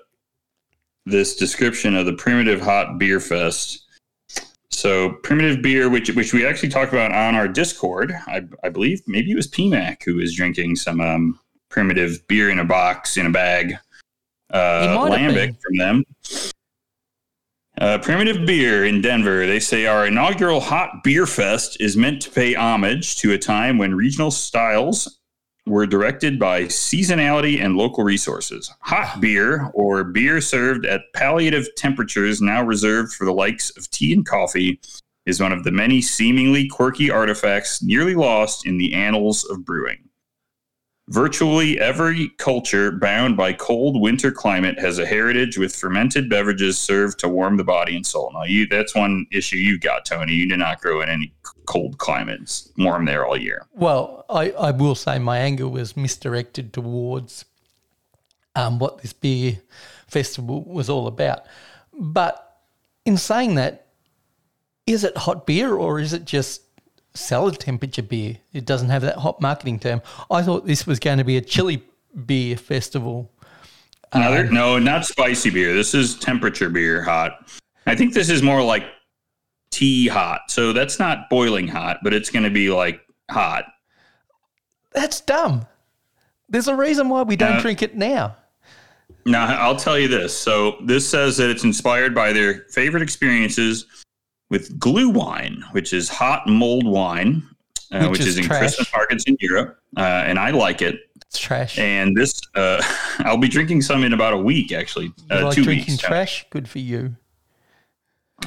this 1.06 1.36
description 1.36 1.96
of 1.96 2.08
the 2.08 2.14
Primitive 2.14 2.60
Hot 2.60 2.98
Beer 2.98 3.20
Fest. 3.20 3.86
So 4.72 5.12
primitive 5.22 5.62
beer, 5.62 5.88
which 5.88 6.10
which 6.16 6.34
we 6.34 6.44
actually 6.44 6.70
talked 6.70 6.92
about 6.92 7.12
on 7.12 7.36
our 7.36 7.48
Discord, 7.48 8.16
I, 8.26 8.42
I 8.64 8.70
believe 8.70 9.04
maybe 9.06 9.30
it 9.32 9.36
was 9.36 9.48
PMAC 9.48 10.02
who 10.06 10.16
was 10.16 10.34
drinking 10.36 10.78
some 10.78 11.00
um, 11.02 11.40
primitive 11.70 12.28
beer 12.28 12.50
in 12.50 12.58
a 12.58 12.66
box 12.66 13.16
in 13.16 13.28
a 13.28 13.32
bag. 13.32 13.76
Uh, 14.50 14.82
He 15.04 15.10
might 15.12 15.20
have 15.20 15.32
lambic 15.34 15.58
from 15.62 15.78
them. 15.78 16.04
Uh, 17.80 17.98
primitive 17.98 18.46
beer 18.46 18.86
in 18.86 19.02
Denver. 19.02 19.48
They 19.48 19.60
say 19.60 19.88
our 19.88 20.06
inaugural 20.06 20.60
hot 20.60 21.04
beer 21.04 21.26
fest 21.26 21.78
is 21.80 21.98
meant 21.98 22.22
to 22.22 22.30
pay 22.30 22.54
homage 22.54 23.16
to 23.18 23.34
a 23.34 23.38
time 23.38 23.80
when 23.80 23.96
regional 23.96 24.30
styles 24.30 25.20
were 25.66 25.88
directed 25.88 26.38
by 26.38 26.64
seasonality 26.64 27.64
and 27.64 27.76
local 27.76 28.04
resources. 28.04 28.72
Hot 28.82 29.20
beer, 29.20 29.72
or 29.74 30.04
beer 30.04 30.40
served 30.40 30.86
at 30.86 31.02
palliative 31.16 31.68
temperatures 31.76 32.42
now 32.42 32.64
reserved 32.64 33.14
for 33.14 33.26
the 33.26 33.34
likes 33.34 33.76
of 33.78 33.90
tea 33.90 34.14
and 34.14 34.26
coffee, 34.26 34.80
is 35.26 35.42
one 35.42 35.54
of 35.54 35.64
the 35.64 35.72
many 35.72 36.02
seemingly 36.02 36.68
quirky 36.68 37.10
artifacts 37.10 37.82
nearly 37.82 38.14
lost 38.14 38.68
in 38.68 38.78
the 38.78 38.94
annals 38.94 39.46
of 39.46 39.66
brewing. 39.66 40.10
Virtually 41.10 41.80
every 41.82 42.30
culture 42.38 42.90
bound 42.90 43.36
by 43.36 43.52
cold 43.52 44.00
winter 44.00 44.32
climate 44.32 44.80
has 44.80 45.00
a 45.00 45.06
heritage 45.06 45.58
with 45.58 45.76
fermented 45.76 46.30
beverages 46.30 46.78
served 46.78 47.20
to 47.20 47.28
warm 47.28 47.58
the 47.58 47.64
body 47.64 47.96
and 47.98 48.06
soul. 48.06 48.32
Now, 48.34 48.44
you 48.44 48.66
that's 48.68 48.96
one 48.96 49.26
issue 49.30 49.58
you 49.58 49.78
got, 49.78 50.06
Tony. 50.06 50.34
You 50.34 50.48
did 50.48 50.60
not 50.60 50.80
grow 50.80 51.02
in 51.02 51.10
any 51.10 51.34
cold 51.66 51.98
climates, 51.98 52.72
warm 52.78 53.04
there 53.04 53.26
all 53.26 53.36
year. 53.36 53.68
Well, 53.74 54.26
I, 54.30 54.52
I 54.52 54.72
will 54.72 54.96
say 54.96 55.20
my 55.20 55.40
anger 55.40 55.68
was 55.68 55.98
misdirected 55.98 56.72
towards 56.72 57.44
um, 58.56 58.80
what 58.80 59.02
this 59.02 59.12
beer 59.12 59.60
festival 60.08 60.64
was 60.64 60.90
all 60.90 61.08
about. 61.08 61.46
But 61.92 62.60
in 63.06 63.18
saying 63.18 63.56
that, 63.56 63.88
is 64.86 65.04
it 65.04 65.18
hot 65.18 65.46
beer 65.46 65.74
or 65.74 66.00
is 66.00 66.14
it 66.14 66.26
just 66.26 66.62
cellar 67.14 67.52
temperature 67.52 68.02
beer? 68.02 68.38
It 68.54 68.66
doesn't 68.66 68.90
have 68.90 69.02
that 69.04 69.18
hot 69.18 69.42
marketing 69.42 69.80
term. 69.80 70.02
I 70.32 70.42
thought 70.42 70.66
this 70.66 70.86
was 70.88 71.00
going 71.00 71.18
to 71.20 71.24
be 71.24 71.38
a 71.38 71.42
chili 71.42 71.84
beer 72.26 72.58
festival. 72.58 73.32
Another 74.12 74.46
no, 74.46 74.78
not 74.78 75.06
spicy 75.06 75.50
beer. 75.50 75.74
This 75.74 75.94
is 75.96 76.18
temperature 76.20 76.70
beer, 76.70 77.02
hot. 77.04 77.50
I 77.88 77.96
think 77.96 78.14
this 78.14 78.30
is 78.30 78.44
more 78.44 78.62
like 78.62 78.84
tea 79.72 80.08
hot. 80.08 80.42
So 80.50 80.72
that's 80.72 81.00
not 81.00 81.30
boiling 81.30 81.68
hot, 81.68 81.98
but 82.04 82.14
it's 82.14 82.30
going 82.30 82.44
to 82.44 82.52
be 82.52 82.70
like 82.70 83.02
hot. 83.32 83.66
That's 84.92 85.22
dumb. 85.22 85.66
There's 86.48 86.68
a 86.68 86.76
reason 86.76 87.10
why 87.10 87.24
we 87.24 87.36
don't 87.36 87.54
Uh, 87.54 87.62
drink 87.62 87.82
it 87.82 87.96
now. 87.96 88.36
Now, 89.26 89.46
I'll 89.60 89.76
tell 89.76 89.98
you 89.98 90.08
this. 90.08 90.38
So, 90.38 90.78
this 90.86 91.08
says 91.08 91.38
that 91.38 91.50
it's 91.50 91.64
inspired 91.64 92.14
by 92.14 92.34
their 92.34 92.66
favorite 92.70 93.02
experiences 93.02 93.86
with 94.54 94.78
glue 94.80 95.10
wine, 95.10 95.64
which 95.72 95.94
is 95.94 96.08
hot 96.08 96.46
mulled 96.48 96.86
wine, 96.86 97.42
uh, 97.92 98.02
Which 98.02 98.12
which, 98.12 98.20
is 98.22 98.28
is, 98.28 98.38
in. 98.38 98.46
Christmas 98.48 98.88
markets 98.94 99.24
in 99.24 99.36
Europe. 99.40 99.80
Uh, 99.98 100.02
and 100.02 100.38
I 100.38 100.52
like 100.52 100.84
it. 100.84 101.00
It's 101.16 101.40
trash. 101.40 101.80
And 101.80 102.16
this, 102.16 102.40
uh, 102.54 102.80
I'll 103.26 103.38
be 103.38 103.48
drinking 103.48 103.82
some 103.82 104.04
in 104.04 104.14
about 104.14 104.34
a 104.34 104.38
week, 104.38 104.72
actually. 104.72 105.06
you 105.06 105.14
Uh, 105.32 105.46
like 105.46 105.56
two 105.56 105.64
drinking 105.64 105.94
weeks. 105.94 106.04
trash? 106.04 106.46
Good 106.52 106.70
for 106.70 106.78
you. 106.78 107.16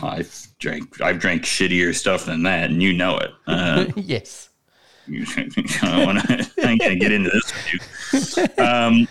I've 0.01 0.47
drank, 0.61 1.01
I've 1.01 1.19
drank 1.19 1.43
shittier 1.43 1.93
stuff 1.93 2.24
than 2.24 2.45
that, 2.45 2.70
and 2.70 2.81
you 2.81 2.93
know 2.93 3.19
it. 3.19 3.31
Uh, 3.49 3.87
yes. 3.97 4.51
I 5.09 5.49
don't 5.83 6.07
want 6.07 6.20
to. 6.28 6.51
I 6.65 6.70
ain't 6.70 6.81
gonna 6.81 6.95
get 6.97 7.11
into 7.11 7.31
this 7.31 7.53
with 7.53 8.49
you. 8.59 8.65
Um, 8.65 9.09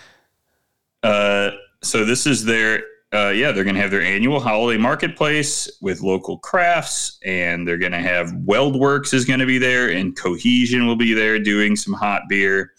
uh, 1.02 1.50
so 1.82 2.04
this 2.06 2.26
is 2.26 2.44
their. 2.44 2.82
Uh, 3.14 3.28
yeah, 3.28 3.52
they're 3.52 3.64
gonna 3.64 3.80
have 3.80 3.90
their 3.90 4.02
annual 4.02 4.40
holiday 4.40 4.78
marketplace 4.78 5.70
with 5.80 6.02
local 6.02 6.38
crafts, 6.38 7.18
and 7.24 7.66
they're 7.66 7.78
gonna 7.78 8.02
have 8.02 8.32
WeldWerks 8.32 9.14
is 9.14 9.24
gonna 9.24 9.46
be 9.46 9.58
there, 9.58 9.90
and 9.90 10.16
Cohesion 10.16 10.86
will 10.86 10.96
be 10.96 11.14
there 11.14 11.38
doing 11.38 11.76
some 11.76 11.94
hot 11.94 12.22
beer. 12.28 12.72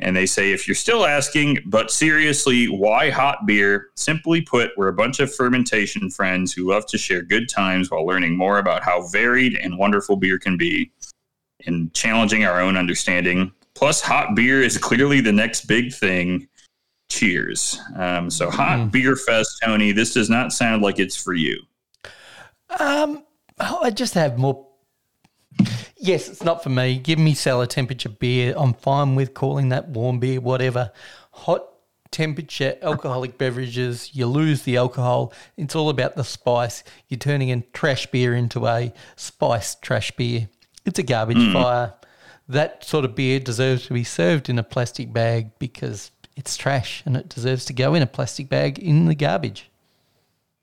And 0.00 0.16
they 0.16 0.26
say, 0.26 0.52
if 0.52 0.68
you're 0.68 0.76
still 0.76 1.04
asking, 1.04 1.58
but 1.66 1.90
seriously, 1.90 2.66
why 2.66 3.10
hot 3.10 3.46
beer? 3.46 3.88
Simply 3.96 4.40
put, 4.42 4.70
we're 4.76 4.88
a 4.88 4.92
bunch 4.92 5.18
of 5.18 5.34
fermentation 5.34 6.08
friends 6.08 6.52
who 6.52 6.70
love 6.70 6.86
to 6.86 6.98
share 6.98 7.22
good 7.22 7.48
times 7.48 7.90
while 7.90 8.06
learning 8.06 8.36
more 8.36 8.58
about 8.58 8.84
how 8.84 9.08
varied 9.08 9.56
and 9.56 9.76
wonderful 9.76 10.16
beer 10.16 10.38
can 10.38 10.56
be 10.56 10.92
and 11.66 11.92
challenging 11.94 12.44
our 12.44 12.60
own 12.60 12.76
understanding. 12.76 13.50
Plus, 13.74 14.00
hot 14.00 14.36
beer 14.36 14.62
is 14.62 14.78
clearly 14.78 15.20
the 15.20 15.32
next 15.32 15.66
big 15.66 15.92
thing. 15.92 16.46
Cheers. 17.08 17.80
Um, 17.96 18.30
so, 18.30 18.50
hot 18.50 18.90
beer 18.92 19.16
fest, 19.16 19.60
Tony. 19.64 19.92
This 19.92 20.14
does 20.14 20.28
not 20.28 20.52
sound 20.52 20.82
like 20.82 20.98
it's 20.98 21.16
for 21.16 21.34
you. 21.34 21.62
Um, 22.78 23.24
oh, 23.58 23.80
I 23.82 23.90
just 23.90 24.14
have 24.14 24.38
more. 24.38 24.66
Yes, 25.96 26.28
it's 26.28 26.44
not 26.44 26.62
for 26.62 26.68
me. 26.68 26.98
Give 26.98 27.18
me 27.18 27.34
cellar 27.34 27.66
temperature 27.66 28.08
beer. 28.08 28.54
I'm 28.56 28.74
fine 28.74 29.14
with 29.14 29.34
calling 29.34 29.70
that 29.70 29.88
warm 29.88 30.20
beer, 30.20 30.40
whatever. 30.40 30.92
Hot 31.32 31.66
temperature 32.10 32.76
alcoholic 32.82 33.38
beverages, 33.38 34.14
you 34.14 34.26
lose 34.26 34.62
the 34.62 34.76
alcohol. 34.76 35.32
It's 35.56 35.74
all 35.74 35.88
about 35.88 36.16
the 36.16 36.24
spice. 36.24 36.84
You're 37.08 37.18
turning 37.18 37.48
in 37.48 37.64
trash 37.72 38.06
beer 38.06 38.34
into 38.34 38.66
a 38.66 38.92
spiced 39.16 39.82
trash 39.82 40.10
beer. 40.12 40.48
It's 40.84 40.98
a 40.98 41.02
garbage 41.02 41.52
fire. 41.52 41.94
That 42.48 42.82
sort 42.84 43.04
of 43.04 43.14
beer 43.14 43.40
deserves 43.40 43.86
to 43.86 43.94
be 43.94 44.04
served 44.04 44.48
in 44.48 44.58
a 44.58 44.62
plastic 44.62 45.12
bag 45.12 45.50
because 45.58 46.10
it's 46.38 46.56
trash 46.56 47.02
and 47.04 47.16
it 47.16 47.28
deserves 47.28 47.64
to 47.66 47.72
go 47.72 47.94
in 47.94 48.02
a 48.02 48.06
plastic 48.06 48.48
bag 48.48 48.78
in 48.78 49.06
the 49.06 49.14
garbage. 49.14 49.70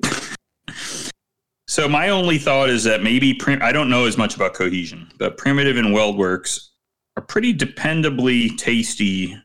So, 1.67 1.89
my 1.89 2.09
only 2.09 2.37
thought 2.37 2.69
is 2.69 2.83
that 2.83 3.01
maybe 3.01 3.33
prim- 3.33 3.61
I 3.61 3.71
don't 3.71 3.89
know 3.89 4.05
as 4.05 4.17
much 4.17 4.35
about 4.35 4.53
cohesion, 4.53 5.11
but 5.17 5.35
Primitive 5.35 5.77
and 5.77 5.87
WeldWerks 5.87 6.69
are 7.17 7.23
pretty 7.23 7.53
dependably 7.55 8.55
tasty 8.55 9.35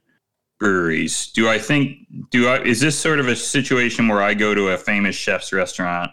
breweries. 0.58 1.32
Do 1.32 1.48
I 1.48 1.58
think, 1.58 1.96
do 2.30 2.46
I, 2.46 2.60
is 2.62 2.78
this 2.78 2.96
sort 2.96 3.20
of 3.20 3.28
a 3.28 3.34
situation 3.34 4.06
where 4.06 4.22
I 4.22 4.34
go 4.34 4.54
to 4.54 4.68
a 4.68 4.76
famous 4.76 5.16
chef's 5.16 5.52
restaurant 5.52 6.10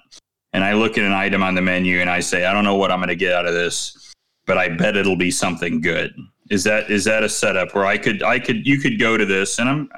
and 0.54 0.64
I 0.64 0.74
look 0.74 0.98
at 0.98 1.04
an 1.04 1.12
item 1.12 1.44
on 1.44 1.56
the 1.56 1.62
menu 1.62 2.00
and 2.00 2.10
I 2.10 2.22
say, 2.22 2.46
I 2.46 2.54
don't 2.54 2.64
know 2.64 2.76
what 2.76 2.90
I'm 2.90 3.00
going 3.00 3.10
to 3.10 3.16
get 3.16 3.34
out 3.34 3.46
of 3.46 3.54
this, 3.54 4.14
but 4.46 4.58
I 4.58 4.70
bet 4.70 4.96
it'll 4.96 5.18
be 5.18 5.30
something 5.30 5.82
good. 5.82 6.16
Is 6.50 6.64
that 6.64 6.90
is 6.90 7.04
that 7.04 7.24
a 7.24 7.30
setup 7.30 7.76
where 7.76 7.86
I 7.86 7.98
could 7.98 8.24
I 8.24 8.40
could 8.40 8.66
you 8.66 8.80
could 8.80 8.98
go 8.98 9.18
to 9.18 9.26
this 9.26 9.60
and 9.60 9.68
I'm 9.68 9.90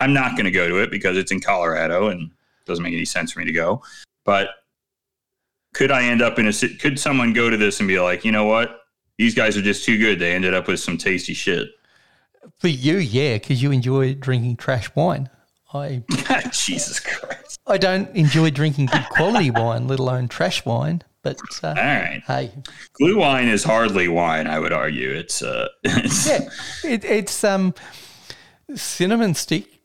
I'm 0.00 0.12
not 0.12 0.32
going 0.32 0.44
to 0.44 0.50
go 0.50 0.68
to 0.68 0.78
it 0.78 0.90
because 0.90 1.16
it's 1.16 1.32
in 1.32 1.40
Colorado 1.40 2.08
and 2.08 2.22
it 2.22 2.66
doesn't 2.66 2.82
make 2.82 2.94
any 2.94 3.04
sense 3.04 3.32
for 3.32 3.40
me 3.40 3.46
to 3.46 3.52
go. 3.52 3.82
But 4.24 4.50
could 5.74 5.90
I 5.90 6.04
end 6.04 6.22
up 6.22 6.38
in 6.38 6.48
a 6.48 6.52
could 6.52 6.98
someone 6.98 7.32
go 7.32 7.50
to 7.50 7.56
this 7.56 7.80
and 7.80 7.88
be 7.88 8.00
like, 8.00 8.24
you 8.24 8.32
know 8.32 8.44
what? 8.44 8.80
These 9.18 9.34
guys 9.34 9.56
are 9.56 9.62
just 9.62 9.84
too 9.84 9.98
good. 9.98 10.18
They 10.18 10.34
ended 10.34 10.54
up 10.54 10.68
with 10.68 10.80
some 10.80 10.98
tasty 10.98 11.32
shit. 11.32 11.68
For 12.58 12.68
you, 12.68 12.98
yeah, 12.98 13.34
because 13.34 13.62
you 13.62 13.70
enjoy 13.72 14.14
drinking 14.14 14.56
trash 14.56 14.94
wine. 14.94 15.30
I 15.72 16.02
Jesus 16.52 17.00
Christ. 17.00 17.58
I 17.66 17.78
don't 17.78 18.14
enjoy 18.14 18.50
drinking 18.50 18.86
good 18.86 19.04
quality 19.10 19.50
wine, 19.50 19.88
let 19.88 19.98
alone 19.98 20.28
trash 20.28 20.64
wine. 20.64 21.02
But 21.22 21.40
uh, 21.62 21.68
All 21.68 21.74
right. 21.74 22.22
hey, 22.26 22.52
Glue 22.92 23.18
wine 23.18 23.48
is 23.48 23.64
hardly 23.64 24.06
wine, 24.06 24.46
I 24.46 24.60
would 24.60 24.72
argue. 24.72 25.10
It's 25.10 25.42
uh 25.42 25.68
it's, 25.84 26.28
yeah, 26.28 26.48
it, 26.84 27.04
it's 27.04 27.42
um 27.42 27.74
cinnamon 28.74 29.34
stick 29.34 29.75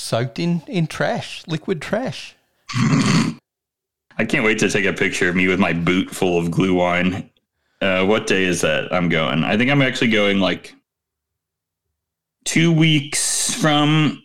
soaked 0.00 0.38
in 0.38 0.62
in 0.66 0.86
trash, 0.86 1.42
liquid 1.46 1.80
trash. 1.80 2.34
I 2.72 4.24
can't 4.28 4.44
wait 4.44 4.58
to 4.58 4.68
take 4.68 4.84
a 4.84 4.92
picture 4.92 5.28
of 5.28 5.36
me 5.36 5.48
with 5.48 5.58
my 5.58 5.72
boot 5.72 6.10
full 6.10 6.38
of 6.38 6.50
glue 6.50 6.74
wine. 6.74 7.30
Uh, 7.80 8.04
what 8.04 8.26
day 8.26 8.44
is 8.44 8.60
that? 8.60 8.92
I'm 8.92 9.08
going. 9.08 9.44
I 9.44 9.56
think 9.56 9.70
I'm 9.70 9.82
actually 9.82 10.10
going 10.10 10.40
like 10.40 10.74
two 12.44 12.72
weeks 12.72 13.54
from 13.54 14.22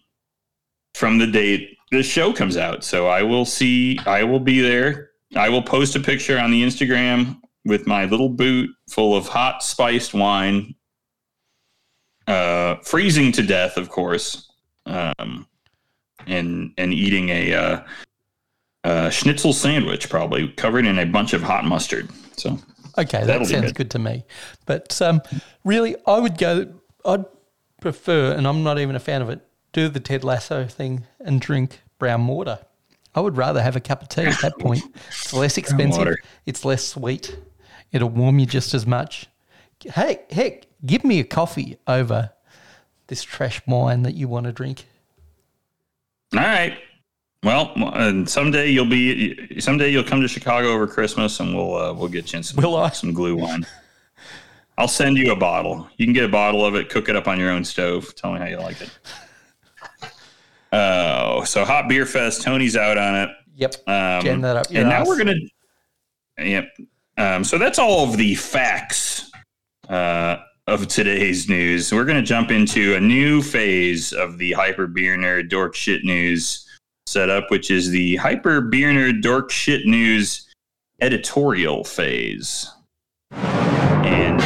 from 0.94 1.18
the 1.18 1.28
date 1.28 1.76
this 1.92 2.06
show 2.06 2.34
comes 2.34 2.58
out. 2.58 2.84
So 2.84 3.08
I 3.08 3.24
will 3.24 3.46
see. 3.46 4.00
I 4.06 4.24
will 4.24 4.40
be 4.40 4.62
there. 4.62 5.12
I 5.36 5.50
will 5.50 5.62
post 5.62 5.96
a 5.96 6.00
picture 6.00 6.38
on 6.40 6.52
the 6.52 6.64
Instagram 6.64 7.40
with 7.66 7.88
my 7.88 8.06
little 8.06 8.30
boot 8.30 8.70
full 8.90 9.16
of 9.16 9.28
hot 9.28 9.64
spiced 9.64 10.14
wine, 10.14 10.76
uh, 12.28 12.76
freezing 12.84 13.32
to 13.34 13.42
death, 13.42 13.78
of 13.78 13.90
course, 13.90 14.52
um, 14.86 15.48
and 16.28 16.74
and 16.78 16.94
eating 16.94 17.30
a. 17.30 17.54
Uh, 17.54 17.84
uh, 18.84 19.10
schnitzel 19.10 19.52
sandwich, 19.52 20.12
probably 20.12 20.48
covered 20.48 20.86
in 20.86 21.00
a 21.00 21.06
bunch 21.08 21.34
of 21.34 21.42
hot 21.42 21.66
mustard. 21.66 22.08
So 22.38 22.60
Okay, 22.98 23.24
that 23.26 23.46
sounds 23.48 23.64
good. 23.72 23.76
good. 23.76 23.92
to 23.92 24.00
me. 24.00 24.24
But 24.66 25.02
um, 25.02 25.22
really, 25.64 25.96
I 26.06 26.20
would 26.20 26.38
go. 26.38 26.74
I'd 27.04 27.26
prefer, 27.82 28.32
and 28.34 28.48
I'm 28.48 28.64
not 28.64 28.80
even 28.80 28.96
a 28.96 29.00
fan 29.00 29.22
of 29.22 29.30
it. 29.30 29.42
Do 29.74 29.90
the 29.90 30.00
Ted 30.00 30.24
Lasso 30.24 30.66
thing 30.68 31.06
and 31.20 31.42
drink 31.42 31.82
brown 32.00 32.28
water. 32.28 32.60
I 33.14 33.22
would 33.22 33.38
rather 33.38 33.62
have 33.62 33.76
a 33.76 33.80
cup 33.80 34.02
of 34.02 34.10
tea 34.10 34.24
at 34.26 34.40
that 34.42 34.58
point. 34.60 34.84
It's 35.08 35.34
less 35.34 35.58
expensive. 35.58 36.16
It's 36.46 36.64
less 36.64 36.86
sweet. 36.86 37.38
It'll 37.92 38.10
warm 38.10 38.40
you 38.40 38.46
just 38.46 38.74
as 38.74 38.86
much. 38.86 39.28
Hey, 39.80 40.20
heck, 40.32 40.68
give 40.86 41.04
me 41.04 41.20
a 41.20 41.24
coffee 41.24 41.78
over 41.88 42.32
this 43.08 43.24
trash 43.24 43.62
wine 43.68 44.04
that 44.04 44.16
you 44.16 44.28
want 44.28 44.46
to 44.46 44.52
drink. 44.52 44.86
All 46.38 46.46
right. 46.46 46.78
Well, 47.44 47.74
and 47.94 48.28
someday 48.28 48.70
you'll 48.70 48.90
be 48.90 49.60
someday 49.60 49.90
you'll 49.92 50.04
come 50.04 50.22
to 50.22 50.28
Chicago 50.28 50.70
over 50.70 50.88
Christmas, 50.88 51.40
and 51.40 51.56
we'll 51.56 51.76
uh, 51.76 51.94
we'll 51.94 52.10
get 52.10 52.34
you 52.34 52.42
some 52.42 52.62
we'll, 52.62 52.76
I? 52.76 52.90
some 52.90 53.14
glue 53.14 53.36
wine. 53.36 53.66
I'll 54.78 54.88
send 54.88 55.18
you 55.18 55.32
a 55.32 55.36
bottle. 55.36 55.88
You 55.98 56.06
can 56.06 56.14
get 56.14 56.26
a 56.26 56.30
bottle 56.30 56.66
of 56.66 56.76
it, 56.76 56.90
cook 56.90 57.08
it 57.08 57.16
up 57.16 57.28
on 57.28 57.40
your 57.40 57.52
own 57.52 57.64
stove. 57.64 58.14
Tell 58.16 58.34
me 58.34 58.40
how 58.40 58.46
you 58.46 58.58
like 58.58 58.82
it. 58.82 58.90
Oh, 60.74 61.46
so 61.46 61.64
hot 61.64 61.88
beer 61.88 62.06
fest. 62.06 62.42
Tony's 62.42 62.76
out 62.76 62.98
on 62.98 63.16
it. 63.16 63.30
Yep. 63.56 63.76
Um, 63.88 64.22
Jam 64.22 64.42
that 64.42 64.58
up 64.58 64.68
and 64.72 64.90
now 64.90 65.02
ass. 65.02 65.08
we're 65.08 65.18
gonna. 65.18 65.36
Yep. 66.38 66.66
Um, 67.18 67.44
so 67.46 67.58
that's 67.58 67.80
all 67.80 68.04
of 68.10 68.18
the 68.18 68.36
facts 68.36 69.32
uh, 69.88 70.38
of 70.68 70.88
today's 70.88 71.48
news. 71.48 71.94
We're 71.94 72.06
gonna 72.06 72.24
jump 72.24 72.50
into 72.50 72.96
a 72.96 73.00
new 73.00 73.42
phase 73.42 74.14
of 74.14 74.40
the 74.40 74.54
hyper 74.54 74.88
beer 74.88 75.16
nerd 75.16 75.50
dork 75.50 75.76
shit 75.76 76.04
news 76.04 76.68
setup, 77.06 77.52
which 77.52 77.70
is 77.70 77.90
the 77.90 78.16
hyper 78.16 78.62
beer 78.62 78.90
nerd 78.90 79.22
dork 79.22 79.52
shit 79.52 79.86
news 79.86 80.48
editorial 81.02 81.84
phase. 81.84 82.72
And 83.32 84.42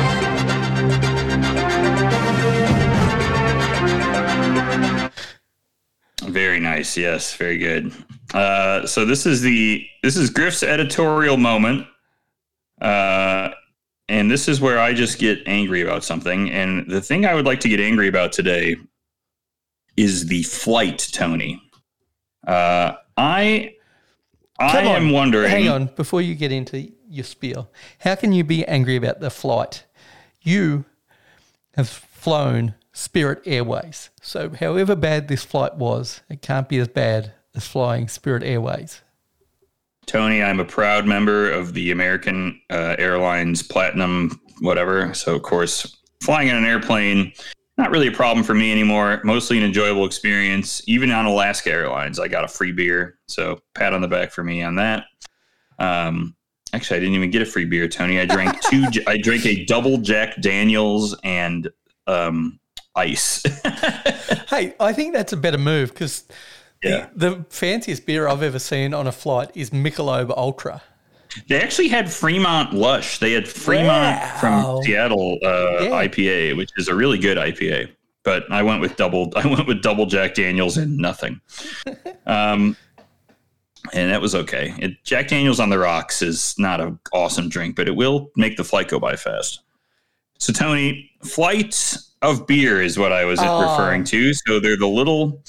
Very 6.30 6.60
nice. 6.60 6.98
Yes, 6.98 7.34
very 7.34 7.58
good. 7.58 7.92
Uh, 8.34 8.86
so 8.86 9.06
this 9.06 9.26
is 9.26 9.42
the 9.42 9.88
this 10.04 10.16
is 10.16 10.30
Griff's 10.30 10.64
editorial 10.64 11.38
moment, 11.38 11.88
uh, 12.82 13.50
and 14.10 14.30
this 14.30 14.48
is 14.48 14.60
where 14.60 14.80
I 14.80 14.94
just 14.94 15.20
get 15.20 15.40
angry 15.46 15.82
about 15.82 16.04
something. 16.04 16.50
And 16.52 16.90
the 16.90 17.00
thing 17.00 17.26
I 17.26 17.36
would 17.36 17.46
like 17.46 17.60
to 17.62 17.70
get 17.70 17.80
angry 17.80 18.08
about 18.08 18.32
today 18.32 18.76
is 19.96 20.26
the 20.26 20.44
flight, 20.44 21.08
Tony. 21.12 21.62
Uh, 22.46 22.94
I 23.16 23.76
I 24.60 24.82
am 24.82 25.12
wondering. 25.12 25.50
Hang 25.50 25.70
on, 25.70 25.86
before 25.96 26.22
you 26.22 26.36
get 26.36 26.52
into 26.52 26.92
your 27.08 27.24
spiel, 27.24 27.72
how 28.00 28.16
can 28.16 28.34
you 28.34 28.44
be 28.44 28.66
angry 28.66 28.96
about 28.96 29.20
the 29.20 29.30
flight? 29.30 29.86
You 30.42 30.86
have 31.76 31.88
flown 31.88 32.76
Spirit 32.92 33.42
Airways. 33.46 34.10
So, 34.22 34.50
however 34.50 34.96
bad 34.96 35.28
this 35.28 35.44
flight 35.44 35.76
was, 35.76 36.22
it 36.30 36.42
can't 36.42 36.68
be 36.68 36.80
as 36.80 36.88
bad 36.88 37.34
as 37.56 37.68
flying 37.68 38.08
Spirit 38.08 38.44
Airways. 38.44 39.02
Tony, 40.10 40.42
I'm 40.42 40.60
a 40.60 40.66
proud 40.66 41.06
member 41.06 41.52
of 41.52 41.76
the 41.76 41.92
American 41.92 42.60
uh, 42.72 42.96
Airlines 42.98 43.62
Platinum, 43.62 44.42
whatever. 44.60 45.14
So, 45.14 45.36
of 45.36 45.44
course, 45.44 46.00
flying 46.24 46.48
in 46.48 46.56
an 46.56 46.66
airplane, 46.66 47.32
not 47.78 47.92
really 47.92 48.08
a 48.08 48.12
problem 48.12 48.44
for 48.44 48.56
me 48.56 48.72
anymore. 48.72 49.22
Mostly 49.24 49.60
an 49.60 49.64
enjoyable 49.64 50.08
experience. 50.08 50.82
Even 50.88 51.12
on 51.12 51.28
Alaska 51.28 51.70
Airlines, 51.70 52.20
I 52.20 52.28
got 52.28 52.44
a 52.44 52.48
free 52.48 52.72
beer. 52.72 53.20
So, 53.28 53.60
pat 53.76 53.94
on 53.94 54.02
the 54.02 54.08
back 54.08 54.32
for 54.32 54.44
me 54.44 54.64
on 54.64 54.78
that. 54.78 55.06
Um, 55.78 56.36
actually, 56.74 56.98
I 56.98 57.00
didn't 57.02 57.14
even 57.14 57.30
get 57.30 57.44
a 57.44 57.46
free 57.46 57.66
beer, 57.66 57.88
Tony. 57.88 58.20
I 58.20 58.26
drank 58.26 58.60
two. 58.70 58.86
I 59.06 59.18
drank 59.18 59.46
a 59.46 59.64
double 59.66 60.00
Jack 60.00 60.42
Daniels 60.42 61.16
and 61.24 61.70
um, 62.08 62.60
ice. 62.96 63.44
Hey, 64.50 64.74
I 64.80 64.94
think 64.94 65.14
that's 65.14 65.32
a 65.32 65.38
better 65.38 65.60
move 65.60 65.94
because 65.94 66.24
yeah. 66.84 67.08
the, 67.16 67.30
the 67.32 67.46
fanciest 67.50 68.06
beer 68.06 68.28
I've 68.28 68.44
ever 68.44 68.60
seen 68.60 68.94
on 68.94 69.08
a 69.08 69.12
flight 69.12 69.52
is 69.56 69.70
Michelob 69.72 70.30
Ultra. 70.36 70.82
They 71.48 71.62
actually 71.62 71.90
had 71.90 72.12
Fremont 72.12 72.74
Lush. 72.74 73.20
They 73.20 73.34
had 73.34 73.48
Fremont 73.48 74.20
Wow. 74.20 74.38
from 74.40 74.84
Seattle 74.84 75.38
uh, 75.44 75.84
Yeah. 75.84 75.90
IPA, 76.08 76.58
which 76.58 76.70
is 76.78 76.88
a 76.88 76.96
really 76.96 77.20
good 77.20 77.38
IPA. 77.38 77.92
But 78.24 78.52
I 78.52 78.64
went 78.64 78.82
with 78.82 78.96
double. 78.96 79.32
I 79.36 79.46
went 79.48 79.68
with 79.68 79.82
double 79.82 80.06
Jack 80.08 80.34
Daniels 80.34 80.78
and 80.78 80.98
nothing. 80.98 81.40
um, 82.26 82.76
and 83.94 84.12
that 84.12 84.22
was 84.22 84.36
okay. 84.36 84.74
It, 84.80 85.04
Jack 85.04 85.28
Daniels 85.30 85.60
on 85.60 85.70
the 85.70 85.78
rocks 85.80 86.22
is 86.22 86.56
not 86.58 86.82
an 86.82 87.00
awesome 87.14 87.48
drink, 87.48 87.76
but 87.76 87.88
it 87.88 87.96
will 87.96 88.32
make 88.36 88.58
the 88.58 88.64
flight 88.64 88.88
go 88.90 89.00
by 89.00 89.16
fast. 89.16 89.62
So 90.40 90.52
Tony, 90.52 91.12
flights 91.24 92.12
of 92.22 92.46
beer 92.48 92.82
is 92.82 92.98
what 92.98 93.12
I 93.14 93.24
was 93.26 93.40
Oh. 93.42 93.62
referring 93.72 94.04
to. 94.06 94.34
So 94.34 94.60
they're 94.60 94.78
the 94.78 94.88
little 94.88 95.42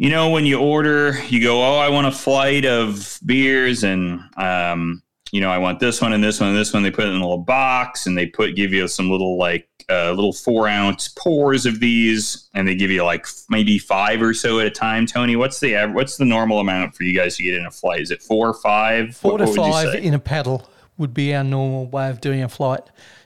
you 0.00 0.08
know 0.08 0.30
when 0.30 0.46
you 0.46 0.58
order 0.58 1.22
you 1.28 1.42
go 1.42 1.62
oh 1.62 1.76
i 1.78 1.88
want 1.90 2.06
a 2.06 2.10
flight 2.12 2.64
of 2.64 3.18
beers 3.26 3.84
and 3.84 4.18
um, 4.38 5.02
you 5.30 5.40
know 5.42 5.50
i 5.50 5.58
want 5.58 5.78
this 5.78 6.00
one 6.00 6.14
and 6.14 6.24
this 6.24 6.40
one 6.40 6.48
and 6.48 6.58
this 6.58 6.72
one 6.72 6.82
they 6.82 6.90
put 6.90 7.04
it 7.04 7.08
in 7.08 7.16
a 7.16 7.20
little 7.20 7.36
box 7.36 8.06
and 8.06 8.16
they 8.16 8.24
put 8.26 8.56
give 8.56 8.72
you 8.72 8.88
some 8.88 9.10
little 9.10 9.36
like 9.36 9.68
uh, 9.90 10.12
little 10.12 10.32
four 10.32 10.66
ounce 10.68 11.08
pours 11.08 11.66
of 11.66 11.80
these 11.80 12.48
and 12.54 12.66
they 12.66 12.74
give 12.74 12.90
you 12.90 13.04
like 13.04 13.22
f- 13.22 13.44
maybe 13.50 13.76
five 13.78 14.22
or 14.22 14.32
so 14.32 14.58
at 14.58 14.66
a 14.66 14.70
time 14.70 15.04
tony 15.04 15.36
what's 15.36 15.60
the 15.60 15.74
what's 15.92 16.16
the 16.16 16.24
normal 16.24 16.60
amount 16.60 16.94
for 16.94 17.02
you 17.02 17.14
guys 17.14 17.36
to 17.36 17.42
get 17.42 17.54
in 17.54 17.66
a 17.66 17.70
flight 17.70 18.00
is 18.00 18.10
it 18.10 18.22
four 18.22 18.48
or 18.48 18.54
five 18.54 19.14
Four 19.14 19.32
What- 19.32 19.38
to 19.46 19.60
what 19.60 19.72
five 19.72 19.94
in 19.96 20.14
a 20.14 20.18
paddle 20.18 20.66
would 20.96 21.12
be 21.12 21.34
our 21.34 21.44
normal 21.44 21.86
way 21.88 22.08
of 22.10 22.20
doing 22.20 22.42
a 22.42 22.48
flight. 22.48 22.82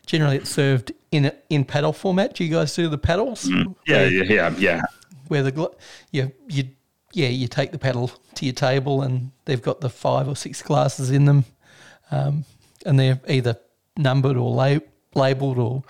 Generally, 0.06 0.36
it's 0.36 0.50
served 0.50 0.92
in 1.10 1.24
a, 1.24 1.32
in 1.50 1.64
paddle 1.64 1.92
format. 1.92 2.34
Do 2.34 2.44
you 2.44 2.50
guys 2.54 2.72
do 2.72 2.88
the 2.88 2.98
paddles? 2.98 3.46
Mm-hmm. 3.46 3.72
yeah 3.88 4.04
yeah 4.04 4.22
yeah 4.22 4.54
yeah 4.58 4.82
where 5.28 5.42
the 5.42 5.52
gla- 5.52 5.74
you 6.10 6.32
you 6.48 6.64
yeah 7.12 7.28
you 7.28 7.48
take 7.48 7.72
the 7.72 7.78
paddle 7.78 8.10
to 8.34 8.44
your 8.44 8.54
table 8.54 9.02
and 9.02 9.30
they've 9.44 9.62
got 9.62 9.80
the 9.80 9.88
five 9.88 10.28
or 10.28 10.36
six 10.36 10.62
glasses 10.62 11.10
in 11.10 11.24
them, 11.24 11.44
um, 12.10 12.44
and 12.84 12.98
they're 12.98 13.20
either 13.28 13.56
numbered 13.96 14.36
or 14.36 14.50
la- 14.50 14.78
labeled 15.14 15.58
or 15.58 15.82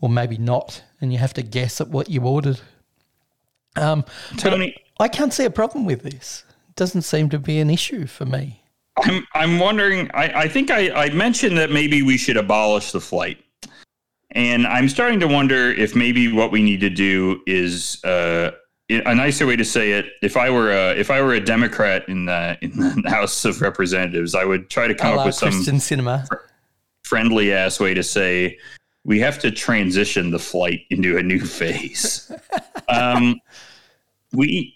or 0.00 0.08
maybe 0.08 0.36
not, 0.36 0.82
and 1.00 1.12
you 1.12 1.18
have 1.18 1.34
to 1.34 1.42
guess 1.42 1.80
at 1.80 1.88
what 1.88 2.08
you 2.10 2.22
ordered. 2.22 2.60
Um, 3.76 4.04
tony 4.36 4.76
I 5.00 5.08
can't 5.08 5.32
see 5.32 5.44
a 5.44 5.50
problem 5.50 5.84
with 5.84 6.02
this. 6.02 6.44
It 6.68 6.76
doesn't 6.76 7.02
seem 7.02 7.28
to 7.30 7.38
be 7.38 7.58
an 7.58 7.70
issue 7.70 8.06
for 8.06 8.24
me. 8.24 8.62
I'm 8.98 9.26
I'm 9.34 9.58
wondering. 9.58 10.10
I, 10.14 10.42
I 10.42 10.48
think 10.48 10.70
I, 10.70 10.90
I 10.90 11.10
mentioned 11.10 11.58
that 11.58 11.70
maybe 11.70 12.02
we 12.02 12.16
should 12.16 12.36
abolish 12.36 12.92
the 12.92 13.00
flight, 13.00 13.38
and 14.30 14.66
I'm 14.66 14.88
starting 14.88 15.18
to 15.20 15.26
wonder 15.26 15.72
if 15.72 15.96
maybe 15.96 16.32
what 16.32 16.52
we 16.52 16.62
need 16.62 16.80
to 16.80 16.90
do 16.90 17.40
is 17.46 18.02
uh, 18.04 18.52
a 18.90 19.14
nicer 19.14 19.46
way 19.46 19.56
to 19.56 19.64
say 19.64 19.92
it, 19.92 20.06
if 20.22 20.36
I 20.36 20.50
were 20.50 20.70
a, 20.70 20.90
if 20.92 21.10
I 21.10 21.22
were 21.22 21.34
a 21.34 21.40
Democrat 21.40 22.08
in 22.08 22.26
the 22.26 22.58
in 22.60 22.70
the 22.76 23.02
House 23.10 23.44
of 23.44 23.60
Representatives, 23.60 24.34
I 24.34 24.44
would 24.44 24.70
try 24.70 24.86
to 24.86 24.94
come 24.94 25.18
up 25.18 25.26
with 25.26 25.34
some 25.34 25.50
Christian 25.50 25.80
cinema. 25.80 26.26
friendly 27.02 27.52
ass 27.52 27.80
way 27.80 27.94
to 27.94 28.02
say 28.02 28.58
we 29.04 29.20
have 29.20 29.38
to 29.40 29.50
transition 29.50 30.30
the 30.30 30.38
flight 30.38 30.80
into 30.90 31.16
a 31.16 31.22
new 31.22 31.40
phase. 31.40 32.30
um, 32.88 33.40
we 34.32 34.74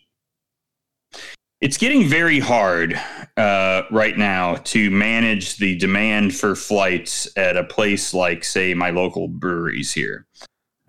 it's 1.60 1.76
getting 1.76 2.06
very 2.06 2.38
hard 2.38 2.98
uh, 3.36 3.82
right 3.90 4.16
now 4.16 4.56
to 4.56 4.90
manage 4.90 5.56
the 5.56 5.76
demand 5.76 6.34
for 6.34 6.54
flights 6.54 7.28
at 7.36 7.56
a 7.56 7.64
place 7.64 8.14
like, 8.14 8.44
say, 8.44 8.74
my 8.74 8.90
local 8.90 9.26
breweries 9.26 9.92
here. 9.92 10.26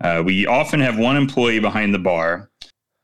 Uh, 0.00 0.22
we 0.24 0.46
often 0.46 0.78
have 0.78 0.96
one 0.96 1.16
employee 1.16 1.58
behind 1.58 1.92
the 1.92 1.98
bar. 1.98 2.50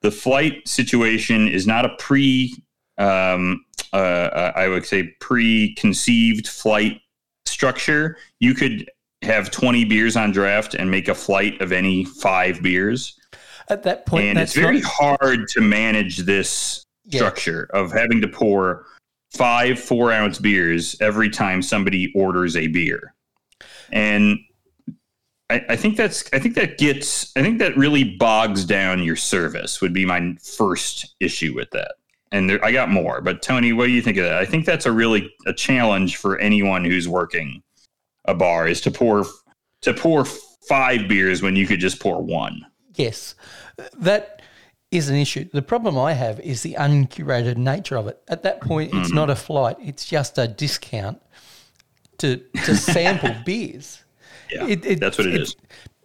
The 0.06 0.12
flight 0.12 0.68
situation 0.68 1.48
is 1.48 1.66
not 1.66 1.84
a 1.84 1.88
pre, 1.98 2.54
um, 2.96 3.64
uh, 3.92 3.96
uh, 3.96 4.52
I 4.54 4.68
would 4.68 4.86
say, 4.86 5.02
preconceived 5.20 6.46
flight 6.46 7.00
structure. 7.44 8.16
You 8.38 8.54
could 8.54 8.88
have 9.22 9.50
20 9.50 9.84
beers 9.86 10.16
on 10.16 10.30
draft 10.30 10.74
and 10.74 10.88
make 10.88 11.08
a 11.08 11.14
flight 11.14 11.60
of 11.60 11.72
any 11.72 12.04
five 12.04 12.62
beers 12.62 13.18
At 13.68 13.82
that 13.82 14.06
point, 14.06 14.26
and 14.26 14.38
it's 14.38 14.52
very 14.54 14.78
not- 14.80 14.92
hard 15.20 15.48
to 15.48 15.60
manage 15.60 16.18
this 16.18 16.84
Yeah. 17.06 17.18
structure 17.18 17.68
of 17.74 17.90
having 17.90 18.20
to 18.20 18.28
pour 18.28 18.86
five 19.32 19.80
four 19.80 20.12
ounce 20.12 20.38
beers 20.38 20.94
every 21.00 21.30
time 21.30 21.62
somebody 21.62 22.12
orders 22.14 22.56
a 22.56 22.68
beer 22.68 23.12
and 23.90 24.38
I, 25.50 25.64
I 25.70 25.76
think 25.76 25.96
that's 25.96 26.24
i 26.32 26.38
think 26.38 26.54
that 26.56 26.78
gets 26.78 27.32
i 27.36 27.42
think 27.42 27.58
that 27.58 27.76
really 27.76 28.04
bogs 28.04 28.64
down 28.64 29.02
your 29.02 29.16
service 29.16 29.80
would 29.80 29.92
be 29.92 30.04
my 30.04 30.34
first 30.42 31.14
issue 31.20 31.54
with 31.54 31.70
that 31.70 31.94
and 32.32 32.50
there, 32.50 32.64
i 32.64 32.72
got 32.72 32.88
more 32.90 33.20
but 33.20 33.42
tony 33.42 33.72
what 33.72 33.86
do 33.86 33.92
you 33.92 34.02
think 34.02 34.16
of 34.16 34.24
that 34.24 34.38
i 34.38 34.44
think 34.44 34.64
that's 34.66 34.86
a 34.86 34.92
really 34.92 35.30
a 35.46 35.52
challenge 35.52 36.16
for 36.16 36.38
anyone 36.38 36.84
who's 36.84 37.08
working 37.08 37.62
a 38.24 38.34
bar 38.34 38.66
is 38.66 38.80
to 38.80 38.90
pour 38.90 39.24
to 39.82 39.94
pour 39.94 40.24
five 40.68 41.06
beers 41.08 41.42
when 41.42 41.54
you 41.54 41.66
could 41.66 41.80
just 41.80 42.00
pour 42.00 42.20
one 42.22 42.66
Yes, 42.98 43.34
that 43.98 44.40
is 44.90 45.10
an 45.10 45.16
issue. 45.16 45.46
The 45.52 45.60
problem 45.60 45.98
I 45.98 46.14
have 46.14 46.40
is 46.40 46.62
the 46.62 46.76
uncurated 46.78 47.58
nature 47.58 47.98
of 47.98 48.08
it. 48.08 48.18
At 48.26 48.42
that 48.44 48.62
point, 48.62 48.94
it's 48.94 49.08
Mm-hmm. 49.08 49.14
not 49.14 49.28
a 49.28 49.36
flight; 49.36 49.76
it's 49.82 50.06
just 50.06 50.38
a 50.38 50.48
discount 50.48 51.20
to 52.18 52.38
to 52.64 52.74
sample 52.74 53.34
beers. 53.44 54.02
Yeah 54.50 54.74
that's 54.96 55.18
what 55.18 55.26
it 55.26 55.34
is 55.40 55.56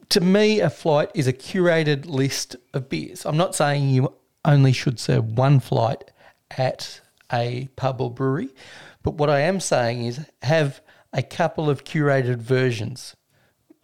To 0.10 0.20
me, 0.22 0.60
a 0.60 0.70
flight 0.70 1.10
is 1.16 1.26
a 1.28 1.32
curated 1.34 2.06
list 2.06 2.58
of 2.74 2.90
beers. 2.90 3.26
I'm 3.26 3.38
not 3.38 3.56
saying 3.56 3.90
you 3.92 4.14
only 4.44 4.74
should 4.74 5.00
serve 5.00 5.38
one 5.38 5.62
flight 5.62 6.04
at 6.58 7.00
a 7.32 7.70
pub 7.78 8.02
or 8.02 8.12
brewery, 8.12 8.50
but 9.04 9.14
what 9.14 9.30
I 9.30 9.40
am 9.40 9.62
saying 9.62 10.04
is 10.06 10.20
have 10.42 10.82
a 11.14 11.22
couple 11.24 11.70
of 11.70 11.86
curated 11.86 12.38
versions, 12.40 13.16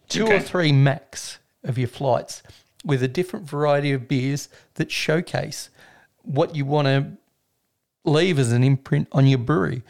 two 0.08 0.26
or 0.26 0.38
three 0.40 0.70
max 0.70 1.38
of 1.64 1.78
your 1.78 1.88
flights 1.88 2.42
with 2.84 3.02
a 3.02 3.08
different 3.08 3.48
variety 3.48 3.92
of 3.92 4.06
beers 4.06 4.50
that 4.74 4.90
showcase 4.92 5.70
what 6.22 6.54
you 6.54 6.66
want 6.66 6.86
to 6.88 7.06
leave 8.04 8.38
as 8.38 8.52
an 8.52 8.62
imprint 8.62 9.08
on 9.12 9.26
your 9.26 9.38
brewery 9.38 9.82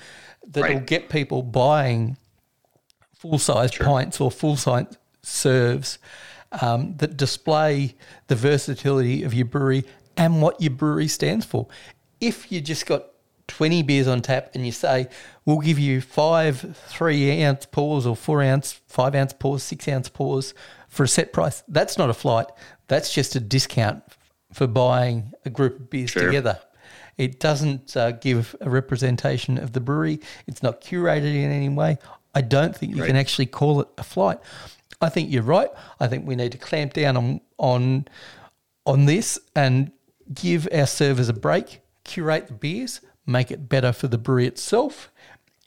that 0.47 0.63
will 0.69 0.77
Right. 0.77 0.87
get 0.87 1.09
people 1.09 1.43
buying 1.43 2.17
full 3.19 3.39
size 3.39 3.71
pints 3.77 4.21
or 4.21 4.31
full 4.31 4.57
size 4.57 4.97
serves 5.23 5.99
um, 6.63 6.97
that 6.99 7.17
display 7.17 7.95
the 8.29 8.35
versatility 8.37 9.23
of 9.25 9.35
your 9.35 9.45
brewery 9.47 9.85
and 10.17 10.41
what 10.41 10.61
your 10.61 10.71
brewery 10.71 11.09
stands 11.09 11.45
for. 11.45 11.67
If 12.21 12.51
you 12.51 12.61
just 12.61 12.87
got 12.87 13.07
20 13.49 13.83
beers 13.83 14.09
on 14.09 14.21
tap 14.23 14.51
and 14.55 14.65
you 14.65 14.73
say, 14.73 15.09
we'll 15.45 15.59
give 15.59 15.79
you 15.79 16.01
five 16.01 16.77
three 16.89 17.43
ounce 17.43 17.67
pours 17.67 18.07
or 18.07 18.17
four 18.17 18.43
ounce, 18.43 18.73
five 18.87 19.15
ounce 19.15 19.33
pours, 19.33 19.63
six 19.63 19.87
ounce 19.89 20.09
pours 20.09 20.55
for 20.89 21.03
a 21.05 21.09
set 21.09 21.33
price, 21.33 21.63
that's 21.69 21.99
not 21.99 22.11
a 22.11 22.15
flight. 22.15 22.47
That's 22.89 23.13
just 23.13 23.37
a 23.37 23.41
discount 23.41 24.03
for 24.53 24.67
buying 24.67 25.33
a 25.45 25.51
group 25.51 25.79
of 25.79 25.91
beers 25.91 26.11
Sure. 26.11 26.25
together. 26.25 26.59
It 27.19 27.41
doesn't 27.41 27.97
uh, 27.97 28.13
give 28.13 28.55
a 28.61 28.71
representation 28.71 29.59
of 29.59 29.73
the 29.73 29.81
brewery. 29.81 30.21
It's 30.47 30.63
not 30.63 30.81
curated 30.81 31.35
in 31.35 31.51
any 31.51 31.69
way. 31.69 31.99
I 32.39 32.41
don't 32.41 32.77
think 32.77 32.95
you 32.95 33.03
can 33.03 33.17
actually 33.17 33.47
call 33.47 33.81
it 33.81 33.89
a 33.99 34.05
flight. 34.05 34.39
I 35.01 35.09
think 35.09 35.33
you're 35.33 35.43
right. 35.43 35.71
I 35.99 36.07
think 36.07 36.25
we 36.25 36.37
need 36.37 36.53
to 36.53 36.59
clamp 36.59 36.93
down 36.93 37.17
on 37.17 37.41
on 37.59 38.07
on 38.87 39.07
this 39.07 39.41
and 39.57 39.91
give 40.33 40.69
our 40.73 40.87
servers 40.87 41.29
a 41.29 41.33
break, 41.33 41.81
curate 42.05 42.47
the 42.47 42.55
beers, 42.55 43.01
make 43.27 43.51
it 43.51 43.69
better 43.69 43.93
for 43.93 44.07
the 44.07 44.19
brewery 44.19 44.47
itself, 44.47 45.11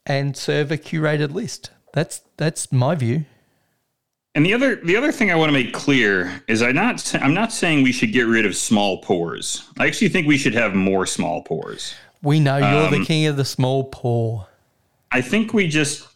and 0.06 0.38
serve 0.38 0.72
a 0.72 0.78
curated 0.78 1.34
list. 1.34 1.72
That's 1.94 2.22
that's 2.38 2.72
my 2.72 2.96
view. 2.96 3.26
And 4.34 4.46
the 4.46 4.54
other 4.54 4.78
the 4.78 4.96
other 4.96 5.12
thing 5.12 5.30
I 5.30 5.36
want 5.36 5.50
to 5.50 5.54
make 5.54 5.74
clear 5.74 6.42
is 6.48 6.62
I 6.62 6.72
not 6.72 7.14
I'm 7.16 7.34
not 7.34 7.52
saying 7.52 7.84
we 7.84 7.92
should 7.92 8.14
get 8.14 8.28
rid 8.28 8.46
of 8.46 8.56
small 8.56 9.00
pours. 9.02 9.68
I 9.78 9.88
actually 9.88 10.08
think 10.08 10.26
we 10.26 10.38
should 10.38 10.54
have 10.54 10.74
more 10.74 11.06
small 11.06 11.44
pours. 11.44 11.94
We 12.24 12.40
know 12.40 12.56
you're 12.58 12.90
the 12.90 12.98
Um, 12.98 13.06
king 13.06 13.26
of 13.26 13.36
the 13.36 13.44
small 13.44 13.84
pour. 13.84 14.48
I 15.12 15.20
think 15.22 15.54
we 15.54 15.68
just 15.68 16.08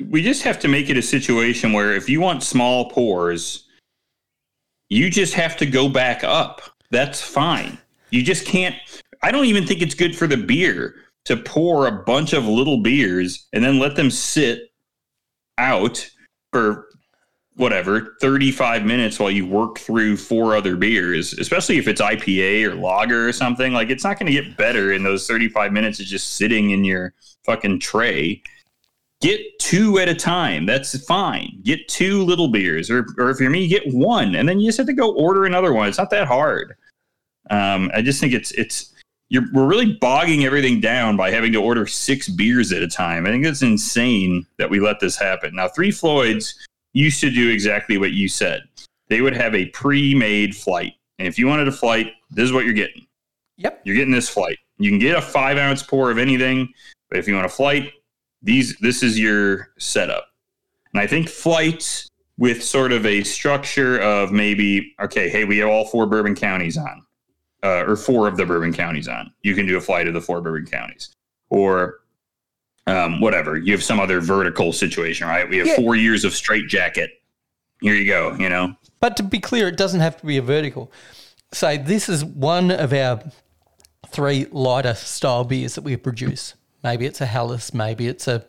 we 0.00 0.22
just 0.22 0.42
have 0.42 0.58
to 0.60 0.68
make 0.68 0.90
it 0.90 0.96
a 0.96 1.02
situation 1.02 1.72
where 1.72 1.94
if 1.94 2.08
you 2.08 2.20
want 2.20 2.42
small 2.42 2.90
pours, 2.90 3.68
you 4.88 5.10
just 5.10 5.34
have 5.34 5.56
to 5.58 5.66
go 5.66 5.88
back 5.88 6.24
up. 6.24 6.60
That's 6.90 7.20
fine. 7.20 7.78
You 8.10 8.22
just 8.22 8.46
can't 8.46 8.76
I 9.22 9.30
don't 9.30 9.46
even 9.46 9.66
think 9.66 9.80
it's 9.80 9.94
good 9.94 10.14
for 10.14 10.26
the 10.26 10.36
beer 10.36 10.96
to 11.24 11.36
pour 11.38 11.86
a 11.86 12.04
bunch 12.04 12.34
of 12.34 12.46
little 12.46 12.82
beers 12.82 13.48
and 13.54 13.64
then 13.64 13.78
let 13.78 13.96
them 13.96 14.10
sit 14.10 14.70
out 15.56 16.08
for 16.52 16.88
whatever 17.56 18.16
35 18.20 18.84
minutes 18.84 19.18
while 19.18 19.30
you 19.30 19.46
work 19.46 19.78
through 19.78 20.16
four 20.16 20.54
other 20.54 20.76
beers 20.76 21.32
especially 21.34 21.78
if 21.78 21.88
it's 21.88 22.00
ipa 22.00 22.64
or 22.64 22.74
lager 22.74 23.28
or 23.28 23.32
something 23.32 23.72
like 23.72 23.90
it's 23.90 24.04
not 24.04 24.18
going 24.18 24.26
to 24.26 24.42
get 24.42 24.56
better 24.56 24.92
in 24.92 25.04
those 25.04 25.26
35 25.26 25.72
minutes 25.72 26.00
of 26.00 26.06
just 26.06 26.34
sitting 26.34 26.72
in 26.72 26.84
your 26.84 27.14
fucking 27.46 27.78
tray 27.78 28.42
get 29.24 29.58
two 29.58 29.98
at 29.98 30.08
a 30.08 30.14
time 30.14 30.66
that's 30.66 30.98
fine 31.06 31.58
get 31.62 31.86
two 31.88 32.22
little 32.24 32.48
beers 32.48 32.90
or, 32.90 33.06
or 33.18 33.30
if 33.30 33.40
you're 33.40 33.50
me 33.50 33.66
get 33.66 33.82
one 33.94 34.34
and 34.34 34.48
then 34.48 34.60
you 34.60 34.68
just 34.68 34.78
have 34.78 34.86
to 34.86 34.92
go 34.92 35.14
order 35.14 35.46
another 35.46 35.72
one 35.72 35.88
it's 35.88 35.98
not 35.98 36.10
that 36.10 36.26
hard 36.26 36.74
um, 37.50 37.90
i 37.94 38.02
just 38.02 38.20
think 38.20 38.32
it's 38.32 38.50
it's 38.52 38.94
you're, 39.28 39.44
we're 39.52 39.66
really 39.66 39.94
bogging 39.94 40.44
everything 40.44 40.80
down 40.80 41.16
by 41.16 41.30
having 41.30 41.52
to 41.52 41.60
order 41.60 41.86
six 41.86 42.28
beers 42.28 42.72
at 42.72 42.82
a 42.82 42.88
time. 42.88 43.26
I 43.26 43.30
think 43.30 43.44
it's 43.44 43.62
insane 43.62 44.46
that 44.58 44.68
we 44.68 44.80
let 44.80 45.00
this 45.00 45.16
happen. 45.16 45.56
Now, 45.56 45.66
Three 45.66 45.90
Floyds 45.90 46.54
used 46.92 47.20
to 47.20 47.30
do 47.30 47.50
exactly 47.50 47.98
what 47.98 48.12
you 48.12 48.28
said. 48.28 48.62
They 49.08 49.22
would 49.22 49.34
have 49.34 49.54
a 49.54 49.66
pre-made 49.66 50.54
flight, 50.54 50.94
and 51.18 51.26
if 51.26 51.38
you 51.38 51.46
wanted 51.46 51.66
a 51.66 51.72
flight, 51.72 52.12
this 52.30 52.44
is 52.44 52.52
what 52.52 52.64
you're 52.64 52.74
getting. 52.74 53.06
Yep. 53.56 53.80
You're 53.84 53.96
getting 53.96 54.12
this 54.12 54.28
flight. 54.28 54.58
You 54.78 54.90
can 54.90 54.98
get 54.98 55.16
a 55.16 55.22
five 55.22 55.58
ounce 55.58 55.82
pour 55.82 56.10
of 56.10 56.18
anything, 56.18 56.72
but 57.10 57.18
if 57.18 57.26
you 57.26 57.34
want 57.34 57.46
a 57.46 57.50
flight, 57.50 57.92
these 58.44 58.76
this 58.78 59.02
is 59.02 59.18
your 59.18 59.70
setup. 59.78 60.26
And 60.92 61.00
I 61.00 61.06
think 61.08 61.28
flights 61.28 62.08
with 62.38 62.62
sort 62.62 62.92
of 62.92 63.04
a 63.06 63.22
structure 63.24 63.98
of 64.00 64.30
maybe 64.30 64.94
okay, 65.00 65.28
hey, 65.28 65.44
we 65.44 65.58
have 65.58 65.68
all 65.68 65.86
four 65.86 66.06
bourbon 66.06 66.34
counties 66.36 66.76
on 66.76 67.02
uh, 67.64 67.84
or 67.86 67.96
four 67.96 68.28
of 68.28 68.36
the 68.36 68.44
bourbon 68.46 68.72
counties 68.72 69.08
on. 69.08 69.32
You 69.42 69.54
can 69.54 69.66
do 69.66 69.76
a 69.76 69.80
flight 69.80 70.06
of 70.06 70.14
the 70.14 70.20
four 70.20 70.40
bourbon 70.40 70.66
counties, 70.66 71.14
or 71.48 72.00
um, 72.86 73.20
whatever. 73.20 73.56
You 73.56 73.72
have 73.72 73.82
some 73.82 73.98
other 73.98 74.20
vertical 74.20 74.72
situation, 74.72 75.26
right? 75.26 75.48
We 75.48 75.58
have 75.58 75.66
Yeah. 75.66 75.76
four 75.76 75.96
years 75.96 76.24
of 76.24 76.34
straight 76.34 76.68
jacket. 76.68 77.10
Here 77.80 77.94
you 77.94 78.06
go. 78.06 78.34
You 78.38 78.48
know, 78.50 78.76
But 79.00 79.16
to 79.16 79.22
be 79.22 79.38
clear, 79.40 79.68
it 79.68 79.76
doesn't 79.76 80.00
have 80.00 80.18
to 80.20 80.26
be 80.26 80.36
a 80.36 80.42
vertical. 80.42 80.92
Say 81.52 81.78
this 81.78 82.08
is 82.08 82.24
one 82.24 82.70
of 82.70 82.92
our 82.92 83.22
three 84.08 84.46
lighter 84.50 84.94
style 84.94 85.44
beers 85.44 85.74
that 85.76 85.82
we 85.82 85.96
produce. 85.96 86.54
Maybe 86.84 87.06
it's 87.06 87.20
a 87.20 87.26
Helles, 87.26 87.74
maybe 87.74 88.06
it's 88.06 88.28
a 88.28 88.44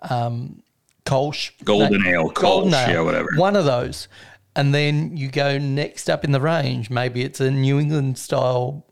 um, 0.00 0.62
Kolsch. 1.04 1.52
golden 1.64 2.02
No, 2.02 2.10
ale, 2.10 2.28
Golden 2.30 2.72
Kolsch, 2.72 2.88
Ale. 2.88 2.94
yeah, 2.94 3.00
whatever. 3.02 3.28
One 3.36 3.54
of 3.56 3.64
those. 3.66 4.08
And 4.56 4.74
then 4.74 5.16
you 5.16 5.28
go 5.28 5.58
next 5.58 6.10
up 6.10 6.24
in 6.24 6.32
the 6.32 6.40
range. 6.40 6.90
Maybe 6.90 7.22
it's 7.22 7.40
a 7.40 7.50
New 7.50 7.78
England 7.78 8.18
style 8.18 8.84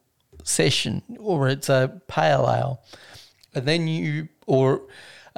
session 0.44 1.02
or 1.18 1.48
it's 1.48 1.68
a 1.68 2.00
pale 2.06 2.48
ale. 2.48 2.82
And 3.54 3.66
then 3.66 3.88
you, 3.88 4.28
or 4.46 4.82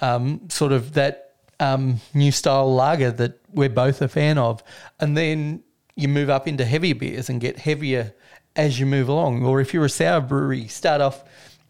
um, 0.02 0.48
sort 0.50 0.72
of 0.72 0.94
that 0.94 1.36
um, 1.60 2.00
new 2.12 2.32
style 2.32 2.72
lager 2.74 3.10
that 3.12 3.40
we're 3.52 3.68
both 3.70 4.02
a 4.02 4.08
fan 4.08 4.36
of. 4.36 4.62
And 5.00 5.16
then 5.16 5.62
you 5.96 6.08
move 6.08 6.28
up 6.28 6.46
into 6.46 6.64
heavier 6.64 6.94
beers 6.94 7.30
and 7.30 7.40
get 7.40 7.58
heavier 7.58 8.12
as 8.54 8.78
you 8.78 8.86
move 8.86 9.08
along. 9.08 9.44
Or 9.46 9.60
if 9.60 9.72
you're 9.72 9.84
a 9.84 9.88
sour 9.90 10.20
brewery, 10.20 10.66
start 10.68 11.00
off 11.00 11.24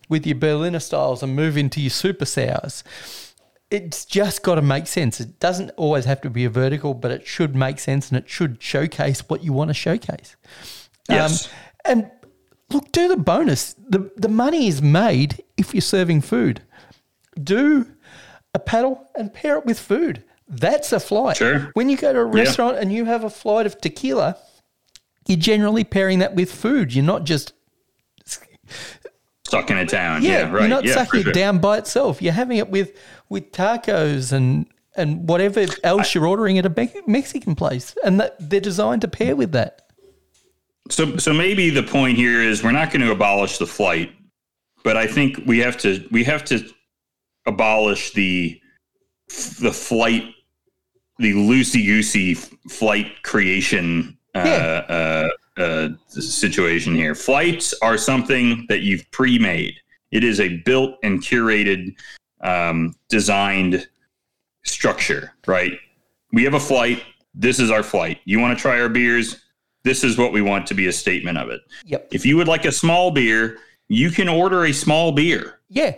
with 0.08 0.26
your 0.26 0.36
Berliner 0.36 0.80
styles 0.80 1.22
and 1.22 1.34
move 1.36 1.56
into 1.56 1.80
your 1.80 1.90
super 1.90 2.24
sours 2.24 2.82
it's 3.70 4.06
just 4.06 4.42
got 4.42 4.54
to 4.54 4.62
make 4.62 4.86
sense. 4.86 5.20
It 5.20 5.38
doesn't 5.40 5.70
always 5.76 6.06
have 6.06 6.22
to 6.22 6.30
be 6.30 6.46
a 6.46 6.48
vertical, 6.50 6.94
but 6.94 7.10
it 7.10 7.26
should 7.26 7.54
make 7.54 7.78
sense 7.78 8.08
and 8.08 8.16
it 8.16 8.28
should 8.28 8.62
showcase 8.62 9.20
what 9.28 9.44
you 9.44 9.52
want 9.52 9.68
to 9.68 9.74
showcase. 9.74 10.36
Yes. 11.08 11.46
Um, 11.48 11.52
And 11.84 12.10
look, 12.70 12.90
do 12.92 13.08
the 13.08 13.16
bonus. 13.18 13.74
The 13.74 14.10
the 14.16 14.28
money 14.28 14.68
is 14.68 14.80
made 14.80 15.42
if 15.58 15.74
you're 15.74 15.80
serving 15.82 16.22
food. 16.22 16.62
Do 17.42 17.86
a 18.54 18.58
paddle 18.58 19.06
and 19.14 19.32
pair 19.32 19.58
it 19.58 19.66
with 19.66 19.78
food. 19.78 20.24
That's 20.48 20.90
a 20.92 20.98
flight. 21.00 21.36
Sure. 21.36 21.70
When 21.74 21.90
you 21.90 21.98
go 21.98 22.12
to 22.14 22.20
a 22.20 22.24
Yeah. 22.26 22.42
restaurant 22.44 22.78
and 22.78 22.90
you 22.90 23.04
have 23.04 23.22
a 23.22 23.30
flight 23.30 23.66
of 23.66 23.78
tequila, 23.82 24.38
you're 25.26 25.36
generally 25.38 25.84
pairing 25.84 26.20
that 26.20 26.34
with 26.34 26.50
food. 26.50 26.94
You're 26.94 27.04
not 27.04 27.24
just 27.24 27.52
Sucking 29.50 29.76
it 29.76 29.88
down. 29.88 30.22
yeah, 30.22 30.30
Yeah, 30.30 30.50
right. 30.50 30.60
you're 30.60 30.68
not 30.68 30.84
yeah, 30.84 30.94
sucking 30.94 31.22
sure. 31.22 31.30
it 31.30 31.34
down 31.34 31.58
by 31.58 31.78
itself. 31.78 32.20
You're 32.22 32.32
having 32.32 32.58
it 32.58 32.68
with 32.70 32.96
with 33.28 33.50
tacos 33.52 34.32
and 34.32 34.66
and 34.96 35.28
whatever 35.28 35.64
else 35.84 36.14
you're 36.14 36.26
ordering 36.26 36.58
at 36.58 36.66
a 36.66 37.02
Mexican 37.06 37.54
place, 37.54 37.94
and 38.04 38.18
that 38.20 38.36
they're 38.50 38.60
designed 38.60 39.02
to 39.02 39.08
pair 39.08 39.36
with 39.36 39.52
that. 39.52 39.82
So, 40.90 41.16
so 41.18 41.32
maybe 41.32 41.70
the 41.70 41.82
point 41.82 42.16
here 42.16 42.42
is 42.42 42.62
we're 42.64 42.72
not 42.72 42.90
going 42.90 43.02
to 43.02 43.12
abolish 43.12 43.58
the 43.58 43.66
flight, 43.66 44.10
but 44.82 44.96
I 44.96 45.06
think 45.06 45.40
we 45.46 45.58
have 45.60 45.76
to 45.78 46.06
we 46.10 46.24
have 46.24 46.44
to 46.46 46.68
abolish 47.46 48.12
the 48.12 48.60
the 49.60 49.72
flight, 49.72 50.24
the 51.18 51.32
loosey 51.34 51.84
goosey 51.84 52.34
flight 52.34 53.22
creation 53.22 54.18
uh, 54.34 54.42
Yeah. 54.44 54.94
uh, 54.94 55.28
uh, 55.60 55.88
situation 56.08 56.94
here. 56.94 57.14
Flights 57.14 57.74
are 57.82 57.98
something 57.98 58.66
that 58.68 58.80
you've 58.80 59.10
pre-made. 59.10 59.74
It 60.10 60.24
is 60.24 60.40
a 60.40 60.56
built 60.58 60.96
and 61.02 61.20
curated, 61.20 61.94
um, 62.40 62.94
designed 63.08 63.88
structure. 64.64 65.32
Right? 65.46 65.72
We 66.32 66.44
have 66.44 66.54
a 66.54 66.60
flight. 66.60 67.02
This 67.34 67.58
is 67.58 67.70
our 67.70 67.82
flight. 67.82 68.20
You 68.24 68.40
want 68.40 68.56
to 68.56 68.60
try 68.60 68.80
our 68.80 68.88
beers? 68.88 69.42
This 69.84 70.02
is 70.04 70.18
what 70.18 70.32
we 70.32 70.42
want 70.42 70.66
to 70.66 70.74
be 70.74 70.88
a 70.88 70.92
statement 70.92 71.38
of 71.38 71.50
it. 71.50 71.60
Yep. 71.86 72.08
If 72.10 72.26
you 72.26 72.36
would 72.36 72.48
like 72.48 72.64
a 72.64 72.72
small 72.72 73.10
beer, 73.10 73.58
you 73.88 74.10
can 74.10 74.28
order 74.28 74.64
a 74.64 74.72
small 74.72 75.12
beer. 75.12 75.60
Yeah. 75.68 75.94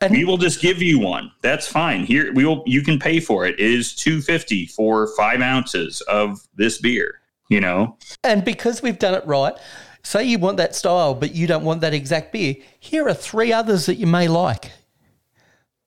And 0.00 0.12
We 0.12 0.24
will 0.24 0.36
just 0.36 0.60
give 0.60 0.82
you 0.82 0.98
one. 0.98 1.30
That's 1.40 1.66
fine. 1.66 2.04
Here 2.04 2.32
we 2.34 2.44
will. 2.44 2.62
You 2.66 2.82
can 2.82 2.98
pay 2.98 3.20
for 3.20 3.46
it. 3.46 3.54
It 3.58 3.70
is 3.70 3.94
two 3.94 4.20
fifty 4.20 4.66
for 4.66 5.06
five 5.16 5.40
ounces 5.40 6.00
of 6.02 6.40
this 6.56 6.78
beer. 6.78 7.20
You 7.48 7.60
know, 7.60 7.98
And 8.22 8.44
because 8.44 8.82
we've 8.82 8.98
done 8.98 9.14
it 9.14 9.26
right, 9.26 9.54
say 10.02 10.24
you 10.24 10.38
want 10.38 10.56
that 10.56 10.74
style, 10.74 11.14
but 11.14 11.34
you 11.34 11.46
don't 11.46 11.64
want 11.64 11.82
that 11.82 11.92
exact 11.92 12.32
beer, 12.32 12.56
here 12.80 13.06
are 13.06 13.14
three 13.14 13.52
others 13.52 13.86
that 13.86 13.96
you 13.96 14.06
may 14.06 14.28
like. 14.28 14.72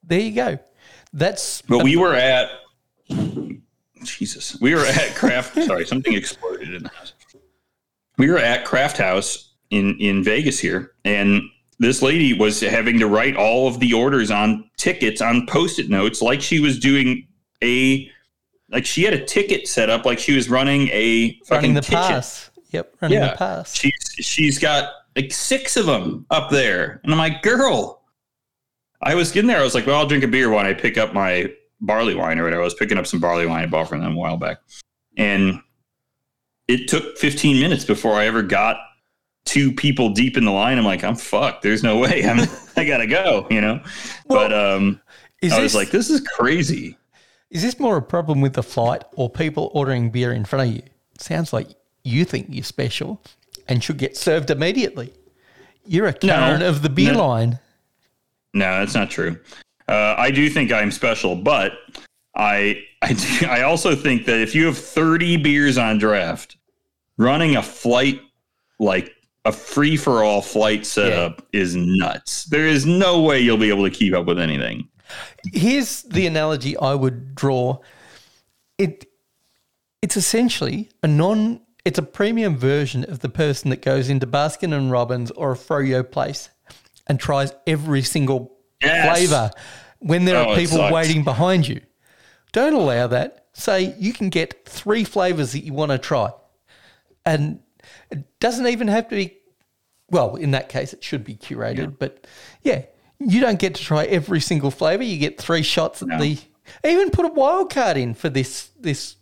There 0.03 0.19
you 0.19 0.31
go. 0.31 0.59
That's 1.13 1.61
but 1.63 1.83
we 1.83 1.97
were 1.97 2.13
at. 2.13 2.49
Jesus, 4.03 4.57
we 4.61 4.75
were 4.75 4.85
at 4.85 5.15
Craft. 5.15 5.61
sorry, 5.65 5.85
something 5.85 6.13
exploded 6.13 6.73
in 6.73 6.83
the 6.83 6.89
house. 6.89 7.13
We 8.17 8.29
were 8.29 8.37
at 8.37 8.65
Craft 8.65 8.97
House 8.97 9.55
in 9.71 9.97
in 9.99 10.23
Vegas 10.23 10.59
here, 10.59 10.91
and 11.03 11.41
this 11.79 12.01
lady 12.01 12.33
was 12.33 12.59
having 12.61 12.99
to 12.99 13.07
write 13.07 13.35
all 13.35 13.67
of 13.67 13.79
the 13.79 13.93
orders 13.93 14.31
on 14.31 14.69
tickets 14.77 15.21
on 15.21 15.45
post-it 15.45 15.89
notes, 15.89 16.21
like 16.21 16.41
she 16.41 16.59
was 16.59 16.79
doing 16.79 17.27
a, 17.63 18.09
like 18.69 18.85
she 18.85 19.03
had 19.03 19.13
a 19.13 19.23
ticket 19.25 19.67
set 19.67 19.89
up, 19.89 20.05
like 20.05 20.19
she 20.19 20.33
was 20.35 20.49
running 20.49 20.89
a 20.91 21.33
fucking 21.45 21.55
running 21.55 21.73
the 21.75 21.81
kitchen. 21.81 21.97
pass. 21.97 22.49
Yep, 22.71 22.95
running 23.01 23.17
Yeah. 23.19 23.31
the 23.31 23.37
pass. 23.37 23.73
She's 23.75 23.93
she's 24.19 24.59
got 24.59 24.91
like 25.15 25.31
six 25.31 25.77
of 25.77 25.85
them 25.85 26.25
up 26.29 26.49
there, 26.51 26.99
and 27.03 27.11
I'm 27.11 27.17
like, 27.19 27.41
girl. 27.41 27.95
I 28.99 29.13
was 29.13 29.31
getting 29.31 29.47
there. 29.47 29.59
I 29.59 29.63
was 29.63 29.75
like, 29.75 29.85
well, 29.85 29.97
I'll 29.99 30.07
drink 30.07 30.23
a 30.23 30.27
beer 30.27 30.49
when 30.49 30.65
I 30.65 30.73
pick 30.73 30.97
up 30.97 31.13
my 31.13 31.51
barley 31.81 32.15
wine 32.15 32.39
or 32.39 32.43
whatever. 32.43 32.61
I 32.63 32.65
was 32.65 32.73
picking 32.73 32.97
up 32.97 33.05
some 33.05 33.19
barley 33.19 33.45
wine 33.45 33.63
I 33.63 33.67
bought 33.67 33.89
from 33.89 33.99
them 34.01 34.13
a 34.13 34.17
while 34.19 34.37
back, 34.37 34.57
and 35.17 35.61
it 36.67 36.87
took 36.87 37.15
15 37.19 37.59
minutes 37.59 37.85
before 37.85 38.13
I 38.15 38.25
ever 38.25 38.41
got 38.41 38.77
two 39.45 39.71
people 39.71 40.09
deep 40.09 40.35
in 40.35 40.45
the 40.45 40.51
line. 40.51 40.79
I'm 40.79 40.83
like, 40.83 41.03
I'm 41.03 41.15
fucked. 41.15 41.61
There's 41.61 41.83
no 41.83 41.97
way. 41.99 42.25
I'm 42.27 42.39
I 42.75 42.85
gotta 42.85 43.05
go. 43.07 43.45
You 43.51 43.61
know. 43.61 43.81
but 44.27 44.51
um, 44.51 44.99
I 45.43 45.47
this, 45.49 45.59
was 45.59 45.75
like, 45.75 45.91
this 45.91 46.09
is 46.09 46.21
crazy. 46.21 46.97
Is 47.49 47.61
this 47.61 47.79
more 47.79 47.97
a 47.97 48.01
problem 48.01 48.41
with 48.41 48.53
the 48.53 48.63
flight 48.63 49.03
or 49.13 49.29
people 49.29 49.71
ordering 49.73 50.09
beer 50.09 50.31
in 50.33 50.45
front 50.45 50.69
of 50.69 50.75
you? 50.75 50.83
Sounds 51.19 51.53
like 51.53 51.67
you 52.03 52.25
think 52.25 52.47
you're 52.49 52.63
special 52.63 53.21
and 53.67 53.83
should 53.83 53.97
get 53.97 54.15
served 54.17 54.49
immediately. 54.49 55.13
You're 55.85 56.07
a 56.07 56.13
Karen 56.13 56.61
of 56.61 56.81
the 56.81 56.89
beer 56.89 57.13
No. 57.13 57.27
line. 57.27 57.59
No, 58.53 58.79
that's 58.79 58.93
not 58.95 59.09
true. 59.09 59.39
Uh, 59.87 60.15
I 60.17 60.31
do 60.31 60.49
think 60.49 60.71
I'm 60.71 60.91
special, 60.91 61.35
but 61.35 61.73
I 62.35 62.83
I, 63.01 63.13
do, 63.13 63.45
I 63.49 63.61
also 63.61 63.95
think 63.95 64.25
that 64.25 64.39
if 64.39 64.53
you 64.55 64.65
have 64.65 64.77
30 64.77 65.37
beers 65.37 65.77
on 65.77 65.97
draft, 65.97 66.57
running 67.17 67.55
a 67.55 67.61
flight 67.63 68.19
like 68.79 69.13
a 69.45 69.51
free 69.51 69.95
for 69.95 70.23
all 70.23 70.41
flight 70.41 70.85
setup 70.85 71.47
is 71.53 71.75
nuts. 71.75 72.45
There 72.45 72.67
is 72.67 72.85
no 72.85 73.21
way 73.21 73.39
you'll 73.39 73.57
be 73.57 73.69
able 73.69 73.85
to 73.85 73.95
keep 73.95 74.13
up 74.13 74.25
with 74.25 74.39
anything. 74.39 74.87
Here's 75.53 76.03
the 76.03 76.27
analogy 76.27 76.77
I 76.77 76.93
would 76.93 77.35
draw. 77.35 77.79
It 78.77 79.05
it's 80.01 80.17
essentially 80.17 80.89
a 81.03 81.07
non 81.07 81.61
it's 81.85 81.97
a 81.97 82.03
premium 82.03 82.57
version 82.57 83.05
of 83.05 83.19
the 83.19 83.29
person 83.29 83.69
that 83.69 83.81
goes 83.81 84.09
into 84.09 84.27
Baskin 84.27 84.73
and 84.73 84.91
Robbins 84.91 85.31
or 85.31 85.53
a 85.53 85.55
Froyo 85.55 86.03
place 86.09 86.49
and 87.07 87.19
tries 87.19 87.53
every 87.65 88.01
single 88.01 88.53
Yes. 88.81 89.07
flavor 89.17 89.49
when 89.99 90.25
there 90.25 90.37
Oh, 90.37 90.49
are 90.51 90.55
people 90.55 90.91
waiting 90.91 91.23
behind 91.23 91.67
you. 91.67 91.81
Don't 92.51 92.73
allow 92.73 93.07
that. 93.07 93.47
Say 93.53 93.95
you 93.97 94.13
can 94.13 94.29
get 94.29 94.65
three 94.65 95.03
flavors 95.03 95.53
that 95.53 95.63
you 95.63 95.73
want 95.73 95.91
to 95.91 95.97
try. 95.97 96.29
And 97.25 97.59
it 98.11 98.39
doesn't 98.39 98.67
even 98.67 98.87
have 98.87 99.07
to 99.09 99.15
be 99.15 99.33
well, 100.11 100.35
in 100.35 100.51
that 100.51 100.69
case 100.69 100.93
it 100.93 101.03
should 101.03 101.23
be 101.23 101.35
curated, 101.35 101.97
but 101.97 102.27
yeah, 102.61 102.83
you 103.19 103.41
don't 103.41 103.59
get 103.59 103.75
to 103.75 103.83
try 103.83 104.05
every 104.05 104.39
single 104.39 104.71
flavor. 104.71 105.03
You 105.03 105.17
get 105.17 105.39
three 105.39 105.63
shots 105.63 106.01
at 106.01 106.07
No. 106.07 106.19
the 106.19 106.37
even 106.85 107.09
put 107.09 107.25
a 107.25 107.29
wild 107.29 107.71
card 107.71 107.97
in 107.97 108.13
for 108.13 108.29
this 108.29 108.69
this 108.79 109.15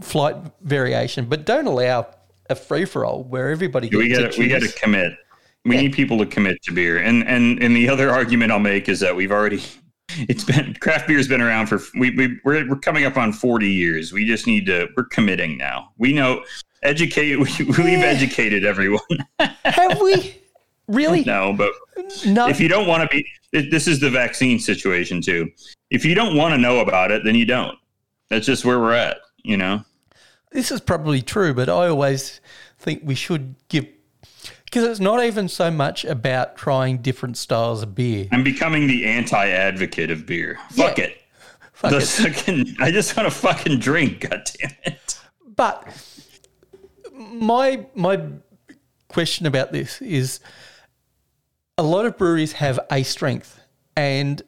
flight 0.00 0.36
variation, 0.62 1.26
but 1.26 1.44
don't 1.44 1.66
allow 1.66 2.06
a 2.48 2.54
free 2.54 2.84
for 2.84 3.04
all 3.04 3.24
where 3.24 3.50
everybody 3.50 3.88
gets 3.88 3.98
we 3.98 4.08
to 4.08 4.22
got 4.22 4.32
to 4.32 4.40
we 4.40 4.48
got 4.48 4.62
to 4.62 4.72
commit. 4.72 5.12
We 5.64 5.76
need 5.76 5.94
people 5.94 6.18
to 6.18 6.26
commit 6.26 6.62
to 6.64 6.72
beer. 6.72 6.98
And 6.98 7.26
and 7.26 7.62
and 7.62 7.74
the 7.74 7.88
other 7.88 8.10
argument 8.10 8.52
I'll 8.52 8.58
make 8.58 8.88
is 8.88 9.00
that 9.00 9.14
we've 9.16 9.32
already 9.32 9.62
it's 10.10 10.44
been 10.44 10.74
craft 10.74 11.08
beer's 11.08 11.28
been 11.28 11.40
around 11.40 11.66
for 11.66 11.80
we 11.98 12.10
we 12.10 12.40
we're, 12.44 12.68
we're 12.68 12.78
coming 12.78 13.04
up 13.04 13.16
on 13.16 13.32
40 13.32 13.68
years. 13.68 14.12
We 14.12 14.24
just 14.24 14.46
need 14.46 14.66
to 14.66 14.88
we're 14.96 15.04
committing 15.04 15.58
now. 15.58 15.90
We 15.98 16.12
know 16.12 16.44
educate 16.82 17.36
we, 17.36 17.50
we've 17.64 17.78
educated 18.02 18.64
everyone. 18.64 19.00
Have 19.64 20.00
we 20.00 20.40
really? 20.88 21.24
no, 21.24 21.52
but 21.52 21.72
No. 22.26 22.48
if 22.48 22.60
you 22.60 22.68
don't 22.68 22.86
want 22.86 23.08
to 23.08 23.16
be 23.16 23.26
this 23.52 23.86
is 23.88 24.00
the 24.00 24.10
vaccine 24.10 24.58
situation 24.58 25.20
too. 25.22 25.50
If 25.90 26.04
you 26.04 26.14
don't 26.14 26.36
want 26.36 26.52
to 26.52 26.58
know 26.58 26.80
about 26.80 27.10
it, 27.10 27.24
then 27.24 27.34
you 27.34 27.46
don't. 27.46 27.78
That's 28.28 28.44
just 28.44 28.64
where 28.64 28.78
we're 28.80 28.92
at, 28.92 29.18
you 29.44 29.56
know. 29.56 29.84
This 30.52 30.70
is 30.70 30.80
probably 30.80 31.22
true, 31.22 31.54
but 31.54 31.68
I 31.68 31.86
always 31.88 32.40
think 32.78 33.02
we 33.04 33.14
should 33.14 33.54
give 33.68 33.86
because 34.64 34.84
it's 34.84 35.00
not 35.00 35.24
even 35.24 35.48
so 35.48 35.70
much 35.70 36.04
about 36.04 36.56
trying 36.56 36.98
different 36.98 37.36
styles 37.38 37.82
of 37.82 37.94
beer. 37.94 38.26
I'm 38.32 38.42
becoming 38.44 38.88
the 38.88 39.06
anti-advocate 39.06 40.10
of 40.10 40.26
beer. 40.26 40.58
Fuck 40.70 40.98
Yeah. 40.98 41.04
it. 41.04 41.18
Fuck 41.72 41.90
The 41.92 41.98
it. 41.98 42.02
fucking, 42.06 42.76
I 42.80 42.90
just 42.90 43.16
want 43.16 43.30
to 43.32 43.34
fucking 43.38 43.78
drink. 43.78 44.28
God 44.28 44.50
damn 44.60 44.72
it. 44.84 45.18
But 45.54 45.86
my 47.14 47.86
my 47.94 48.20
question 49.08 49.46
about 49.46 49.72
this 49.72 50.02
is 50.02 50.40
a 51.78 51.82
lot 51.82 52.06
of 52.06 52.16
breweries 52.16 52.52
have 52.54 52.80
a 52.90 53.02
strength 53.02 53.60
and 53.96 54.42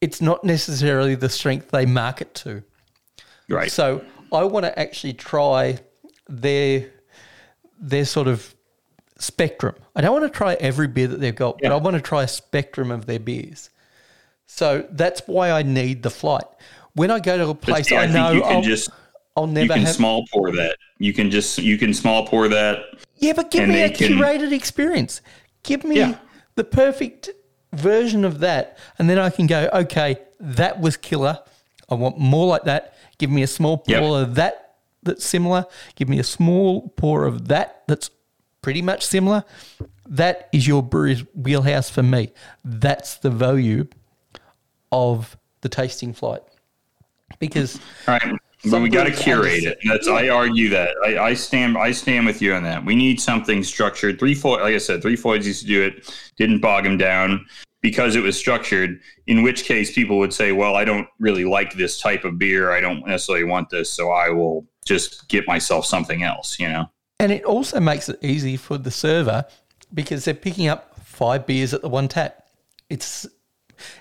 it's 0.00 0.20
not 0.20 0.44
necessarily 0.44 1.14
the 1.14 1.28
strength 1.28 1.70
they 1.70 1.86
market 1.86 2.34
to. 2.34 2.62
Right. 3.48 3.70
So 3.70 4.04
I 4.32 4.44
want 4.44 4.64
to 4.66 4.78
actually 4.78 5.14
try 5.14 5.78
their 6.28 6.90
their 7.80 8.04
sort 8.04 8.28
of 8.28 8.54
spectrum. 9.18 9.74
I 9.96 10.00
don't 10.00 10.12
want 10.12 10.24
to 10.32 10.36
try 10.36 10.54
every 10.54 10.86
beer 10.88 11.08
that 11.08 11.20
they've 11.20 11.34
got, 11.34 11.58
but 11.60 11.72
I 11.72 11.76
want 11.76 11.96
to 11.96 12.02
try 12.02 12.22
a 12.22 12.28
spectrum 12.28 12.90
of 12.90 13.06
their 13.06 13.18
beers. 13.18 13.70
So 14.46 14.86
that's 14.90 15.22
why 15.26 15.50
I 15.50 15.62
need 15.62 16.02
the 16.02 16.10
flight. 16.10 16.44
When 16.94 17.10
I 17.10 17.18
go 17.20 17.36
to 17.36 17.48
a 17.48 17.54
place 17.54 17.88
see, 17.88 17.96
I 17.96 18.04
I 18.04 18.06
know 18.06 18.30
you 18.32 18.42
can 18.42 18.52
I'll, 18.52 18.62
just- 18.62 18.90
I'll 19.36 19.46
you 19.48 19.52
never 19.54 19.74
can 19.74 19.82
have. 19.82 19.94
small 19.94 20.24
pour 20.32 20.52
that. 20.52 20.76
You 20.98 21.12
can 21.12 21.30
just 21.30 21.58
you 21.58 21.76
can 21.76 21.92
small 21.92 22.26
pour 22.26 22.48
that. 22.48 22.78
yeah, 23.18 23.32
but 23.32 23.50
give 23.50 23.68
me 23.68 23.82
a 23.82 23.90
can- 23.90 24.12
curated 24.12 24.52
experience. 24.52 25.20
Give 25.64 25.82
me 25.84 25.96
Yeah. 25.96 26.18
The 26.56 26.64
perfect 26.64 27.30
version 27.72 28.24
of 28.24 28.38
that, 28.40 28.78
and 28.98 29.08
then 29.10 29.18
I 29.18 29.30
can 29.30 29.46
go. 29.46 29.68
Okay, 29.72 30.16
that 30.40 30.80
was 30.80 30.96
killer. 30.96 31.40
I 31.88 31.94
want 31.94 32.18
more 32.18 32.46
like 32.46 32.64
that. 32.64 32.94
Give 33.18 33.30
me 33.30 33.42
a 33.42 33.46
small 33.46 33.78
pour 33.78 33.94
Yep. 34.20 34.28
of 34.28 34.34
that 34.36 34.76
that's 35.02 35.24
similar. 35.24 35.66
Give 35.96 36.08
me 36.08 36.18
a 36.18 36.24
small 36.24 36.88
pour 36.96 37.24
of 37.26 37.48
that 37.48 37.82
that's 37.86 38.10
pretty 38.62 38.80
much 38.82 39.04
similar. 39.04 39.44
That 40.08 40.48
is 40.52 40.66
your 40.66 40.82
brewery's 40.82 41.20
wheelhouse 41.34 41.90
for 41.90 42.02
me. 42.02 42.32
That's 42.64 43.16
the 43.16 43.30
value 43.30 43.86
of 44.92 45.36
the 45.60 45.68
tasting 45.68 46.12
flight. 46.12 46.42
Because 47.38 47.78
All 48.08 48.14
right. 48.14 48.38
But 48.70 48.80
we 48.80 48.88
got 48.88 49.04
to 49.04 49.12
curate 49.12 49.64
it. 49.64 49.78
That's 49.84 50.08
I 50.08 50.28
argue 50.28 50.68
that 50.70 50.94
I, 51.04 51.18
I 51.18 51.34
stand 51.34 51.76
I 51.76 51.92
stand 51.92 52.26
with 52.26 52.40
you 52.40 52.54
on 52.54 52.62
that. 52.64 52.84
We 52.84 52.94
need 52.94 53.20
something 53.20 53.62
structured. 53.62 54.18
Three 54.18 54.34
Floyd, 54.34 54.62
like 54.62 54.74
I 54.74 54.78
said, 54.78 55.02
Three 55.02 55.16
Floyds 55.16 55.46
used 55.46 55.62
to 55.62 55.66
do 55.66 55.82
it, 55.82 56.12
didn't 56.36 56.60
bog 56.60 56.86
him 56.86 56.96
down 56.96 57.44
because 57.82 58.16
it 58.16 58.22
was 58.22 58.38
structured. 58.38 59.00
In 59.26 59.42
which 59.42 59.64
case, 59.64 59.94
people 59.94 60.18
would 60.18 60.32
say, 60.32 60.52
"Well, 60.52 60.76
I 60.76 60.84
don't 60.84 61.06
really 61.18 61.44
like 61.44 61.74
this 61.74 62.00
type 62.00 62.24
of 62.24 62.38
beer. 62.38 62.72
I 62.72 62.80
don't 62.80 63.06
necessarily 63.06 63.44
want 63.44 63.70
this, 63.70 63.92
so 63.92 64.10
I 64.10 64.30
will 64.30 64.66
just 64.84 65.28
get 65.28 65.46
myself 65.46 65.84
something 65.86 66.22
else." 66.22 66.58
You 66.58 66.68
know. 66.68 66.90
And 67.20 67.30
it 67.30 67.44
also 67.44 67.80
makes 67.80 68.08
it 68.08 68.18
easy 68.22 68.56
for 68.56 68.78
the 68.78 68.90
server 68.90 69.44
because 69.92 70.24
they're 70.24 70.34
picking 70.34 70.66
up 70.66 70.98
five 71.04 71.46
beers 71.46 71.72
at 71.72 71.82
the 71.82 71.88
one 71.88 72.08
tap. 72.08 72.48
It's 72.90 73.26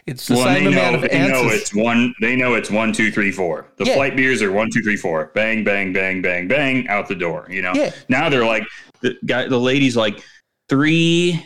it's 0.06 0.28
the 0.28 0.36
Well, 0.36 0.44
same 0.46 0.66
they 0.66 0.72
amount 0.72 0.92
know 1.00 1.04
of 1.04 1.10
they 1.12 1.28
know 1.28 1.48
it's 1.50 1.74
one. 1.74 2.14
They 2.22 2.36
know 2.36 2.54
it's 2.56 2.70
one, 2.70 2.94
two, 2.94 3.12
three, 3.12 3.32
four. 3.32 3.68
The 3.78 3.86
Yeah. 3.86 3.96
flight 3.96 4.16
beers 4.16 4.42
are 4.42 4.52
one, 4.52 4.70
two, 4.72 4.82
three, 4.82 4.98
four. 4.98 5.32
Bang, 5.36 5.64
bang, 5.64 5.94
bang, 5.94 6.22
bang, 6.22 6.48
bang, 6.48 6.88
out 6.88 7.08
the 7.08 7.16
door. 7.16 7.48
You 7.50 7.62
know. 7.62 7.72
Yeah. 7.74 7.92
Now 8.10 8.30
they're 8.30 8.46
like 8.46 8.64
the 9.02 9.18
guy. 9.26 9.48
The 9.48 9.60
lady's 9.60 9.96
like 9.96 10.22
three, 10.70 11.44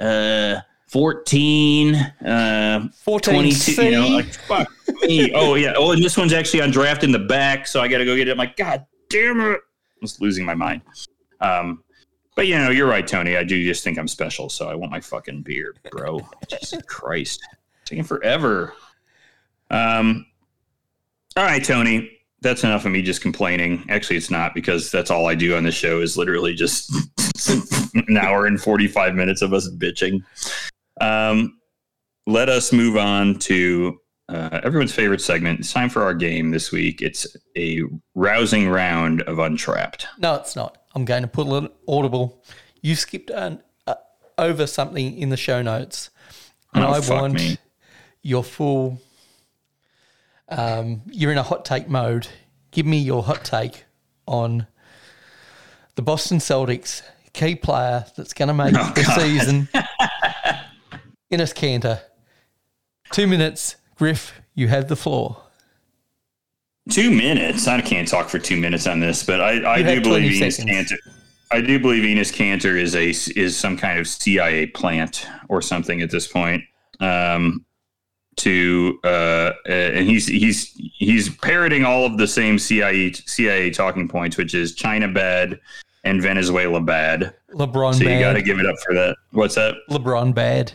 uh, 0.00 0.56
fourteen, 0.88 1.94
uh, 1.94 2.88
14 3.02 3.34
22. 3.34 3.84
You 3.84 3.90
know, 3.90 4.08
like 4.08 4.32
fuck 4.34 4.68
me. 5.02 5.32
Oh 5.34 5.54
yeah. 5.54 5.74
Oh, 5.76 5.92
and 5.92 6.02
this 6.02 6.16
one's 6.16 6.32
actually 6.32 6.62
on 6.62 6.70
draft 6.70 7.04
in 7.04 7.12
the 7.12 7.18
back, 7.18 7.66
so 7.66 7.80
I 7.80 7.88
got 7.88 7.98
to 7.98 8.04
go 8.04 8.16
get 8.16 8.28
it. 8.28 8.32
I'm 8.32 8.38
like, 8.38 8.56
God 8.56 8.84
damn 9.10 9.40
it! 9.40 9.60
I 9.60 9.98
was 10.00 10.20
losing 10.20 10.44
my 10.44 10.54
mind. 10.54 10.82
Um, 11.40 11.82
but 12.36 12.46
you 12.48 12.56
know, 12.56 12.70
you're 12.70 12.88
right, 12.88 13.06
Tony. 13.06 13.36
I 13.36 13.44
do 13.44 13.62
just 13.64 13.84
think 13.84 13.98
I'm 13.98 14.08
special, 14.08 14.48
so 14.48 14.68
I 14.68 14.74
want 14.74 14.90
my 14.90 15.00
fucking 15.00 15.42
beer, 15.42 15.74
bro. 15.90 16.20
Jesus 16.50 16.80
Christ, 16.88 17.40
taking 17.84 18.04
forever. 18.04 18.72
Um. 19.70 20.26
All 21.36 21.44
right, 21.44 21.64
Tony. 21.64 22.10
That's 22.40 22.62
enough 22.62 22.84
of 22.84 22.92
me 22.92 23.00
just 23.02 23.22
complaining. 23.22 23.84
Actually, 23.88 24.16
it's 24.18 24.30
not 24.30 24.54
because 24.54 24.90
that's 24.90 25.10
all 25.10 25.26
I 25.26 25.34
do 25.34 25.56
on 25.56 25.64
this 25.64 25.74
show 25.74 26.00
is 26.00 26.16
literally 26.18 26.54
just 26.54 26.92
an 27.94 28.16
hour 28.18 28.44
and 28.46 28.60
45 28.60 29.14
minutes 29.14 29.40
of 29.40 29.54
us 29.54 29.68
bitching. 29.70 30.22
Um, 31.00 31.58
let 32.26 32.50
us 32.50 32.70
move 32.70 32.98
on 32.98 33.38
to 33.40 33.98
uh, 34.28 34.60
everyone's 34.62 34.92
favorite 34.94 35.22
segment. 35.22 35.60
It's 35.60 35.72
time 35.72 35.88
for 35.88 36.02
our 36.02 36.12
game 36.14 36.50
this 36.50 36.70
week. 36.70 37.00
It's 37.00 37.26
a 37.56 37.80
rousing 38.14 38.68
round 38.68 39.22
of 39.22 39.38
Untrapped. 39.38 40.06
no, 40.18 40.34
it's 40.34 40.54
not. 40.54 40.78
I'm 40.94 41.04
going 41.06 41.22
to 41.22 41.28
put 41.28 41.46
a 41.46 41.50
little 41.50 41.70
audible. 41.88 42.44
You 42.82 42.94
skipped 42.94 43.30
an, 43.30 43.62
uh, 43.86 43.94
over 44.38 44.66
something 44.66 45.16
in 45.18 45.30
the 45.30 45.36
show 45.38 45.62
notes, 45.62 46.10
and 46.74 46.84
Oh, 46.84 46.88
I 46.88 47.00
want 47.00 47.34
me. 47.34 47.56
Your 48.24 48.42
full. 48.42 49.00
Um, 50.48 51.02
you're 51.10 51.30
in 51.30 51.38
a 51.38 51.42
hot 51.42 51.64
take 51.64 51.88
mode. 51.88 52.26
Give 52.72 52.86
me 52.86 52.98
your 52.98 53.22
hot 53.22 53.44
take 53.44 53.84
on 54.26 54.66
the 55.94 56.02
Boston 56.02 56.38
Celtics 56.38 57.02
key 57.34 57.54
player 57.54 58.04
that's 58.16 58.32
going 58.32 58.48
to 58.48 58.54
make 58.54 58.74
Oh, 58.76 58.92
the 58.94 59.02
God. 59.02 59.20
season. 59.20 59.68
Enes 61.32 61.54
Kanter. 61.54 62.00
Two 63.12 63.26
minutes. 63.26 63.76
Griff, 63.96 64.32
you 64.54 64.68
have 64.68 64.88
the 64.88 64.96
floor. 64.96 65.36
Two 66.90 67.10
minutes. 67.10 67.68
I 67.68 67.80
can't 67.80 68.08
talk 68.08 68.28
for 68.28 68.38
two 68.38 68.56
minutes 68.56 68.86
on 68.86 69.00
this, 69.00 69.22
but 69.22 69.40
I, 69.40 69.74
I 69.74 69.82
do 69.82 70.00
believe 70.00 70.38
20 70.38 70.50
Enes. 70.50 70.64
Kanter. 70.64 70.96
I 71.50 71.60
do 71.60 71.78
believe 71.78 72.02
Enes 72.04 72.32
Kanter 72.32 72.76
is 72.80 72.94
a 72.96 73.10
is 73.38 73.56
some 73.56 73.76
kind 73.76 73.98
of 73.98 74.08
CIA 74.08 74.66
plant 74.66 75.26
or 75.48 75.60
something 75.62 76.00
at 76.02 76.10
this 76.10 76.26
point. 76.26 76.62
Um, 77.00 77.64
to 78.36 78.98
uh, 79.04 79.52
and 79.66 80.08
he's 80.08 80.26
he's 80.26 80.72
he's 80.94 81.34
parroting 81.36 81.84
all 81.84 82.04
of 82.04 82.18
the 82.18 82.26
same 82.26 82.58
CIA 82.58 83.12
CIA 83.12 83.70
talking 83.70 84.08
points, 84.08 84.36
which 84.36 84.54
is 84.54 84.74
China 84.74 85.08
bad 85.08 85.60
and 86.04 86.22
Venezuela 86.22 86.80
bad. 86.80 87.34
LeBron 87.52 87.94
So 87.94 88.04
you 88.04 88.20
got 88.20 88.34
to 88.34 88.42
give 88.42 88.58
it 88.58 88.66
up 88.66 88.76
for 88.84 88.94
that. 88.94 89.16
What's 89.30 89.54
that? 89.54 89.74
LeBron 89.90 90.34
bad. 90.34 90.72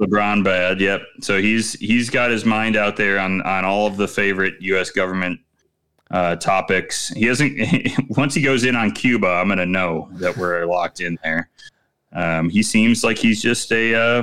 LeBron 0.00 0.42
bad. 0.42 0.80
Yep. 0.80 1.02
So 1.20 1.40
he's 1.40 1.74
he's 1.74 2.08
got 2.10 2.30
his 2.30 2.44
mind 2.44 2.76
out 2.76 2.96
there 2.96 3.18
on 3.18 3.42
on 3.42 3.64
all 3.64 3.86
of 3.86 3.96
the 3.96 4.08
favorite 4.08 4.54
U.S. 4.60 4.90
government 4.90 5.40
uh, 6.10 6.36
topics. 6.36 7.08
He 7.08 7.26
hasn't. 7.26 7.60
once 8.16 8.34
he 8.34 8.42
goes 8.42 8.64
in 8.64 8.76
on 8.76 8.92
Cuba, 8.92 9.28
I'm 9.28 9.48
gonna 9.48 9.66
know 9.66 10.08
that 10.14 10.36
we're 10.36 10.64
locked 10.64 11.00
in 11.00 11.18
there. 11.22 11.50
Um, 12.12 12.48
he 12.48 12.62
seems 12.62 13.04
like 13.04 13.18
he's 13.18 13.42
just 13.42 13.70
a. 13.72 13.94
Uh, 13.94 14.22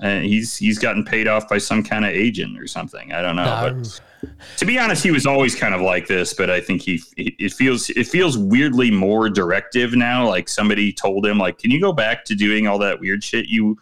uh, 0.00 0.20
he's 0.20 0.56
he's 0.56 0.78
gotten 0.78 1.04
paid 1.04 1.28
off 1.28 1.48
by 1.48 1.58
some 1.58 1.82
kind 1.82 2.04
of 2.04 2.10
agent 2.10 2.58
or 2.58 2.66
something. 2.66 3.12
I 3.12 3.20
don't 3.20 3.36
know. 3.36 3.44
No. 3.44 3.82
But 3.82 4.00
to 4.56 4.64
be 4.64 4.78
honest, 4.78 5.02
he 5.02 5.10
was 5.10 5.26
always 5.26 5.54
kind 5.54 5.74
of 5.74 5.80
like 5.80 6.06
this. 6.06 6.32
But 6.32 6.48
I 6.48 6.60
think 6.60 6.82
he 6.82 7.02
it 7.16 7.52
feels 7.52 7.90
it 7.90 8.06
feels 8.06 8.38
weirdly 8.38 8.90
more 8.90 9.28
directive 9.28 9.94
now. 9.94 10.26
Like 10.26 10.48
somebody 10.48 10.92
told 10.92 11.26
him, 11.26 11.38
like, 11.38 11.58
can 11.58 11.70
you 11.70 11.80
go 11.80 11.92
back 11.92 12.24
to 12.26 12.34
doing 12.34 12.66
all 12.66 12.78
that 12.78 13.00
weird 13.00 13.22
shit 13.22 13.46
you 13.46 13.76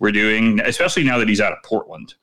were 0.00 0.12
doing? 0.12 0.60
Especially 0.60 1.04
now 1.04 1.18
that 1.18 1.28
he's 1.28 1.40
out 1.40 1.52
of 1.52 1.62
Portland. 1.64 2.14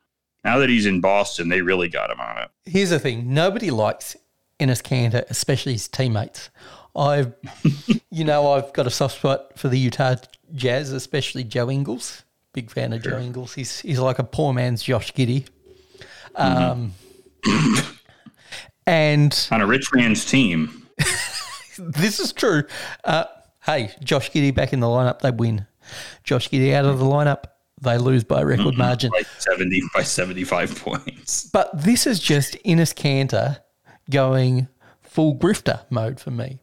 Now 0.43 0.57
that 0.57 0.69
he's 0.69 0.85
in 0.85 1.01
Boston, 1.01 1.49
they 1.49 1.61
really 1.61 1.87
got 1.87 2.09
him 2.09 2.19
on 2.19 2.37
it. 2.39 2.49
Here's 2.65 2.91
the 2.91 2.99
thing: 2.99 3.33
nobody 3.33 3.71
likes 3.71 4.15
Enes 4.59 4.83
Kanter, 4.83 5.23
especially 5.29 5.73
his 5.73 5.87
teammates. 5.87 6.51
I've, 6.95 7.33
you 8.11 8.23
know, 8.23 8.51
I've 8.51 8.73
got 8.73 8.85
a 8.85 8.91
soft 8.91 9.17
spot 9.17 9.57
for 9.57 9.69
the 9.69 9.79
Utah 9.79 10.15
Jazz, 10.53 10.91
especially 10.91 11.43
Joe 11.43 11.71
Ingles. 11.71 12.23
Big 12.53 12.69
fan 12.69 12.91
of 12.93 13.01
Joe 13.01 13.17
Ingles. 13.17 13.53
He's 13.53 13.79
he's 13.79 13.99
like 13.99 14.19
a 14.19 14.23
poor 14.23 14.53
man's 14.53 14.83
Josh 14.83 15.13
Giddey. 15.13 15.47
Um, 16.35 16.93
and 18.85 19.47
On 19.51 19.61
a 19.61 19.67
rich 19.67 19.93
man's 19.93 20.25
team. 20.25 20.87
this 21.77 22.19
is 22.19 22.33
true. 22.33 22.63
Uh, 23.03 23.25
hey, 23.65 23.91
Josh 24.03 24.31
Giddey 24.31 24.53
back 24.53 24.73
in 24.73 24.79
the 24.79 24.87
lineup, 24.87 25.19
they 25.19 25.31
win. 25.31 25.65
Josh 26.23 26.49
Giddey 26.49 26.73
out 26.73 26.85
of 26.85 26.99
the 26.99 27.05
lineup, 27.05 27.45
they 27.81 27.97
lose 27.97 28.23
by 28.23 28.41
record 28.43 28.77
margin. 28.77 29.11
Like 29.11 29.27
seventy 29.39 29.81
by 29.93 30.03
seventy 30.03 30.43
five 30.43 30.77
points. 30.79 31.49
But 31.51 31.69
this 31.73 32.05
is 32.05 32.19
just 32.19 32.55
Enes 32.63 32.93
Kanter 32.93 33.59
going 34.09 34.67
full 35.01 35.35
grifter 35.35 35.83
mode 35.89 36.19
for 36.19 36.31
me. 36.31 36.59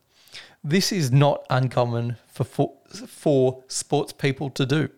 This 0.63 0.93
is 0.93 1.11
not 1.11 1.45
uncommon 1.51 2.17
for, 2.27 2.45
for 2.45 2.75
for 3.07 3.65
sports 3.69 4.13
people 4.13 4.51
to 4.51 4.67
do. 4.67 4.89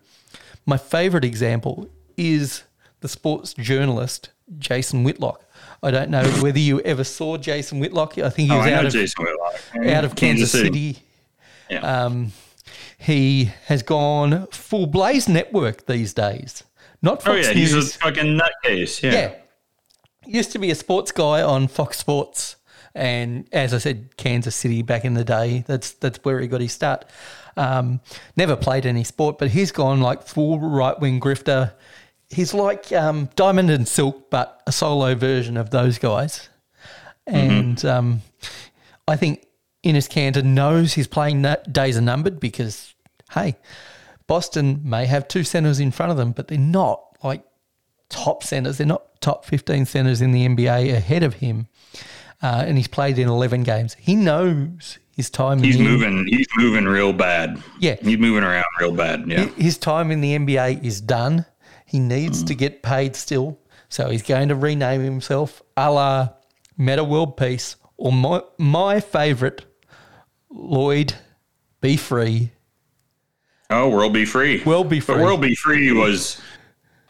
My 0.65 0.77
favourite 0.77 1.25
example 1.25 1.89
is 2.17 2.63
the 3.01 3.07
sports 3.07 3.53
journalist 3.53 4.29
Jason 4.59 5.03
Whitlock. 5.03 5.43
I 5.83 5.91
don't 5.91 6.09
know 6.09 6.23
whether 6.41 6.59
you 6.59 6.79
ever 6.81 7.03
saw 7.03 7.37
Jason 7.37 7.79
Whitlock. 7.79 8.17
I 8.17 8.29
think 8.29 8.49
he 8.49 8.55
Oh, 8.55 8.59
was 8.59 8.67
I 8.67 8.73
out 8.73 8.85
of 8.85 9.87
out 9.87 10.05
of 10.05 10.15
Kansas, 10.15 10.51
City. 10.51 10.99
Yeah. 11.69 11.79
Um, 11.79 12.31
he 12.97 13.51
has 13.65 13.81
gone 13.81 14.47
full 14.47 14.85
Blaze 14.87 15.27
Network 15.27 15.85
these 15.87 16.13
days. 16.13 16.63
Not 17.01 17.23
Fox 17.23 17.47
oh 17.47 17.49
yeah, 17.49 17.53
he's 17.53 17.73
a 17.73 17.81
fucking 17.81 18.39
nutcase. 18.39 19.01
Yeah. 19.01 19.11
Yeah. 19.13 19.35
Used 20.27 20.51
to 20.51 20.59
be 20.59 20.69
a 20.69 20.75
sports 20.75 21.11
guy 21.11 21.41
on 21.41 21.67
Fox 21.67 21.97
Sports. 21.97 22.57
And 22.93 23.47
as 23.51 23.73
I 23.73 23.77
said, 23.79 24.17
Kansas 24.17 24.55
City 24.55 24.81
back 24.83 25.03
in 25.05 25.13
the 25.15 25.23
day. 25.23 25.63
That's 25.65 25.93
that's 25.93 26.19
where 26.23 26.39
he 26.41 26.47
got 26.47 26.61
his 26.61 26.73
start. 26.73 27.05
Um, 27.61 27.99
never 28.35 28.55
played 28.55 28.87
any 28.87 29.03
sport, 29.03 29.37
but 29.37 29.49
he's 29.51 29.71
gone 29.71 30.01
like 30.01 30.23
full 30.23 30.59
right 30.59 30.99
wing 30.99 31.19
grifter. 31.19 31.73
He's 32.29 32.55
like 32.55 32.91
um, 32.91 33.29
Diamond 33.35 33.69
and 33.69 33.87
Silk, 33.87 34.31
but 34.31 34.63
a 34.65 34.71
solo 34.71 35.13
version 35.13 35.57
of 35.57 35.69
those 35.69 35.99
guys. 35.99 36.49
And 37.27 37.83
um, 37.85 38.21
I 39.07 39.15
think 39.15 39.45
Enes 39.85 40.09
Kanter 40.09 40.43
knows 40.43 40.93
his 40.93 41.05
playing 41.05 41.43
na- 41.43 41.57
days 41.71 41.97
are 41.97 42.01
numbered 42.01 42.39
because, 42.39 42.95
hey, 43.31 43.57
Boston 44.25 44.81
may 44.83 45.05
have 45.05 45.27
two 45.27 45.43
centers 45.43 45.79
in 45.79 45.91
front 45.91 46.11
of 46.11 46.17
them, 46.17 46.31
but 46.31 46.47
they're 46.47 46.57
not 46.57 47.03
like 47.23 47.43
top 48.09 48.43
centers. 48.43 48.79
They're 48.79 48.87
not 48.87 49.21
top 49.21 49.45
15 49.45 49.85
centers 49.85 50.19
in 50.19 50.31
the 50.31 50.47
NBA 50.47 50.93
ahead 50.93 51.21
of 51.21 51.35
him. 51.35 51.67
Uh, 52.41 52.63
and 52.65 52.77
he's 52.77 52.87
played 52.87 53.19
in 53.19 53.27
11 53.27 53.63
games. 53.63 53.95
He 53.99 54.15
knows 54.15 54.97
his 55.15 55.29
time. 55.29 55.61
He's 55.61 55.77
moving. 55.77 56.25
He's 56.27 56.47
moving 56.57 56.85
real 56.85 57.13
bad. 57.13 57.61
Yeah. 57.79 57.97
He's 58.01 58.17
moving 58.17 58.43
around 58.43 58.65
real 58.79 58.93
bad. 58.93 59.27
Yeah. 59.27 59.45
His 59.49 59.77
time 59.77 60.09
in 60.11 60.21
the 60.21 60.37
NBA 60.37 60.83
is 60.83 61.01
done. 61.01 61.45
He 61.85 61.99
needs 61.99 62.43
to 62.45 62.55
get 62.55 62.81
paid 62.81 63.15
still. 63.15 63.59
So 63.89 64.09
he's 64.09 64.23
going 64.23 64.47
to 64.47 64.55
rename 64.55 65.01
himself 65.01 65.61
a 65.75 65.91
la 65.91 66.29
Meta 66.77 67.03
World 67.03 67.35
Peace 67.35 67.75
or 67.97 68.13
my, 68.13 68.41
my 68.57 69.01
favorite, 69.01 69.65
Lloyd 70.49 71.13
Be 71.81 71.97
Free. 71.97 72.51
Oh, 73.69 73.89
World 73.89 74.13
Be 74.13 74.25
Free. 74.25 74.63
World 74.63 74.89
Be 74.89 74.99
But 74.99 75.15
Free. 75.15 75.23
World 75.23 75.41
Be 75.41 75.55
Free 75.55 75.91
was 75.91 76.41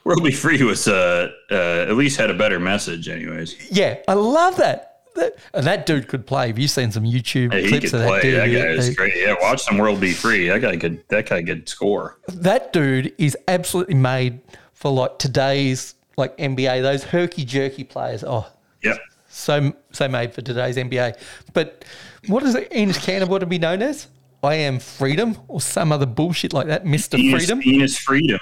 World 0.03 0.23
Be 0.23 0.31
Free 0.31 0.63
was 0.63 0.87
uh, 0.87 1.31
uh 1.51 1.85
at 1.87 1.95
least 1.95 2.17
had 2.17 2.31
a 2.31 2.33
better 2.33 2.59
message, 2.59 3.07
anyways. 3.07 3.71
Yeah, 3.71 3.99
I 4.07 4.13
love 4.13 4.57
that. 4.57 4.90
That, 5.15 5.35
and 5.53 5.65
that 5.67 5.85
dude 5.85 6.07
could 6.07 6.25
play. 6.25 6.47
Have 6.47 6.57
you 6.59 6.67
seen 6.67 6.91
some 6.91 7.03
YouTube 7.03 7.51
Hey, 7.53 7.63
he 7.63 7.67
clips 7.69 7.93
of 7.93 7.99
that 7.99 8.07
play. 8.07 8.21
dude? 8.21 8.35
That 8.39 8.47
guy 8.47 8.67
is 8.71 8.95
great. 8.95 9.13
Yeah, 9.15 9.35
watch 9.41 9.61
some 9.61 9.77
World 9.77 9.99
Be 9.99 10.13
Free. 10.13 10.47
That 10.47 10.61
guy 10.61 10.77
could. 10.77 11.03
That 11.09 11.27
guy 11.29 11.43
could 11.43 11.67
score. 11.67 12.17
that 12.27 12.71
dude 12.73 13.13
is 13.17 13.37
absolutely 13.47 13.95
made 13.95 14.39
for 14.73 14.91
like 14.91 15.19
today's 15.19 15.95
like 16.17 16.37
NBA. 16.37 16.81
Those 16.81 17.03
herky 17.03 17.43
jerky 17.45 17.83
players. 17.83 18.23
Oh, 18.23 18.47
yeah. 18.83 18.97
So 19.29 19.73
so 19.91 20.07
made 20.07 20.33
for 20.33 20.41
today's 20.41 20.77
NBA. 20.77 21.17
But 21.53 21.83
what 22.27 22.43
does 22.43 22.55
Enes 22.55 23.01
Cannon 23.01 23.27
to 23.39 23.45
be 23.45 23.59
known 23.59 23.81
as? 23.81 24.07
I 24.43 24.55
am 24.55 24.79
freedom 24.79 25.37
or 25.47 25.61
some 25.61 25.91
other 25.91 26.05
bullshit 26.07 26.51
like 26.53 26.67
that, 26.67 26.85
Mister 26.85 27.17
Freedom. 27.17 27.59
penis 27.59 27.97
freedom. 27.97 28.39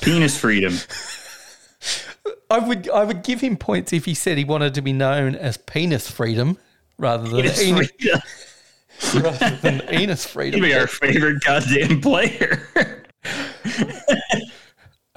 Penis 0.00 0.38
freedom. 0.38 0.74
I 2.50 2.58
would 2.58 2.88
I 2.90 3.04
would 3.04 3.22
give 3.22 3.40
him 3.40 3.56
points 3.56 3.92
if 3.92 4.04
he 4.04 4.14
said 4.14 4.38
he 4.38 4.44
wanted 4.44 4.74
to 4.74 4.82
be 4.82 4.92
known 4.92 5.34
as 5.34 5.56
Penis 5.56 6.10
Freedom 6.10 6.58
rather 6.98 7.28
than 7.28 7.42
Penis 7.52 7.90
freedom. 7.90 8.20
rather 9.22 9.56
than 9.56 9.80
Enes 9.80 10.26
Freedom. 10.26 10.62
He'd 10.62 10.68
be 10.68 10.74
our 10.74 10.86
favorite 10.86 11.42
goddamn 11.44 12.00
player. 12.00 12.66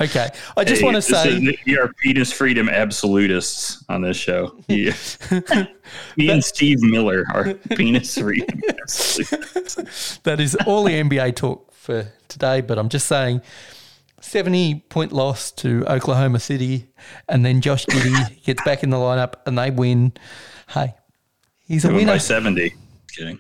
Okay, 0.02 0.30
I 0.56 0.64
just 0.64 0.80
Hey, 0.80 0.86
want 0.86 0.96
to 0.96 1.02
say 1.02 1.58
we 1.66 1.78
are 1.78 1.92
penis 2.02 2.32
freedom 2.32 2.70
absolutists 2.70 3.84
on 3.90 4.02
this 4.02 4.16
show. 4.16 4.56
Yeah. 4.70 4.94
Me 6.16 6.30
and 6.30 6.42
Steve 6.44 6.82
Miller 6.82 7.26
are 7.34 7.56
penis 7.76 8.18
freedom 8.18 8.62
absolutists. 8.80 10.20
that 10.20 10.40
is 10.40 10.56
all 10.66 10.86
the 10.86 10.94
NBA 10.94 11.36
talk 11.36 11.74
for 11.74 12.08
today. 12.30 12.62
But 12.62 12.80
I'm 12.80 12.88
just 12.88 13.08
saying, 13.08 13.42
seventy 14.22 14.86
point 14.90 15.12
loss 15.12 15.52
to 15.54 15.86
Oklahoma 15.88 16.40
City, 16.40 16.88
and 17.28 17.46
then 17.46 17.62
Josh 17.62 17.86
Giddey 17.86 18.44
gets 18.44 18.64
back 18.64 18.84
in 18.84 18.90
the 18.90 18.98
lineup 18.98 19.36
and 19.46 19.58
they 19.58 19.72
win. 19.72 20.14
Hey, 20.70 20.96
he's 21.66 21.86
a 21.86 21.94
winner. 21.94 22.14
by 22.14 22.18
70. 22.18 22.74
Kidding. 23.16 23.40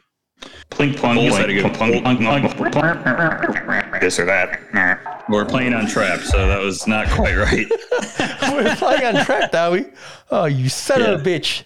Plink 0.72 0.98
plunk. 0.98 1.20
Yes, 1.20 1.34
I 1.36 1.42
had 1.42 1.48
to 1.48 1.70
plunk 1.78 2.04
plunk 2.04 2.72
plunk. 2.72 4.02
This 4.02 4.20
or 4.20 4.26
that. 4.26 5.26
We're 5.30 5.46
playing 5.46 5.74
on 5.74 5.86
trap, 5.88 6.22
so 6.22 6.48
that 6.48 6.60
was 6.60 6.88
not 6.88 7.08
quite 7.10 7.36
right. 7.36 7.68
We're 8.52 8.76
playing 8.76 9.06
on 9.06 9.18
untrapped, 9.18 9.54
are 9.54 9.72
we? 9.72 9.86
Oh, 10.32 10.46
you 10.46 10.70
son 10.70 11.02
of 11.02 11.22
a 11.22 11.24
bitch! 11.24 11.64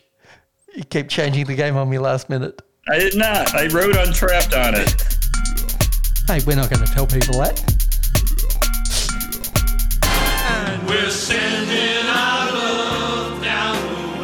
You 0.76 0.84
keep 0.84 1.08
changing 1.08 1.46
the 1.46 1.56
game 1.56 1.78
on 1.78 1.90
me 1.90 1.98
last 2.00 2.30
minute. 2.30 2.62
I 2.90 2.98
did 2.98 3.16
not. 3.16 3.54
I 3.56 3.68
wrote 3.68 3.96
untrapped 3.96 4.54
on 4.54 4.76
it. 4.76 5.18
Hey, 6.28 6.40
we're 6.46 6.56
not 6.56 6.70
going 6.70 6.86
to 6.86 6.92
tell 6.92 7.08
people 7.08 7.40
that. 7.40 7.73
We're 10.94 11.10
sending 11.10 12.06
our 12.08 12.52
love 12.54 13.42
down 13.42 13.76
the 13.82 14.22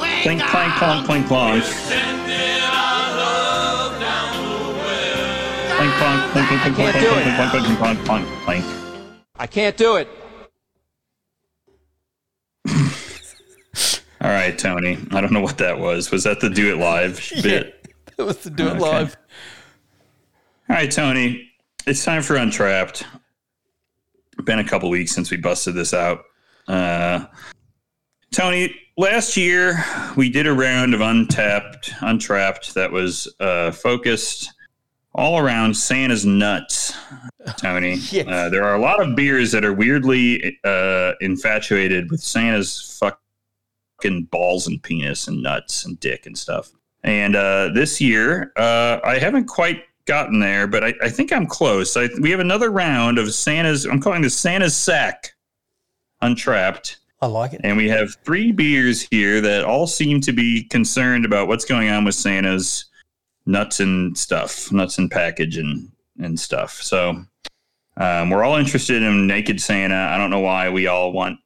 way. 0.00 0.22
Plink 0.22 0.40
clank 0.48 0.72
plonk 0.74 1.04
plink 1.04 1.26
plonk. 1.26 1.64
Sending 1.64 2.62
our 2.62 3.16
love 3.16 4.00
down 4.00 4.36
the 4.38 5.74
Can't 6.76 6.94
do 6.94 7.08
plink 7.10 7.26
it. 7.26 7.34
plink 7.34 7.50
plink 7.50 7.64
plink 7.64 7.76
plonk 7.76 7.98
plonk 8.04 8.24
plink. 8.44 8.64
I 9.34 9.48
can't 9.48 9.76
do 9.76 9.96
it. 9.96 10.08
All 14.20 14.30
right, 14.30 14.56
Tony. 14.56 14.96
I 15.10 15.20
don't 15.20 15.32
know 15.32 15.40
what 15.40 15.58
that 15.58 15.80
was. 15.80 16.12
Was 16.12 16.22
that 16.22 16.38
the 16.40 16.48
do 16.48 16.72
it 16.72 16.78
live 16.78 17.20
bit? 17.42 17.84
That 18.16 18.26
was 18.26 18.36
the 18.38 18.50
do 18.50 18.68
it 18.68 18.76
Okay. 18.76 18.78
live. 18.78 19.16
All 20.70 20.76
right, 20.76 20.88
Tony. 20.88 21.50
It's 21.84 22.04
time 22.04 22.22
for 22.22 22.36
Untrapped. 22.36 23.04
Been 24.42 24.58
a 24.58 24.64
couple 24.68 24.90
weeks 24.90 25.12
since 25.12 25.30
we 25.30 25.36
busted 25.36 25.74
this 25.74 25.94
out. 25.94 26.24
Uh, 26.68 27.26
Tony, 28.32 28.74
last 28.96 29.36
year 29.36 29.82
we 30.16 30.28
did 30.28 30.46
a 30.46 30.52
round 30.52 30.92
of 30.94 31.00
Untapped, 31.00 31.92
Untrapped 32.00 32.74
that 32.74 32.90
was 32.90 33.32
uh, 33.40 33.70
focused 33.70 34.52
all 35.14 35.38
around 35.38 35.74
Santa's 35.76 36.26
nuts. 36.26 36.94
Tony, 37.58 37.94
Yes. 38.10 38.26
uh, 38.26 38.48
there 38.50 38.64
are 38.64 38.74
a 38.74 38.80
lot 38.80 39.00
of 39.00 39.14
beers 39.14 39.52
that 39.52 39.64
are 39.64 39.72
weirdly 39.72 40.58
uh, 40.64 41.12
infatuated 41.20 42.10
with 42.10 42.20
Santa's 42.20 42.98
fucking 43.00 44.24
balls 44.24 44.66
and 44.66 44.82
penis 44.82 45.28
and 45.28 45.42
nuts 45.42 45.84
and 45.84 45.98
dick 46.00 46.26
and 46.26 46.36
stuff. 46.36 46.70
And 47.04 47.36
uh, 47.36 47.68
this 47.74 48.00
year, 48.00 48.52
uh, 48.56 48.98
I 49.04 49.18
haven't 49.18 49.44
quite 49.46 49.84
gotten 50.06 50.38
there, 50.40 50.66
but 50.66 50.84
I, 50.84 50.94
I 51.02 51.08
think 51.08 51.32
I'm 51.32 51.46
close. 51.46 51.96
I, 51.96 52.08
we 52.20 52.30
have 52.30 52.40
another 52.40 52.70
round 52.70 53.18
of 53.18 53.32
Santa's. 53.32 53.84
I'm 53.84 54.00
calling 54.00 54.22
this 54.22 54.36
Santa's 54.36 54.76
sack, 54.76 55.32
untrapped, 56.20 56.98
I 57.22 57.26
like 57.26 57.54
it. 57.54 57.60
and 57.64 57.76
we 57.76 57.88
have 57.88 58.16
three 58.24 58.52
beers 58.52 59.02
here 59.02 59.40
that 59.40 59.64
all 59.64 59.86
seem 59.86 60.20
to 60.22 60.32
be 60.32 60.64
concerned 60.64 61.24
about 61.24 61.48
what's 61.48 61.64
going 61.64 61.88
on 61.88 62.04
with 62.04 62.14
Santa's 62.14 62.86
nuts 63.46 63.80
and 63.80 64.16
stuff, 64.16 64.70
nuts 64.72 64.98
and 64.98 65.10
package 65.10 65.56
and 65.56 65.90
and 66.18 66.38
stuff. 66.38 66.80
So 66.82 67.24
um, 67.96 68.30
we're 68.30 68.44
all 68.44 68.56
interested 68.56 69.02
in 69.02 69.26
naked 69.26 69.60
Santa. 69.60 69.96
I 69.96 70.16
don't 70.16 70.30
know 70.30 70.40
why 70.40 70.68
we 70.68 70.86
all 70.86 71.12
want 71.12 71.38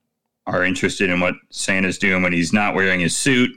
are 0.46 0.64
interested 0.64 1.10
in 1.10 1.20
what 1.20 1.34
Santa's 1.50 1.98
doing 1.98 2.22
when 2.22 2.32
he's 2.32 2.52
not 2.52 2.74
wearing 2.74 3.00
his 3.00 3.16
suit. 3.16 3.50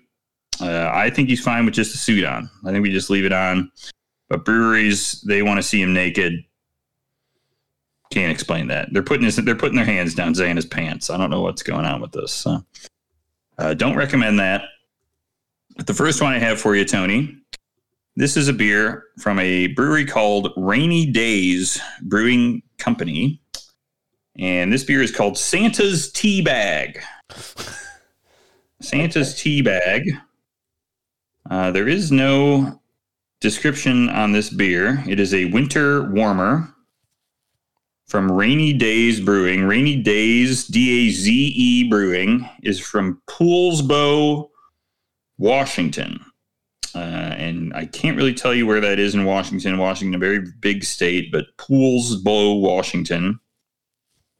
Uh, 0.60 0.92
I 0.94 1.10
think 1.10 1.30
he's 1.30 1.42
fine 1.42 1.66
with 1.66 1.74
just 1.74 1.94
the 1.94 1.98
suit 1.98 2.26
on. 2.26 2.50
I 2.66 2.72
think 2.72 2.84
we 2.84 2.92
just 2.92 3.10
leave 3.10 3.26
it 3.26 3.34
on. 3.34 3.72
But 4.32 4.46
breweries, 4.46 5.20
they 5.24 5.42
want 5.42 5.58
to 5.58 5.62
see 5.62 5.82
him 5.82 5.92
naked. 5.92 6.46
Can't 8.12 8.32
explain 8.32 8.68
that. 8.68 8.88
They're 8.94 9.04
putting 9.04 9.26
his, 9.26 9.36
they're 9.36 9.58
putting 9.58 9.76
their 9.76 9.84
hands 9.84 10.16
down 10.16 10.34
Santa's 10.34 10.66
pants. 10.66 11.10
I 11.10 11.18
don't 11.18 11.30
know 11.30 11.42
what's 11.42 11.64
going 11.64 11.86
on 11.86 12.00
with 12.00 12.14
this. 12.14 12.32
So, 12.32 12.64
uh, 13.58 13.74
don't 13.74 13.98
recommend 13.98 14.40
that. 14.40 14.64
But 15.76 15.86
the 15.86 15.94
first 15.94 16.22
one 16.22 16.32
I 16.32 16.40
have 16.40 16.62
for 16.62 16.78
you, 16.78 16.86
Tony, 16.86 17.36
this 18.16 18.38
is 18.38 18.48
a 18.48 18.54
beer 18.54 19.04
from 19.20 19.38
a 19.38 19.68
brewery 19.68 20.06
called 20.06 20.54
Rainy 20.56 21.08
Daze 21.08 21.82
Brewing 22.04 22.64
Company. 22.78 23.42
And 24.40 24.72
this 24.72 24.86
beer 24.86 25.02
is 25.02 25.14
called 25.14 25.38
Santa's 25.38 26.10
Tea 26.10 26.42
Bag. 26.42 27.04
Santa's 28.80 29.36
Tea 29.36 29.62
Bag. 29.62 30.10
Uh, 31.50 31.72
there 31.72 31.90
is 31.90 32.14
no 32.14 32.81
description 33.42 34.08
on 34.10 34.32
this 34.32 34.50
beer. 34.50 35.04
It 35.08 35.20
is 35.20 35.34
a 35.34 35.46
winter 35.46 36.04
warmer 36.12 36.74
from 38.08 38.32
Rainy 38.32 38.74
Daze 38.74 39.20
Brewing. 39.20 39.66
Rainy 39.66 40.02
Daze, 40.02 40.66
D 40.68 41.08
A 41.08 41.12
Z 41.12 41.32
E 41.34 41.90
Brewing, 41.90 42.48
is 42.64 42.80
from 42.80 43.22
Poulsbo, 43.28 44.50
Washington. 45.38 46.24
Uh, 46.94 47.34
and 47.38 47.74
I 47.74 47.86
can't 47.86 48.18
really 48.18 48.34
tell 48.34 48.54
you 48.54 48.68
where 48.68 48.82
that 48.82 49.00
is 49.00 49.16
in 49.16 49.24
Washington. 49.26 49.78
Washington, 49.78 50.16
a 50.16 50.20
very 50.20 50.46
big 50.60 50.84
state, 50.84 51.32
but 51.32 51.46
Poulsbo, 51.58 52.60
Washington. 52.62 53.40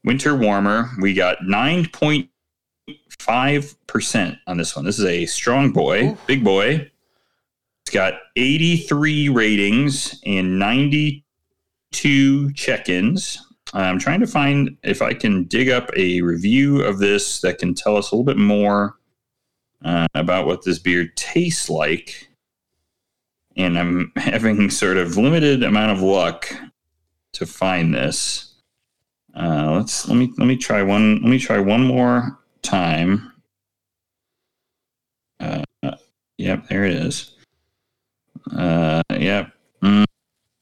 Winter 0.04 0.36
warmer. 0.36 0.90
We 1.00 1.14
got 1.14 1.38
9.5% 1.38 4.38
on 4.46 4.58
this 4.58 4.76
one. 4.76 4.84
This 4.84 4.98
is 4.98 5.06
a 5.06 5.24
strong 5.26 5.72
boy, 5.72 6.18
big 6.26 6.44
boy. 6.44 6.91
Got 7.92 8.14
83 8.36 9.28
ratings 9.28 10.18
and 10.24 10.58
92 10.58 12.52
check 12.54 12.88
ins. 12.88 13.38
I'm 13.74 13.98
trying 13.98 14.20
to 14.20 14.26
find 14.26 14.76
if 14.82 15.02
I 15.02 15.12
can 15.14 15.44
dig 15.44 15.68
up 15.68 15.90
a 15.96 16.22
review 16.22 16.82
of 16.82 16.98
this 16.98 17.40
that 17.42 17.58
can 17.58 17.74
tell 17.74 17.96
us 17.96 18.10
a 18.10 18.14
little 18.14 18.24
bit 18.24 18.38
more 18.38 18.96
uh, 19.84 20.06
about 20.14 20.46
what 20.46 20.64
this 20.64 20.78
beer 20.78 21.12
tastes 21.16 21.68
like. 21.68 22.28
And 23.56 23.78
I'm 23.78 24.12
having 24.16 24.70
sort 24.70 24.96
of 24.96 25.16
limited 25.16 25.62
amount 25.62 25.92
of 25.92 26.00
luck 26.00 26.50
to 27.32 27.46
find 27.46 27.94
this. 27.94 28.54
Uh, 29.34 29.72
let's 29.76 30.08
let 30.08 30.16
me 30.16 30.32
let 30.36 30.46
me 30.46 30.56
try 30.56 30.82
one 30.82 31.14
let 31.22 31.30
me 31.30 31.38
try 31.38 31.58
one 31.58 31.82
more 31.82 32.38
time. 32.60 33.32
Uh, 35.40 35.62
yep, 36.36 36.68
there 36.68 36.84
it 36.84 36.92
is. 36.92 37.31
Uh, 38.56 39.02
yeah. 39.10 39.48
Mm. 39.82 40.04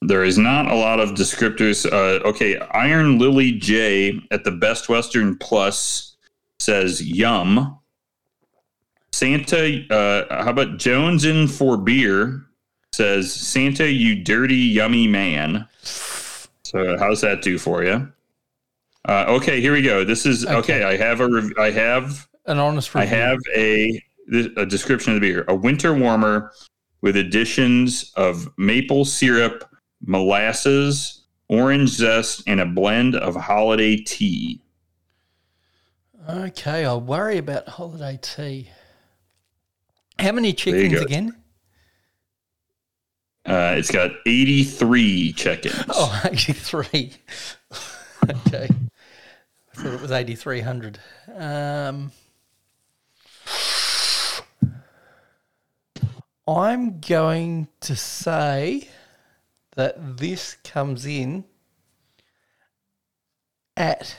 There 0.02 0.24
is 0.24 0.38
not 0.38 0.70
a 0.70 0.74
lot 0.74 1.00
of 1.00 1.10
descriptors. 1.10 1.84
Uh, 1.84 2.26
okay, 2.26 2.58
Iron 2.72 3.18
Lily 3.18 3.52
J 3.52 4.20
at 4.30 4.44
the 4.44 4.50
Best 4.50 4.88
Western 4.88 5.36
Plus 5.36 6.16
says 6.58 7.02
yum. 7.02 7.78
Santa, 9.12 9.86
uh, 9.90 10.44
how 10.44 10.50
about 10.50 10.78
Jones 10.78 11.24
in 11.24 11.48
for 11.48 11.76
beer 11.76 12.46
says 12.92 13.32
Santa, 13.32 13.90
you 13.90 14.22
dirty 14.22 14.56
yummy 14.56 15.06
man. 15.06 15.66
So 15.82 16.96
how's 16.98 17.20
that 17.22 17.42
do 17.42 17.58
for 17.58 17.84
you? 17.84 18.10
Uh, 19.08 19.24
okay, 19.28 19.60
here 19.60 19.72
we 19.72 19.82
go. 19.82 20.04
This 20.04 20.26
is 20.26 20.44
okay. 20.44 20.56
Okay. 20.56 20.84
I 20.84 20.96
have 20.96 21.20
a 21.20 21.28
rev- 21.28 21.52
I 21.58 21.70
have 21.70 22.28
An 22.46 22.58
honest 22.58 22.94
I 22.94 23.04
have 23.04 23.38
a 23.56 24.02
a 24.56 24.66
description 24.66 25.14
of 25.14 25.20
the 25.20 25.26
beer: 25.26 25.44
a 25.48 25.54
winter 25.54 25.94
warmer 25.94 26.52
with 27.02 27.16
additions 27.16 28.12
of 28.16 28.48
maple 28.56 29.04
syrup, 29.04 29.64
molasses, 30.04 31.22
orange 31.48 31.90
zest, 31.90 32.42
and 32.46 32.60
a 32.60 32.66
blend 32.66 33.16
of 33.16 33.34
holiday 33.34 33.96
tea. 33.96 34.60
Okay, 36.28 36.84
I'll 36.84 37.00
worry 37.00 37.38
about 37.38 37.68
holiday 37.68 38.18
tea. 38.20 38.70
How 40.18 40.32
many 40.32 40.52
chickens 40.52 41.00
again? 41.00 41.34
Uh, 43.46 43.74
it's 43.76 43.90
got 43.90 44.12
83 44.26 45.32
check-ins. 45.32 45.84
Oh, 45.88 46.22
83. 46.30 46.88
okay. 48.30 48.68
I 48.68 49.82
thought 49.82 49.94
it 49.94 50.00
was 50.00 50.10
8,300. 50.12 51.00
Um, 51.36 52.12
I'm 56.46 57.00
going 57.00 57.68
to 57.80 57.94
say 57.94 58.88
that 59.76 60.18
this 60.18 60.56
comes 60.64 61.06
in 61.06 61.44
at 63.76 64.16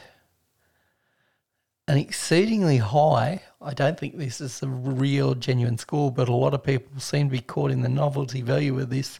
an 1.87 1.97
exceedingly 1.97 2.77
high. 2.77 3.41
I 3.61 3.73
don't 3.73 3.99
think 3.99 4.17
this 4.17 4.39
is 4.39 4.63
a 4.63 4.67
real 4.67 5.35
genuine 5.35 5.77
score, 5.77 6.11
but 6.11 6.29
a 6.29 6.35
lot 6.35 6.53
of 6.53 6.63
people 6.63 6.99
seem 6.99 7.27
to 7.27 7.33
be 7.33 7.41
caught 7.41 7.69
in 7.69 7.81
the 7.81 7.89
novelty 7.89 8.41
value 8.41 8.79
of 8.79 8.89
this 8.89 9.19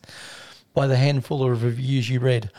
by 0.74 0.88
the 0.88 0.96
handful 0.96 1.44
of 1.44 1.64
reviews 1.64 2.10
you 2.10 2.20
read. 2.20 2.50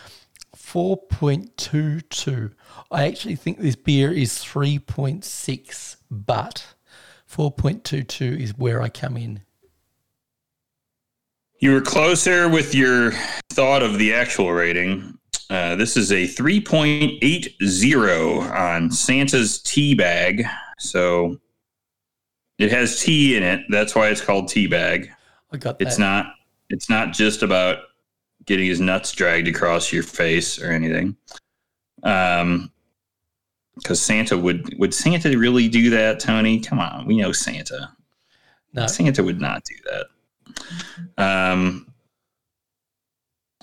4.22. 0.57 2.53
I 2.91 3.07
actually 3.07 3.37
think 3.37 3.59
this 3.59 3.77
beer 3.77 4.13
is 4.13 4.33
3.6, 4.35 5.97
but 6.11 6.67
4.22 7.31 8.39
is 8.39 8.59
where 8.59 8.83
I 8.83 8.91
come 8.91 9.17
in. 9.17 9.41
You 11.63 11.73
were 11.73 11.81
closer 11.81 12.49
with 12.49 12.75
your 12.75 13.13
thought 13.51 13.85
of 13.85 13.97
the 13.97 14.13
actual 14.13 14.53
rating. 14.53 15.17
Uh, 15.49 15.77
this 15.77 15.97
is 15.97 16.11
a 16.11 16.27
3.80 16.27 18.51
on 18.51 18.91
Santa's 18.91 19.63
tea 19.63 19.95
bag. 19.95 20.45
So 20.81 21.39
it 22.59 22.73
has 22.73 23.01
tea 23.01 23.37
in 23.37 23.45
it. 23.45 23.61
That's 23.69 23.95
why 23.95 24.09
it's 24.09 24.21
called 24.21 24.49
tea 24.49 24.67
bag. 24.67 25.13
I 25.53 25.57
got 25.57 25.79
that. 25.79 25.87
It's 25.87 26.01
not 26.01 26.35
it's 26.69 26.91
not 26.91 27.13
just 27.13 27.45
about 27.45 27.85
getting 28.45 28.67
his 28.67 28.81
nuts 28.81 29.13
dragged 29.13 29.47
across 29.47 29.93
your 29.93 30.03
face 30.03 30.61
or 30.61 30.73
anything. 30.73 31.17
Um 32.03 32.73
because 33.77 34.03
Santa 34.03 34.37
would 34.37 34.77
would 34.81 34.93
Santa 34.93 35.39
really 35.39 35.69
do 35.69 35.91
that, 35.91 36.19
Tony? 36.19 36.59
Come 36.59 36.81
on, 36.81 37.07
we 37.07 37.19
know 37.19 37.31
Santa. 37.31 37.93
no. 38.73 38.89
Santa 38.89 39.23
would 39.23 39.41
not 39.41 39.63
do 39.63 39.77
that. 39.85 40.07
Um, 41.19 41.93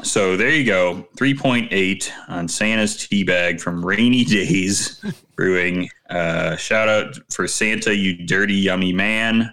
so 0.02 0.38
there 0.38 0.52
you 0.52 0.66
go, 0.66 1.08
3.8 1.18 2.10
on 2.30 2.48
Santa's 2.48 3.08
tea 3.08 3.24
bag 3.24 3.60
from 3.60 3.86
Rainy 3.86 4.24
Days 4.26 5.04
Brewing. 5.36 5.90
Uh, 6.10 6.56
shout 6.56 6.88
out 6.88 7.18
for 7.30 7.48
Santa, 7.48 7.94
you 7.94 8.26
dirty, 8.26 8.56
yummy 8.56 8.94
man. 8.94 9.52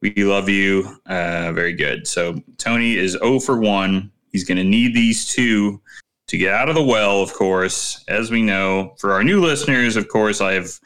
We 0.00 0.12
love 0.24 0.48
you. 0.48 1.00
Uh, 1.06 1.52
very 1.52 1.72
good. 1.72 2.06
So 2.06 2.40
Tony 2.58 2.96
is 2.96 3.12
0 3.12 3.40
for 3.40 3.58
1. 3.58 4.10
He's 4.32 4.44
going 4.44 4.58
to 4.58 4.64
need 4.64 4.94
these 4.94 5.26
two 5.28 5.80
to 6.26 6.38
get 6.38 6.52
out 6.52 6.68
of 6.68 6.74
the 6.74 6.82
well, 6.82 7.22
of 7.22 7.32
course. 7.32 8.04
As 8.08 8.30
we 8.30 8.42
know, 8.42 8.94
for 8.98 9.12
our 9.12 9.22
new 9.22 9.40
listeners, 9.40 9.96
of 9.96 10.08
course, 10.08 10.40
I 10.40 10.52
have 10.52 10.78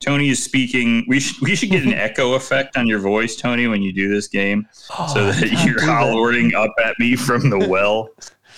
Tony 0.00 0.28
is 0.28 0.42
speaking. 0.42 1.04
We 1.08 1.20
should 1.20 1.40
we 1.42 1.56
should 1.56 1.70
get 1.70 1.84
an 1.84 1.92
echo 2.08 2.34
effect 2.34 2.76
on 2.76 2.86
your 2.86 2.98
voice, 2.98 3.36
Tony, 3.36 3.66
when 3.66 3.82
you 3.82 3.92
do 3.92 4.08
this 4.08 4.28
game, 4.28 4.66
so 4.72 4.94
Oh, 4.98 5.04
I 5.28 5.30
that 5.32 5.50
you're 5.66 5.74
do 5.78 5.86
that. 5.86 5.96
hollering 5.98 6.54
up 6.54 6.70
at 6.84 6.98
me 6.98 7.16
from 7.16 7.48
the 7.50 7.58
well. 7.68 8.10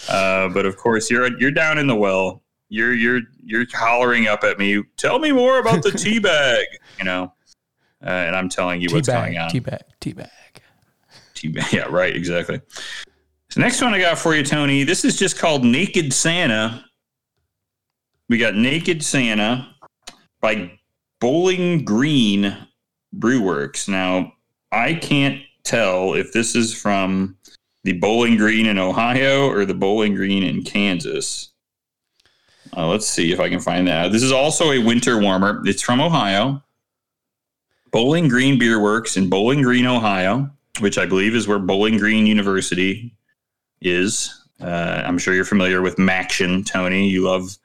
Uh, 0.08 0.48
but 0.48 0.66
of 0.66 0.76
course, 0.76 1.10
you're 1.10 1.38
you're 1.40 1.50
down 1.50 1.78
in 1.78 1.86
the 1.86 1.94
well. 1.96 2.42
You're 2.68 2.92
you're 2.94 3.20
you're 3.44 3.64
hollering 3.72 4.26
up 4.26 4.44
at 4.44 4.58
me. 4.58 4.82
Tell 4.96 5.18
me 5.18 5.32
more 5.32 5.58
about 5.58 5.82
the 5.82 5.90
tea 5.90 6.18
bag. 6.18 6.66
You 6.98 7.04
know, 7.04 7.32
uh, 8.04 8.08
and 8.10 8.36
I'm 8.36 8.48
telling 8.48 8.80
you 8.82 8.88
Tea 8.88 8.94
what's 8.96 9.08
bag, 9.08 9.32
going 9.32 9.38
on. 9.38 9.50
tea 9.50 9.58
bag, 9.60 9.80
tea 10.00 10.12
bag. 10.12 10.28
Tea 11.34 11.48
bag. 11.48 11.72
Yeah, 11.72 11.84
right. 11.84 12.14
Exactly. 12.14 12.60
So 13.50 13.60
next 13.60 13.80
one 13.80 13.94
I 13.94 14.00
got 14.00 14.18
for 14.18 14.34
you, 14.34 14.42
Tony. 14.44 14.84
This 14.84 15.04
is 15.04 15.16
just 15.16 15.38
called 15.38 15.64
Naked 15.64 16.12
Santa. 16.12 16.84
We 18.28 18.36
got 18.38 18.54
Naked 18.54 19.02
Santa 19.02 19.74
by 20.42 20.77
Bowling 21.20 21.84
Green 21.84 22.56
Brewworks. 23.16 23.88
Now, 23.88 24.32
I 24.72 24.94
can't 24.94 25.40
tell 25.64 26.14
if 26.14 26.32
this 26.32 26.54
is 26.54 26.74
from 26.74 27.36
the 27.84 27.92
Bowling 27.94 28.36
Green 28.36 28.66
in 28.66 28.78
Ohio 28.78 29.48
or 29.48 29.64
the 29.64 29.74
Bowling 29.74 30.14
Green 30.14 30.42
in 30.42 30.62
Kansas. 30.62 31.50
Uh, 32.76 32.86
let's 32.86 33.08
see 33.08 33.32
if 33.32 33.40
I 33.40 33.48
can 33.48 33.60
find 33.60 33.88
that. 33.88 34.12
This 34.12 34.22
is 34.22 34.32
also 34.32 34.72
a 34.72 34.78
winter 34.78 35.18
warmer. 35.18 35.62
It's 35.64 35.82
from 35.82 36.00
Ohio. 36.00 36.62
Bowling 37.90 38.28
Green 38.28 38.58
Beer 38.58 38.80
Works 38.80 39.16
in 39.16 39.30
Bowling 39.30 39.62
Green, 39.62 39.86
Ohio, 39.86 40.50
which 40.80 40.98
I 40.98 41.06
believe 41.06 41.34
is 41.34 41.48
where 41.48 41.58
Bowling 41.58 41.96
Green 41.96 42.26
University 42.26 43.14
is. 43.80 44.44
Uh, 44.60 45.02
I'm 45.06 45.16
sure 45.18 45.32
you're 45.34 45.46
familiar 45.46 45.80
with 45.80 45.96
MACtion, 45.96 46.66
Tony. 46.66 47.08
You 47.08 47.22
love 47.22 47.56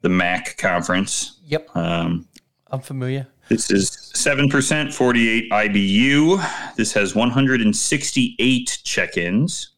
the 0.00 0.08
MAC 0.08 0.56
conference. 0.56 1.38
Yep, 1.44 1.76
Um, 1.76 2.26
I'm 2.70 2.80
familiar. 2.80 3.28
this 3.48 3.70
is 3.70 3.90
7%, 4.14 4.92
48 4.92 5.50
IBU. 5.50 6.74
This 6.76 6.92
has 6.94 7.14
168 7.14 8.78
check 8.84 9.16
ins. 9.16 9.72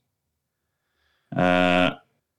Uh, 1.37 1.91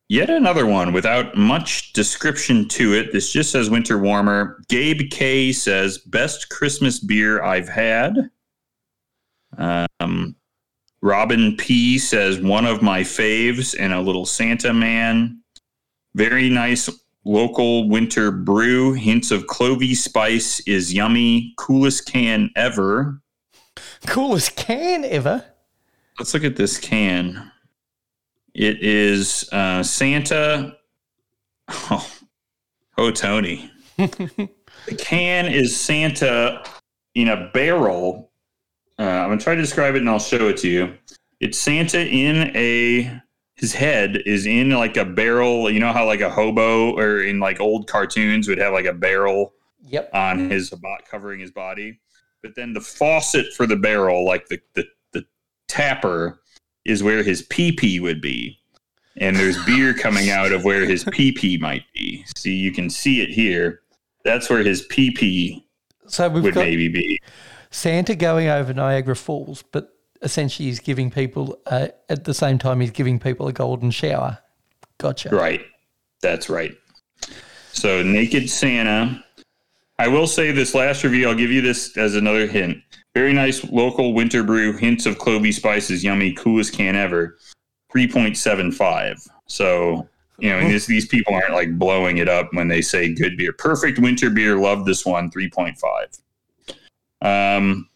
yet 0.08 0.30
another 0.32 0.66
one 0.66 0.92
without 0.92 1.38
much 1.38 1.94
description 1.94 2.68
to 2.70 2.94
it. 2.94 3.14
This 3.14 3.32
just 3.32 3.52
says 3.52 3.70
winter 3.70 4.00
warmer. 4.00 4.60
Gabe 4.70 5.12
K 5.12 5.52
says, 5.52 6.00
best 6.00 6.50
Christmas 6.50 7.00
beer 7.00 7.44
I've 7.44 7.70
had. 7.70 8.32
Um, 9.58 10.36
Robin 11.02 11.56
P 11.58 12.00
says, 12.00 12.40
one 12.40 12.66
of 12.66 12.82
my 12.82 13.02
faves 13.02 13.76
and 13.80 13.94
a 13.94 14.02
little 14.02 14.26
Santa 14.26 14.74
man. 14.74 15.42
Very 16.16 16.50
nice 16.50 16.90
local 17.26 17.90
winter 17.90 18.32
brew. 18.32 18.94
Hints 18.94 19.32
of 19.32 19.46
clovey 19.46 19.96
spice 19.96 20.60
is 20.62 20.94
yummy. 20.94 21.54
Coolest 21.58 22.06
can 22.06 22.50
ever. 22.56 23.22
Coolest 24.08 24.56
can 24.56 25.06
ever. 25.06 25.46
Let's 26.18 26.34
look 26.34 26.44
at 26.44 26.56
this 26.56 26.78
can. 26.78 27.52
It 28.54 28.84
is 28.84 29.48
uh, 29.52 29.84
Santa. 29.84 30.76
Oh, 31.70 32.12
oh 32.98 33.12
Tony. 33.12 33.72
the 33.98 34.50
can 34.98 35.46
is 35.46 35.80
Santa 35.80 36.64
in 37.16 37.30
a 37.30 37.50
barrel. 37.54 38.32
Uh, 38.98 39.04
I'm 39.04 39.30
going 39.30 39.40
to 39.40 39.44
try 39.44 39.56
to 39.56 39.62
describe 39.62 39.96
it 39.96 40.00
and 40.00 40.10
I'll 40.10 40.20
show 40.20 40.50
it 40.50 40.58
to 40.58 40.68
you. 40.68 40.94
It's 41.40 41.58
Santa 41.58 42.06
in 42.06 42.52
a. 42.56 43.22
His 43.60 43.73
head 43.73 44.23
is 44.26 44.45
in 44.45 44.69
like 44.69 44.95
a 44.95 45.03
barrel. 45.03 45.69
You 45.69 45.81
know 45.81 45.91
how 45.91 46.06
like 46.06 46.22
a 46.22 46.30
hobo 46.30 46.95
or 46.98 47.22
in 47.22 47.41
like 47.41 47.60
old 47.60 47.88
cartoons 47.88 48.48
would 48.48 48.57
have 48.57 48.72
like 48.73 48.86
a 48.86 48.94
barrel 48.94 49.53
Yep. 49.86 50.11
on 50.14 50.49
his 50.49 50.69
bot 50.69 51.02
covering 51.10 51.40
his 51.41 51.52
body. 51.52 51.99
But 52.41 52.56
then 52.56 52.73
the 52.73 52.80
faucet 52.81 53.53
for 53.53 53.65
the 53.68 53.76
barrel, 53.76 54.26
like 54.26 54.48
the 54.48 54.61
the, 54.76 54.86
the 55.11 55.26
tapper, 55.68 56.40
is 56.86 57.03
where 57.03 57.22
his 57.22 57.41
pee 57.44 57.73
pee 57.73 57.99
would 57.99 58.22
be. 58.22 58.57
And 59.18 59.36
there's 59.36 59.61
beer 59.65 59.94
coming 59.94 60.30
out 60.30 60.53
of 60.53 60.64
where 60.64 60.86
his 60.86 61.03
pee 61.11 61.34
pee 61.34 61.57
might 61.57 61.84
be. 61.94 62.23
See, 62.38 62.53
you 62.56 62.72
can 62.72 62.90
see 62.90 63.22
it 63.22 63.30
here. 63.30 63.81
That's 64.23 64.49
where 64.49 64.64
his 64.64 64.84
pee 64.84 65.11
pee 65.11 65.68
So 66.07 66.30
would 66.30 66.56
maybe 66.56 66.88
be. 66.88 67.19
Santa 67.72 68.15
going 68.15 68.48
over 68.48 68.73
Niagara 68.73 69.18
Falls, 69.18 69.64
but 69.73 69.90
essentially 70.22 70.68
he's 70.68 70.80
giving 70.80 71.10
people, 71.12 71.60
at 71.70 72.24
the 72.24 72.34
same 72.34 72.58
time, 72.58 72.80
he's 72.82 72.91
giving 72.91 73.20
people 73.20 73.48
a 73.48 73.54
golden 73.54 73.91
shower. 73.91 74.38
Gotcha. 74.98 75.30
Right. 75.30 75.62
That's 76.22 76.50
right. 76.50 76.76
So 77.72 78.04
Naked 78.04 78.50
Santa. 78.50 79.24
I 79.98 80.08
will 80.08 80.28
say 80.28 80.52
this 80.52 80.74
last 80.74 81.04
review, 81.04 81.28
I'll 81.28 81.36
give 81.36 81.52
you 81.52 81.62
this 81.62 81.98
as 81.98 82.16
another 82.16 82.48
hint. 82.48 82.78
Very 83.14 83.34
nice 83.34 83.64
local 83.66 84.14
winter 84.14 84.44
brew, 84.44 84.78
hints 84.78 85.06
of 85.06 85.18
clovey 85.18 85.54
spices, 85.54 86.04
yummy, 86.04 86.32
coolest 86.34 86.74
can 86.74 86.96
ever. 86.96 87.38
3.75. 87.94 89.28
So, 89.48 90.08
you 90.38 90.52
know, 90.52 90.70
this, 90.70 90.86
these 90.86 91.08
people 91.08 91.34
aren't 91.34 91.54
like 91.54 91.78
blowing 91.78 92.18
it 92.18 92.30
up 92.30 92.54
when 92.54 92.68
they 92.68 92.82
say 92.82 93.14
good 93.14 93.36
beer. 93.36 93.52
Perfect 93.52 94.00
winter 94.00 94.30
beer. 94.30 94.58
Love 94.58 94.86
this 94.86 95.06
one. 95.06 95.30
3.5. 95.32 96.20
Um, 97.22 97.89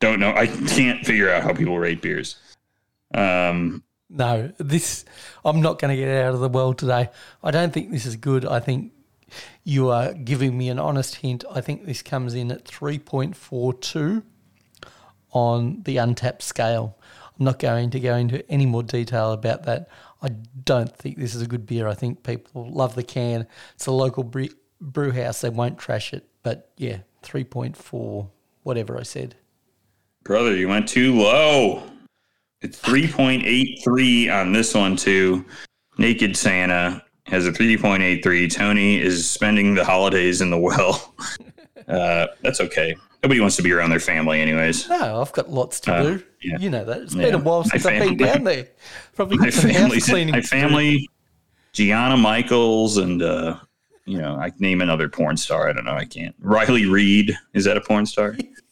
don't 0.00 0.18
know. 0.18 0.32
I 0.34 0.46
can't 0.46 1.04
figure 1.06 1.30
out 1.30 1.42
how 1.42 1.52
people 1.52 1.78
rate 1.78 2.02
beers. 2.02 2.36
Um, 3.14 3.82
No, 4.08 4.50
this, 4.58 5.04
I'm 5.44 5.60
not 5.60 5.78
going 5.78 5.94
to 5.94 5.96
get 5.96 6.08
out 6.24 6.34
of 6.34 6.40
the 6.40 6.48
world 6.48 6.78
today. 6.78 7.10
I 7.44 7.50
don't 7.50 7.72
think 7.72 7.90
this 7.90 8.06
is 8.06 8.16
good. 8.16 8.44
I 8.44 8.58
think 8.60 8.92
you 9.62 9.90
are 9.90 10.12
giving 10.12 10.58
me 10.58 10.68
an 10.68 10.78
honest 10.78 11.16
hint. 11.16 11.44
I 11.54 11.60
think 11.60 11.86
this 11.86 12.02
comes 12.02 12.34
in 12.34 12.50
at 12.50 12.64
3.42 12.64 14.22
on 15.32 15.82
the 15.84 15.96
Untappd 15.96 16.42
scale. 16.42 16.96
I'm 17.38 17.44
not 17.44 17.58
going 17.58 17.90
to 17.90 18.00
go 18.00 18.16
into 18.16 18.48
any 18.50 18.66
more 18.66 18.82
detail 18.82 19.32
about 19.32 19.62
that. 19.64 19.88
I 20.22 20.30
don't 20.64 20.94
think 20.96 21.16
this 21.16 21.34
is 21.34 21.42
a 21.42 21.46
good 21.46 21.66
beer. 21.66 21.86
I 21.86 21.94
think 21.94 22.22
people 22.22 22.68
love 22.68 22.94
the 22.94 23.02
can. 23.02 23.46
It's 23.74 23.86
a 23.86 23.92
local 23.92 24.24
bre- 24.24 24.56
brew 24.80 25.12
house. 25.12 25.40
They 25.40 25.50
won't 25.50 25.78
trash 25.78 26.12
it. 26.12 26.26
But 26.42 26.70
yeah, 26.76 26.98
3.4, 27.22 28.28
whatever 28.62 28.98
I 28.98 29.02
said. 29.04 29.36
Brother, 30.24 30.54
you 30.56 30.68
went 30.68 30.88
too 30.88 31.14
low. 31.18 31.82
It's 32.62 32.78
3.83 32.80 34.30
on 34.32 34.52
this 34.52 34.74
one, 34.74 34.96
too. 34.96 35.44
Naked 35.98 36.36
Santa 36.36 37.02
has 37.26 37.46
a 37.46 37.52
3.83. 37.52 38.52
Tony 38.52 38.98
is 39.00 39.28
spending 39.28 39.74
the 39.74 39.84
holidays 39.84 40.40
in 40.40 40.50
the 40.50 40.58
well. 40.58 41.14
Uh, 41.88 42.28
that's 42.42 42.60
okay. 42.60 42.94
Nobody 43.24 43.40
wants 43.40 43.56
to 43.56 43.62
be 43.64 43.72
around 43.72 43.90
their 43.90 43.98
family, 43.98 44.40
anyways. 44.40 44.88
No, 44.88 45.20
I've 45.20 45.32
got 45.32 45.50
lots 45.50 45.80
to 45.80 45.92
Uh, 45.92 46.02
do. 46.02 46.22
yeah. 46.40 46.56
You 46.60 46.70
know 46.70 46.84
that. 46.84 46.98
It's 47.02 47.14
Yeah. 47.16 47.22
been 47.24 47.34
a 47.34 47.38
while 47.38 47.64
since 47.64 47.84
I've 47.84 47.98
been 48.00 48.16
down 48.16 48.44
there. 48.44 48.68
Probably 49.16 49.38
My 49.38 49.46
house 49.46 50.04
cleaning. 50.08 50.30
my 50.30 50.40
family, 50.40 51.08
Gianna 51.72 52.16
Michaels, 52.16 52.96
and 52.98 53.20
uh, 53.22 53.56
you 54.04 54.18
know, 54.18 54.36
I 54.36 54.52
name 54.60 54.82
another 54.82 55.08
porn 55.08 55.36
star. 55.36 55.68
I 55.68 55.72
don't 55.72 55.84
know. 55.84 55.94
I 55.96 56.04
can't. 56.04 56.36
Riley 56.38 56.86
Reid 56.86 57.36
is 57.54 57.64
that 57.64 57.76
a 57.76 57.80
porn 57.80 58.06
star? 58.06 58.36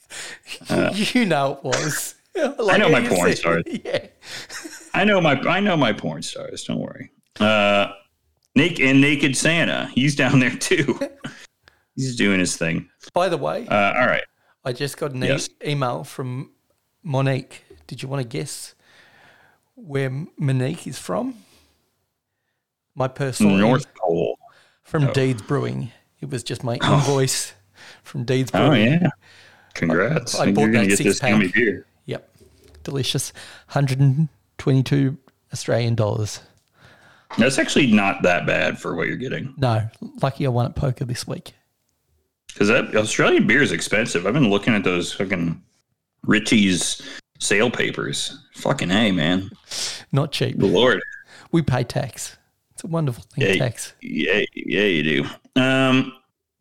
you 1.15 1.25
know 1.25 1.55
it 1.59 1.65
was. 1.65 2.15
I 2.37 2.77
know 2.79 2.89
my 2.89 3.01
porn 3.09 3.29
said. 3.31 3.39
stars. 3.39 3.65
Yeah. 3.85 4.07
I 4.95 5.05
know 5.05 5.21
my 5.21 5.33
I 5.41 5.61
know 5.61 5.77
my 5.77 5.93
porn 5.93 6.23
stars. 6.23 6.65
Don't 6.65 6.79
worry. 6.79 7.11
Uh, 7.41 7.89
Naked 8.55 8.85
and 8.87 9.01
Naked 9.01 9.37
Santa, 9.37 9.89
he's 9.95 10.17
down 10.17 10.41
there 10.41 10.57
too. 10.57 10.99
he's 11.95 12.17
doing 12.17 12.39
his 12.41 12.57
thing. 12.57 12.89
By 13.13 13.29
the 13.29 13.37
way, 13.37 13.67
Uh, 13.69 13.93
all 13.97 14.07
right. 14.07 14.25
I 14.65 14.73
just 14.73 14.97
got 14.97 15.13
an 15.13 15.23
e- 15.23 15.29
yes. 15.29 15.49
email 15.65 16.03
from 16.05 16.51
Monique. 17.03 17.65
Did 17.87 18.03
you 18.03 18.09
want 18.09 18.23
to 18.23 18.29
guess 18.29 18.75
where 19.75 20.11
Monique 20.37 20.87
is 20.87 20.99
from? 20.99 21.35
My 22.95 23.07
personal 23.09 23.57
North 23.57 23.87
Pole. 23.95 24.39
from 24.83 25.13
Deeds 25.13 25.43
Brewing. 25.43 25.93
It 26.21 26.31
was 26.31 26.43
just 26.43 26.65
my 26.65 26.75
invoice 26.83 27.55
from 28.03 28.25
Deeds 28.25 28.51
Brewing. 28.51 28.71
Oh 28.71 28.75
yeah. 29.03 29.09
Congrats. 29.75 30.35
I 30.39 30.45
You're 30.47 30.55
bought 30.55 30.61
gonna 30.67 30.79
that 30.81 30.89
get 30.89 30.99
this 31.05 31.19
six-pack. 31.19 31.53
beer. 31.55 31.87
Yep. 32.07 32.29
Delicious. 32.85 33.33
122 33.69 35.17
Australian 35.53 35.95
dollars. 35.95 36.41
That's 37.37 37.59
actually 37.59 37.89
not 37.93 38.23
that 38.23 38.47
bad 38.47 38.79
for 38.81 38.95
what 38.97 39.07
you're 39.07 39.17
getting. 39.17 39.55
No, 39.59 39.89
lucky 40.23 40.47
I 40.47 40.49
won 40.49 40.67
at 40.67 40.75
poker 40.75 41.05
this 41.05 41.27
week. 41.27 41.53
Because 42.49 42.69
that 42.69 42.97
Australian 42.97 43.47
beer 43.47 43.63
is 43.63 43.71
expensive. 43.73 44.27
I've 44.27 44.33
been 44.33 44.49
looking 44.51 44.75
at 44.75 44.83
those 44.83 45.13
fucking 45.13 45.63
Richie's 46.27 47.03
sale 47.39 47.71
papers. 47.71 48.37
Fucking 48.55 48.89
hey, 48.89 49.13
man. 49.13 49.51
Not 50.11 50.33
cheap. 50.33 50.57
Lord. 50.59 51.01
We 51.53 51.63
pay 51.63 51.85
tax. 51.85 52.37
It's 52.73 52.85
a 52.85 52.87
wonderful 52.87 53.25
thing, 53.35 53.47
Yeah, 53.47 53.55
tax. 53.57 53.93
yeah, 54.01 54.45
yeah, 54.55 54.83
you 54.83 55.03
do. 55.03 55.61
Um, 55.61 56.13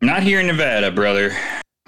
not 0.02 0.24
here 0.24 0.40
in 0.40 0.48
Nevada, 0.48 0.92
brother. 0.92 1.32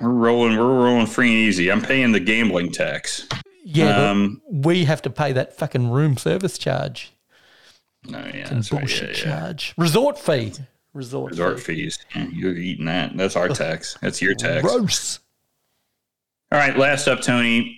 We're 0.01 0.09
rolling. 0.09 0.57
We're 0.57 0.84
rolling 0.85 1.07
free 1.07 1.27
and 1.30 1.38
easy. 1.38 1.71
I'm 1.71 1.81
paying 1.81 2.11
the 2.11 2.19
gambling 2.19 2.71
tax. 2.71 3.27
Yeah, 3.63 4.09
Um, 4.09 4.41
but 4.49 4.65
we 4.67 4.85
have 4.85 5.01
to 5.03 5.09
pay 5.09 5.31
that 5.34 5.55
fucking 5.55 5.91
room 5.91 6.17
service 6.17 6.57
charge 6.57 7.11
No, 8.05 8.17
yeah, 8.19 8.47
and 8.47 8.57
that's 8.57 8.71
right. 8.71 8.89
Yeah, 9.01 9.07
yeah. 9.07 9.13
charge. 9.13 9.73
Resort 9.77 10.17
fee. 10.17 10.53
Resort, 10.93 11.31
Resort 11.31 11.59
fee. 11.59 11.76
fees. 11.76 11.99
Yeah, 12.15 12.27
you're 12.31 12.55
eating 12.55 12.85
that. 12.85 13.15
That's 13.15 13.35
our 13.35 13.47
tax. 13.49 13.95
That's 14.01 14.21
your 14.21 14.34
tax. 14.34 14.61
Gross. 14.63 15.19
All 16.51 16.57
right, 16.57 16.76
last 16.77 17.07
up, 17.07 17.21
Tony. 17.21 17.76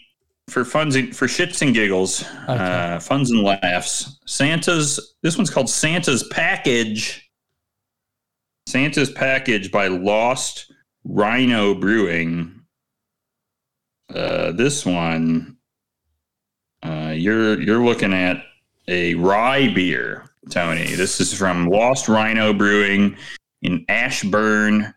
For 0.50 0.64
funs 0.66 0.96
and, 0.96 1.16
for 1.16 1.28
shits 1.28 1.62
and 1.62 1.74
giggles, 1.74 2.24
uh, 2.48 3.00
funs 3.00 3.32
and 3.32 3.42
laughs. 3.42 4.18
Santa's. 4.26 5.16
This 5.22 5.38
one's 5.38 5.50
called 5.50 5.70
Santa's 5.70 6.24
Package. 6.32 7.30
Santa's 8.68 9.12
Package 9.12 9.72
by 9.72 9.88
Lost 9.88 10.71
Rhino 11.04 11.74
Brewing. 11.74 12.62
Uh, 14.14 14.52
this 14.52 14.86
one, 14.86 15.58
uh, 16.84 17.14
you're 17.16 17.62
you're 17.62 17.84
looking 17.84 18.14
at 18.14 18.44
a 18.88 19.16
rye 19.16 19.74
beer, 19.74 20.30
Tony. 20.50 20.96
This 20.96 21.20
is 21.22 21.34
from 21.34 21.68
Lost 21.68 22.08
Rhino 22.08 22.54
Brewing 22.54 23.16
in 23.62 23.86
Ashburn, 23.88 24.94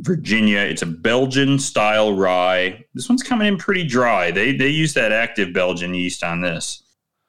Virginia. 0.00 0.58
It's 0.58 0.82
a 0.82 0.86
Belgian 0.86 1.58
style 1.58 2.14
rye. 2.14 2.84
This 2.94 3.08
one's 3.08 3.22
coming 3.22 3.48
in 3.48 3.56
pretty 3.56 3.84
dry. 3.84 4.30
They 4.30 4.54
they 4.54 4.68
use 4.68 4.92
that 4.94 5.12
active 5.12 5.54
Belgian 5.54 5.94
yeast 5.94 6.22
on 6.22 6.40
this. 6.40 6.82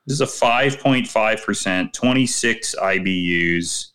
This 0.06 0.15
is 0.15 0.22
a 0.22 0.26
5.5%, 0.26 1.93
26 1.93 2.76
IBUs. 2.81 3.91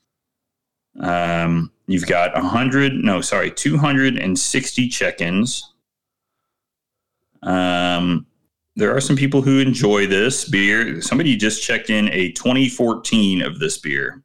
Um, 1.01 1.73
you've 1.87 2.07
got 2.07 2.35
100, 2.35 2.95
no, 2.95 3.21
sorry, 3.21 3.51
260 3.51 4.89
check-ins. 4.89 5.73
Um, 7.43 8.27
there 8.77 8.97
are 8.97 9.01
some 9.01 9.17
people 9.17 9.43
who 9.43 9.61
enjoy 9.61 10.07
this 10.07 10.49
beer. 10.49 11.01
Somebody 11.01 11.37
just 11.37 11.63
checked 11.63 11.91
in 11.91 12.09
a 12.09 12.33
2014 12.33 13.43
of 13.43 13.59
this 13.59 13.79
beer. 13.79 14.23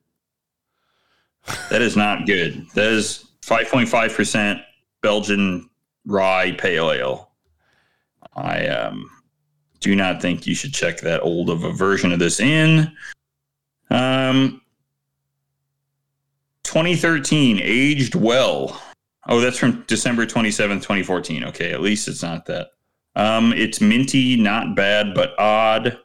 That 1.69 1.81
is 1.81 1.95
not 1.95 2.25
good. 2.25 2.67
That 2.73 2.91
is 2.91 3.25
5.5% 3.41 4.63
Belgian 5.01 5.69
rye 6.05 6.53
pale 6.53 6.91
ale. 6.91 7.31
I 8.35 8.67
um, 8.67 9.09
do 9.79 9.95
not 9.95 10.21
think 10.21 10.47
you 10.47 10.55
should 10.55 10.73
check 10.73 10.99
that 11.01 11.21
old 11.21 11.49
of 11.49 11.63
a 11.63 11.71
version 11.71 12.11
of 12.11 12.19
this 12.19 12.39
in. 12.39 12.91
Um, 13.89 14.61
2013, 16.73 17.59
aged 17.63 18.13
well. 18.13 18.79
Oh, 19.27 19.41
that's 19.41 19.57
from 19.57 19.83
December 19.87 20.27
27th, 20.27 20.75
2014. 20.83 21.45
Okay, 21.45 21.71
at 21.71 21.81
least 21.81 22.07
it's 22.07 22.21
not 22.21 22.45
that. 22.45 22.67
Um, 23.15 23.53
it's 23.53 23.81
minty, 23.81 24.35
not 24.35 24.75
bad, 24.75 25.15
but 25.15 25.33
odd. 25.39 25.97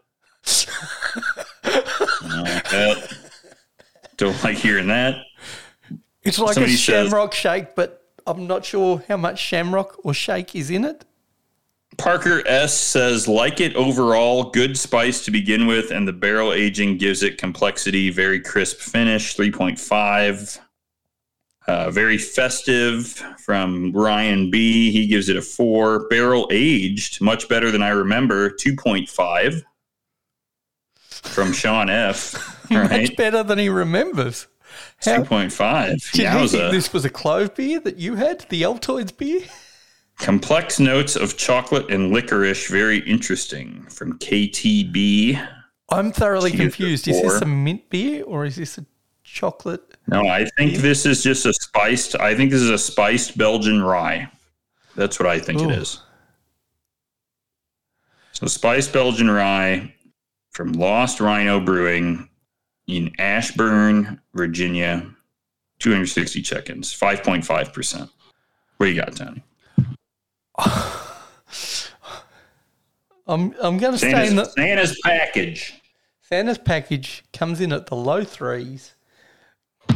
Don't 1.63 2.73
like. 2.73 3.11
Don't 4.17 4.45
like 4.45 4.57
hearing 4.57 4.87
that. 4.89 5.17
It's 6.23 6.39
like 6.39 6.55
Somebody 6.55 6.75
a 6.75 6.77
says- 6.79 7.09
shamrock 7.09 7.35
shake, 7.35 7.75
but 7.75 8.03
I'm 8.27 8.47
not 8.47 8.65
sure 8.65 9.03
how 9.07 9.19
much 9.19 9.39
shamrock 9.39 9.97
or 10.03 10.15
shake 10.15 10.57
is 10.57 10.71
in 10.71 10.87
it. 10.87 11.05
Parker 11.99 12.43
S 12.47 12.75
says, 12.75 13.29
like 13.29 13.61
it 13.61 13.75
overall, 13.77 14.51
good 14.51 14.77
spice 14.77 15.25
to 15.25 15.31
begin 15.31 15.67
with, 15.67 15.91
and 15.91 16.07
the 16.07 16.13
barrel 16.13 16.53
aging 16.53 16.99
gives 16.99 17.23
it 17.23 17.39
complexity. 17.39 18.11
Very 18.11 18.41
crisp 18.41 18.79
finish, 18.79 19.37
3.5. 19.37 20.61
Uh, 21.67 21.91
very 21.91 22.19
festive 22.19 23.07
from 23.39 23.91
Ryan 23.93 24.51
B. 24.51 24.91
He 24.91 25.07
gives 25.07 25.29
it 25.29 25.37
a 25.37 25.43
four. 25.43 26.09
Barrel 26.09 26.47
aged, 26.51 27.21
much 27.21 27.49
better 27.49 27.71
than 27.71 27.83
I 27.83 27.89
remember, 27.89 28.51
2.5. 28.51 29.63
From 31.09 31.53
Sean 31.53 31.89
F. 31.89 32.61
Much 32.71 33.17
better 33.17 33.43
than 33.43 33.59
he 33.59 33.71
remembers. 33.71 34.47
How, 34.99 35.23
2.5. 35.23 35.89
did 35.89 36.03
he 36.13 36.23
Yowza. 36.25 36.51
think 36.51 36.73
this 36.73 36.93
was 36.93 37.05
a 37.07 37.11
clove 37.11 37.55
beer 37.55 37.81
that 37.81 37.97
you 37.97 38.17
had? 38.17 38.41
The 38.51 38.63
Altoids 38.63 39.17
beer? 39.17 39.41
Complex 40.19 40.79
notes 40.79 41.17
of 41.17 41.37
chocolate 41.37 41.91
and 41.91 42.13
licorice, 42.13 42.69
very 42.69 42.99
interesting. 43.01 43.83
From 43.91 44.19
KTB. 44.19 45.47
I'm 45.91 46.13
thoroughly 46.13 46.51
confused. 46.51 47.09
Is 47.09 47.21
this 47.21 47.41
a 47.41 47.47
mint 47.47 47.91
beer 47.91 48.25
or 48.25 48.45
is 48.45 48.57
this 48.57 48.79
a 48.79 48.87
chocolate? 49.23 49.83
No, 50.07 50.27
I 50.27 50.47
think 50.57 50.77
this 50.77 51.05
is 51.05 51.23
just 51.23 51.47
a 51.47 51.53
spiced. 51.53 52.17
I 52.17 52.35
think 52.35 52.51
this 52.51 52.63
is 52.63 52.71
a 52.71 52.79
spiced 52.79 53.37
Belgian 53.37 53.83
rye. 53.83 54.31
That's 54.97 55.19
what 55.19 55.29
I 55.29 55.39
think 55.39 55.61
Ooh. 55.61 55.71
it 55.71 55.79
is. 55.79 56.01
So 58.33 58.47
spiced 58.47 58.93
Belgian 58.93 59.31
rye 59.31 59.95
from 60.51 60.73
Lost 60.73 61.21
Rhino 61.21 61.61
Brewing 61.61 62.29
in 62.87 63.13
Ashburn, 63.19 64.21
Virginia. 64.35 65.11
260 65.81 66.41
check-ins, 66.41 66.99
5.5%. 66.99 68.09
What 68.77 68.87
do 68.87 68.93
you 68.93 69.01
got, 69.01 69.15
Tony? 69.17 69.43
I'm 73.27 73.55
I'm 73.61 73.79
going 73.79 73.93
to 73.93 73.99
stay 73.99 74.29
in 74.29 74.37
the 74.37 74.45
Santa's, 74.45 75.01
package. 75.03 75.81
Santa's 76.21 76.59
package 76.59 77.25
comes 77.33 77.61
in 77.61 77.73
at 77.73 77.87
the 77.87 77.97
low 77.97 78.25
threes. 78.25 78.95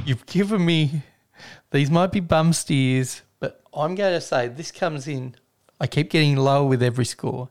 You've 0.05 0.27
given 0.27 0.65
me 0.65 1.03
these 1.71 1.91
might 1.91 2.13
be 2.13 2.21
bum 2.21 2.53
steers, 2.53 3.23
but 3.41 3.61
I'm 3.75 3.95
going 3.95 4.15
to 4.15 4.21
say 4.21 4.49
this 4.49 4.73
comes 4.73 5.07
in. 5.07 5.35
I 5.81 5.87
keep 5.87 6.11
getting 6.11 6.37
lower 6.37 6.67
with 6.67 6.83
every 6.83 7.05
score. 7.05 7.51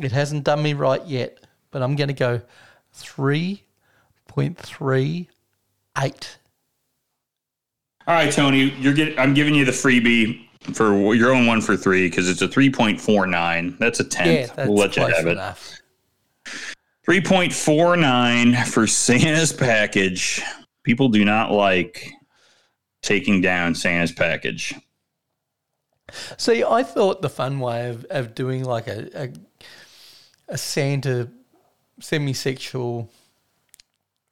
It 0.00 0.12
hasn't 0.12 0.44
done 0.44 0.62
me 0.62 0.72
right 0.72 1.04
yet, 1.06 1.38
but 1.70 1.82
I'm 1.82 1.96
going 1.96 2.08
to 2.08 2.14
go 2.14 2.40
three 2.92 3.64
point 4.26 4.56
three 4.56 5.28
eight. 5.98 6.38
All 8.06 8.14
right, 8.14 8.32
Tony, 8.32 8.70
you're 8.78 8.94
getting. 8.94 9.18
I'm 9.18 9.34
giving 9.34 9.54
you 9.54 9.64
the 9.64 9.72
freebie 9.72 10.48
for 10.74 11.14
your 11.14 11.32
own 11.34 11.46
one 11.46 11.60
for 11.60 11.76
three 11.76 12.08
because 12.08 12.28
it's 12.28 12.42
a 12.42 12.48
3.49. 12.48 13.78
That's 13.78 14.00
a 14.00 14.04
tenth. 14.04 14.50
Yeah, 14.50 14.54
that's 14.54 14.68
we'll 14.68 14.78
let 14.78 14.96
you 14.96 15.02
have 15.02 15.26
it. 15.26 15.38
3.49 17.06 18.66
for 18.66 18.86
Santa's 18.86 19.52
package. 19.52 20.42
People 20.84 21.08
do 21.08 21.24
not 21.24 21.50
like 21.50 22.12
taking 23.02 23.40
down 23.40 23.74
Santa's 23.74 24.12
package. 24.12 24.74
See, 26.36 26.62
I 26.62 26.82
thought 26.82 27.22
the 27.22 27.30
fun 27.30 27.58
way 27.58 27.88
of, 27.88 28.04
of 28.10 28.34
doing 28.34 28.64
like 28.64 28.86
a, 28.86 29.08
a 29.14 29.32
a 30.52 30.58
Santa 30.58 31.28
semi-sexual 32.00 33.10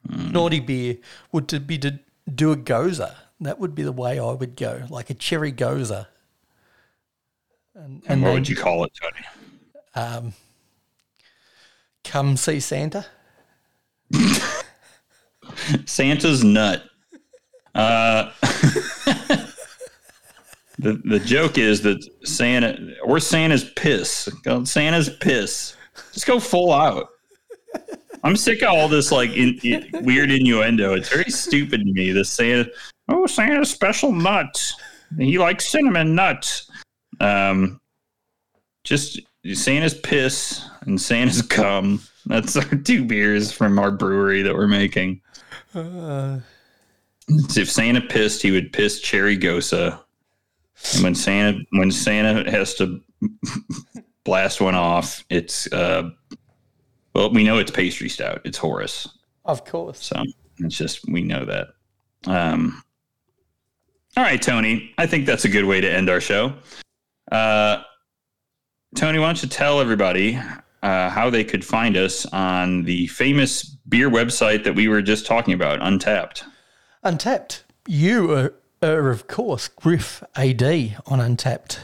hmm. 0.09 0.32
naughty 0.32 0.61
beer 0.61 0.98
would 1.32 1.48
to 1.48 1.59
be 1.59 1.78
to 1.78 1.98
do 2.32 2.52
a 2.52 2.57
gose. 2.57 3.01
That 3.40 3.59
would 3.59 3.74
be 3.74 3.82
the 3.82 3.93
way 3.93 4.19
I 4.19 4.32
would 4.32 4.55
go, 4.55 4.85
like 4.90 5.09
a 5.09 5.15
cherry 5.15 5.52
gose. 5.52 6.07
And, 7.74 8.02
And 8.06 8.22
what 8.22 8.28
they 8.28 8.34
would 8.34 8.48
you 8.48 8.56
call 8.56 8.84
it, 8.84 8.92
Tony? 9.01 9.24
um, 9.94 10.32
come 12.05 12.36
see 12.36 12.60
Santa. 12.60 13.06
Santa's 15.86 16.44
nut. 16.44 16.84
Uh, 17.74 18.30
the 20.78 21.01
the 21.05 21.20
joke 21.24 21.59
is 21.59 21.82
that 21.82 22.02
Santa 22.24 22.94
or 23.05 23.20
Santa's 23.20 23.70
piss. 23.76 24.28
Santa's 24.64 25.10
piss. 25.20 25.76
Just 26.12 26.26
go 26.26 26.40
full 26.40 26.72
out. 26.72 27.09
I'm 28.22 28.36
sick 28.36 28.62
of 28.62 28.68
all 28.68 28.88
this 28.88 29.10
like 29.12 29.30
in, 29.36 29.59
in- 29.62 29.88
weird 30.05 30.30
innuendo. 30.30 30.94
It's 30.94 31.09
very 31.09 31.30
stupid 31.30 31.80
to 31.80 31.92
me. 31.92 32.12
This 32.12 32.30
Santa, 32.30 32.68
oh 33.09 33.26
Santa's 33.26 33.70
special 33.70 34.12
nuts. 34.12 34.74
He 35.18 35.38
likes 35.38 35.66
cinnamon 35.68 36.14
nuts. 36.14 36.69
Um, 37.20 37.80
just 38.84 39.20
Santa's 39.52 39.94
piss 39.94 40.64
and 40.82 41.01
Santa's 41.01 41.42
cum. 41.42 42.01
That's 42.26 42.56
our 42.56 42.76
two 42.76 43.05
beers 43.05 43.52
from 43.52 43.78
our 43.78 43.90
brewery 43.90 44.42
that 44.42 44.55
we're 44.55 44.68
making. 44.68 45.20
if 47.56 47.70
Santa 47.70 48.01
pissed, 48.01 48.42
he 48.42 48.51
would 48.51 48.72
piss 48.72 49.01
cherry 49.01 49.38
gose. 49.38 49.98
And 50.94 51.02
when 51.05 51.14
Santa 51.14 51.59
when 51.72 51.90
Santa 51.90 52.51
has 52.51 52.74
to 52.76 53.01
blast 54.24 54.60
one 54.60 54.74
off, 54.74 55.24
it's 55.30 55.70
uh 55.72 56.10
well, 57.14 57.32
we 57.32 57.44
know 57.44 57.59
it's 57.59 57.70
pastry 57.70 58.09
stout. 58.09 58.40
It's 58.44 58.59
Horus. 58.59 59.09
Of 59.44 59.64
course. 59.64 59.98
So 59.98 60.22
it's 60.59 60.76
just 60.76 61.06
we 61.09 61.22
know 61.22 61.44
that. 61.44 61.68
Um 62.26 62.82
all 64.16 64.24
right, 64.24 64.40
Tony. 64.42 64.92
I 64.98 65.06
think 65.06 65.24
that's 65.26 65.44
a 65.44 65.48
good 65.48 65.64
way 65.64 65.80
to 65.80 65.90
end 65.90 66.10
our 66.10 66.20
show. 66.20 66.52
Uh 67.31 67.82
Tony, 68.97 69.20
why 69.20 69.27
don't 69.27 69.43
you 69.43 69.48
tell 69.48 69.81
everybody 69.81 70.36
uh, 70.82 71.11
how 71.11 71.31
they 71.31 71.44
could 71.44 71.65
find 71.65 71.97
us 71.97 72.27
on 72.27 72.82
the 72.82 73.07
famous 73.07 73.65
beer 73.89 74.11
website 74.11 74.65
that 74.65 74.74
we 74.74 74.89
were 74.89 75.01
just 75.01 75.27
talking 75.27 75.55
about, 75.55 75.78
Untappd? 75.81 76.43
Untappd. 77.05 77.62
You 77.86 78.32
are, 78.32 78.55
are, 78.82 79.11
of 79.11 79.28
course, 79.28 79.69
Griff 79.69 80.24
AD 80.35 80.62
on 81.07 81.20
Untappd. 81.20 81.78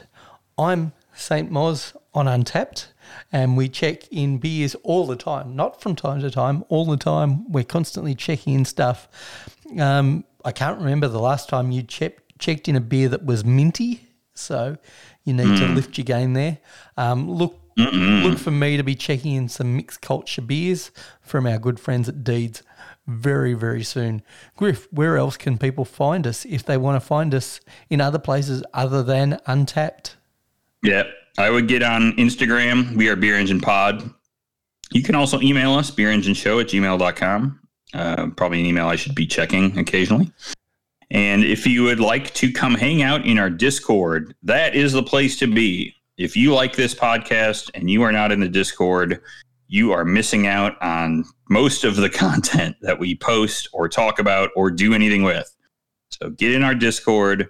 I'm 0.58 0.92
St. 1.14 1.50
Moz 1.50 1.96
on 2.12 2.26
Untappd, 2.26 2.88
and 3.30 3.56
we 3.56 3.68
check 3.68 4.08
in 4.08 4.38
beers 4.38 4.74
all 4.82 5.06
the 5.06 5.16
time. 5.16 5.54
Not 5.54 5.80
from 5.80 5.94
time 5.94 6.20
to 6.22 6.30
time, 6.30 6.64
all 6.68 6.86
the 6.86 6.96
time. 6.96 7.50
We're 7.50 7.64
constantly 7.64 8.16
checking 8.16 8.54
in 8.54 8.64
stuff. 8.64 9.08
Um, 9.78 10.24
I 10.44 10.50
can't 10.50 10.78
remember 10.78 11.06
the 11.06 11.20
last 11.20 11.48
time 11.48 11.70
you 11.70 11.84
che- 11.84 12.16
checked 12.40 12.66
in 12.66 12.74
a 12.74 12.80
beer 12.80 13.08
that 13.10 13.24
was 13.24 13.44
minty, 13.44 14.08
so 14.34 14.76
you 15.26 15.34
need 15.34 15.58
to 15.58 15.68
lift 15.68 15.98
your 15.98 16.06
game 16.06 16.32
there. 16.32 16.58
Um, 16.96 17.30
look. 17.30 17.60
Look 17.78 18.38
for 18.38 18.50
me 18.50 18.78
to 18.78 18.82
be 18.82 18.94
checking 18.94 19.34
in 19.34 19.50
some 19.50 19.76
mixed 19.76 20.00
culture 20.00 20.40
beers 20.40 20.90
from 21.20 21.46
our 21.46 21.58
good 21.58 21.78
friends 21.78 22.08
at 22.08 22.24
Deeds 22.24 22.62
very, 23.06 23.52
very 23.52 23.82
soon. 23.82 24.22
Griff, 24.56 24.88
where 24.90 25.16
else 25.16 25.36
can 25.36 25.58
people 25.58 25.84
find 25.84 26.26
us 26.26 26.44
if 26.46 26.64
they 26.64 26.76
want 26.76 27.00
to 27.00 27.06
find 27.06 27.34
us 27.34 27.60
in 27.90 28.00
other 28.00 28.18
places 28.18 28.62
other 28.72 29.02
than 29.02 29.38
Untappd? 29.46 30.14
Yeah, 30.82 31.04
I 31.38 31.50
would 31.50 31.68
get 31.68 31.82
on 31.82 32.12
Instagram. 32.12 32.96
We 32.96 33.08
are 33.08 33.16
Beer 33.16 33.36
Engine 33.36 33.60
Pod. 33.60 34.10
You 34.92 35.02
can 35.02 35.14
also 35.14 35.40
email 35.40 35.74
us, 35.74 35.90
beerengineshow 35.90 36.60
at 36.60 36.68
gmail.com. 36.68 37.60
Uh, 37.92 38.28
probably 38.36 38.60
an 38.60 38.66
email 38.66 38.86
I 38.86 38.96
should 38.96 39.14
be 39.14 39.26
checking 39.26 39.78
occasionally. 39.78 40.30
And 41.10 41.44
if 41.44 41.66
you 41.66 41.84
would 41.84 42.00
like 42.00 42.34
to 42.34 42.52
come 42.52 42.74
hang 42.74 43.02
out 43.02 43.24
in 43.24 43.38
our 43.38 43.50
Discord, 43.50 44.34
that 44.42 44.74
is 44.74 44.92
the 44.92 45.02
place 45.02 45.36
to 45.38 45.46
be. 45.46 45.94
If 46.16 46.36
you 46.36 46.54
like 46.54 46.74
this 46.74 46.94
podcast 46.94 47.70
and 47.74 47.90
you 47.90 48.02
are 48.02 48.12
not 48.12 48.32
in 48.32 48.40
the 48.40 48.48
Discord, 48.48 49.20
you 49.68 49.92
are 49.92 50.04
missing 50.04 50.46
out 50.46 50.80
on 50.82 51.24
most 51.48 51.84
of 51.84 51.96
the 51.96 52.10
content 52.10 52.76
that 52.80 52.98
we 52.98 53.16
post 53.16 53.68
or 53.72 53.88
talk 53.88 54.18
about 54.18 54.50
or 54.56 54.70
do 54.70 54.94
anything 54.94 55.22
with. 55.22 55.54
So 56.10 56.30
get 56.30 56.52
in 56.52 56.62
our 56.62 56.74
Discord. 56.74 57.48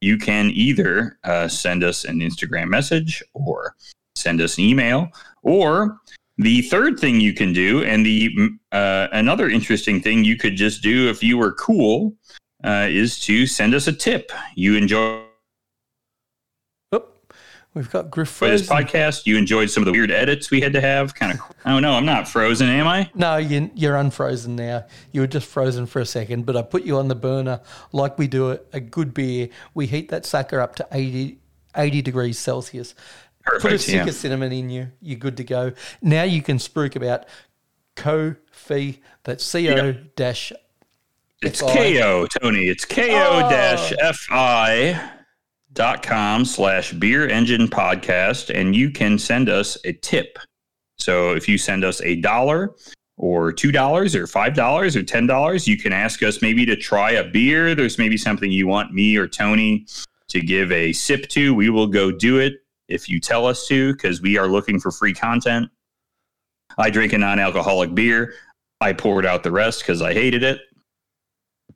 You 0.00 0.18
can 0.18 0.50
either 0.50 1.18
uh, 1.24 1.48
send 1.48 1.84
us 1.84 2.04
an 2.04 2.20
Instagram 2.20 2.68
message 2.68 3.22
or 3.34 3.76
send 4.16 4.40
us 4.40 4.58
an 4.58 4.64
email, 4.64 5.08
or 5.42 6.00
the 6.38 6.62
third 6.62 6.98
thing 6.98 7.20
you 7.20 7.32
can 7.32 7.52
do, 7.52 7.82
and 7.84 8.04
the 8.04 8.50
uh, 8.72 9.08
another 9.12 9.48
interesting 9.48 10.00
thing 10.00 10.24
you 10.24 10.36
could 10.36 10.56
just 10.56 10.82
do 10.82 11.08
if 11.08 11.22
you 11.22 11.38
were 11.38 11.52
cool, 11.52 12.14
uh, 12.64 12.86
is 12.88 13.18
to 13.20 13.46
send 13.46 13.74
us 13.74 13.86
a 13.86 13.92
tip. 13.92 14.30
You 14.54 14.76
enjoy 14.76 15.22
Oop, 16.94 17.34
we've 17.74 17.90
got 17.90 18.10
Griff 18.10 18.38
this 18.40 18.68
podcast. 18.68 19.26
You 19.26 19.36
enjoyed 19.36 19.70
some 19.70 19.82
of 19.82 19.86
the 19.86 19.92
weird 19.92 20.10
edits 20.10 20.50
we 20.50 20.60
had 20.60 20.72
to 20.74 20.80
have. 20.80 21.14
Kind 21.14 21.32
of. 21.32 21.40
Oh 21.64 21.78
no, 21.78 21.92
I'm 21.94 22.04
not 22.04 22.28
frozen, 22.28 22.68
am 22.68 22.86
I? 22.86 23.10
No, 23.14 23.36
you, 23.36 23.70
you're 23.74 23.96
unfrozen 23.96 24.56
now. 24.56 24.84
You 25.12 25.22
were 25.22 25.26
just 25.26 25.46
frozen 25.46 25.86
for 25.86 26.00
a 26.00 26.06
second, 26.06 26.44
but 26.46 26.56
I 26.56 26.62
put 26.62 26.84
you 26.84 26.98
on 26.98 27.08
the 27.08 27.14
burner 27.14 27.60
like 27.92 28.18
we 28.18 28.26
do 28.28 28.52
a, 28.52 28.58
a 28.72 28.80
good 28.80 29.14
beer. 29.14 29.48
We 29.74 29.86
heat 29.86 30.10
that 30.10 30.26
sucker 30.26 30.60
up 30.60 30.74
to 30.76 30.86
80, 30.92 31.38
80 31.76 32.02
degrees 32.02 32.38
Celsius. 32.38 32.94
Put 33.60 33.72
a 33.72 33.78
stick 33.78 33.94
Yeah. 33.96 34.06
of 34.06 34.14
cinnamon 34.14 34.52
in 34.52 34.70
you. 34.70 34.88
You're 35.00 35.18
good 35.18 35.36
to 35.38 35.44
go. 35.44 35.72
Now 36.00 36.22
you 36.22 36.42
can 36.42 36.58
spruik 36.58 36.94
about 36.94 37.24
Ko-fi. 37.96 39.00
That's 39.24 39.42
C-O 39.44 39.92
dash 40.14 40.52
It's. 41.42 41.60
KO, 41.60 42.26
Tony. 42.40 42.68
It's 42.68 42.84
KO 42.84 43.48
dash 43.50 43.92
FI 44.16 45.10
dot 45.72 46.02
com 46.02 46.44
slash 46.44 46.92
beer 46.92 47.28
engine 47.28 47.66
podcast. 47.66 48.54
And 48.54 48.76
you 48.76 48.90
can 48.90 49.18
send 49.18 49.48
us 49.48 49.76
a 49.84 49.92
tip. 49.92 50.38
So 50.98 51.32
if 51.32 51.48
you 51.48 51.58
send 51.58 51.84
us 51.84 52.00
a 52.02 52.16
dollar 52.16 52.76
or 53.16 53.52
two 53.52 53.72
dollars 53.72 54.14
or 54.14 54.28
five 54.28 54.54
dollars 54.54 54.94
or 54.94 55.02
ten 55.02 55.26
dollars, 55.26 55.66
you 55.66 55.76
can 55.76 55.92
ask 55.92 56.22
us 56.22 56.42
maybe 56.42 56.64
to 56.64 56.76
try 56.76 57.12
a 57.12 57.24
beer. 57.24 57.74
There's 57.74 57.98
maybe 57.98 58.16
something 58.16 58.52
you 58.52 58.68
want 58.68 58.92
me 58.92 59.16
or 59.16 59.26
Tony 59.26 59.86
to 60.28 60.40
give 60.40 60.70
a 60.70 60.92
sip 60.92 61.28
to. 61.30 61.54
We 61.54 61.70
will 61.70 61.88
go 61.88 62.12
do 62.12 62.38
it 62.38 62.54
if 62.88 63.08
you 63.08 63.18
tell 63.18 63.46
us 63.46 63.66
to, 63.66 63.92
because 63.94 64.22
we 64.22 64.38
are 64.38 64.46
looking 64.46 64.78
for 64.78 64.92
free 64.92 65.14
content. 65.14 65.68
I 66.78 66.88
drink 66.88 67.12
a 67.12 67.18
non-alcoholic 67.18 67.94
beer. 67.94 68.34
I 68.80 68.92
poured 68.92 69.26
out 69.26 69.42
the 69.42 69.50
rest 69.50 69.80
because 69.80 70.02
I 70.02 70.12
hated 70.12 70.42
it 70.42 70.60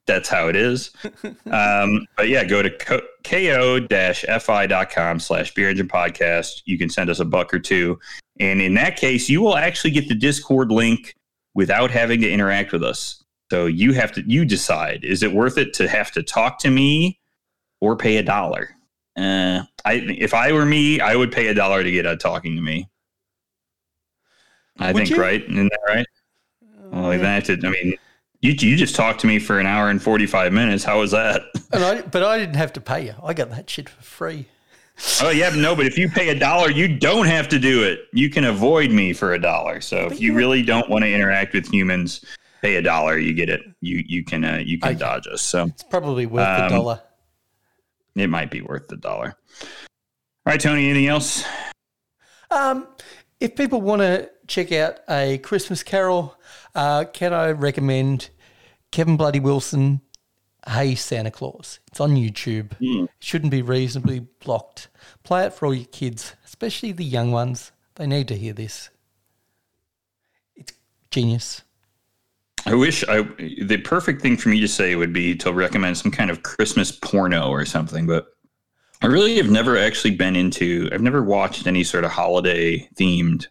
that's 0.07 0.29
how 0.29 0.47
it 0.47 0.55
is. 0.55 0.91
um, 1.51 2.07
but 2.15 2.29
yeah, 2.29 2.43
go 2.43 2.61
to 2.61 2.69
co- 2.69 3.01
ko-fi.com 3.23 5.19
slash 5.19 5.53
beer 5.53 5.69
engine 5.69 5.87
podcast. 5.87 6.61
You 6.65 6.77
can 6.77 6.89
send 6.89 7.09
us 7.09 7.19
a 7.19 7.25
buck 7.25 7.53
or 7.53 7.59
two. 7.59 7.99
And 8.39 8.61
in 8.61 8.73
that 8.75 8.95
case, 8.95 9.29
you 9.29 9.41
will 9.41 9.57
actually 9.57 9.91
get 9.91 10.07
the 10.07 10.15
Discord 10.15 10.71
link 10.71 11.13
without 11.53 11.91
having 11.91 12.21
to 12.21 12.29
interact 12.29 12.71
with 12.71 12.83
us. 12.83 13.23
So 13.51 13.65
you 13.65 13.93
have 13.93 14.11
to, 14.13 14.23
you 14.29 14.45
decide, 14.45 15.03
is 15.03 15.23
it 15.23 15.31
worth 15.31 15.57
it 15.57 15.73
to 15.75 15.87
have 15.87 16.11
to 16.11 16.23
talk 16.23 16.59
to 16.59 16.69
me 16.69 17.19
or 17.79 17.95
pay 17.95 18.17
a 18.17 18.23
dollar? 18.23 18.69
Uh, 19.17 19.63
I, 19.85 19.93
if 20.17 20.33
I 20.33 20.51
were 20.51 20.65
me, 20.65 20.99
I 20.99 21.15
would 21.15 21.31
pay 21.31 21.47
a 21.47 21.53
dollar 21.53 21.83
to 21.83 21.91
get 21.91 22.05
out 22.05 22.19
talking 22.19 22.55
to 22.55 22.61
me. 22.61 22.89
I 24.79 24.91
Would 24.91 25.07
think, 25.07 25.09
you? 25.09 25.21
right? 25.21 25.43
Isn't 25.43 25.69
that 25.69 25.79
right? 25.87 26.07
Well, 26.91 27.09
then 27.09 27.25
I 27.25 27.33
have 27.33 27.43
to, 27.45 27.53
I 27.53 27.69
mean, 27.71 27.97
you, 28.47 28.69
you 28.69 28.77
just 28.77 28.95
talked 28.95 29.19
to 29.21 29.27
me 29.27 29.39
for 29.39 29.59
an 29.59 29.65
hour 29.65 29.89
and 29.89 30.01
45 30.01 30.53
minutes. 30.53 30.83
How 30.83 30.99
was 30.99 31.11
that? 31.11 31.41
And 31.73 31.83
I, 31.83 32.01
but 32.01 32.23
I 32.23 32.37
didn't 32.37 32.55
have 32.55 32.71
to 32.73 32.81
pay 32.81 33.05
you. 33.07 33.13
I 33.21 33.33
got 33.33 33.49
that 33.49 33.69
shit 33.69 33.89
for 33.89 34.01
free. 34.01 34.47
Oh, 35.21 35.29
yeah, 35.29 35.49
but 35.49 35.59
no, 35.59 35.75
but 35.75 35.85
if 35.85 35.97
you 35.97 36.07
pay 36.09 36.29
a 36.29 36.39
dollar, 36.39 36.71
you 36.71 36.87
don't 36.97 37.25
have 37.27 37.49
to 37.49 37.59
do 37.59 37.83
it. 37.83 37.99
You 38.13 38.29
can 38.29 38.45
avoid 38.45 38.89
me 38.89 39.11
for 39.11 39.33
a 39.33 39.39
dollar. 39.39 39.81
So 39.81 40.07
if 40.07 40.21
you 40.21 40.33
really 40.33 40.63
don't 40.63 40.89
want 40.89 41.03
to 41.03 41.11
interact 41.13 41.53
with 41.53 41.67
humans, 41.71 42.23
pay 42.61 42.77
a 42.77 42.81
dollar, 42.81 43.17
you 43.19 43.33
get 43.33 43.49
it. 43.49 43.61
You 43.81 44.01
you 44.07 44.23
can 44.23 44.45
uh, 44.45 44.61
you 44.65 44.79
can 44.79 44.91
Okay. 44.91 44.97
dodge 44.99 45.27
us. 45.27 45.41
So 45.41 45.65
It's 45.65 45.83
probably 45.83 46.25
worth 46.25 46.47
Um, 46.47 46.63
the 46.69 46.69
dollar. 46.77 47.01
it 48.15 48.29
might 48.29 48.49
be 48.49 48.61
worth 48.61 48.87
the 48.87 48.97
dollar. 48.97 49.35
All 49.61 49.67
right, 50.45 50.59
Tony, 50.59 50.85
anything 50.89 51.07
else? 51.07 51.43
Um, 52.49 52.87
if 53.41 53.55
people 53.57 53.81
want 53.81 54.01
to 54.01 54.29
check 54.47 54.71
out 54.71 54.99
a 55.09 55.37
Christmas 55.39 55.83
Carol, 55.83 56.35
uh, 56.75 57.03
can 57.13 57.33
I 57.33 57.51
recommend 57.51 58.29
Kevin 58.97 59.15
Bloody 59.15 59.39
Wilson? 59.39 60.01
Hey 60.67 60.95
Santa 60.95 61.29
Claus. 61.29 61.79
It's 61.85 61.99
on 61.99 62.15
YouTube. 62.15 62.73
Hmm. 62.79 63.03
It 63.03 63.09
shouldn't 63.19 63.51
be 63.51 63.61
reasonably 63.61 64.21
blocked. 64.43 64.87
Play 65.21 65.45
it 65.45 65.53
for 65.53 65.67
all 65.67 65.73
your 65.75 65.85
kids, 65.85 66.33
especially 66.43 66.93
the 66.93 67.05
young 67.05 67.31
ones. 67.31 67.71
They 67.93 68.07
need 68.07 68.27
to 68.29 68.35
hear 68.35 68.53
this. 68.53 68.89
It's 70.55 70.73
genius. 71.11 71.61
I 72.65 72.73
wish 72.73 73.07
I 73.07 73.21
the 73.61 73.77
perfect 73.85 74.23
thing 74.23 74.35
for 74.35 74.49
me 74.49 74.59
to 74.61 74.67
say 74.67 74.95
would 74.95 75.13
be 75.13 75.35
to 75.35 75.53
recommend 75.53 75.99
some 75.99 76.11
kind 76.11 76.31
of 76.31 76.41
Christmas 76.41 76.91
porno 76.91 77.51
or 77.51 77.65
something, 77.65 78.07
but 78.07 78.29
I 79.03 79.05
really 79.05 79.37
have 79.37 79.51
never 79.51 79.77
actually 79.77 80.15
been 80.15 80.35
into 80.35 80.89
I've 80.91 81.03
never 81.03 81.21
watched 81.21 81.67
any 81.67 81.83
sort 81.83 82.03
of 82.03 82.09
holiday 82.09 82.89
themed 82.95 83.45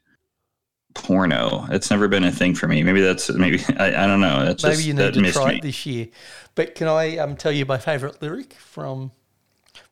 porno. 1.02 1.66
It's 1.70 1.90
never 1.90 2.08
been 2.08 2.24
a 2.24 2.32
thing 2.32 2.54
for 2.54 2.66
me. 2.68 2.82
Maybe 2.82 3.00
that's 3.00 3.30
maybe 3.30 3.60
I, 3.78 4.04
I 4.04 4.06
don't 4.06 4.20
know. 4.20 4.44
That's 4.44 4.62
Maybe 4.62 4.74
just, 4.76 4.86
you 4.86 4.94
need 4.94 5.14
to 5.14 5.32
try 5.32 5.50
me. 5.52 5.56
it 5.58 5.62
this 5.62 5.86
year. 5.86 6.08
But 6.54 6.74
can 6.74 6.88
I 6.88 7.16
um, 7.18 7.36
tell 7.36 7.52
you 7.52 7.66
my 7.66 7.78
favourite 7.78 8.20
lyric 8.22 8.54
from, 8.54 9.12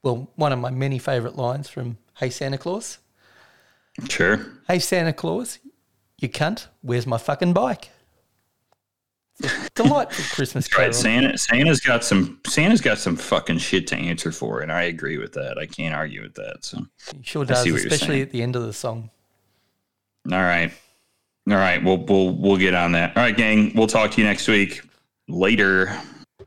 well, 0.02 0.31
one 0.36 0.52
of 0.52 0.59
my 0.59 0.70
many 0.70 0.98
favourite 0.98 1.36
lines 1.36 1.68
from 1.68 1.98
Hey 2.18 2.31
Santa 2.31 2.59
Claus. 2.59 2.98
Sure. 4.09 4.44
Hey 4.66 4.78
Santa 4.78 5.12
Claus, 5.12 5.59
you 6.18 6.28
cunt. 6.28 6.66
Where's 6.82 7.06
my 7.06 7.18
fucking 7.18 7.52
bike? 7.52 7.90
Delightful 9.74 10.24
Christmas 10.35 10.72
Right. 10.78 10.94
Santa 10.94 11.36
Santa's 11.36 11.81
got 11.81 12.05
some 12.05 12.40
Santa's 12.47 12.81
got 12.81 12.98
some 12.98 13.16
fucking 13.16 13.59
shit 13.59 13.86
to 13.89 13.97
answer 13.97 14.31
for, 14.31 14.60
and 14.60 14.70
I 14.70 14.82
agree 14.85 15.18
with 15.18 15.32
that. 15.32 15.59
I 15.59 15.66
can't 15.66 15.94
argue 15.94 16.22
with 16.22 16.35
that. 16.35 16.64
So 16.64 16.86
He 17.16 17.22
sure 17.24 17.44
does, 17.44 17.62
see 17.64 17.72
what 17.72 17.82
you're 17.82 17.93
especially 17.93 18.22
at 18.22 18.31
the 18.31 18.43
end 18.43 18.55
of 18.56 18.62
the 18.62 18.72
song. 18.72 19.10
all 20.31 20.39
right. 20.39 20.72
All 21.50 21.56
right, 21.56 21.82
we'll 21.82 21.98
we'll 21.98 22.34
we'll 22.34 22.56
get 22.56 22.74
on 22.74 22.92
that. 22.92 23.16
All 23.16 23.22
right, 23.22 23.36
gang. 23.36 23.72
We'll 23.74 23.86
talk 23.86 24.10
to 24.12 24.20
you 24.20 24.26
next 24.26 24.48
week. 24.48 24.82
Later. 25.28 26.00